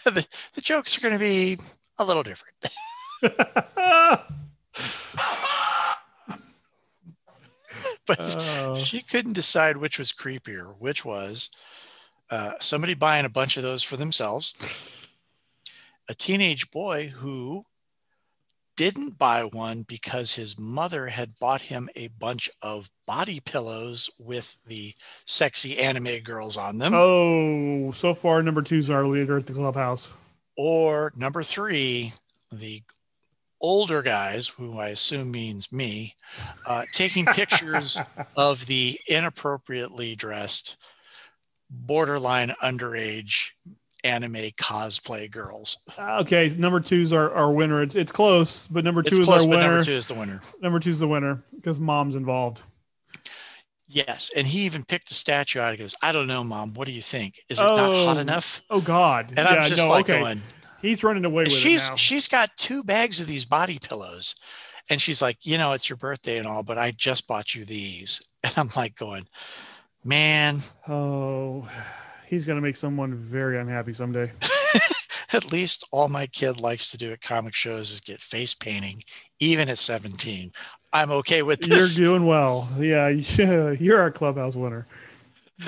the, 0.05 0.27
the 0.55 0.61
jokes 0.61 0.97
are 0.97 1.01
going 1.01 1.15
to 1.15 1.20
be 1.20 1.59
a 1.98 2.05
little 2.05 2.23
different. 2.23 2.55
But 8.07 8.19
Oh. 8.20 8.77
she 8.77 9.03
couldn't 9.03 9.32
decide 9.32 9.77
which 9.77 9.98
was 9.98 10.12
creepier, 10.12 10.74
which 10.78 11.05
was 11.05 11.51
uh, 12.31 12.53
somebody 12.61 12.94
buying 12.94 13.24
a 13.24 13.31
bunch 13.31 13.57
of 13.57 13.62
those 13.62 13.82
for 13.82 13.97
themselves, 13.97 14.53
a 16.09 16.15
teenage 16.15 16.70
boy 16.70 17.09
who 17.09 17.62
didn't 18.77 19.19
buy 19.19 19.43
one 19.43 19.83
because 19.83 20.35
his 20.35 20.59
mother 20.59 21.07
had 21.07 21.39
bought 21.39 21.62
him 21.62 21.89
a 21.97 22.09
bunch 22.09 22.51
of 22.61 22.91
body 23.07 23.41
pillows 23.41 24.11
with 24.19 24.59
the 24.66 24.95
sexy 25.24 25.78
anime 25.78 26.19
girls 26.23 26.57
on 26.57 26.78
them. 26.78 26.93
oh, 26.95 27.91
so 27.93 28.15
far 28.15 28.43
number 28.43 28.62
two's 28.62 28.91
our 28.91 29.07
leader 29.07 29.39
at 29.39 29.47
the 29.47 29.55
clubhouse. 29.55 30.12
Or 30.57 31.12
number 31.16 31.43
three, 31.43 32.12
the 32.53 32.83
older 33.61 34.03
guys, 34.03 34.49
who 34.49 34.78
I 34.78 34.89
assume 34.89 35.31
means 35.31 35.73
me, 35.73 36.15
uh, 36.66 36.85
taking 36.93 37.24
pictures 37.24 37.99
of 38.37 38.66
the 38.66 38.99
inappropriately 39.09 40.15
dressed, 40.15 40.77
borderline 41.70 42.53
underage 42.62 43.51
anime 44.07 44.51
cosplay 44.61 45.31
girls. 45.31 45.78
Ah, 45.99 46.20
okay, 46.20 46.51
number 46.57 46.81
two's 46.81 47.12
our, 47.12 47.33
our 47.33 47.53
winner. 47.53 47.83
It's 47.83 47.95
it's 47.95 48.12
close, 48.12 48.66
but 48.69 48.85
number 48.85 49.03
two 49.03 49.09
It's 49.16 49.19
is 49.20 49.27
close, 49.27 49.43
our 49.45 49.49
winner. 49.49 49.62
number 49.62 49.85
two 49.85 49.93
is 49.93 50.07
the 50.09 50.15
winner. 50.15 50.41
Number 50.62 50.78
two's 50.81 51.01
the 51.01 51.09
winner 51.09 51.43
because 51.55 51.81
mom's 51.81 52.16
involved. 52.16 52.62
Yes, 53.89 54.31
and 54.37 54.47
he 54.47 54.61
even 54.61 54.83
picked 54.85 55.09
the 55.09 55.15
statue 55.15 55.61
out. 55.61 55.73
He 55.73 55.78
goes, 55.78 55.95
"I 56.03 56.11
don't 56.12 56.27
know, 56.27 56.43
mom. 56.43 56.74
What 56.74 56.87
do 56.87 56.93
you 56.93 57.03
think? 57.03 57.35
Is 57.49 57.59
it 57.59 57.62
not 57.62 57.95
hot 58.05 58.16
Oh, 58.16 58.20
enough?" 58.20 58.62
Oh 58.70 58.81
God! 58.81 59.28
And 59.31 59.39
yeah, 59.39 59.47
I'm 59.47 59.69
just 59.69 59.83
no, 59.83 59.89
like 59.89 60.09
okay. 60.11 60.20
going, 60.20 60.41
He's 60.83 61.03
running 61.05 61.24
away 61.24 61.45
with 61.45 61.53
she's 61.53 61.87
it 61.87 61.91
now. 61.91 61.97
she's 61.97 62.28
got 62.28 62.51
two 62.57 62.83
bags 62.85 63.20
of 63.20 63.27
these 63.27 63.45
body 63.45 63.78
pillows 63.81 64.35
and 64.89 65.01
she's 65.01 65.20
like 65.23 65.45
you 65.45 65.59
know 65.59 65.73
it's 65.73 65.89
your 65.89 65.97
birthday 65.97 66.39
and 66.39 66.47
all 66.47 66.62
but 66.62 66.78
i 66.78 66.91
just 66.93 67.27
bought 67.27 67.55
you 67.55 67.65
these 67.65 68.23
and 68.45 68.53
i'm 68.57 68.69
like 68.77 68.95
going 68.95 69.24
man 70.05 70.59
oh, 70.89 71.69
he's 72.27 72.47
gonna 72.47 72.61
make 72.61 72.77
someone 72.77 73.15
very 73.15 73.59
unhappy 73.59 73.94
someday. 73.94 74.31
at 75.32 75.53
least 75.53 75.86
all 75.93 76.09
my 76.09 76.27
kid 76.27 76.61
likes 76.61 76.90
to 76.90 76.97
do 76.97 77.12
at 77.12 77.20
comic 77.20 77.55
shows 77.55 77.90
is 77.90 78.01
get 78.01 78.20
face 78.20 78.55
painting 78.55 78.97
even 79.40 79.69
at 79.69 79.78
17 79.78 80.51
i'm 80.93 81.11
okay 81.11 81.43
with 81.43 81.61
this. 81.61 81.98
You're 81.98 82.09
doing 82.09 82.27
well. 82.27 82.69
Yeah, 82.78 83.09
yeah, 83.09 83.70
you're 83.78 84.01
our 84.01 84.11
clubhouse 84.11 84.57
winner. 84.57 84.86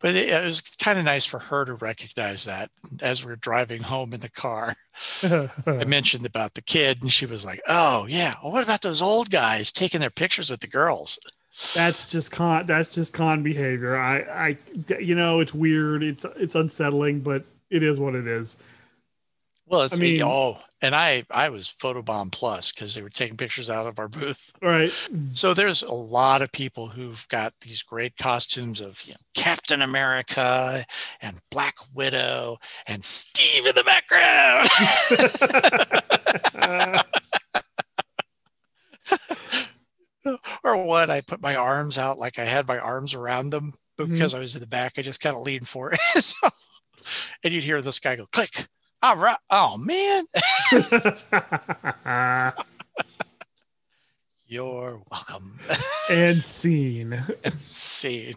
but 0.00 0.16
it, 0.16 0.28
it 0.28 0.44
was 0.44 0.60
kind 0.60 0.98
of 0.98 1.04
nice 1.04 1.24
for 1.24 1.38
her 1.38 1.64
to 1.64 1.74
recognize 1.74 2.44
that 2.44 2.70
as 3.00 3.24
we 3.24 3.32
are 3.32 3.36
driving 3.36 3.82
home 3.82 4.12
in 4.12 4.20
the 4.20 4.28
car 4.28 4.74
i 5.22 5.84
mentioned 5.86 6.26
about 6.26 6.52
the 6.54 6.62
kid 6.62 7.00
and 7.00 7.12
she 7.12 7.24
was 7.26 7.44
like 7.44 7.60
oh 7.68 8.06
yeah 8.08 8.34
well, 8.42 8.52
what 8.52 8.64
about 8.64 8.82
those 8.82 9.00
old 9.00 9.30
guys 9.30 9.72
taking 9.72 10.00
their 10.00 10.10
pictures 10.10 10.50
with 10.50 10.60
the 10.60 10.66
girls 10.66 11.18
that's 11.74 12.10
just 12.10 12.32
con. 12.32 12.66
That's 12.66 12.94
just 12.94 13.12
con 13.12 13.42
behavior. 13.42 13.96
I, 13.96 14.18
I, 14.20 14.58
you 14.98 15.14
know, 15.14 15.40
it's 15.40 15.54
weird. 15.54 16.02
It's 16.02 16.24
it's 16.36 16.54
unsettling, 16.54 17.20
but 17.20 17.44
it 17.70 17.82
is 17.82 18.00
what 18.00 18.14
it 18.14 18.26
is. 18.26 18.56
Well, 19.66 19.82
it's, 19.82 19.94
I 19.94 19.98
mean- 19.98 20.22
oh, 20.22 20.58
and 20.82 20.94
I 20.94 21.24
I 21.30 21.48
was 21.48 21.68
photobomb 21.68 22.32
plus 22.32 22.72
because 22.72 22.94
they 22.94 23.02
were 23.02 23.08
taking 23.08 23.36
pictures 23.36 23.70
out 23.70 23.86
of 23.86 23.98
our 23.98 24.08
booth. 24.08 24.52
right 24.60 24.90
So 25.32 25.54
there's 25.54 25.82
a 25.82 25.94
lot 25.94 26.42
of 26.42 26.52
people 26.52 26.88
who've 26.88 27.26
got 27.28 27.54
these 27.60 27.82
great 27.82 28.16
costumes 28.16 28.80
of 28.80 29.02
you 29.06 29.12
know, 29.12 29.20
Captain 29.34 29.80
America 29.80 30.84
and 31.20 31.40
Black 31.50 31.76
Widow 31.94 32.58
and 32.86 33.04
Steve 33.04 33.66
in 33.66 33.74
the 33.74 33.84
background. 33.84 34.68
or 40.64 40.76
what? 40.84 41.10
I 41.10 41.20
put 41.20 41.40
my 41.42 41.56
arms 41.56 41.98
out 41.98 42.18
like 42.18 42.38
I 42.38 42.44
had 42.44 42.66
my 42.68 42.78
arms 42.78 43.14
around 43.14 43.50
them, 43.50 43.72
but 43.96 44.06
Mhm. 44.08 44.12
because 44.12 44.34
I 44.34 44.38
was 44.38 44.54
in 44.54 44.60
the 44.60 44.66
back, 44.66 44.92
I 44.98 45.02
just 45.02 45.20
kind 45.20 45.36
of 45.36 45.42
leaned 45.42 45.68
forward. 45.68 45.96
so, 46.20 46.48
and 47.42 47.52
you'd 47.52 47.64
hear 47.64 47.80
this 47.82 47.98
guy 47.98 48.16
go 48.16 48.26
click. 48.32 48.66
All 49.02 49.16
right. 49.16 49.36
Oh 49.50 49.76
man. 49.78 50.24
You're 54.46 55.02
welcome. 55.10 55.58
and 56.10 56.42
scene. 56.42 57.18
See. 57.56 58.34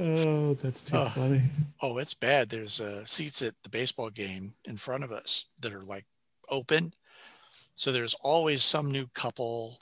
Oh, 0.00 0.54
that's 0.54 0.82
too 0.84 0.96
Oh. 0.96 1.08
funny. 1.08 1.42
Oh, 1.82 1.98
it's 1.98 2.14
bad. 2.14 2.48
There's 2.48 2.80
uh, 2.80 3.04
seats 3.04 3.42
at 3.42 3.54
the 3.62 3.68
baseball 3.68 4.10
game 4.10 4.52
in 4.64 4.76
front 4.76 5.04
of 5.04 5.12
us 5.12 5.44
that 5.60 5.72
are 5.74 5.82
like 5.84 6.06
open. 6.48 6.92
So 7.78 7.92
there's 7.92 8.14
always 8.14 8.64
some 8.64 8.90
new 8.90 9.06
couple 9.14 9.78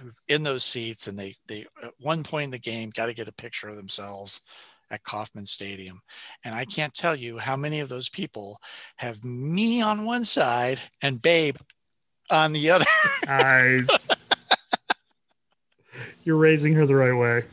who 0.00 0.10
in 0.26 0.42
those 0.42 0.64
seats, 0.64 1.06
and 1.06 1.16
they 1.16 1.36
they 1.46 1.64
at 1.80 1.92
one 2.00 2.24
point 2.24 2.46
in 2.46 2.50
the 2.50 2.58
game 2.58 2.90
got 2.90 3.06
to 3.06 3.14
get 3.14 3.28
a 3.28 3.32
picture 3.32 3.68
of 3.68 3.76
themselves 3.76 4.40
at 4.90 5.04
Kauffman 5.04 5.46
Stadium. 5.46 6.00
And 6.44 6.56
I 6.56 6.64
can't 6.64 6.92
tell 6.92 7.14
you 7.14 7.38
how 7.38 7.54
many 7.54 7.78
of 7.78 7.88
those 7.88 8.08
people 8.08 8.60
have 8.96 9.22
me 9.24 9.80
on 9.80 10.04
one 10.04 10.24
side 10.24 10.80
and 11.02 11.22
Babe 11.22 11.56
on 12.32 12.52
the 12.52 12.68
other. 12.68 12.84
Nice. 13.28 14.28
You're 16.24 16.38
raising 16.38 16.74
her 16.74 16.84
the 16.84 16.96
right 16.96 17.16
way. 17.16 17.44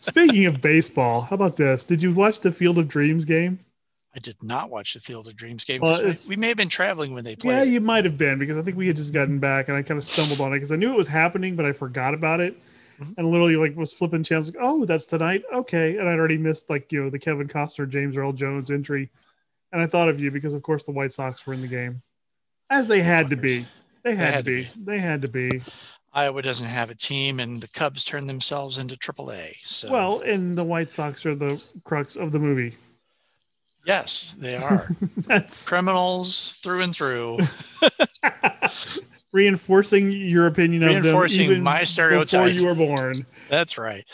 Speaking 0.00 0.46
of 0.46 0.60
baseball, 0.60 1.20
how 1.20 1.34
about 1.34 1.54
this? 1.54 1.84
Did 1.84 2.02
you 2.02 2.12
watch 2.12 2.40
the 2.40 2.50
Field 2.50 2.78
of 2.78 2.88
Dreams 2.88 3.24
game? 3.24 3.60
I 4.18 4.20
did 4.20 4.42
not 4.42 4.68
watch 4.68 4.94
the 4.94 5.00
Field 5.00 5.28
of 5.28 5.36
Dreams 5.36 5.64
game. 5.64 5.80
Well, 5.80 6.12
we- 6.28 6.34
may 6.34 6.48
have 6.48 6.56
been 6.56 6.68
traveling 6.68 7.14
when 7.14 7.22
they 7.22 7.36
played. 7.36 7.52
Yeah, 7.54 7.62
you 7.62 7.80
might 7.80 8.04
have 8.04 8.18
been 8.18 8.36
because 8.40 8.56
I 8.56 8.62
think 8.62 8.76
we 8.76 8.88
had 8.88 8.96
just 8.96 9.12
gotten 9.12 9.38
back 9.38 9.68
and 9.68 9.76
I 9.76 9.82
kind 9.82 9.96
of 9.96 10.02
stumbled 10.04 10.40
on 10.44 10.52
it 10.52 10.56
because 10.56 10.72
I 10.72 10.76
knew 10.76 10.90
it 10.92 10.96
was 10.96 11.06
happening, 11.06 11.54
but 11.54 11.64
I 11.64 11.70
forgot 11.70 12.14
about 12.14 12.40
it. 12.40 12.60
Mhm. 13.00 13.14
And 13.16 13.30
literally 13.30 13.54
like 13.54 13.76
was 13.76 13.94
flipping 13.94 14.24
channels 14.24 14.52
like, 14.52 14.60
oh, 14.60 14.84
that's 14.84 15.06
tonight. 15.06 15.44
Okay. 15.52 15.98
And 15.98 16.08
I'd 16.08 16.18
already 16.18 16.36
missed 16.36 16.68
like, 16.68 16.90
you 16.90 17.04
know, 17.04 17.10
the 17.10 17.18
Kevin 17.20 17.46
Costner, 17.46 17.88
James 17.88 18.16
Earl 18.16 18.32
Jones 18.32 18.72
entry. 18.72 19.08
And 19.70 19.80
I 19.80 19.86
thought 19.86 20.08
of 20.08 20.18
you 20.20 20.32
because 20.32 20.54
of 20.54 20.64
course 20.64 20.82
the 20.82 20.90
White 20.90 21.12
Sox 21.12 21.46
were 21.46 21.54
in 21.54 21.60
the 21.60 21.68
game. 21.68 22.02
As 22.70 22.88
they 22.88 23.02
had 23.02 23.30
to 23.30 23.36
be. 23.36 23.66
They 24.02 24.16
had, 24.16 24.34
had 24.34 24.44
to 24.46 24.64
to 24.64 24.74
be. 24.74 24.84
They 24.84 24.98
had 24.98 25.22
to 25.22 25.28
be. 25.28 25.62
Iowa 26.12 26.42
doesn't 26.42 26.66
have 26.66 26.90
a 26.90 26.94
team, 26.96 27.38
and 27.38 27.60
the 27.60 27.68
Cubs 27.68 28.02
turned 28.02 28.28
themselves 28.28 28.78
into 28.78 28.96
AAA. 28.96 29.56
So, 29.60 29.92
Well, 29.92 30.20
and 30.22 30.58
the 30.58 30.64
White 30.64 30.90
Sox 30.90 31.24
are 31.26 31.36
the 31.36 31.62
crux 31.84 32.16
of 32.16 32.32
the 32.32 32.38
movie. 32.40 32.74
Yes, 33.88 34.36
they 34.38 34.54
are 34.56 34.86
That's 35.16 35.66
criminals 35.66 36.52
through 36.62 36.82
and 36.82 36.94
through. 36.94 37.38
reinforcing 39.32 40.10
your 40.12 40.46
opinion 40.46 40.82
of 40.84 40.94
them 40.94 41.02
Reinforcing 41.02 41.62
my 41.62 41.80
before 41.80 41.86
stereotype. 41.86 42.52
you 42.54 42.64
were 42.66 42.74
born. 42.74 43.26
That's 43.48 43.76
right. 43.78 44.04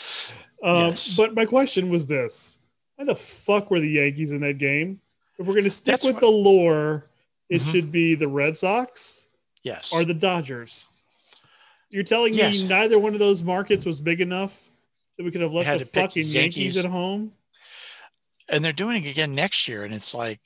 Um, 0.63 0.75
Yes. 0.77 1.15
But 1.15 1.35
my 1.35 1.45
question 1.45 1.89
was 1.89 2.07
this: 2.07 2.59
Why 2.95 3.05
the 3.05 3.15
fuck 3.15 3.69
were 3.71 3.79
the 3.79 3.89
Yankees 3.89 4.33
in 4.33 4.41
that 4.41 4.57
game? 4.57 4.99
If 5.37 5.47
we're 5.47 5.53
going 5.53 5.65
to 5.65 5.69
stick 5.69 5.93
That's 5.93 6.05
with 6.05 6.15
what- 6.15 6.21
the 6.21 6.29
lore, 6.29 7.05
it 7.49 7.61
Mhm. 7.61 7.71
should 7.71 7.91
be 7.91 8.15
the 8.15 8.27
Red 8.27 8.55
Sox 8.57 9.27
Yes. 9.63 9.91
or 9.93 10.05
the 10.05 10.13
Dodgers. 10.13 10.87
You're 11.91 12.03
telling 12.03 12.33
Yes. 12.33 12.61
me 12.61 12.67
neither 12.67 12.97
one 12.99 13.13
of 13.13 13.19
those 13.19 13.43
markets 13.43 13.85
was 13.85 14.01
big 14.01 14.21
enough 14.21 14.67
that 15.17 15.23
we 15.23 15.31
could 15.31 15.41
have 15.41 15.53
left 15.53 15.79
the 15.79 15.85
fucking 15.85 16.23
Yankees. 16.27 16.33
Yankees. 16.35 16.77
at 16.77 16.85
home? 16.85 17.31
And 18.51 18.63
they're 18.63 18.73
doing 18.73 19.03
it 19.03 19.09
again 19.09 19.35
next 19.35 19.67
year, 19.67 19.83
and 19.83 19.93
it's 19.93 20.13
like, 20.13 20.39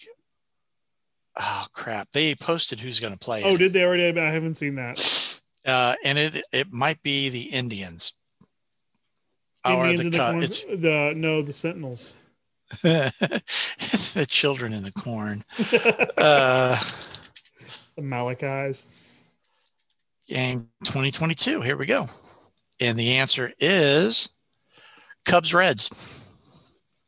oh 1.37 1.65
crap! 1.73 2.09
They 2.11 2.35
posted 2.35 2.79
who's 2.79 2.99
going 2.99 3.13
to 3.13 3.19
play. 3.19 3.43
Oh, 3.43 3.51
in 3.51 3.57
did 3.57 3.73
they 3.73 3.83
already? 3.83 4.19
I 4.19 4.31
haven't 4.31 4.55
seen 4.55 4.75
that. 4.75 5.41
Uh, 5.65 5.95
and 6.03 6.17
it 6.17 6.43
it 6.51 6.71
might 6.71 7.01
be 7.03 7.29
the 7.29 7.43
Indians. 7.43 8.13
Indians 9.65 10.03
the, 10.03 10.09
the, 10.09 10.17
corn, 10.17 10.43
it's 10.43 10.63
the 10.63 11.13
no, 11.15 11.41
the 11.41 11.53
Sentinels. 11.53 12.15
it's 12.83 14.13
the 14.13 14.25
children 14.25 14.73
in 14.73 14.83
the 14.83 14.91
corn. 14.91 15.43
Uh, 16.17 16.77
the 17.95 18.01
Malachis. 18.01 18.85
game 20.27 20.69
2022. 20.83 21.61
Here 21.61 21.77
we 21.77 21.85
go. 21.85 22.07
And 22.79 22.97
the 22.97 23.15
answer 23.15 23.53
is 23.59 24.29
Cubs 25.25 25.53
Reds. 25.53 26.18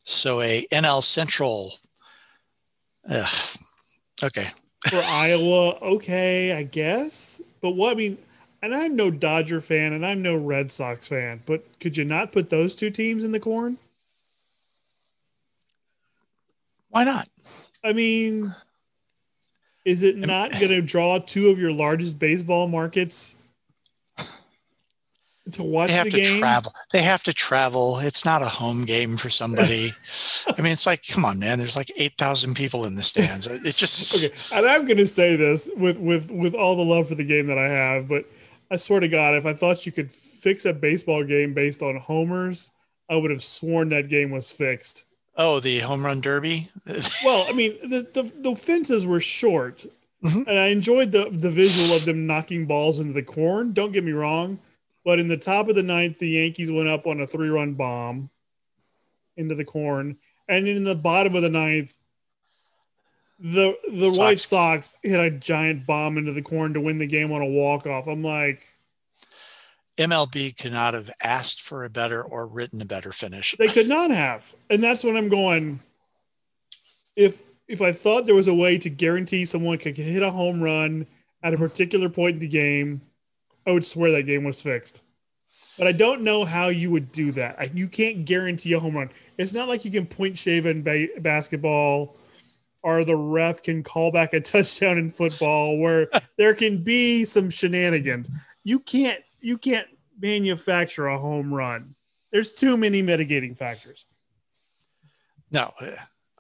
So 0.04 0.42
a 0.42 0.66
NL 0.72 1.04
Central. 1.04 1.74
Ugh. 3.10 3.30
Okay. 4.24 4.48
for 4.88 5.02
Iowa, 5.10 5.78
okay, 5.82 6.54
I 6.54 6.64
guess. 6.64 7.42
But 7.62 7.72
what 7.72 7.92
I 7.92 7.96
mean, 7.96 8.18
and 8.62 8.76
I'm 8.76 8.96
no 8.96 9.10
Dodger 9.10 9.62
fan 9.62 9.94
and 9.94 10.06
I'm 10.06 10.22
no 10.22 10.36
Red 10.36 10.72
Sox 10.72 11.08
fan, 11.08 11.42
but 11.46 11.64
could 11.80 11.98
you 11.98 12.06
not 12.06 12.32
put 12.32 12.50
those 12.50 12.76
two 12.76 12.92
teams 12.92 13.24
in 13.24 13.32
the 13.32 13.40
corn? 13.40 13.78
Why 16.90 17.04
not? 17.04 17.28
I 17.84 17.94
mean, 17.94 18.54
is 19.86 20.04
it 20.04 20.18
not 20.18 20.52
going 20.60 20.70
to 20.70 20.82
draw 20.82 21.20
two 21.20 21.50
of 21.50 21.60
your 21.60 21.72
largest 21.72 22.20
baseball 22.20 22.68
markets 22.68 23.36
to 25.52 25.64
watch 25.64 25.90
They 25.90 25.96
have 25.96 26.06
the 26.06 26.12
to 26.12 26.22
game? 26.22 26.40
travel. 26.40 26.74
They 26.92 27.02
have 27.02 27.24
to 27.24 27.34
travel. 27.34 28.00
It's 28.00 28.26
not 28.26 28.42
a 28.42 28.48
home 28.48 28.86
game 28.86 29.18
for 29.18 29.30
somebody. 29.30 29.94
I 30.58 30.62
mean, 30.62 30.72
it's 30.74 30.86
like, 30.86 31.06
come 31.08 31.24
on, 31.26 31.40
man. 31.40 31.60
There's 31.60 31.76
like 31.76 31.92
8,000 31.98 32.56
people 32.56 32.86
in 32.86 32.96
the 32.96 33.04
stands. 33.04 33.48
It's 33.48 33.78
just, 33.78 34.26
Okay, 34.54 34.58
and 34.58 34.66
I'm 34.68 34.86
going 34.86 34.98
to 34.98 35.08
say 35.08 35.36
this 35.36 35.70
with 35.78 35.98
with 35.98 36.32
with 36.32 36.54
all 36.56 36.76
the 36.76 36.84
love 36.86 37.08
for 37.08 37.16
the 37.16 37.24
game 37.24 37.48
that 37.48 37.58
I 37.58 37.68
have, 37.70 38.08
but 38.08 38.26
I 38.70 38.78
swear 38.78 39.00
to 39.02 39.08
God, 39.08 39.36
if 39.36 39.46
I 39.46 39.54
thought 39.54 39.86
you 39.86 39.92
could 39.92 40.12
fix 40.12 40.66
a 40.66 40.74
baseball 40.74 41.24
game 41.24 41.54
based 41.54 41.82
on 41.82 41.98
homers, 41.98 42.72
I 43.10 43.18
would 43.18 43.32
have 43.32 43.44
sworn 43.44 43.90
that 43.90 44.08
game 44.10 44.32
was 44.32 44.52
fixed. 44.52 45.06
oh, 45.38 45.60
the 45.60 45.80
home 45.80 46.06
run 46.06 46.22
derby. 46.22 46.68
Well, 47.26 47.46
I 47.50 47.54
mean, 47.54 47.78
the 47.90 48.08
the, 48.14 48.32
the 48.50 48.56
fences 48.56 49.06
were 49.06 49.20
short, 49.22 49.86
Mhm. 50.24 50.46
and 50.48 50.58
I 50.58 50.68
enjoyed 50.68 51.12
the 51.12 51.30
the 51.32 51.50
visual 51.50 51.96
of 51.98 52.06
them 52.06 52.28
knocking 52.28 52.66
balls 52.66 53.00
into 53.00 53.14
the 53.14 53.24
corn. 53.24 53.74
Don't 53.74 53.92
get 53.92 54.04
me 54.04 54.12
wrong, 54.12 54.60
but 55.04 55.20
in 55.20 55.28
the 55.28 55.38
top 55.38 55.68
of 55.68 55.76
the 55.76 55.84
ninth, 55.84 56.20
the 56.20 56.30
Yankees 56.30 56.72
went 56.72 56.90
up 56.90 57.08
on 57.08 57.22
a 57.22 57.28
three 57.28 57.50
run 57.50 57.74
bomb 57.74 58.30
into 59.38 59.56
the 59.56 59.66
corn, 59.66 60.18
and 60.48 60.68
in 60.68 60.84
the 60.84 60.96
bottom 60.96 61.36
of 61.36 61.42
the 61.42 61.50
ninth, 61.50 61.94
the 63.40 63.76
the 63.90 64.08
Sox. 64.08 64.18
White 64.18 64.40
Sox 64.40 64.98
hit 65.04 65.20
a 65.20 65.32
giant 65.32 65.86
bomb 65.86 66.18
into 66.18 66.32
the 66.32 66.42
corn 66.42 66.74
to 66.74 66.82
win 66.82 67.00
the 67.00 67.08
game 67.08 67.32
on 67.32 67.42
a 67.42 67.46
walk 67.46 67.88
off. 67.88 68.08
I'm 68.08 68.24
like, 68.24 68.64
MLB 69.98 70.58
could 70.58 70.74
not 70.74 70.94
have 70.94 71.10
asked 71.24 71.62
for 71.62 71.84
a 71.84 71.90
better 71.90 72.22
or 72.22 72.46
written 72.48 72.82
a 72.82 72.86
better 72.86 73.12
finish. 73.12 73.56
they 73.58 73.68
could 73.68 73.90
not 73.90 74.12
have, 74.12 74.56
and 74.70 74.84
that's 74.84 75.04
when 75.04 75.18
I'm 75.18 75.30
going. 75.30 75.80
If 77.16 77.44
if 77.68 77.82
I 77.82 77.92
thought 77.92 78.26
there 78.26 78.36
was 78.36 78.48
a 78.48 78.54
way 78.54 78.78
to 78.78 78.90
guarantee 78.90 79.46
someone 79.46 79.78
could 79.78 79.98
hit 79.98 80.22
a 80.22 80.30
home 80.30 80.62
run 80.62 81.08
at 81.42 81.54
a 81.54 81.58
particular 81.58 82.10
point 82.10 82.36
in 82.36 82.40
the 82.40 82.48
game, 82.48 83.02
I 83.66 83.72
would 83.72 83.86
swear 83.86 84.12
that 84.12 84.24
game 84.24 84.44
was 84.44 84.62
fixed. 84.62 85.02
But 85.78 85.88
I 85.88 85.92
don't 85.92 86.22
know 86.22 86.46
how 86.46 86.68
you 86.68 86.92
would 86.92 87.12
do 87.12 87.32
that. 87.34 87.56
I, 87.60 87.70
you 87.74 87.88
can't 87.88 88.26
guarantee 88.26 88.74
a 88.74 88.80
home 88.80 88.96
run. 88.98 89.10
It's 89.38 89.54
not 89.54 89.68
like 89.68 89.86
you 89.86 89.92
can 89.92 90.06
point 90.06 90.38
shave 90.38 90.66
in 90.66 90.84
ba- 90.84 91.08
basketball, 91.20 92.18
or 92.84 93.04
the 93.04 93.16
ref 93.16 93.64
can 93.64 93.84
call 93.84 94.12
back 94.12 94.34
a 94.34 94.40
touchdown 94.40 94.98
in 94.98 95.10
football, 95.10 95.78
where 95.78 96.10
there 96.38 96.54
can 96.54 96.84
be 96.84 97.26
some 97.26 97.50
shenanigans. 97.50 98.30
You 98.64 98.80
can't. 98.80 99.22
You 99.40 99.58
can't 99.58 99.88
manufacture 100.20 101.08
a 101.08 101.18
home 101.18 101.52
run. 101.52 101.96
There's 102.32 102.52
too 102.52 102.78
many 102.78 103.02
mitigating 103.02 103.56
factors. 103.56 104.06
No, 105.52 105.74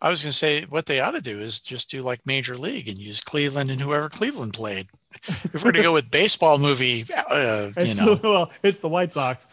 I 0.01 0.09
was 0.09 0.23
going 0.23 0.31
to 0.31 0.37
say 0.37 0.63
what 0.63 0.85
they 0.85 0.99
ought 0.99 1.11
to 1.11 1.21
do 1.21 1.39
is 1.39 1.59
just 1.59 1.91
do 1.91 2.01
like 2.01 2.25
Major 2.25 2.57
League 2.57 2.87
and 2.87 2.97
use 2.97 3.21
Cleveland 3.21 3.69
and 3.69 3.81
whoever 3.81 4.07
Cleveland 4.07 4.53
played. 4.53 4.87
If 5.53 5.53
we're 5.55 5.71
going 5.71 5.75
to 5.75 5.81
go 5.83 5.93
with 5.93 6.09
baseball 6.09 6.57
movie, 6.57 7.05
uh, 7.29 7.67
you 7.77 7.83
It's 7.83 7.97
know, 7.97 8.19
well, 8.23 8.51
it's 8.63 8.79
the 8.79 8.89
White 8.89 9.11
Sox. 9.11 9.47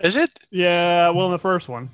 is 0.00 0.16
it? 0.16 0.30
Yeah, 0.50 1.10
well, 1.10 1.26
in 1.26 1.32
the 1.32 1.38
first 1.38 1.68
one, 1.68 1.90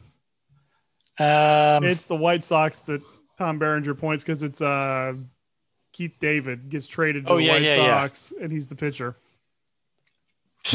Um, 1.18 1.84
it's 1.84 2.06
the 2.06 2.16
White 2.16 2.44
Sox 2.44 2.80
that 2.80 3.00
Tom 3.36 3.58
Berenger 3.58 3.94
points 3.94 4.24
because 4.24 4.42
it's 4.42 4.60
uh 4.60 5.14
Keith 5.92 6.14
David 6.20 6.68
gets 6.70 6.86
traded 6.88 7.26
to 7.26 7.32
Oh, 7.32 7.36
the 7.36 7.44
yeah, 7.44 7.52
White 7.52 7.62
yeah, 7.62 7.76
yeah. 7.76 8.00
Sox 8.00 8.32
and 8.40 8.50
he's 8.50 8.66
the 8.68 8.74
pitcher. 8.76 9.16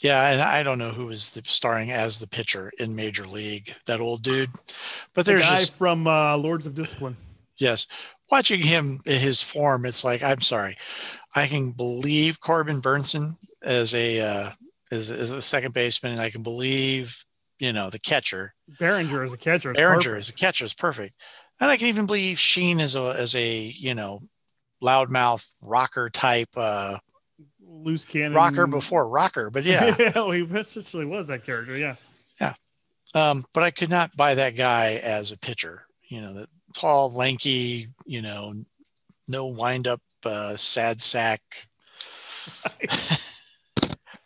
yeah, 0.00 0.30
and 0.30 0.40
I 0.40 0.62
don't 0.62 0.78
know 0.78 0.90
who 0.90 1.06
was 1.06 1.30
the, 1.30 1.42
starring 1.44 1.90
as 1.90 2.18
the 2.18 2.26
pitcher 2.26 2.70
in 2.78 2.94
Major 2.94 3.26
League, 3.26 3.74
that 3.86 4.00
old 4.00 4.22
dude. 4.22 4.50
But 5.14 5.24
The 5.24 5.32
there's 5.32 5.42
guy 5.42 5.58
just 5.60 5.76
from 5.78 6.06
uh, 6.06 6.36
Lords 6.36 6.66
of 6.66 6.74
Discipline. 6.74 7.16
yes, 7.58 7.86
watching 8.34 8.62
him 8.62 9.00
in 9.06 9.20
his 9.20 9.40
form, 9.40 9.86
it's 9.86 10.02
like 10.02 10.24
I'm 10.24 10.40
sorry, 10.40 10.76
I 11.36 11.46
can 11.46 11.70
believe 11.70 12.40
Corbin 12.40 12.80
Bernsen 12.80 13.36
as 13.62 13.94
a 13.94 14.20
uh, 14.20 14.50
as, 14.90 15.10
as 15.12 15.30
a 15.30 15.40
second 15.40 15.72
baseman, 15.72 16.12
and 16.12 16.20
I 16.20 16.30
can 16.30 16.42
believe 16.42 17.24
you 17.60 17.72
know 17.72 17.90
the 17.90 18.00
catcher 18.00 18.52
Berenger 18.80 19.22
as 19.22 19.32
a 19.32 19.36
catcher. 19.36 19.70
is 19.70 19.76
Berenger 19.76 20.10
perfect. 20.10 20.18
as 20.18 20.28
a 20.30 20.32
catcher 20.32 20.64
is 20.64 20.74
perfect, 20.74 21.14
and 21.60 21.70
I 21.70 21.76
can 21.76 21.86
even 21.86 22.06
believe 22.06 22.40
Sheen 22.40 22.80
as 22.80 22.96
a 22.96 23.14
as 23.16 23.36
a 23.36 23.56
you 23.56 23.94
know 23.94 24.20
loudmouth 24.82 25.54
rocker 25.62 26.10
type 26.10 26.50
uh, 26.56 26.98
loose 27.64 28.04
cannon 28.04 28.34
rocker 28.34 28.66
before 28.66 29.08
rocker. 29.08 29.48
But 29.50 29.62
yeah, 29.62 29.94
yeah, 30.00 30.32
he 30.34 30.42
essentially 30.42 31.04
was 31.04 31.28
that 31.28 31.44
character. 31.44 31.78
Yeah, 31.78 31.94
um, 33.14 33.44
but 33.54 33.62
I 33.62 33.70
could 33.70 33.90
not 33.90 34.16
buy 34.16 34.34
that 34.34 34.56
guy 34.56 34.94
as 35.02 35.30
a 35.30 35.38
pitcher. 35.38 35.86
You 36.08 36.20
know, 36.20 36.34
the 36.34 36.48
tall, 36.74 37.12
lanky, 37.12 37.88
you 38.04 38.22
know, 38.22 38.52
no 39.28 39.46
wind 39.46 39.86
up, 39.86 40.02
uh, 40.24 40.56
sad 40.56 41.00
sack. 41.00 41.40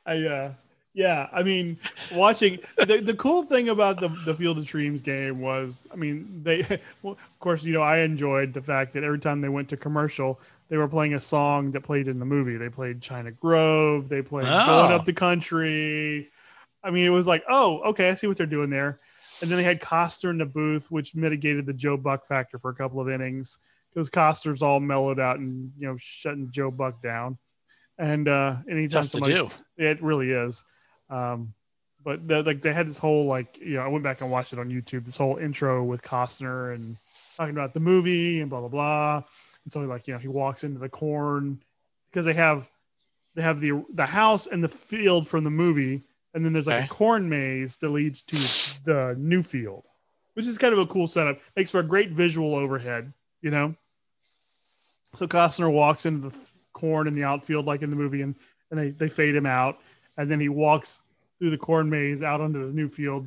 I 0.07 0.25
uh 0.27 0.53
yeah, 0.95 1.29
I 1.33 1.45
mean, 1.45 1.79
watching 2.12 2.59
the, 2.77 2.99
the 2.99 3.15
cool 3.15 3.45
thing 3.45 3.69
about 3.69 4.01
the 4.01 4.09
the 4.25 4.35
Field 4.35 4.59
of 4.59 4.65
Dreams 4.65 5.01
game 5.01 5.41
was, 5.41 5.87
I 5.93 5.97
mean, 5.97 6.41
they 6.43 6.65
well, 7.03 7.12
of 7.12 7.39
course, 7.39 7.62
you 7.62 7.73
know, 7.73 7.83
I 7.83 7.99
enjoyed 7.99 8.53
the 8.53 8.62
fact 8.62 8.95
that 8.95 9.05
every 9.05 9.20
time 9.20 9.41
they 9.41 9.49
went 9.49 9.69
to 9.69 9.77
commercial, 9.77 10.41
they 10.66 10.77
were 10.77 10.89
playing 10.89 11.15
a 11.15 11.20
song 11.20 11.70
that 11.70 11.83
played 11.83 12.09
in 12.09 12.19
the 12.19 12.25
movie. 12.25 12.57
They 12.57 12.69
played 12.69 13.01
China 13.01 13.31
Grove, 13.31 14.09
they 14.09 14.23
played 14.23 14.47
Oh. 14.49 14.66
Going 14.66 14.93
Up 14.99 15.05
the 15.05 15.12
Country. 15.12 16.31
I 16.83 16.91
mean, 16.91 17.07
it 17.07 17.11
was 17.11 17.29
like, 17.29 17.45
oh, 17.49 17.81
okay, 17.91 18.09
I 18.09 18.15
see 18.15 18.27
what 18.27 18.37
they're 18.37 18.47
doing 18.47 18.70
there. 18.70 18.99
And 19.40 19.51
then 19.51 19.59
they 19.59 19.65
had 19.65 19.81
Costner 19.81 20.31
in 20.31 20.39
the 20.39 20.47
booth, 20.47 20.90
which 20.90 21.15
mitigated 21.15 21.66
the 21.66 21.73
Joe 21.73 21.97
Buck 21.97 22.27
factor 22.27 22.59
for 22.59 22.70
a 22.70 22.74
couple 22.74 23.01
of 23.01 23.09
innings 23.09 23.59
because 23.93 24.10
Costner's 24.10 24.62
all 24.62 24.81
mellowed 24.81 25.20
out 25.20 25.39
and 25.39 25.73
you 25.78 25.86
know 25.86 25.97
shutting 25.98 26.51
Joe 26.51 26.70
Buck 26.70 27.01
down. 27.01 27.39
And 27.98 28.28
uh 28.28 28.56
anytime 28.69 29.02
Tough 29.02 29.10
to 29.12 29.19
somebody 29.19 29.35
do. 29.35 29.48
it 29.77 30.02
really 30.02 30.31
is. 30.31 30.65
Um, 31.10 31.55
but 32.05 32.27
the, 32.27 32.43
like 32.43 32.62
they 32.62 32.73
had 32.73 32.86
this 32.86 32.98
whole 32.98 33.27
like 33.27 33.59
you 33.59 33.74
know 33.74 33.82
I 33.82 33.89
went 33.89 34.05
back 34.05 34.20
and 34.20 34.31
watched 34.31 34.52
it 34.52 34.59
on 34.59 34.69
YouTube. 34.69 35.05
This 35.05 35.16
whole 35.16 35.36
intro 35.36 35.82
with 35.85 36.02
Costner 36.02 36.74
and 36.74 36.97
talking 37.36 37.55
about 37.55 37.74
the 37.74 37.81
movie 37.81 38.40
and 38.40 38.51
blah 38.51 38.60
blah 38.60 38.69
blah. 38.69 39.23
And 39.65 39.73
so 39.73 39.81
like 39.81 40.06
you 40.06 40.15
know 40.15 40.20
he 40.20 40.28
walks 40.28 40.65
into 40.65 40.78
the 40.78 40.89
corn 40.89 41.60
because 42.10 42.24
they 42.24 42.35
have 42.35 42.70
they 43.35 43.43
have 43.43 43.60
the 43.60 43.85
the 43.93 44.06
house 44.06 44.47
and 44.47 44.62
the 44.62 44.69
field 44.69 45.27
from 45.27 45.44
the 45.44 45.51
movie, 45.51 46.02
and 46.39 46.44
then 46.47 46.52
there's 46.52 46.69
like 46.69 46.77
Okay. 46.77 46.85
a 46.85 46.89
corn 46.89 47.28
maze 47.28 47.77
that 47.78 47.89
leads 47.90 48.23
to 48.23 48.36
the 48.85 49.16
new 49.19 49.43
field, 49.43 49.82
which 50.35 50.47
is 50.47 50.56
kind 50.56 50.73
of 50.73 50.78
a 50.78 50.86
cool 50.86 51.09
setup. 51.09 51.40
Makes 51.56 51.73
for 51.73 51.81
a 51.81 51.82
great 51.82 52.12
visual 52.12 52.55
overhead, 52.55 53.12
you 53.43 53.51
know. 53.51 53.74
So 55.15 55.27
Costner 55.27 55.73
walks 55.73 56.06
into 56.06 56.28
the 56.28 56.35
f- 56.36 56.52
corn 56.73 57.09
in 57.09 57.12
the 57.12 57.24
outfield 57.24 57.66
like 57.66 57.82
in 57.82 57.90
the 57.90 57.97
movie, 57.97 58.23
and 58.23 58.36
and 58.70 58.78
they 58.78 58.90
they 58.90 59.09
fade 59.09 59.35
him 59.35 59.47
out, 59.47 59.81
and 60.16 60.31
then 60.31 60.39
he 60.39 60.48
walks 60.48 61.02
through 61.39 61.51
the 61.51 61.59
corn 61.59 61.90
maze 61.90 62.23
out 62.23 62.40
onto 62.40 62.65
the 62.66 62.73
new 62.73 62.89
field 62.89 63.27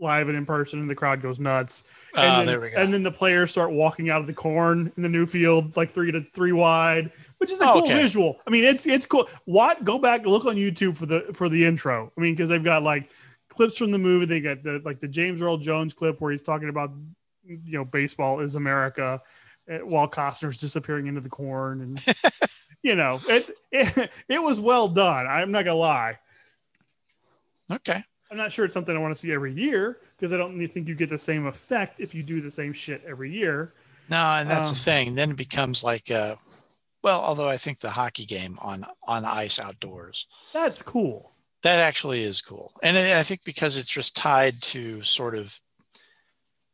live 0.00 0.28
and 0.28 0.36
in 0.36 0.46
person 0.46 0.80
and 0.80 0.88
the 0.88 0.94
crowd 0.94 1.20
goes 1.20 1.40
nuts. 1.40 1.84
And, 2.14 2.24
Ah, 2.26 2.36
then, 2.38 2.46
there 2.46 2.60
we 2.60 2.70
go. 2.70 2.76
and 2.76 2.92
then 2.94 3.02
the 3.02 3.10
players 3.10 3.50
start 3.50 3.72
walking 3.72 4.10
out 4.10 4.20
of 4.20 4.26
the 4.26 4.32
corn 4.32 4.92
in 4.96 5.02
the 5.02 5.08
new 5.08 5.26
field 5.26 5.76
like 5.76 5.90
three 5.90 6.12
to 6.12 6.20
three 6.32 6.52
wide 6.52 7.10
which 7.38 7.50
is 7.50 7.60
a 7.60 7.68
Oh, 7.68 7.72
cool 7.74 7.84
okay. 7.84 7.94
visual. 7.94 8.40
I 8.46 8.50
mean 8.50 8.64
it's 8.64 8.86
it's 8.86 9.06
cool. 9.06 9.28
What? 9.44 9.84
Go 9.84 9.98
back 9.98 10.24
look 10.26 10.44
on 10.44 10.54
youtube 10.56 10.96
for 10.96 11.06
the 11.06 11.22
for 11.34 11.48
the 11.48 11.64
intro. 11.64 12.12
I 12.16 12.20
mean 12.20 12.34
because 12.34 12.48
they've 12.48 12.62
got 12.62 12.82
like 12.82 13.10
clips 13.48 13.78
from 13.78 13.90
the 13.90 13.98
movie. 13.98 14.26
They 14.26 14.40
got 14.40 14.62
the 14.62 14.80
like 14.84 14.98
the 15.00 15.08
james 15.08 15.42
earl 15.42 15.56
jones 15.58 15.94
clip 15.94 16.20
where 16.20 16.30
he's 16.32 16.42
talking 16.42 16.68
about 16.68 16.92
you 17.44 17.58
know 17.78 17.84
baseball 17.84 18.40
is 18.40 18.54
america 18.56 19.20
eh, 19.68 19.78
while 19.78 20.06
costner's 20.08 20.58
disappearing 20.58 21.06
into 21.06 21.20
the 21.20 21.28
corn 21.30 21.80
and 21.80 22.04
you 22.82 22.94
know 22.94 23.18
it's 23.28 23.50
it, 23.72 24.10
it 24.28 24.42
was 24.42 24.60
well 24.60 24.86
done. 24.88 25.26
I'm 25.26 25.50
not 25.50 25.64
gonna 25.64 25.76
lie. 25.76 26.18
Okay. 27.72 28.00
I'm 28.30 28.36
not 28.36 28.52
sure 28.52 28.64
it's 28.64 28.74
something 28.74 28.94
I 28.96 29.00
want 29.00 29.14
to 29.14 29.18
see 29.20 29.32
every 29.32 29.52
year 29.52 29.98
because 30.16 30.32
I 30.32 30.36
don't 30.36 30.58
think 30.68 30.86
you 30.88 30.94
get 30.94 31.08
the 31.08 31.18
same 31.18 31.46
effect 31.46 31.98
if 32.00 32.14
you 32.14 32.22
do 32.22 32.40
the 32.40 32.50
same 32.50 32.72
shit 32.72 33.02
every 33.06 33.32
year. 33.32 33.72
No, 34.10 34.16
and 34.16 34.48
that's 34.48 34.68
Um, 34.68 34.74
the 34.74 34.80
thing. 34.80 35.14
Then 35.14 35.30
it 35.30 35.36
becomes 35.36 35.82
like, 35.84 36.10
uh, 36.10 36.36
well, 37.02 37.20
although 37.20 37.48
I 37.48 37.56
think 37.56 37.80
the 37.80 37.90
hockey 37.90 38.26
game 38.26 38.58
on 38.60 38.84
on 39.06 39.24
ice 39.24 39.58
outdoors 39.58 40.26
That's 40.52 40.82
cool. 40.82 41.32
that 41.62 41.78
actually 41.78 42.22
is 42.24 42.40
cool, 42.42 42.72
and 42.82 42.96
I 42.98 43.22
think 43.22 43.44
because 43.44 43.76
it's 43.76 43.88
just 43.88 44.16
tied 44.16 44.60
to 44.62 45.02
sort 45.02 45.34
of 45.36 45.60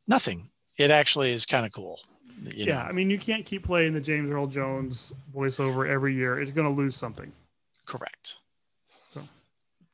nothing, 0.08 0.40
it 0.78 0.90
actually 0.90 1.32
is 1.32 1.46
kind 1.46 1.66
of 1.66 1.72
cool. 1.72 2.00
you 2.42 2.64
yeah, 2.66 2.82
know. 2.82 2.88
I 2.88 2.92
mean, 2.92 3.10
you 3.10 3.18
can't 3.18 3.44
keep 3.44 3.64
playing 3.64 3.92
the 3.94 4.00
James 4.00 4.30
Earl 4.30 4.46
Jones 4.46 5.12
voiceover 5.34 5.88
every 5.88 6.14
year. 6.14 6.40
It's 6.40 6.52
going 6.52 6.68
to 6.68 6.74
lose 6.82 6.96
something. 6.96 7.30
correct. 7.86 8.36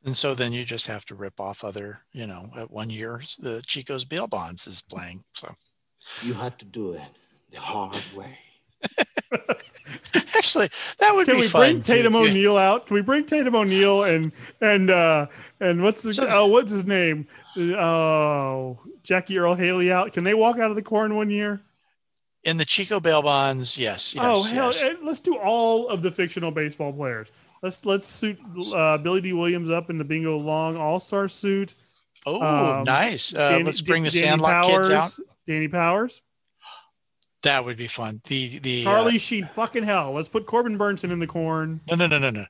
So. 0.03 0.07
And 0.09 0.17
so 0.17 0.35
then 0.35 0.53
you 0.53 0.65
just 0.65 0.87
have 0.87 1.05
to 1.07 1.15
rip 1.15 1.39
off 1.41 1.63
other, 1.65 1.99
you 2.13 2.27
know, 2.27 2.47
at 2.57 2.71
one 2.71 2.91
year 2.91 3.21
the 3.39 3.63
Chico's 3.67 4.05
Bail 4.05 4.27
Bonds 4.27 4.67
is 4.67 4.81
playing. 4.83 5.21
So 5.35 5.55
You 6.23 6.35
had 6.35 6.59
to 6.61 6.65
do 6.65 6.93
it 6.93 7.03
the 7.53 7.61
hard 7.61 7.97
way. 8.17 8.39
actually, 10.37 10.69
that 10.99 11.15
would 11.15 11.27
Can 11.27 11.35
be 11.37 11.43
we 11.43 11.47
fun. 11.49 11.61
bring 11.61 11.83
to- 11.83 11.93
Tatum 11.93 12.15
yeah. 12.15 12.21
O'Neal 12.21 12.57
out? 12.57 12.87
Can 12.87 12.95
we 12.95 13.03
bring 13.03 13.25
Tatum 13.27 13.55
O'Neal 13.55 14.05
and 14.05 14.33
and 14.61 14.91
uh 14.91 15.27
and 15.61 15.83
what's 15.83 16.03
the 16.03 16.15
So- 16.15 16.27
oh 16.29 16.47
what's 16.47 16.71
his 16.73 16.87
name? 16.87 17.27
Oh, 17.59 18.79
Jackie 19.03 19.39
Earle 19.39 19.55
Haley 19.55 19.93
out. 19.93 20.13
Can 20.13 20.25
they 20.25 20.35
walk 20.35 20.59
out 20.59 20.71
of 20.71 20.77
the 20.77 20.83
corn 20.83 21.15
one 21.15 21.31
year? 21.31 21.61
in 22.43 22.57
the 22.57 22.65
Chico 22.65 23.01
Bail 23.01 23.21
Bonds? 23.21 23.77
Yes. 23.77 24.15
yes 24.15 24.25
oh 24.27 24.43
hell, 24.45 24.73
yes. 24.73 24.97
let's 25.03 25.21
do 25.21 25.37
all 25.37 25.89
of 25.89 26.01
the 26.01 26.11
fictional 26.11 26.51
baseball 26.51 26.91
players. 26.91 27.31
Let's 27.63 27.85
let's 27.85 28.07
suit 28.07 28.39
uh, 28.75 28.99
Billy 28.99 29.21
D. 29.21 29.33
Williams 29.33 29.71
up 29.71 29.91
in 29.91 29.99
the 29.99 30.05
Bingo 30.05 30.37
Long 30.37 30.77
All 30.77 30.99
Star 31.01 31.29
suit. 31.29 31.75
Oh, 32.27 32.41
um, 32.43 32.85
nice. 32.85 33.35
Uh, 33.35 33.51
Danny- 33.53 33.65
let's 33.65 33.81
bring 33.81 34.03
the 34.03 34.11
Danny 34.11 34.27
Sandlot 34.27 34.65
kids 34.67 34.91
out. 34.91 35.19
Danny 35.47 35.69
Powers, 35.69 36.23
That 37.43 37.65
would 37.65 37.77
be 37.77 37.87
fun. 37.87 38.21
The 38.29 38.59
the 38.61 38.81
uh, 38.83 38.85
Charlie 38.85 39.19
Sheen. 39.19 39.45
Fucking 39.47 39.83
hell. 39.85 40.13
Let's 40.13 40.29
put 40.29 40.47
Corbin 40.47 40.79
Bernsen 40.79 41.11
in 41.11 41.19
the 41.19 41.27
corn. 41.27 41.81
no 41.89 41.97
no 41.97 42.07
no 42.07 42.19
no 42.19 42.31
no. 42.31 42.45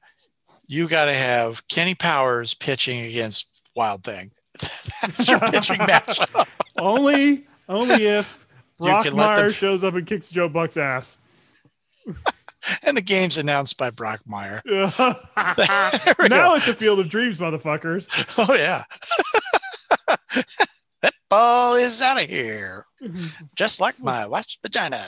You 0.66 0.86
got 0.88 1.06
to 1.06 1.12
have 1.14 1.66
Kenny 1.68 1.94
Powers 1.96 2.54
pitching 2.54 3.00
against 3.00 3.48
Wild 3.74 4.04
Thing. 4.04 4.30
That's 4.60 5.28
your 5.28 5.40
pitching 5.40 5.76
matchup. 5.80 6.46
only 6.78 7.46
only 7.68 8.06
if 8.06 8.46
Brock 8.78 9.04
let 9.04 9.04
them- 9.06 9.16
Meyer 9.16 9.52
shows 9.52 9.82
up 9.84 9.94
and 9.94 10.06
kicks 10.06 10.30
Joe 10.30 10.48
Buck's 10.48 10.76
ass. 10.76 11.18
And 12.82 12.96
the 12.96 13.02
game's 13.02 13.38
announced 13.38 13.78
by 13.78 13.90
Brock 13.90 14.20
Meyer. 14.26 14.60
now 14.66 15.14
go. 15.36 16.54
it's 16.54 16.68
a 16.68 16.74
field 16.74 17.00
of 17.00 17.08
dreams, 17.08 17.38
motherfuckers. 17.38 18.08
Oh 18.38 18.54
yeah. 18.54 18.82
that 21.02 21.14
ball 21.28 21.74
is 21.76 22.02
out 22.02 22.22
of 22.22 22.28
here. 22.28 22.86
Just 23.54 23.80
like 23.80 23.98
my 24.00 24.26
wife's 24.26 24.58
vagina. 24.62 25.02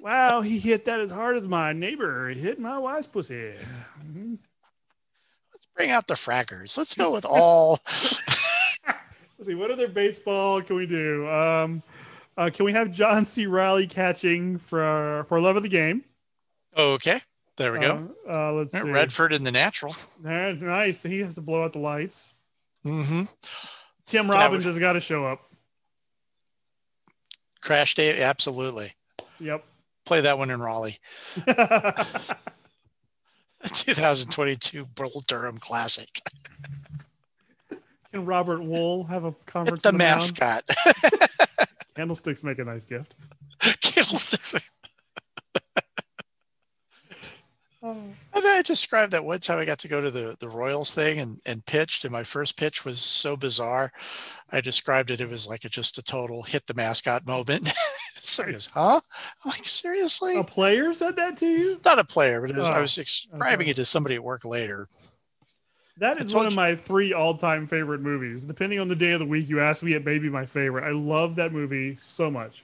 Wow, 0.00 0.40
he 0.40 0.58
hit 0.58 0.84
that 0.86 1.00
as 1.00 1.12
hard 1.12 1.36
as 1.36 1.46
my 1.46 1.72
neighbor 1.72 2.28
hit 2.30 2.58
my 2.58 2.76
wife's 2.76 3.06
pussy. 3.06 3.52
Let's 5.52 5.66
bring 5.76 5.90
out 5.90 6.08
the 6.08 6.14
frackers. 6.14 6.76
Let's 6.76 6.96
go 6.96 7.12
with 7.12 7.24
all. 7.24 7.78
Let's 7.86 9.46
see, 9.46 9.54
what 9.54 9.70
other 9.70 9.88
baseball 9.88 10.60
can 10.60 10.74
we 10.76 10.86
do? 10.86 11.28
Um, 11.28 11.82
uh, 12.36 12.50
can 12.52 12.64
we 12.64 12.72
have 12.72 12.90
John 12.90 13.24
C. 13.24 13.46
Reilly 13.46 13.86
catching 13.86 14.58
for 14.58 15.24
for 15.28 15.40
love 15.40 15.56
of 15.56 15.62
the 15.62 15.68
game? 15.68 16.04
Okay. 16.76 17.20
There 17.56 17.72
we 17.72 17.80
go. 17.80 18.14
Uh, 18.28 18.32
uh, 18.32 18.52
let's 18.52 18.72
see. 18.80 18.90
Redford 18.90 19.32
in 19.32 19.44
the 19.44 19.52
natural. 19.52 19.94
Nice. 20.22 21.02
He 21.02 21.20
has 21.20 21.34
to 21.34 21.42
blow 21.42 21.62
out 21.62 21.72
the 21.72 21.78
lights. 21.78 22.34
Mm-hmm. 22.84 23.22
Tim 24.06 24.30
Robbins 24.30 24.64
has 24.64 24.78
got 24.78 24.92
to 24.94 25.00
show 25.00 25.24
up. 25.24 25.42
Crash 27.60 27.94
day. 27.94 28.22
Absolutely. 28.22 28.92
Yep. 29.38 29.64
Play 30.04 30.22
that 30.22 30.38
one 30.38 30.50
in 30.50 30.60
Raleigh. 30.60 30.98
2022 33.62 34.86
Bull 34.86 35.22
Durham 35.28 35.58
Classic. 35.58 36.20
Can 38.12 38.26
Robert 38.26 38.60
Wuhl 38.60 39.08
have 39.08 39.24
a 39.24 39.32
conference? 39.46 39.82
the 39.82 39.92
the 39.92 39.98
mascot. 39.98 40.64
Candlesticks 41.94 42.42
make 42.42 42.58
a 42.58 42.64
nice 42.64 42.84
gift. 42.84 43.14
Candlesticks. 43.80 44.70
Oh. 47.82 47.96
I 48.62 48.64
think 48.64 48.70
I 48.70 48.74
described 48.74 49.12
that 49.12 49.24
one 49.24 49.40
time 49.40 49.58
I 49.58 49.64
got 49.64 49.80
to 49.80 49.88
go 49.88 50.00
to 50.00 50.10
the, 50.10 50.36
the 50.38 50.48
Royals 50.48 50.94
thing 50.94 51.18
and, 51.18 51.40
and 51.46 51.66
pitched, 51.66 52.04
and 52.04 52.12
my 52.12 52.22
first 52.22 52.56
pitch 52.56 52.84
was 52.84 53.00
so 53.00 53.36
bizarre. 53.36 53.90
I 54.52 54.60
described 54.60 55.10
it, 55.10 55.20
it 55.20 55.28
was 55.28 55.48
like 55.48 55.64
a, 55.64 55.68
just 55.68 55.98
a 55.98 56.02
total 56.02 56.42
hit 56.42 56.66
the 56.68 56.74
mascot 56.74 57.26
moment. 57.26 57.66
so 58.14 58.44
he 58.44 58.52
goes, 58.52 58.70
huh? 58.72 59.00
I'm 59.44 59.48
like, 59.48 59.66
seriously? 59.66 60.38
A 60.38 60.44
player 60.44 60.94
said 60.94 61.16
that 61.16 61.36
to 61.38 61.46
you? 61.46 61.80
Not 61.84 61.98
a 61.98 62.04
player, 62.04 62.40
but 62.40 62.50
it 62.50 62.56
was, 62.56 62.68
I 62.68 62.78
Oh, 62.78 62.82
was 62.82 62.94
describing 62.94 63.64
okay. 63.64 63.70
it 63.72 63.76
to 63.76 63.84
somebody 63.84 64.14
at 64.14 64.22
work 64.22 64.44
later. 64.44 64.86
That 65.96 66.20
is 66.20 66.32
I 66.32 66.36
one 66.36 66.46
of 66.46 66.54
my 66.54 66.76
three 66.76 67.12
all-time 67.12 67.66
favorite 67.66 68.00
movies. 68.00 68.44
Depending 68.44 68.78
on 68.78 68.86
the 68.86 68.94
day 68.94 69.10
of 69.10 69.18
the 69.18 69.26
week, 69.26 69.48
you 69.48 69.58
ask 69.58 69.82
me, 69.82 69.94
it 69.94 70.04
may 70.04 70.20
be 70.20 70.30
my 70.30 70.46
favorite. 70.46 70.84
I 70.84 70.92
love 70.92 71.34
that 71.34 71.52
movie 71.52 71.96
so 71.96 72.30
much. 72.30 72.62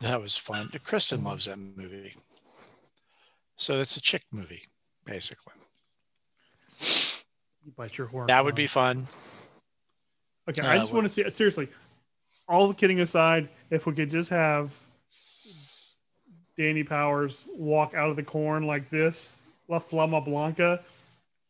That 0.00 0.20
was 0.20 0.36
fun. 0.36 0.68
Kristen 0.84 1.20
mm. 1.20 1.24
loves 1.26 1.46
that 1.46 1.56
movie. 1.56 2.14
So 3.62 3.80
it's 3.80 3.96
a 3.96 4.00
chick 4.00 4.24
movie, 4.32 4.64
basically. 5.04 5.52
You 7.64 7.70
bite 7.76 7.96
your 7.96 8.08
horn. 8.08 8.26
That 8.26 8.44
would 8.44 8.56
be 8.56 8.66
fun. 8.66 9.06
Okay, 10.50 10.66
Uh, 10.66 10.72
I 10.72 10.78
just 10.78 10.92
want 10.92 11.04
to 11.04 11.08
see 11.08 11.30
seriously. 11.30 11.68
All 12.48 12.66
the 12.66 12.74
kidding 12.74 12.98
aside, 12.98 13.48
if 13.70 13.86
we 13.86 13.92
could 13.92 14.10
just 14.10 14.30
have 14.30 14.76
Danny 16.56 16.82
Powers 16.82 17.46
walk 17.54 17.94
out 17.94 18.10
of 18.10 18.16
the 18.16 18.24
corn 18.24 18.66
like 18.66 18.90
this, 18.90 19.44
La 19.68 19.78
Flama 19.78 20.24
Blanca, 20.24 20.82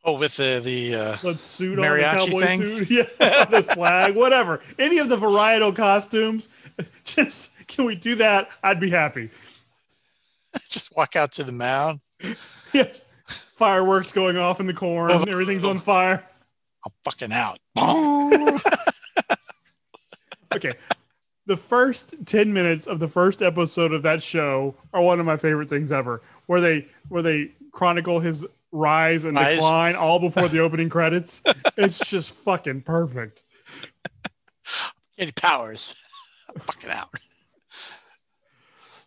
Oh, 0.04 0.18
with 0.18 0.36
the 0.36 0.60
the 0.62 0.94
uh, 0.94 1.16
let's 1.22 1.42
suit 1.44 1.78
on 1.78 1.82
the 1.82 1.88
Mariachi 1.88 2.26
cowboy 2.26 2.42
thing? 2.42 2.60
suit, 2.60 2.90
yeah, 3.20 3.44
the 3.46 3.62
flag, 3.62 4.16
whatever. 4.18 4.60
Any 4.78 4.98
of 4.98 5.08
the 5.08 5.16
varietal 5.16 5.74
costumes, 5.74 6.48
just 7.04 7.66
can 7.68 7.86
we 7.86 7.94
do 7.94 8.16
that? 8.16 8.50
I'd 8.62 8.80
be 8.80 8.90
happy. 8.90 9.30
just 10.68 10.94
walk 10.96 11.16
out 11.16 11.32
to 11.32 11.44
the 11.44 11.52
mound. 11.52 12.00
Yeah, 12.74 12.90
fireworks 13.26 14.14
going 14.14 14.38
off 14.38 14.58
in 14.58 14.66
the 14.66 14.72
corn, 14.72 15.10
oh. 15.12 15.24
everything's 15.24 15.62
on 15.62 15.76
fire. 15.76 16.24
I'm 16.86 16.92
fucking 17.04 17.30
out. 17.30 17.58
Boom. 17.74 18.58
okay. 20.54 20.70
The 21.44 21.56
first 21.58 22.14
10 22.24 22.50
minutes 22.50 22.86
of 22.86 22.98
the 22.98 23.08
first 23.08 23.42
episode 23.42 23.92
of 23.92 24.02
that 24.04 24.22
show 24.22 24.74
are 24.94 25.02
one 25.02 25.20
of 25.20 25.26
my 25.26 25.36
favorite 25.36 25.68
things 25.68 25.92
ever. 25.92 26.22
Where 26.46 26.62
they 26.62 26.86
where 27.10 27.20
they 27.20 27.52
chronicle 27.72 28.20
his 28.20 28.46
rise 28.72 29.26
and 29.26 29.36
Rise. 29.36 29.56
decline 29.56 29.96
all 29.96 30.18
before 30.18 30.48
the 30.48 30.60
opening 30.60 30.88
credits. 30.88 31.42
It's 31.76 32.08
just 32.08 32.34
fucking 32.34 32.82
perfect. 32.82 33.44
Any 35.18 35.32
powers. 35.32 35.94
I'm 36.48 36.60
fucking 36.60 36.90
out. 36.90 37.10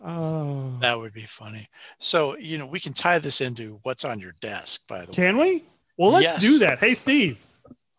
Oh. 0.04 0.78
That 0.82 0.98
would 1.00 1.14
be 1.14 1.22
funny. 1.24 1.68
So, 2.00 2.38
you 2.38 2.58
know, 2.58 2.68
we 2.68 2.80
can 2.80 2.94
tie 2.94 3.20
this 3.20 3.42
into 3.42 3.80
what's 3.84 4.04
on 4.06 4.20
your 4.20 4.34
desk, 4.42 4.88
by 4.88 5.02
the 5.02 5.08
way. 5.08 5.14
Can 5.16 5.38
we? 5.38 5.64
Well, 5.98 6.12
let's 6.12 6.24
Yes. 6.26 6.42
do 6.42 6.60
that. 6.60 6.80
Hey 6.80 6.94
Steve, 6.94 7.46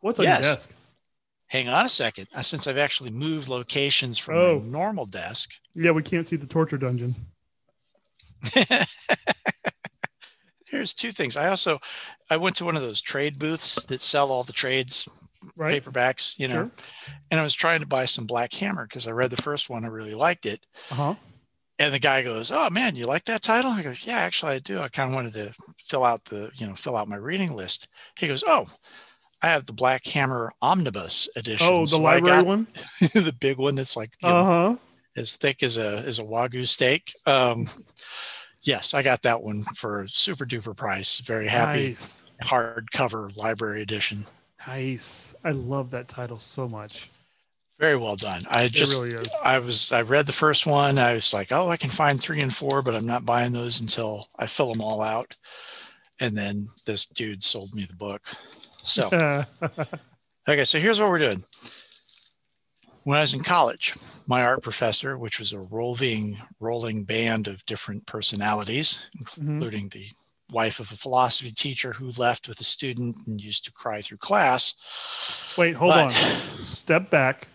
what's 0.00 0.20
on 0.20 0.24
Yes. 0.26 0.42
your 0.44 0.52
desk? 0.52 0.74
hang 1.48 1.68
on 1.68 1.86
a 1.86 1.88
second. 1.88 2.26
Uh, 2.34 2.42
Since 2.42 2.66
I've 2.66 2.76
actually 2.76 3.10
moved 3.10 3.48
locations 3.48 4.18
from 4.18 4.36
Oh. 4.36 4.58
my 4.60 4.66
normal 4.66 5.06
desk, 5.06 5.52
Yeah, 5.74 5.92
we 5.92 6.02
can't 6.02 6.26
see 6.26 6.36
the 6.36 6.46
torture 6.46 6.76
dungeon. 6.76 7.14
there's 10.72 10.92
two 10.92 11.12
things. 11.12 11.36
I 11.36 11.48
also 11.48 11.80
I 12.30 12.36
went 12.36 12.56
to 12.56 12.64
one 12.64 12.76
of 12.76 12.82
those 12.82 13.00
trade 13.00 13.38
booths 13.38 13.76
that 13.84 14.00
sell 14.00 14.30
all 14.30 14.42
the 14.44 14.52
trades 14.52 15.08
Right. 15.54 15.82
paperbacks, 15.82 16.36
you 16.38 16.48
know, 16.48 16.54
Sure. 16.54 16.70
and 17.30 17.38
I 17.38 17.44
was 17.44 17.54
trying 17.54 17.78
to 17.80 17.86
buy 17.86 18.04
some 18.06 18.26
Black 18.26 18.52
Hammer 18.54 18.84
because 18.86 19.06
I 19.06 19.12
read 19.12 19.30
the 19.30 19.36
first 19.40 19.70
one. 19.70 19.84
I 19.84 19.88
really 19.88 20.14
liked 20.14 20.44
it. 20.44 20.66
Uh 20.90 20.94
huh. 20.94 21.14
And 21.78 21.92
the 21.92 21.98
guy 21.98 22.22
goes, 22.22 22.50
"Oh 22.50 22.70
man, 22.70 22.96
you 22.96 23.06
like 23.06 23.24
that 23.26 23.42
title?" 23.42 23.70
I 23.72 23.82
go, 23.82 23.92
"Yeah, 24.02 24.18
actually, 24.18 24.52
I 24.54 24.58
do. 24.60 24.80
I 24.80 24.88
kind 24.88 25.10
of 25.10 25.14
wanted 25.14 25.34
to 25.34 25.52
fill 25.80 26.04
out 26.04 26.24
the, 26.24 26.50
you 26.54 26.66
know, 26.66 26.74
fill 26.74 26.96
out 26.96 27.08
my 27.08 27.16
reading 27.16 27.54
list." 27.54 27.88
He 28.18 28.26
goes, 28.28 28.42
"Oh, 28.46 28.66
I 29.42 29.48
have 29.48 29.66
the 29.66 29.72
Black 29.74 30.06
Hammer 30.06 30.52
Omnibus 30.62 31.28
edition. 31.36 31.66
Oh, 31.68 31.82
the 31.82 31.88
So 31.88 31.98
library 31.98 32.42
one. 32.42 32.66
the 33.14 33.34
big 33.38 33.58
one 33.58 33.74
that's 33.74 33.96
like 33.96 34.12
you 34.20 34.28
Uh 34.28 34.44
huh. 34.44 34.76
as 35.16 35.36
thick 35.36 35.62
as 35.62 35.76
a 35.76 35.98
as 36.06 36.18
a 36.18 36.24
wagyu 36.24 36.66
steak." 36.66 37.12
Um, 37.26 37.66
yes, 38.62 38.94
I 38.94 39.02
got 39.02 39.22
that 39.22 39.42
one 39.42 39.62
for 39.76 40.06
super 40.08 40.46
duper 40.46 40.76
price. 40.76 41.18
Very 41.20 41.48
happy 41.48 41.90
Nice. 41.90 42.30
hardcover 42.42 43.36
library 43.36 43.82
edition. 43.82 44.24
Nice. 44.66 45.34
I 45.44 45.50
love 45.52 45.90
that 45.92 46.08
title 46.08 46.38
so 46.38 46.68
much. 46.68 47.10
Very 47.78 47.96
well 47.96 48.16
done. 48.16 48.40
I 48.50 48.68
just 48.68 48.94
really 48.94 49.10
is. 49.14 49.28
I 49.44 49.58
was 49.58 49.92
I 49.92 50.00
read 50.02 50.26
the 50.26 50.32
first 50.32 50.66
one. 50.66 50.98
I 50.98 51.12
was 51.12 51.34
like, 51.34 51.52
oh, 51.52 51.68
I 51.68 51.76
can 51.76 51.90
find 51.90 52.18
three 52.18 52.40
and 52.40 52.54
four, 52.54 52.80
but 52.80 52.94
I'm 52.94 53.04
not 53.06 53.26
buying 53.26 53.52
those 53.52 53.80
until 53.82 54.28
I 54.38 54.46
fill 54.46 54.72
them 54.72 54.80
all 54.80 55.02
out. 55.02 55.36
And 56.18 56.34
then 56.36 56.68
this 56.86 57.04
dude 57.04 57.42
sold 57.42 57.74
me 57.74 57.84
the 57.84 57.94
book. 57.96 58.22
So 58.82 59.08
okay, 60.48 60.64
so 60.64 60.78
here's 60.78 61.00
what 61.00 61.10
we're 61.10 61.18
doing. 61.18 61.42
When 63.04 63.18
I 63.18 63.20
was 63.20 63.34
in 63.34 63.42
college, 63.42 63.94
my 64.26 64.42
art 64.42 64.62
professor, 64.62 65.18
which 65.18 65.38
was 65.38 65.52
a 65.52 65.60
roving, 65.60 66.36
rolling 66.58 67.04
band 67.04 67.46
of 67.46 67.64
different 67.66 68.06
personalities, 68.06 69.06
Mhm. 69.18 69.48
including 69.48 69.88
the 69.90 70.06
wife 70.50 70.80
of 70.80 70.90
a 70.90 70.96
philosophy 70.96 71.52
teacher 71.52 71.92
who 71.92 72.10
left 72.16 72.48
with 72.48 72.58
a 72.60 72.64
student 72.64 73.16
and 73.26 73.40
used 73.40 73.64
to 73.66 73.72
cry 73.72 74.00
through 74.00 74.16
class. 74.16 74.74
Wait, 75.58 75.76
hold 75.76 75.92
But- 75.92 76.04
on. 76.06 76.10
Step 76.64 77.10
back. 77.10 77.48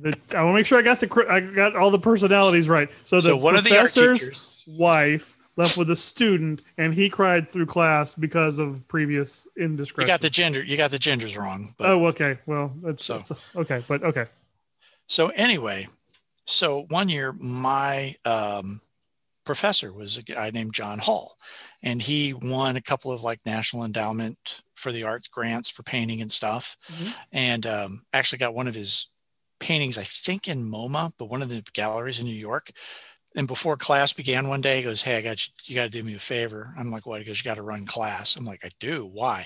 The- 0.00 0.18
I 0.36 0.42
want 0.42 0.52
to 0.54 0.58
make 0.58 0.66
sure 0.66 0.78
I 0.78 0.82
got 0.82 1.00
the 1.00 1.26
I 1.30 1.40
got 1.40 1.74
all 1.74 1.90
the 1.90 1.98
personalities 1.98 2.68
right. 2.68 2.90
So 3.04 3.16
the 3.20 3.30
So 3.30 3.36
one 3.36 3.56
of 3.56 3.64
the 3.64 3.70
professor's 3.70 4.62
wife 4.66 5.36
left 5.56 5.78
with 5.78 5.88
a 5.90 5.96
student, 5.96 6.60
and 6.76 6.92
he 6.92 7.08
cried 7.08 7.48
through 7.48 7.64
class 7.66 8.14
because 8.14 8.58
of 8.58 8.86
previous 8.88 9.48
indiscretion. 9.58 10.06
you 10.06 10.12
got 10.12 10.20
the 10.20 10.28
gender, 10.28 10.62
you 10.62 10.76
got 10.76 10.90
the 10.90 10.98
genders 10.98 11.34
wrong. 11.36 11.74
But 11.78 11.90
oh, 11.90 12.06
okay. 12.08 12.36
Well, 12.44 12.72
that's, 12.82 13.04
So- 13.06 13.14
that's- 13.18 13.40
okay, 13.56 13.82
but 13.88 14.02
okay. 14.02 14.26
So 15.06 15.28
anyway, 15.28 15.88
so 16.44 16.84
one 16.90 17.08
year 17.08 17.32
my 17.32 18.14
um, 18.26 18.80
professor 19.44 19.92
was 19.94 20.18
a 20.18 20.22
guy 20.22 20.50
named 20.50 20.74
John 20.74 20.98
Hall, 20.98 21.38
and 21.82 22.02
he 22.02 22.34
won 22.34 22.76
a 22.76 22.82
couple 22.82 23.12
of 23.12 23.22
like 23.22 23.40
national 23.46 23.84
endowment 23.84 24.62
for 24.76 24.92
the 24.92 25.02
art 25.02 25.28
grants 25.30 25.68
for 25.68 25.82
painting 25.82 26.22
and 26.22 26.30
stuff, 26.30 26.76
Mhm. 26.88 27.14
and 27.32 27.66
um, 27.66 28.02
actually 28.12 28.38
got 28.38 28.54
one 28.54 28.68
of 28.68 28.74
his 28.74 29.08
paintings, 29.58 29.98
I 29.98 30.04
think 30.04 30.48
in 30.48 30.62
MoMA, 30.64 31.12
but 31.18 31.26
one 31.26 31.42
of 31.42 31.48
the 31.48 31.62
galleries 31.72 32.18
in 32.20 32.26
New 32.26 32.34
York. 32.34 32.70
And 33.34 33.46
before 33.46 33.76
class 33.76 34.12
began 34.12 34.48
one 34.48 34.60
day, 34.62 34.78
he 34.78 34.82
goes, 34.82 35.02
"Hey, 35.02 35.16
I 35.16 35.20
got 35.22 35.46
you. 35.46 35.52
You 35.66 35.74
got 35.74 35.84
to 35.84 35.90
do 35.90 36.02
me 36.02 36.14
a 36.14 36.18
favor." 36.18 36.72
I'm 36.78 36.90
like, 36.90 37.04
"What?" 37.04 37.20
He 37.20 37.26
goes, 37.26 37.38
"You 37.38 37.44
got 37.44 37.56
to 37.56 37.62
run 37.62 37.84
class." 37.84 38.36
I'm 38.36 38.44
like, 38.46 38.64
"I 38.64 38.70
do. 38.80 39.04
Why?" 39.06 39.44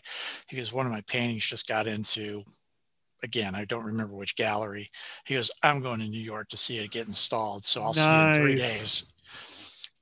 He 0.49 0.57
goes, 0.57 0.73
"One 0.73 0.87
of 0.87 0.93
my 0.93 1.01
paintings 1.03 1.47
just 1.47 1.67
got 1.67 1.87
into." 1.87 2.45
Again, 3.23 3.55
I 3.55 3.67
don't 3.67 3.85
remember 3.85 4.15
which 4.15 4.35
gallery. 4.35 4.89
He 5.27 5.35
goes, 5.35 5.51
I'm 5.63 5.83
going 5.83 6.01
to 6.01 6.07
New 6.07 6.23
York 6.23 6.49
to 6.49 6.57
see 6.57 6.79
it 6.79 6.91
get 6.91 7.07
installed. 7.07 7.67
So 7.67 7.83
I'll 7.83 7.93
see 7.93 8.01
you 8.01 8.07
in 8.29 8.35
three 8.35 8.55
days. 8.55 9.13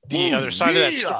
The 0.07 0.31
other 0.33 0.51
side 0.51 0.69
of 0.77 0.81
that 0.83 0.93
story, 0.97 1.13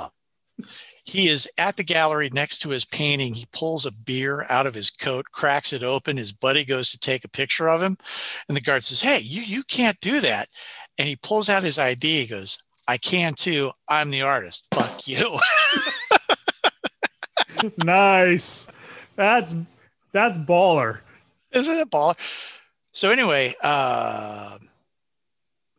he 1.10 1.28
is 1.28 1.50
at 1.58 1.76
the 1.76 1.84
gallery 1.84 2.30
next 2.32 2.60
to 2.60 2.70
his 2.70 2.86
painting. 2.86 3.34
He 3.34 3.48
pulls 3.52 3.86
a 3.86 3.92
beer 3.92 4.46
out 4.48 4.68
of 4.68 4.76
his 4.76 4.92
coat, 4.92 5.26
cracks 5.32 5.74
it 5.74 5.82
open. 5.82 6.18
His 6.18 6.32
buddy 6.32 6.64
goes 6.64 6.92
to 6.92 7.00
take 7.00 7.26
a 7.26 7.30
picture 7.30 7.68
of 7.68 7.82
him. 7.82 7.98
And 8.48 8.56
the 8.56 8.62
guard 8.62 8.86
says, 8.86 9.02
Hey, 9.02 9.20
you, 9.20 9.42
you 9.42 9.64
can't 9.64 10.00
do 10.02 10.22
that. 10.22 10.50
And 11.00 11.08
he 11.08 11.16
pulls 11.16 11.50
out 11.50 11.64
his 11.64 11.80
ID. 11.80 12.22
He 12.22 12.28
goes, 12.28 12.60
I 12.88 12.98
can 12.98 13.34
too. 13.34 13.72
I'm 13.88 14.12
the 14.12 14.22
artist. 14.22 14.68
Fuck 14.72 15.08
you. 15.08 15.40
nice. 17.78 18.70
That's 19.16 19.56
that's 20.12 20.38
baller. 20.38 21.00
Isn't 21.52 21.78
it 21.78 21.90
ball? 21.90 22.16
So 22.94 23.10
anyway, 23.10 23.56
uh, 23.64 24.60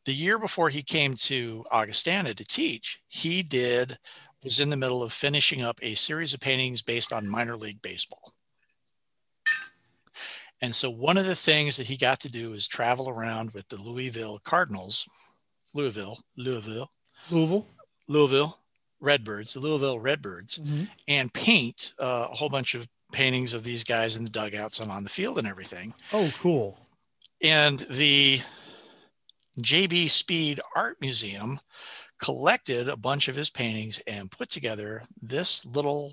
the 0.07 0.13
year 0.13 0.39
before 0.39 0.71
he 0.71 0.83
came 0.83 1.15
to 1.15 1.65
Augustana 1.71 2.35
to 2.35 2.45
teach, 2.45 3.01
he 3.09 3.43
did 3.43 3.97
was 4.43 4.61
in 4.61 4.71
the 4.71 4.77
middle 4.77 5.03
of 5.03 5.13
finishing 5.13 5.63
up 5.63 5.79
a 5.83 5.95
series 5.95 6.33
of 6.35 6.41
paintings 6.41 6.83
based 6.83 7.13
on 7.13 7.29
minor 7.29 7.57
league 7.57 7.83
baseball. 7.83 8.33
And 10.63 10.75
so 10.75 10.91
one 10.91 11.17
of 11.17 11.25
the 11.25 11.35
things 11.37 11.77
that 11.77 11.87
he 11.87 11.97
got 11.97 12.21
to 12.21 12.31
do 12.31 12.53
is 12.53 12.67
travel 12.69 13.09
around 13.09 13.53
with 13.53 13.69
the 13.69 13.81
Louisville 13.81 14.41
Cardinals, 14.45 15.09
Louisville, 15.73 16.19
Louisville, 16.37 16.91
Louisville. 17.31 17.67
Louisville 18.09 18.59
Redbirds, 19.01 19.55
the 19.55 19.61
Louisville 19.61 19.99
Redbirds, 19.99 20.59
Mhm. 20.59 20.89
and 21.09 21.33
paint 21.33 21.95
uh, 21.99 22.29
a 22.31 22.35
whole 22.35 22.51
bunch 22.51 22.75
of 22.75 22.89
paintings 23.13 23.55
of 23.55 23.65
these 23.65 23.85
guys 23.85 24.17
in 24.17 24.25
the 24.25 24.31
dugouts 24.31 24.81
and 24.81 24.91
on 24.91 25.03
the 25.05 25.09
field 25.09 25.39
and 25.39 25.47
everything. 25.47 25.95
Oh, 26.13 26.31
cool. 26.39 26.87
And 27.41 27.79
the 27.89 28.43
JB 29.59 30.09
Speed 30.09 30.61
Art 30.77 31.01
Museum 31.01 31.59
collected 32.21 32.89
a 32.89 32.97
bunch 32.97 33.29
of 33.29 33.35
his 33.35 33.51
paintings 33.51 34.01
and 34.07 34.31
put 34.31 34.51
together 34.51 35.03
this 35.23 35.65
little 35.67 36.13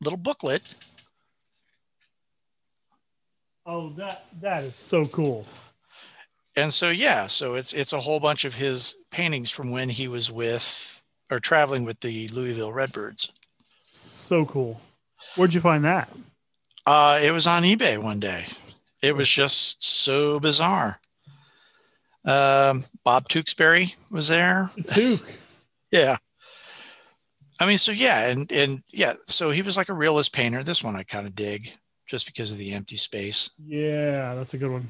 little 0.00 0.18
booklet. 0.18 0.74
Oh, 3.64 3.90
that 3.90 4.24
that 4.40 4.62
is 4.62 4.76
so 4.76 5.04
cool. 5.06 5.46
And 6.56 6.72
so 6.74 6.90
yeah, 6.90 7.26
so 7.26 7.54
it's 7.54 7.72
it's 7.72 7.92
a 7.92 8.00
whole 8.00 8.20
bunch 8.20 8.44
of 8.44 8.54
his 8.54 8.96
paintings 9.10 9.50
from 9.50 9.70
when 9.70 9.88
he 9.88 10.08
was 10.08 10.30
with 10.30 11.02
or 11.30 11.38
traveling 11.38 11.84
with 11.84 12.00
the 12.00 12.28
Louisville 12.28 12.72
Redbirds. 12.72 13.32
So 13.82 14.44
cool. 14.44 14.80
Where'd 15.36 15.54
you 15.54 15.60
find 15.60 15.84
that? 15.84 16.12
Uh, 16.84 17.20
it 17.22 17.30
was 17.30 17.46
on 17.46 17.62
eBay 17.62 17.96
one 17.96 18.20
day. 18.20 18.46
It 19.00 19.16
was 19.16 19.28
just 19.28 19.84
so 19.84 20.40
bizarre. 20.40 20.98
Um, 22.24 22.84
Bob 23.04 23.28
Tewksbury 23.28 23.94
was 24.10 24.28
there. 24.28 24.68
Duke. 24.94 25.24
Yeah. 25.90 26.16
I 27.60 27.66
mean, 27.66 27.78
so 27.78 27.92
yeah, 27.92 28.28
and 28.28 28.50
and 28.50 28.82
yeah, 28.88 29.14
so 29.26 29.50
he 29.50 29.62
was 29.62 29.76
like 29.76 29.88
a 29.88 29.94
realist 29.94 30.32
painter. 30.32 30.64
This 30.64 30.82
one 30.82 30.96
I 30.96 31.04
kind 31.04 31.26
of 31.26 31.34
dig 31.36 31.72
just 32.06 32.26
because 32.26 32.50
of 32.50 32.58
the 32.58 32.72
empty 32.72 32.96
space. 32.96 33.50
Yeah, 33.64 34.34
that's 34.34 34.54
a 34.54 34.58
good 34.58 34.72
one. 34.72 34.88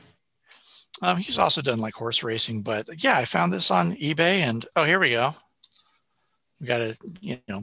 Um, 1.02 1.16
he's 1.16 1.38
also 1.38 1.60
done 1.60 1.80
like 1.80 1.94
horse 1.94 2.22
racing, 2.22 2.62
but 2.62 2.86
yeah, 3.02 3.18
I 3.18 3.24
found 3.24 3.52
this 3.52 3.70
on 3.70 3.92
eBay, 3.92 4.40
and 4.40 4.64
oh, 4.76 4.84
here 4.84 5.00
we 5.00 5.10
go. 5.10 5.32
We 6.60 6.66
got 6.66 6.78
to 6.78 6.96
you 7.20 7.38
know 7.48 7.60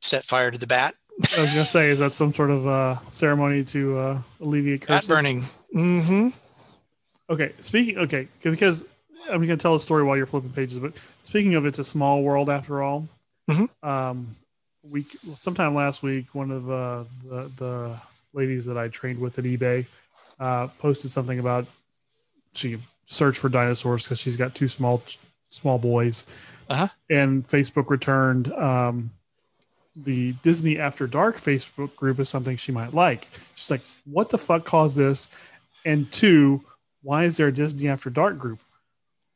set 0.00 0.24
fire 0.24 0.50
to 0.50 0.58
the 0.58 0.66
bat. 0.66 0.94
I 1.36 1.40
was 1.40 1.50
gonna 1.50 1.64
say, 1.64 1.88
is 1.88 1.98
that 1.98 2.12
some 2.12 2.32
sort 2.32 2.50
of 2.50 2.66
uh, 2.66 2.96
ceremony 3.10 3.64
to 3.64 3.98
uh, 3.98 4.22
alleviate 4.40 4.86
Bat 4.86 5.08
burning. 5.08 5.42
Mm-hmm. 5.74 6.28
Okay, 7.32 7.52
speaking. 7.60 7.98
Okay, 7.98 8.28
because 8.42 8.84
I'm 9.30 9.40
gonna 9.40 9.56
tell 9.56 9.74
a 9.74 9.80
story 9.80 10.02
while 10.02 10.16
you're 10.16 10.26
flipping 10.26 10.50
pages. 10.50 10.78
But 10.78 10.92
speaking 11.22 11.54
of, 11.54 11.64
it's 11.66 11.78
a 11.78 11.84
small 11.84 12.22
world 12.22 12.50
after 12.50 12.82
all. 12.82 13.08
Mhm. 13.48 13.68
Um, 13.84 14.36
week 14.90 15.06
sometime 15.40 15.74
last 15.74 16.02
week, 16.02 16.34
one 16.34 16.50
of 16.50 16.70
uh, 16.70 17.04
the 17.24 17.50
the 17.56 17.96
ladies 18.34 18.66
that 18.66 18.76
I 18.76 18.88
trained 18.88 19.18
with 19.18 19.38
at 19.38 19.44
eBay 19.44 19.86
uh, 20.40 20.66
posted 20.78 21.10
something 21.10 21.38
about 21.38 21.66
she 22.54 22.78
searched 23.06 23.38
for 23.40 23.48
dinosaurs 23.48 24.04
because 24.04 24.18
she's 24.18 24.36
got 24.36 24.54
two 24.54 24.68
small 24.68 25.02
small 25.50 25.78
boys, 25.78 26.26
Uh-huh. 26.68 26.88
and 27.10 27.44
Facebook 27.44 27.88
returned. 27.90 28.52
Um, 28.52 29.10
the 29.94 30.32
Disney 30.42 30.78
After 30.78 31.06
Dark 31.06 31.36
Facebook 31.36 31.94
group 31.96 32.18
is 32.18 32.28
something 32.28 32.56
she 32.56 32.72
might 32.72 32.94
like. 32.94 33.28
She's 33.54 33.70
like, 33.70 33.82
"What 34.04 34.28
the 34.30 34.38
fuck 34.38 34.64
caused 34.64 34.96
this?" 34.96 35.28
And 35.84 36.10
two, 36.12 36.62
why 37.02 37.24
is 37.24 37.36
there 37.36 37.48
a 37.48 37.52
Disney 37.52 37.88
After 37.88 38.10
Dark 38.10 38.38
group? 38.38 38.58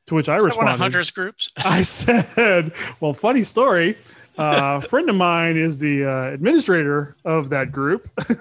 To 0.06 0.14
which 0.14 0.28
I 0.28 0.34
One 0.34 0.40
of 0.40 0.46
responded, 0.46 0.78
Hunter's 0.78 1.10
groups. 1.10 1.50
I 1.64 1.82
said, 1.82 2.72
"Well, 3.00 3.12
funny 3.12 3.42
story. 3.42 3.96
Uh, 4.38 4.80
a 4.84 4.86
friend 4.86 5.08
of 5.10 5.16
mine 5.16 5.56
is 5.56 5.78
the 5.78 6.04
uh, 6.04 6.24
administrator 6.32 7.16
of 7.24 7.48
that 7.50 7.72
group. 7.72 8.08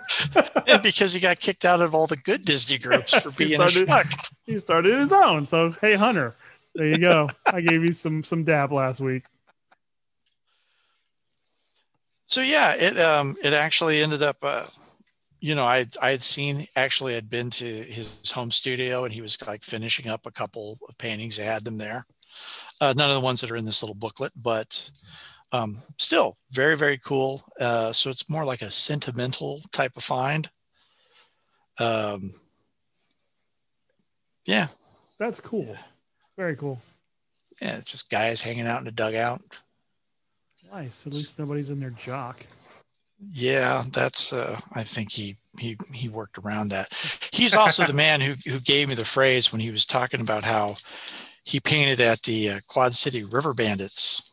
Yeah, 0.67 0.79
because 0.79 1.13
he 1.13 1.19
got 1.19 1.39
kicked 1.39 1.63
out 1.63 1.79
of 1.79 1.93
all 1.93 2.07
the 2.07 2.17
good 2.17 2.41
Disney 2.41 2.79
groups 2.79 3.13
for 3.13 3.27
Yes, 3.29 3.37
being 3.37 3.61
a 3.61 3.69
started- 3.69 3.87
schmuck. 3.87 4.29
he 4.47 4.57
started 4.57 4.97
his 4.97 5.11
own. 5.13 5.45
So, 5.45 5.69
hey, 5.79 5.93
Hunter, 5.93 6.33
there 6.73 6.87
you 6.87 6.97
go. 6.97 7.27
I 7.53 7.61
gave 7.61 7.83
you 7.85 7.93
some 7.93 8.23
some 8.23 8.43
dab 8.43 8.71
last 8.71 8.99
week. 8.99 9.23
So 12.25 12.41
yeah, 12.41 12.73
it 12.75 12.99
um 12.99 13.35
it 13.43 13.53
actually 13.53 14.01
ended 14.01 14.23
up 14.23 14.37
uh, 14.41 14.65
you 15.45 15.53
know, 15.53 15.63
I 15.63 15.85
I 16.01 16.09
had 16.09 16.23
seen 16.23 16.65
actually 16.75 17.15
I'd 17.15 17.29
been 17.29 17.51
to 17.51 17.65
his 17.83 18.31
home 18.31 18.49
studio 18.49 19.03
and 19.03 19.13
he 19.13 19.21
was 19.21 19.39
like 19.45 19.63
finishing 19.63 20.07
up 20.07 20.25
a 20.25 20.31
couple 20.31 20.79
of 20.89 20.97
paintings. 20.97 21.37
They 21.37 21.45
had 21.45 21.63
them 21.63 21.77
there. 21.77 22.03
Uh, 22.81 22.95
none 22.97 23.11
of 23.11 23.15
the 23.15 23.21
ones 23.21 23.41
that 23.41 23.51
are 23.51 23.55
in 23.55 23.63
this 23.63 23.83
little 23.83 23.93
booklet, 23.93 24.31
but 24.35 24.89
um, 25.51 25.75
still 25.99 26.35
very 26.49 26.75
very 26.75 26.97
cool. 26.97 27.43
Uh, 27.59 27.93
so 27.93 28.09
it's 28.09 28.27
more 28.27 28.43
like 28.43 28.63
a 28.63 28.71
sentimental 28.71 29.61
type 29.71 29.95
of 29.95 30.03
find. 30.03 30.49
Um, 31.77 32.31
yeah, 34.45 34.67
That's 35.19 35.39
cool. 35.39 35.77
Very 36.37 36.55
cool. 36.55 36.81
yeah, 37.61 37.77
it's 37.77 37.91
just 37.91 38.09
guys 38.09 38.41
hanging 38.41 38.65
out 38.65 38.81
in 38.81 38.87
a 38.87 38.91
dugout. 38.91 39.41
Nice. 40.73 41.05
At 41.05 41.13
least 41.13 41.37
nobody's 41.37 41.69
in 41.69 41.79
their 41.79 41.91
jock. 41.91 42.43
Yeah, 43.19 43.83
that's. 43.91 44.33
Uh, 44.33 44.59
I 44.73 44.83
think 44.83 45.11
he 45.11 45.37
he 45.57 45.77
he 45.93 46.09
worked 46.09 46.37
around 46.37 46.69
that. 46.69 46.93
He's 47.31 47.55
also 47.55 47.85
the 47.85 47.93
man 47.93 48.19
who 48.21 48.33
who 48.49 48.59
gave 48.59 48.89
me 48.89 48.95
the 48.95 49.05
phrase 49.05 49.51
when 49.51 49.61
he 49.61 49.71
was 49.71 49.85
talking 49.85 50.21
about 50.21 50.43
how 50.43 50.75
he 51.43 51.59
painted 51.59 52.01
at 52.01 52.23
the 52.23 52.49
uh, 52.49 52.59
Quad 52.67 52.93
City 52.93 53.23
River 53.23 53.53
Bandits, 53.53 54.31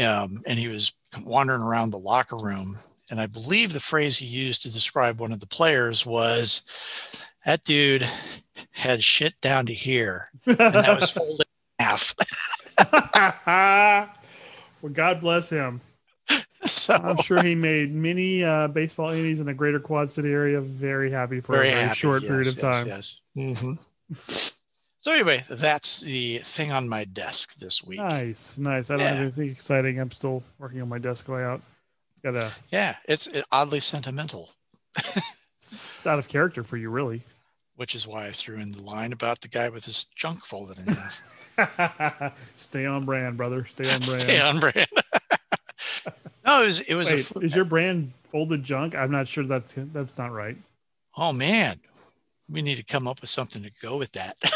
um, 0.00 0.38
and 0.46 0.58
he 0.58 0.68
was 0.68 0.92
wandering 1.24 1.62
around 1.62 1.90
the 1.90 1.98
locker 1.98 2.36
room. 2.36 2.76
And 3.10 3.20
I 3.20 3.26
believe 3.26 3.72
the 3.72 3.80
phrase 3.80 4.16
he 4.16 4.26
used 4.26 4.62
to 4.62 4.72
describe 4.72 5.20
one 5.20 5.32
of 5.32 5.40
the 5.40 5.46
players 5.46 6.06
was, 6.06 6.62
"That 7.44 7.64
dude 7.64 8.08
had 8.70 9.02
shit 9.02 9.40
down 9.40 9.66
to 9.66 9.74
here, 9.74 10.30
and 10.46 10.56
that 10.56 11.00
was 11.00 11.10
folded 11.16 11.46
in 11.80 11.84
half." 11.84 12.14
well, 14.82 14.92
God 14.92 15.20
bless 15.20 15.50
him. 15.50 15.80
so 16.66 16.94
I'm 16.94 17.16
sure 17.18 17.42
he 17.42 17.54
made 17.54 17.92
many 17.92 18.44
uh, 18.44 18.68
baseball 18.68 19.10
indies 19.10 19.40
in 19.40 19.46
the 19.46 19.54
greater 19.54 19.80
Quad 19.80 20.10
City 20.10 20.30
area 20.32 20.60
very 20.60 21.10
happy 21.10 21.40
for 21.40 21.52
very 21.54 21.68
a 21.68 21.72
very 21.72 21.82
happy. 21.84 21.96
short 21.96 22.22
Yes, 22.22 22.30
period 22.30 22.48
of 22.48 22.54
yes, 22.56 22.62
time. 22.62 22.86
Yes. 22.86 23.20
Mhm. 23.36 24.56
So 25.00 25.10
anyway, 25.12 25.44
that's 25.48 26.00
the 26.02 26.38
thing 26.38 26.70
on 26.70 26.88
my 26.88 27.02
desk 27.04 27.56
this 27.56 27.82
week. 27.82 27.98
Nice, 27.98 28.56
nice. 28.58 28.90
I 28.90 28.96
don't 28.96 29.06
have 29.06 29.16
anything 29.18 29.50
exciting. 29.50 29.98
I'm 29.98 30.12
still 30.12 30.44
working 30.58 30.80
on 30.80 30.88
my 30.88 30.98
desk 30.98 31.28
layout. 31.28 31.60
Got 32.22 32.36
a 32.36 32.52
Yeah, 32.70 32.94
it's 33.08 33.28
oddly 33.50 33.80
sentimental, 33.80 34.50
it's 34.96 36.06
out 36.06 36.20
of 36.20 36.28
character 36.28 36.62
for 36.62 36.76
you, 36.76 36.88
really. 36.90 37.22
which 37.74 37.96
is 37.96 38.06
why 38.06 38.26
I 38.26 38.30
threw 38.30 38.54
in 38.56 38.70
the 38.70 38.82
line 38.82 39.12
about 39.12 39.40
the 39.40 39.48
guy 39.48 39.68
with 39.70 39.84
his 39.86 40.04
junk 40.14 40.44
folded 40.44 40.78
in 40.78 40.84
half. 40.94 42.38
Stay 42.54 42.86
on 42.86 43.04
brand, 43.04 43.36
brother. 43.36 43.64
Stay 43.64 43.84
on 43.92 43.98
brand. 44.00 44.20
Stay 44.20 44.40
on 44.40 44.60
brand. 44.60 44.86
No, 46.44 46.62
it 46.62 46.66
was 46.66 46.80
it 46.80 46.94
was 46.94 47.10
Wait, 47.12 47.24
fl- 47.24 47.38
is 47.40 47.54
your 47.56 47.64
brand 47.64 48.12
folded 48.30 48.62
junk? 48.62 48.94
I'm 48.96 49.10
not 49.10 49.28
sure 49.28 49.44
that's 49.44 49.74
that's 49.76 50.16
not 50.18 50.32
right. 50.32 50.56
oh 51.16 51.32
man, 51.32 51.76
we 52.52 52.62
need 52.62 52.76
to 52.76 52.84
come 52.84 53.06
up 53.08 53.20
with 53.20 53.30
something 53.30 53.62
to 53.62 53.70
go 53.80 53.96
with 53.96 54.12
that. 54.12 54.36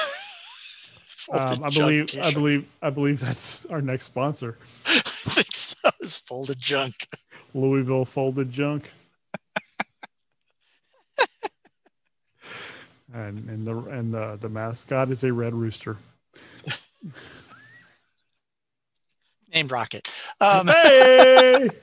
Um, 1.29 1.65
I 1.65 1.71
believe 1.71 2.03
I 2.05 2.07
t-shirt. 2.07 2.35
believe 2.35 2.69
I 2.81 2.89
believe 2.91 3.19
that's 3.19 3.67
our 3.67 3.83
next 3.83 4.05
sponsor, 4.05 4.59
I 4.87 5.01
think 5.01 5.53
so. 5.57 5.91
It's 6.01 6.21
folded 6.21 6.57
junk. 6.61 6.95
Louisville 7.53 8.05
Folded 8.05 8.49
Junk. 8.49 8.93
and 13.13 13.49
and 13.51 13.67
the 13.67 13.77
and 13.77 14.15
the 14.15 14.37
the 14.41 14.49
mascot 14.49 15.11
is 15.11 15.25
a 15.25 15.33
red 15.33 15.53
rooster. 15.53 15.97
Named 19.57 19.73
Rocket. 19.73 20.13
Um, 20.39 20.67
Hey! 20.69 21.71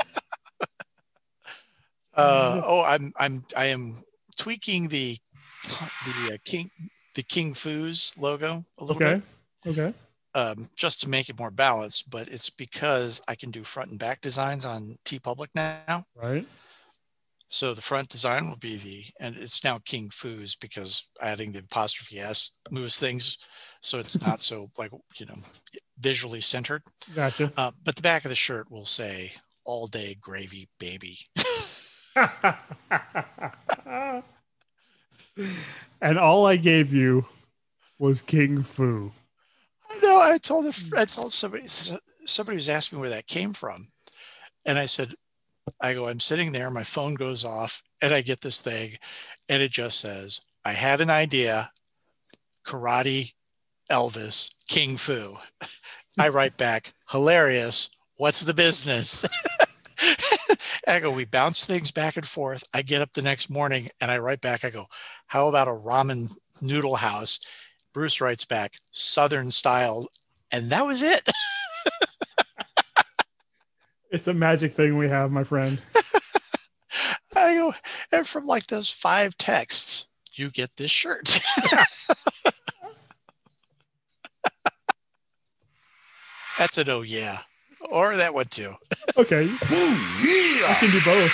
uh, 2.13 2.61
oh, 2.63 2.83
I'm 2.85 3.11
I'm 3.17 3.43
I 3.57 3.65
am 3.65 3.95
tweaking 4.37 4.89
the 4.89 5.17
the 5.63 6.33
uh, 6.33 6.37
King 6.45 6.69
the 7.15 7.23
King 7.23 7.55
Foos 7.55 8.15
logo 8.19 8.63
a 8.77 8.83
little 8.83 9.01
okay. 9.01 9.21
bit. 9.65 9.77
Okay. 9.77 9.93
um, 10.35 10.69
just 10.75 11.01
to 11.01 11.09
make 11.09 11.29
it 11.29 11.39
more 11.39 11.49
balanced, 11.51 12.11
but 12.11 12.27
it's 12.27 12.49
because 12.49 13.21
I 13.27 13.33
can 13.33 13.49
do 13.49 13.63
front 13.63 13.89
and 13.89 13.99
back 13.99 14.21
designs 14.21 14.65
on 14.65 14.97
TeePublic 15.05 15.47
now. 15.55 16.03
Right. 16.15 16.45
So 17.53 17.75
the 17.75 17.83
front 17.83 18.09
design 18.09 18.49
will 18.49 18.57
be 18.57 18.77
the, 18.77 19.05
and 19.19 19.37
it's 19.37 19.63
now 19.63 19.77
King 19.85 20.09
Foos 20.09 20.59
because 20.59 21.07
adding 21.21 21.51
the 21.51 21.59
apostrophe 21.59 22.19
S 22.19 22.49
moves 22.71 22.97
things 22.97 23.37
so 23.79 23.99
it's 23.99 24.19
not 24.25 24.39
so 24.41 24.71
like, 24.79 24.89
you 25.17 25.27
know, 25.27 25.35
visually 25.99 26.41
centered. 26.41 26.81
Gotcha. 27.13 27.51
Uh, 27.55 27.69
but 27.83 27.95
the 27.95 28.01
back 28.01 28.25
of 28.25 28.29
the 28.29 28.35
shirt 28.35 28.71
will 28.71 28.87
say 28.87 29.33
all 29.65 29.85
day 29.85 30.17
gravy 30.19 30.67
baby. 30.79 31.19
and 36.01 36.17
all 36.17 36.47
I 36.47 36.55
gave 36.55 36.91
you 36.91 37.27
was 37.99 38.23
King 38.23 38.63
Fu. 38.63 39.11
I 39.91 39.99
know. 39.99 40.19
I 40.19 40.39
told 40.39 40.65
a, 40.65 40.73
I 40.97 41.05
told 41.05 41.35
somebody 41.35 41.67
somebody 41.67 42.55
was 42.55 42.69
asking 42.69 42.97
me 42.97 43.01
where 43.01 43.11
that 43.11 43.27
came 43.27 43.53
from, 43.53 43.89
and 44.65 44.79
I 44.79 44.87
said, 44.87 45.13
I 45.81 45.93
go, 45.93 46.07
I'm 46.07 46.19
sitting 46.19 46.51
there, 46.51 46.69
my 46.69 46.83
phone 46.83 47.13
goes 47.13 47.45
off, 47.45 47.83
and 48.01 48.13
I 48.13 48.21
get 48.21 48.41
this 48.41 48.61
thing, 48.61 48.97
and 49.49 49.61
it 49.61 49.71
just 49.71 49.99
says, 49.99 50.41
I 50.65 50.73
had 50.73 51.01
an 51.01 51.09
idea, 51.09 51.71
karate, 52.65 53.33
Elvis, 53.91 54.49
King 54.67 54.97
Fu. 54.97 55.37
I 56.19 56.29
write 56.29 56.57
back, 56.57 56.93
hilarious. 57.09 57.89
What's 58.17 58.41
the 58.41 58.53
business? 58.53 59.27
I 60.87 60.99
go, 60.99 61.11
we 61.11 61.25
bounce 61.25 61.65
things 61.65 61.91
back 61.91 62.17
and 62.17 62.27
forth. 62.27 62.63
I 62.73 62.81
get 62.81 63.01
up 63.01 63.13
the 63.13 63.21
next 63.21 63.49
morning 63.49 63.89
and 63.99 64.11
I 64.11 64.19
write 64.19 64.41
back, 64.41 64.63
I 64.63 64.69
go, 64.69 64.87
how 65.27 65.47
about 65.47 65.67
a 65.67 65.71
ramen 65.71 66.27
noodle 66.61 66.95
house? 66.95 67.39
Bruce 67.93 68.21
writes 68.21 68.45
back, 68.45 68.73
Southern 68.91 69.51
style. 69.51 70.07
And 70.51 70.69
that 70.69 70.85
was 70.85 71.01
it. 71.01 71.29
It's 74.13 74.27
a 74.27 74.33
magic 74.33 74.71
thing 74.71 74.95
we 74.95 75.09
have, 75.09 75.31
my 75.31 75.43
friend. 75.43 75.81
I 77.35 77.55
go, 77.55 77.73
and 78.11 78.27
from 78.27 78.45
like 78.45 78.67
those 78.67 78.87
five 78.87 79.35
texts, 79.39 80.05
you 80.33 80.51
get 80.51 80.69
this 80.77 80.91
shirt. 80.91 81.25
That's 86.59 86.77
an 86.77 86.89
oh 86.89 87.01
yeah. 87.01 87.39
Or 87.89 88.15
that 88.15 88.35
one 88.35 88.45
too. 88.45 88.75
Okay. 89.17 89.51
Oh, 89.71 90.59
yeah, 90.59 90.71
I 90.71 90.75
can 90.75 90.91
do 90.91 91.01
both. 91.03 91.33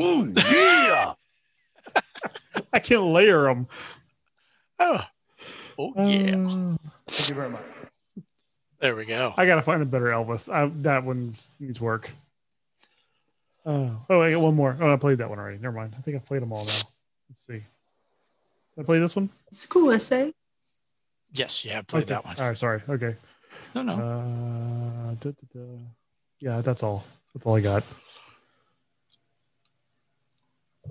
Ooh, 0.00 0.32
yeah. 0.52 1.14
I 2.72 2.80
can 2.80 3.12
layer 3.12 3.44
them. 3.44 3.68
Oh, 4.80 5.00
oh 5.78 5.92
yeah. 6.08 6.34
Uh, 6.34 6.76
Thank 7.06 7.28
you 7.28 7.36
very 7.36 7.50
much. 7.50 7.62
There 8.80 8.96
we 8.96 9.04
go. 9.04 9.34
I 9.36 9.46
gotta 9.46 9.62
find 9.62 9.82
a 9.82 9.86
better 9.86 10.06
Elvis. 10.06 10.52
I, 10.52 10.70
that 10.82 11.04
one 11.04 11.34
needs 11.58 11.80
work. 11.80 12.10
Oh, 13.66 13.94
oh, 14.08 14.22
I 14.22 14.32
got 14.32 14.40
one 14.40 14.54
more. 14.54 14.76
Oh, 14.80 14.92
I 14.92 14.96
played 14.96 15.18
that 15.18 15.28
one 15.28 15.38
already. 15.38 15.58
Never 15.58 15.76
mind. 15.76 15.94
I 15.98 16.00
think 16.00 16.16
I 16.16 16.20
played 16.20 16.40
them 16.40 16.52
all 16.52 16.60
now. 16.64 16.64
Let's 17.28 17.46
see. 17.46 17.52
Did 17.52 17.62
I 18.78 18.82
play 18.82 18.98
this 18.98 19.14
one? 19.14 19.28
It's 19.52 19.66
cool 19.66 19.90
essay. 19.90 20.32
Yes, 21.32 21.64
you 21.64 21.70
have 21.72 21.86
played 21.86 22.04
Okay. 22.04 22.14
that 22.14 22.24
one. 22.24 22.36
All 22.38 22.48
right, 22.48 22.58
sorry. 22.58 22.80
Okay. 22.88 23.14
No, 23.74 23.82
no. 23.82 23.92
Uh, 23.92 25.14
da, 25.20 25.30
da, 25.30 25.32
da. 25.54 25.60
Yeah, 26.40 26.60
that's 26.62 26.82
all. 26.82 27.04
That's 27.34 27.44
all 27.44 27.56
I 27.56 27.60
got. 27.60 27.84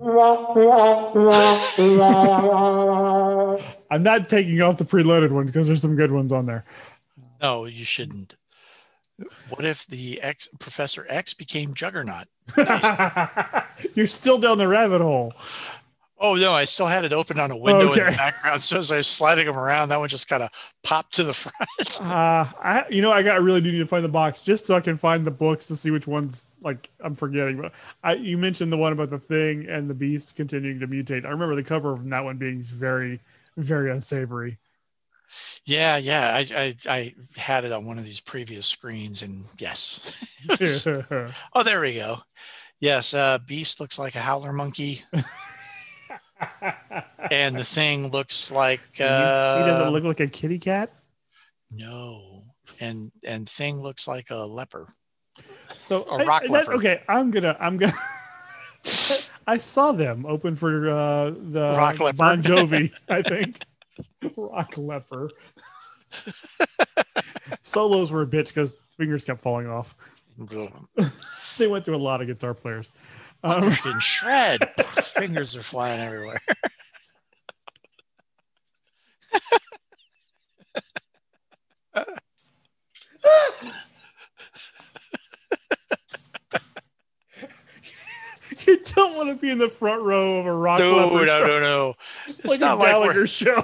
I'm 3.90 4.02
not 4.02 4.28
taking 4.28 4.62
off 4.62 4.78
the 4.78 4.84
preloaded 4.84 5.30
ones 5.30 5.50
because 5.50 5.66
there's 5.66 5.82
some 5.82 5.96
good 5.96 6.12
ones 6.12 6.32
on 6.32 6.46
there. 6.46 6.64
No, 7.40 7.64
you 7.64 7.84
shouldn't. 7.84 8.36
What 9.50 9.64
if 9.64 9.86
the 9.86 10.20
X 10.22 10.48
Professor 10.58 11.06
X 11.08 11.34
became 11.34 11.74
Juggernaut? 11.74 12.26
You're 13.94 14.06
still 14.06 14.38
down 14.38 14.58
the 14.58 14.66
rabbit 14.66 15.00
hole. 15.00 15.34
Oh 16.22 16.34
no, 16.34 16.52
I 16.52 16.66
still 16.66 16.86
had 16.86 17.04
it 17.06 17.14
open 17.14 17.38
on 17.38 17.50
a 17.50 17.56
window 17.56 17.92
in 17.92 17.98
the 17.98 18.14
background. 18.16 18.60
So 18.62 18.78
as 18.78 18.92
I 18.92 18.98
was 18.98 19.06
sliding 19.06 19.46
them 19.46 19.56
around, 19.56 19.88
that 19.88 19.98
one 19.98 20.08
just 20.08 20.28
kind 20.28 20.42
of 20.42 20.50
popped 20.82 21.14
to 21.14 21.24
the 21.24 21.32
front. 21.34 22.00
Uh, 22.02 22.44
I, 22.62 22.84
you 22.90 23.00
know, 23.00 23.10
I 23.10 23.22
got 23.22 23.36
I 23.36 23.38
really 23.38 23.62
do 23.62 23.72
need 23.72 23.78
to 23.78 23.86
find 23.86 24.04
the 24.04 24.08
box 24.08 24.42
just 24.42 24.66
so 24.66 24.74
I 24.74 24.80
can 24.80 24.98
find 24.98 25.24
the 25.24 25.30
books 25.30 25.66
to 25.68 25.76
see 25.76 25.90
which 25.90 26.06
ones 26.06 26.50
like 26.62 26.90
I'm 27.00 27.14
forgetting. 27.14 27.60
But 27.60 27.72
I, 28.02 28.14
you 28.14 28.36
mentioned 28.36 28.70
the 28.70 28.76
one 28.76 28.92
about 28.92 29.08
the 29.08 29.18
thing 29.18 29.66
and 29.68 29.88
the 29.88 29.94
beast 29.94 30.36
continuing 30.36 30.78
to 30.80 30.86
mutate. 30.86 31.24
I 31.24 31.30
remember 31.30 31.54
the 31.54 31.62
cover 31.62 31.92
of 31.92 32.06
that 32.10 32.24
one 32.24 32.36
being 32.36 32.62
very, 32.62 33.20
very 33.56 33.90
unsavory. 33.90 34.58
Yeah, 35.64 35.96
yeah. 35.98 36.32
I, 36.34 36.46
I 36.54 36.76
I 36.88 37.14
had 37.36 37.64
it 37.64 37.72
on 37.72 37.84
one 37.86 37.98
of 37.98 38.04
these 38.04 38.20
previous 38.20 38.66
screens, 38.66 39.22
and 39.22 39.44
yes. 39.58 40.44
oh, 41.54 41.62
there 41.62 41.80
we 41.80 41.94
go. 41.94 42.18
Yes, 42.80 43.12
uh, 43.14 43.38
Beast 43.46 43.78
looks 43.80 43.98
like 43.98 44.14
a 44.14 44.20
howler 44.20 44.52
monkey, 44.52 45.02
and 47.30 47.54
the 47.56 47.64
thing 47.64 48.08
looks 48.10 48.50
like 48.50 48.80
he 48.94 49.04
uh, 49.04 49.66
doesn't 49.66 49.90
look 49.90 50.04
like 50.04 50.20
a 50.20 50.26
kitty 50.26 50.58
cat. 50.58 50.90
no, 51.70 52.40
and 52.80 53.12
and 53.24 53.48
thing 53.48 53.80
looks 53.80 54.08
like 54.08 54.30
a 54.30 54.36
leper. 54.46 54.88
So 55.82 56.04
A 56.04 56.14
I- 56.14 56.24
rock 56.24 56.42
that- 56.42 56.50
leopard. 56.50 56.74
okay, 56.76 57.02
I'm 57.08 57.30
gonna 57.30 57.56
I'm 57.60 57.76
gonna 57.76 57.92
I 59.46 59.58
saw 59.58 59.92
them 59.92 60.24
open 60.26 60.54
for 60.54 60.90
uh, 60.90 61.30
the 61.30 61.74
Rock 61.76 61.98
Leper. 62.00 62.16
Bon 62.16 62.42
Jovi, 62.42 62.92
I 63.08 63.20
think. 63.22 63.60
Rock 64.36 64.76
Leper. 64.76 65.30
Solos 67.62 68.12
were 68.12 68.22
a 68.22 68.26
bitch 68.26 68.48
because 68.48 68.80
fingers 68.96 69.24
kept 69.24 69.40
falling 69.40 69.68
off. 69.68 69.94
They 71.58 71.66
went 71.66 71.84
through 71.84 71.96
a 71.96 71.98
lot 71.98 72.22
of 72.22 72.26
guitar 72.26 72.54
players. 72.54 72.90
Um, 73.44 73.64
in 73.64 74.00
shred. 74.00 74.66
Fingers 75.02 75.54
are 75.56 75.62
flying 75.62 76.00
everywhere. 76.00 76.38
you 88.66 88.78
don't 88.84 89.16
want 89.16 89.28
to 89.28 89.34
be 89.36 89.50
in 89.50 89.58
the 89.58 89.68
front 89.68 90.02
row 90.02 90.40
of 90.40 90.46
a 90.46 90.52
Rock 90.52 90.80
No, 90.80 90.92
Leper 91.14 91.26
no, 91.26 91.46
no, 91.46 91.60
no. 91.60 91.94
It's, 92.26 92.40
It's 92.40 92.48
like 92.48 92.60
not 92.60 92.78
a 92.78 92.82
Gallagher 92.82 93.14
we're- 93.14 93.26
show. 93.26 93.62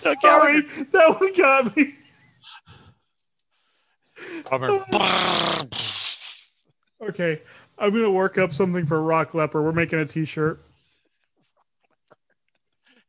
Sorry, 0.00 0.62
that 0.62 1.16
one 1.20 1.34
got 1.34 1.76
me. 1.76 1.94
Okay, 7.02 7.40
I'm 7.78 7.92
gonna 7.92 8.10
work 8.10 8.36
up 8.36 8.52
something 8.52 8.84
for 8.84 9.02
Rock 9.02 9.32
Leper. 9.32 9.62
We're 9.62 9.72
making 9.72 10.00
a 10.00 10.04
T-shirt. 10.04 10.62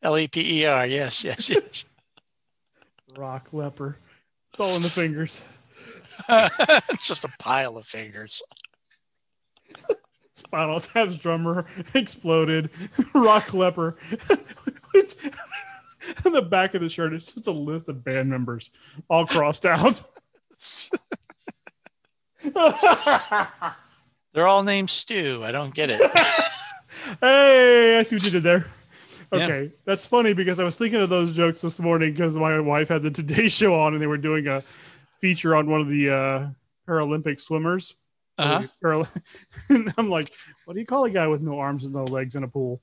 L 0.01 0.17
E 0.17 0.29
P 0.29 0.61
E 0.61 0.65
R. 0.65 0.87
Yes, 0.87 1.23
yes, 1.25 1.49
yes. 1.49 1.85
Rock 3.17 3.51
Leper. 3.51 3.97
It's 4.49 4.59
all 4.61 4.75
in 4.77 4.81
the 4.81 4.89
fingers. 4.89 5.45
it's 6.29 7.05
just 7.07 7.25
a 7.25 7.29
pile 7.37 7.77
of 7.77 7.85
fingers. 7.85 8.41
Spinal 10.31 10.79
Tap's 10.79 11.17
drummer 11.17 11.65
exploded. 11.93 12.69
Rock 13.13 13.53
Leper. 13.53 13.97
Which, 14.91 15.15
on 16.25 16.31
the 16.31 16.41
back 16.41 16.73
of 16.73 16.81
the 16.81 16.89
shirt, 16.89 17.13
it's 17.13 17.31
just 17.31 17.47
a 17.47 17.51
list 17.51 17.89
of 17.89 18.03
band 18.03 18.29
members 18.29 18.71
all 19.09 19.25
crossed 19.25 19.65
out. 19.65 20.01
They're 24.33 24.47
all 24.47 24.63
named 24.63 24.89
Stu. 24.89 25.41
I 25.43 25.51
don't 25.51 25.73
get 25.73 25.89
it. 25.89 25.99
hey, 27.21 27.99
I 27.99 28.03
see 28.03 28.15
what 28.15 28.25
you 28.25 28.31
did 28.31 28.43
there. 28.43 28.65
Yeah. 29.33 29.45
Okay, 29.45 29.71
that's 29.85 30.05
funny 30.05 30.33
because 30.33 30.59
I 30.59 30.63
was 30.63 30.77
thinking 30.77 30.99
of 30.99 31.09
those 31.09 31.35
jokes 31.35 31.61
this 31.61 31.79
morning 31.79 32.11
because 32.11 32.37
my 32.37 32.59
wife 32.59 32.89
had 32.89 33.01
the 33.01 33.11
Today 33.11 33.47
Show 33.47 33.79
on 33.79 33.93
and 33.93 34.01
they 34.01 34.07
were 34.07 34.17
doing 34.17 34.47
a 34.47 34.61
feature 35.17 35.55
on 35.55 35.69
one 35.69 35.81
of 35.81 35.87
the 35.87 36.09
uh, 36.09 36.49
Paralympic 36.87 37.39
swimmers. 37.39 37.95
Uh-huh. 38.37 39.05
And 39.69 39.93
I'm 39.97 40.09
like, 40.09 40.33
what 40.65 40.73
do 40.73 40.79
you 40.79 40.85
call 40.85 41.05
a 41.05 41.09
guy 41.09 41.27
with 41.27 41.41
no 41.41 41.59
arms 41.59 41.85
and 41.85 41.93
no 41.93 42.03
legs 42.05 42.35
in 42.35 42.43
a 42.43 42.47
pool? 42.47 42.81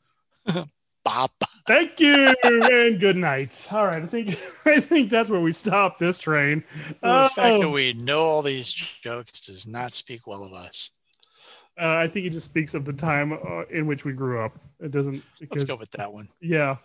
Thank 1.66 2.00
you 2.00 2.34
and 2.44 2.98
good 2.98 3.16
night. 3.16 3.68
All 3.70 3.86
right, 3.86 4.02
I 4.02 4.06
think 4.06 4.28
I 4.66 4.80
think 4.80 5.10
that's 5.10 5.28
where 5.30 5.40
we 5.40 5.52
stop 5.52 5.98
this 5.98 6.18
train. 6.18 6.64
the 7.02 7.30
fact 7.34 7.36
that 7.36 7.62
Oh, 7.64 7.70
we 7.70 7.92
know 7.92 8.20
all 8.20 8.42
these 8.42 8.72
jokes 8.72 9.40
does 9.40 9.66
not 9.66 9.92
speak 9.92 10.26
well 10.26 10.44
of 10.44 10.52
us. 10.52 10.90
uh, 11.80 11.86
I 11.96 12.06
think 12.08 12.26
it 12.26 12.30
just 12.30 12.46
speaks 12.46 12.74
of 12.74 12.84
the 12.84 12.92
time 12.92 13.32
uh, 13.32 13.64
in 13.70 13.86
which 13.86 14.04
we 14.04 14.12
grew 14.12 14.42
up. 14.44 14.58
It 14.80 14.90
doesn't. 14.90 15.22
Let's 15.50 15.64
go 15.64 15.76
with 15.78 15.90
that 15.92 16.12
one. 16.12 16.28
yeah. 16.40 16.76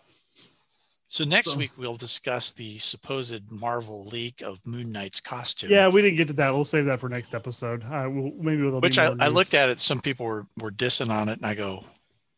So 1.06 1.24
next 1.24 1.52
So- 1.52 1.58
week 1.58 1.72
we'll 1.78 1.96
discuss 1.96 2.52
the 2.54 2.80
supposed 2.80 3.44
Marvel 3.62 4.04
leak 4.06 4.42
of 4.42 4.60
Moon 4.66 4.92
Knight's 4.92 5.22
costume. 5.22 5.70
Yeah, 5.70 5.88
we 5.88 6.02
didn't 6.02 6.18
get 6.18 6.28
to 6.30 6.34
that. 6.34 6.54
We'll 6.54 6.66
save 6.66 6.86
that 6.86 7.00
for 7.00 7.08
next 7.08 7.36
episode. 7.36 7.84
Uh, 7.84 8.10
we'll, 8.10 8.32
maybe 8.40 8.64
we'll 8.64 8.82
Which 8.82 8.98
I, 8.98 9.14
I 9.20 9.28
looked 9.28 9.54
at 9.54 9.70
it. 9.70 9.78
Some 9.80 10.02
people 10.02 10.26
were, 10.26 10.48
were 10.60 10.72
dissing 10.72 11.12
on 11.12 11.30
it, 11.30 11.38
and 11.38 11.46
I 11.46 11.54
go, 11.54 11.84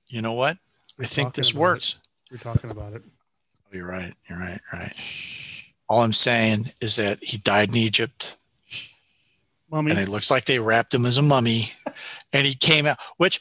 you 0.07 0.22
know 0.22 0.34
what? 0.34 0.57
I 0.99 1.05
think 1.05 1.34
this 1.34 1.53
works. 1.53 1.97
We're 2.31 2.38
talking 2.38 2.72
about 2.72 2.93
it. 2.93 3.03
Oh, 3.05 3.76
you're 3.76 3.88
right. 3.88 4.13
You're 4.30 4.39
right. 4.39 4.59
Right. 4.73 4.93
All 5.89 6.01
I'm 6.01 6.13
saying 6.13 6.65
is 6.81 6.95
that 6.95 7.23
he 7.23 7.38
died 7.38 7.69
in 7.69 7.76
Egypt, 7.77 8.38
Mummy. 9.69 9.91
and 9.91 9.99
it 9.99 10.07
looks 10.09 10.31
like 10.31 10.45
they 10.45 10.57
wrapped 10.59 10.93
him 10.93 11.05
as 11.05 11.17
a 11.17 11.22
mummy, 11.22 11.72
and 12.34 12.47
he 12.47 12.55
came 12.55 12.85
out. 12.88 12.97
Which 13.17 13.39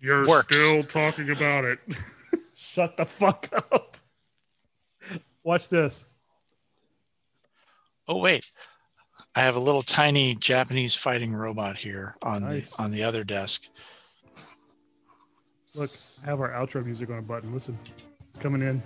you're 0.00 0.26
works. 0.26 0.56
still 0.56 0.82
talking 0.84 1.30
about 1.30 1.64
it. 1.64 1.78
Shut 2.54 2.96
the 2.96 3.04
fuck 3.04 3.48
up. 3.72 3.96
Watch 5.42 5.68
this. 5.68 6.04
oh 8.06 8.18
wait, 8.18 8.44
I 9.34 9.40
have 9.40 9.56
a 9.56 9.60
little 9.60 9.82
tiny 9.82 10.34
Japanese 10.36 10.94
fighting 10.94 11.32
robot 11.32 11.76
here 11.76 12.14
on 12.22 12.42
Nice. 12.42 12.70
the 12.76 12.82
on 12.82 12.90
the 12.92 13.02
other 13.02 13.24
desk. 13.24 13.66
Look, 15.74 15.90
I 16.22 16.26
have 16.26 16.40
our 16.40 16.50
outro 16.50 16.84
music 16.84 17.10
on 17.10 17.18
a 17.18 17.22
button. 17.22 17.52
Listen, 17.52 17.78
it's 18.28 18.38
coming 18.38 18.62
in. 18.62 18.82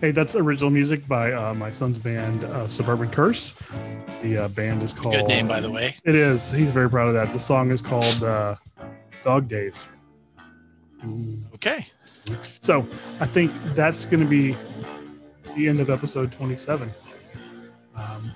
Hey, 0.00 0.12
that's 0.12 0.34
original 0.34 0.70
music 0.70 1.06
by 1.06 1.32
uh, 1.32 1.52
my 1.52 1.70
son's 1.70 1.98
band, 1.98 2.44
uh, 2.44 2.66
Suburban 2.66 3.10
Curse. 3.10 3.54
The 4.22 4.38
uh, 4.38 4.48
band 4.48 4.82
is 4.82 4.94
called. 4.94 5.14
Good 5.14 5.28
name, 5.28 5.46
by 5.46 5.60
the 5.60 5.70
way. 5.70 5.94
It 6.04 6.14
is. 6.14 6.50
He's 6.50 6.72
very 6.72 6.88
proud 6.88 7.08
of 7.08 7.14
that. 7.14 7.32
The 7.32 7.38
song 7.38 7.70
is 7.70 7.82
called 7.82 8.22
uh, 8.22 8.56
Dog 9.24 9.48
Days. 9.48 9.88
Okay. 11.54 11.86
So 12.60 12.86
I 13.20 13.26
think 13.26 13.52
that's 13.74 14.04
going 14.04 14.22
to 14.22 14.28
be 14.28 14.56
the 15.54 15.68
end 15.68 15.80
of 15.80 15.90
episode 15.90 16.32
27. 16.32 16.90
Um, 17.94 18.32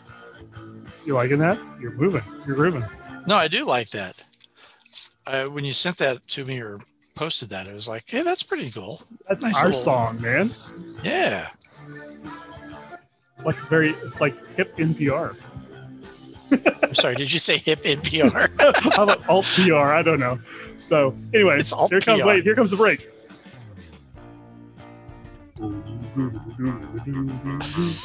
you 1.06 1.14
liking 1.14 1.38
that? 1.38 1.58
You're 1.80 1.92
moving. 1.92 2.22
You're 2.46 2.56
grooving. 2.56 2.84
No, 3.26 3.36
I 3.36 3.48
do 3.48 3.64
like 3.64 3.90
that. 3.90 4.22
Uh, 5.26 5.46
when 5.46 5.64
you 5.64 5.72
sent 5.72 5.98
that 5.98 6.26
to 6.28 6.44
me 6.44 6.60
or 6.60 6.78
posted 7.14 7.48
that, 7.50 7.66
it 7.66 7.72
was 7.74 7.88
like, 7.88 8.04
hey, 8.06 8.22
that's 8.22 8.42
pretty 8.42 8.70
cool. 8.70 9.02
That's 9.28 9.42
Nice 9.42 9.56
our 9.58 9.66
little- 9.66 9.80
song, 9.80 10.20
man. 10.20 10.50
Yeah. 11.02 11.48
It's 13.32 13.44
like 13.44 13.56
very, 13.68 13.90
it's 13.90 14.20
like 14.20 14.36
hip 14.54 14.76
NPR. 14.76 15.36
I'm 16.84 16.94
sorry. 16.94 17.16
Did 17.16 17.32
you 17.32 17.38
say 17.40 17.56
hip 17.56 17.82
NPR? 17.82 18.92
How 18.94 19.02
about 19.04 19.28
alt 19.28 19.44
PR? 19.56 19.74
I 19.74 20.02
don't 20.02 20.20
know. 20.20 20.38
So, 20.76 21.16
anyway, 21.32 21.58
here 21.90 22.00
comes. 22.00 22.22
Wait, 22.22 22.44
here 22.44 22.54
comes 22.54 22.70
the 22.70 22.76
break. 22.76 23.08
I'm 26.16 27.60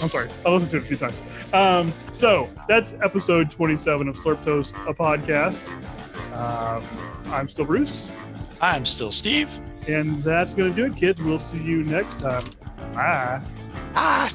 sorry. 0.10 0.30
I 0.46 0.50
listened 0.52 0.72
to 0.72 0.78
it 0.78 0.84
a 0.84 0.86
few 0.86 0.98
times. 0.98 1.22
Um, 1.54 1.94
so 2.12 2.50
that's 2.68 2.94
episode 3.02 3.52
27 3.52 4.08
of 4.08 4.16
Slurp 4.16 4.44
Toast, 4.44 4.76
a 4.88 4.94
podcast. 4.94 5.74
Uh, 6.34 6.82
I'm 7.28 7.48
still 7.50 7.66
Bruce, 7.66 8.12
I'm 8.62 8.86
still 8.86 9.12
Steve. 9.12 9.50
and 9.88 10.24
that's 10.24 10.54
going 10.54 10.74
to 10.74 10.76
do 10.76 10.86
it, 10.92 10.98
kids. 10.98 11.22
We'll 11.22 11.40
see 11.40 11.62
you 11.64 11.84
next 11.84 12.20
time. 12.20 12.42
Bye. 12.94 13.42
Ah. 13.96 14.32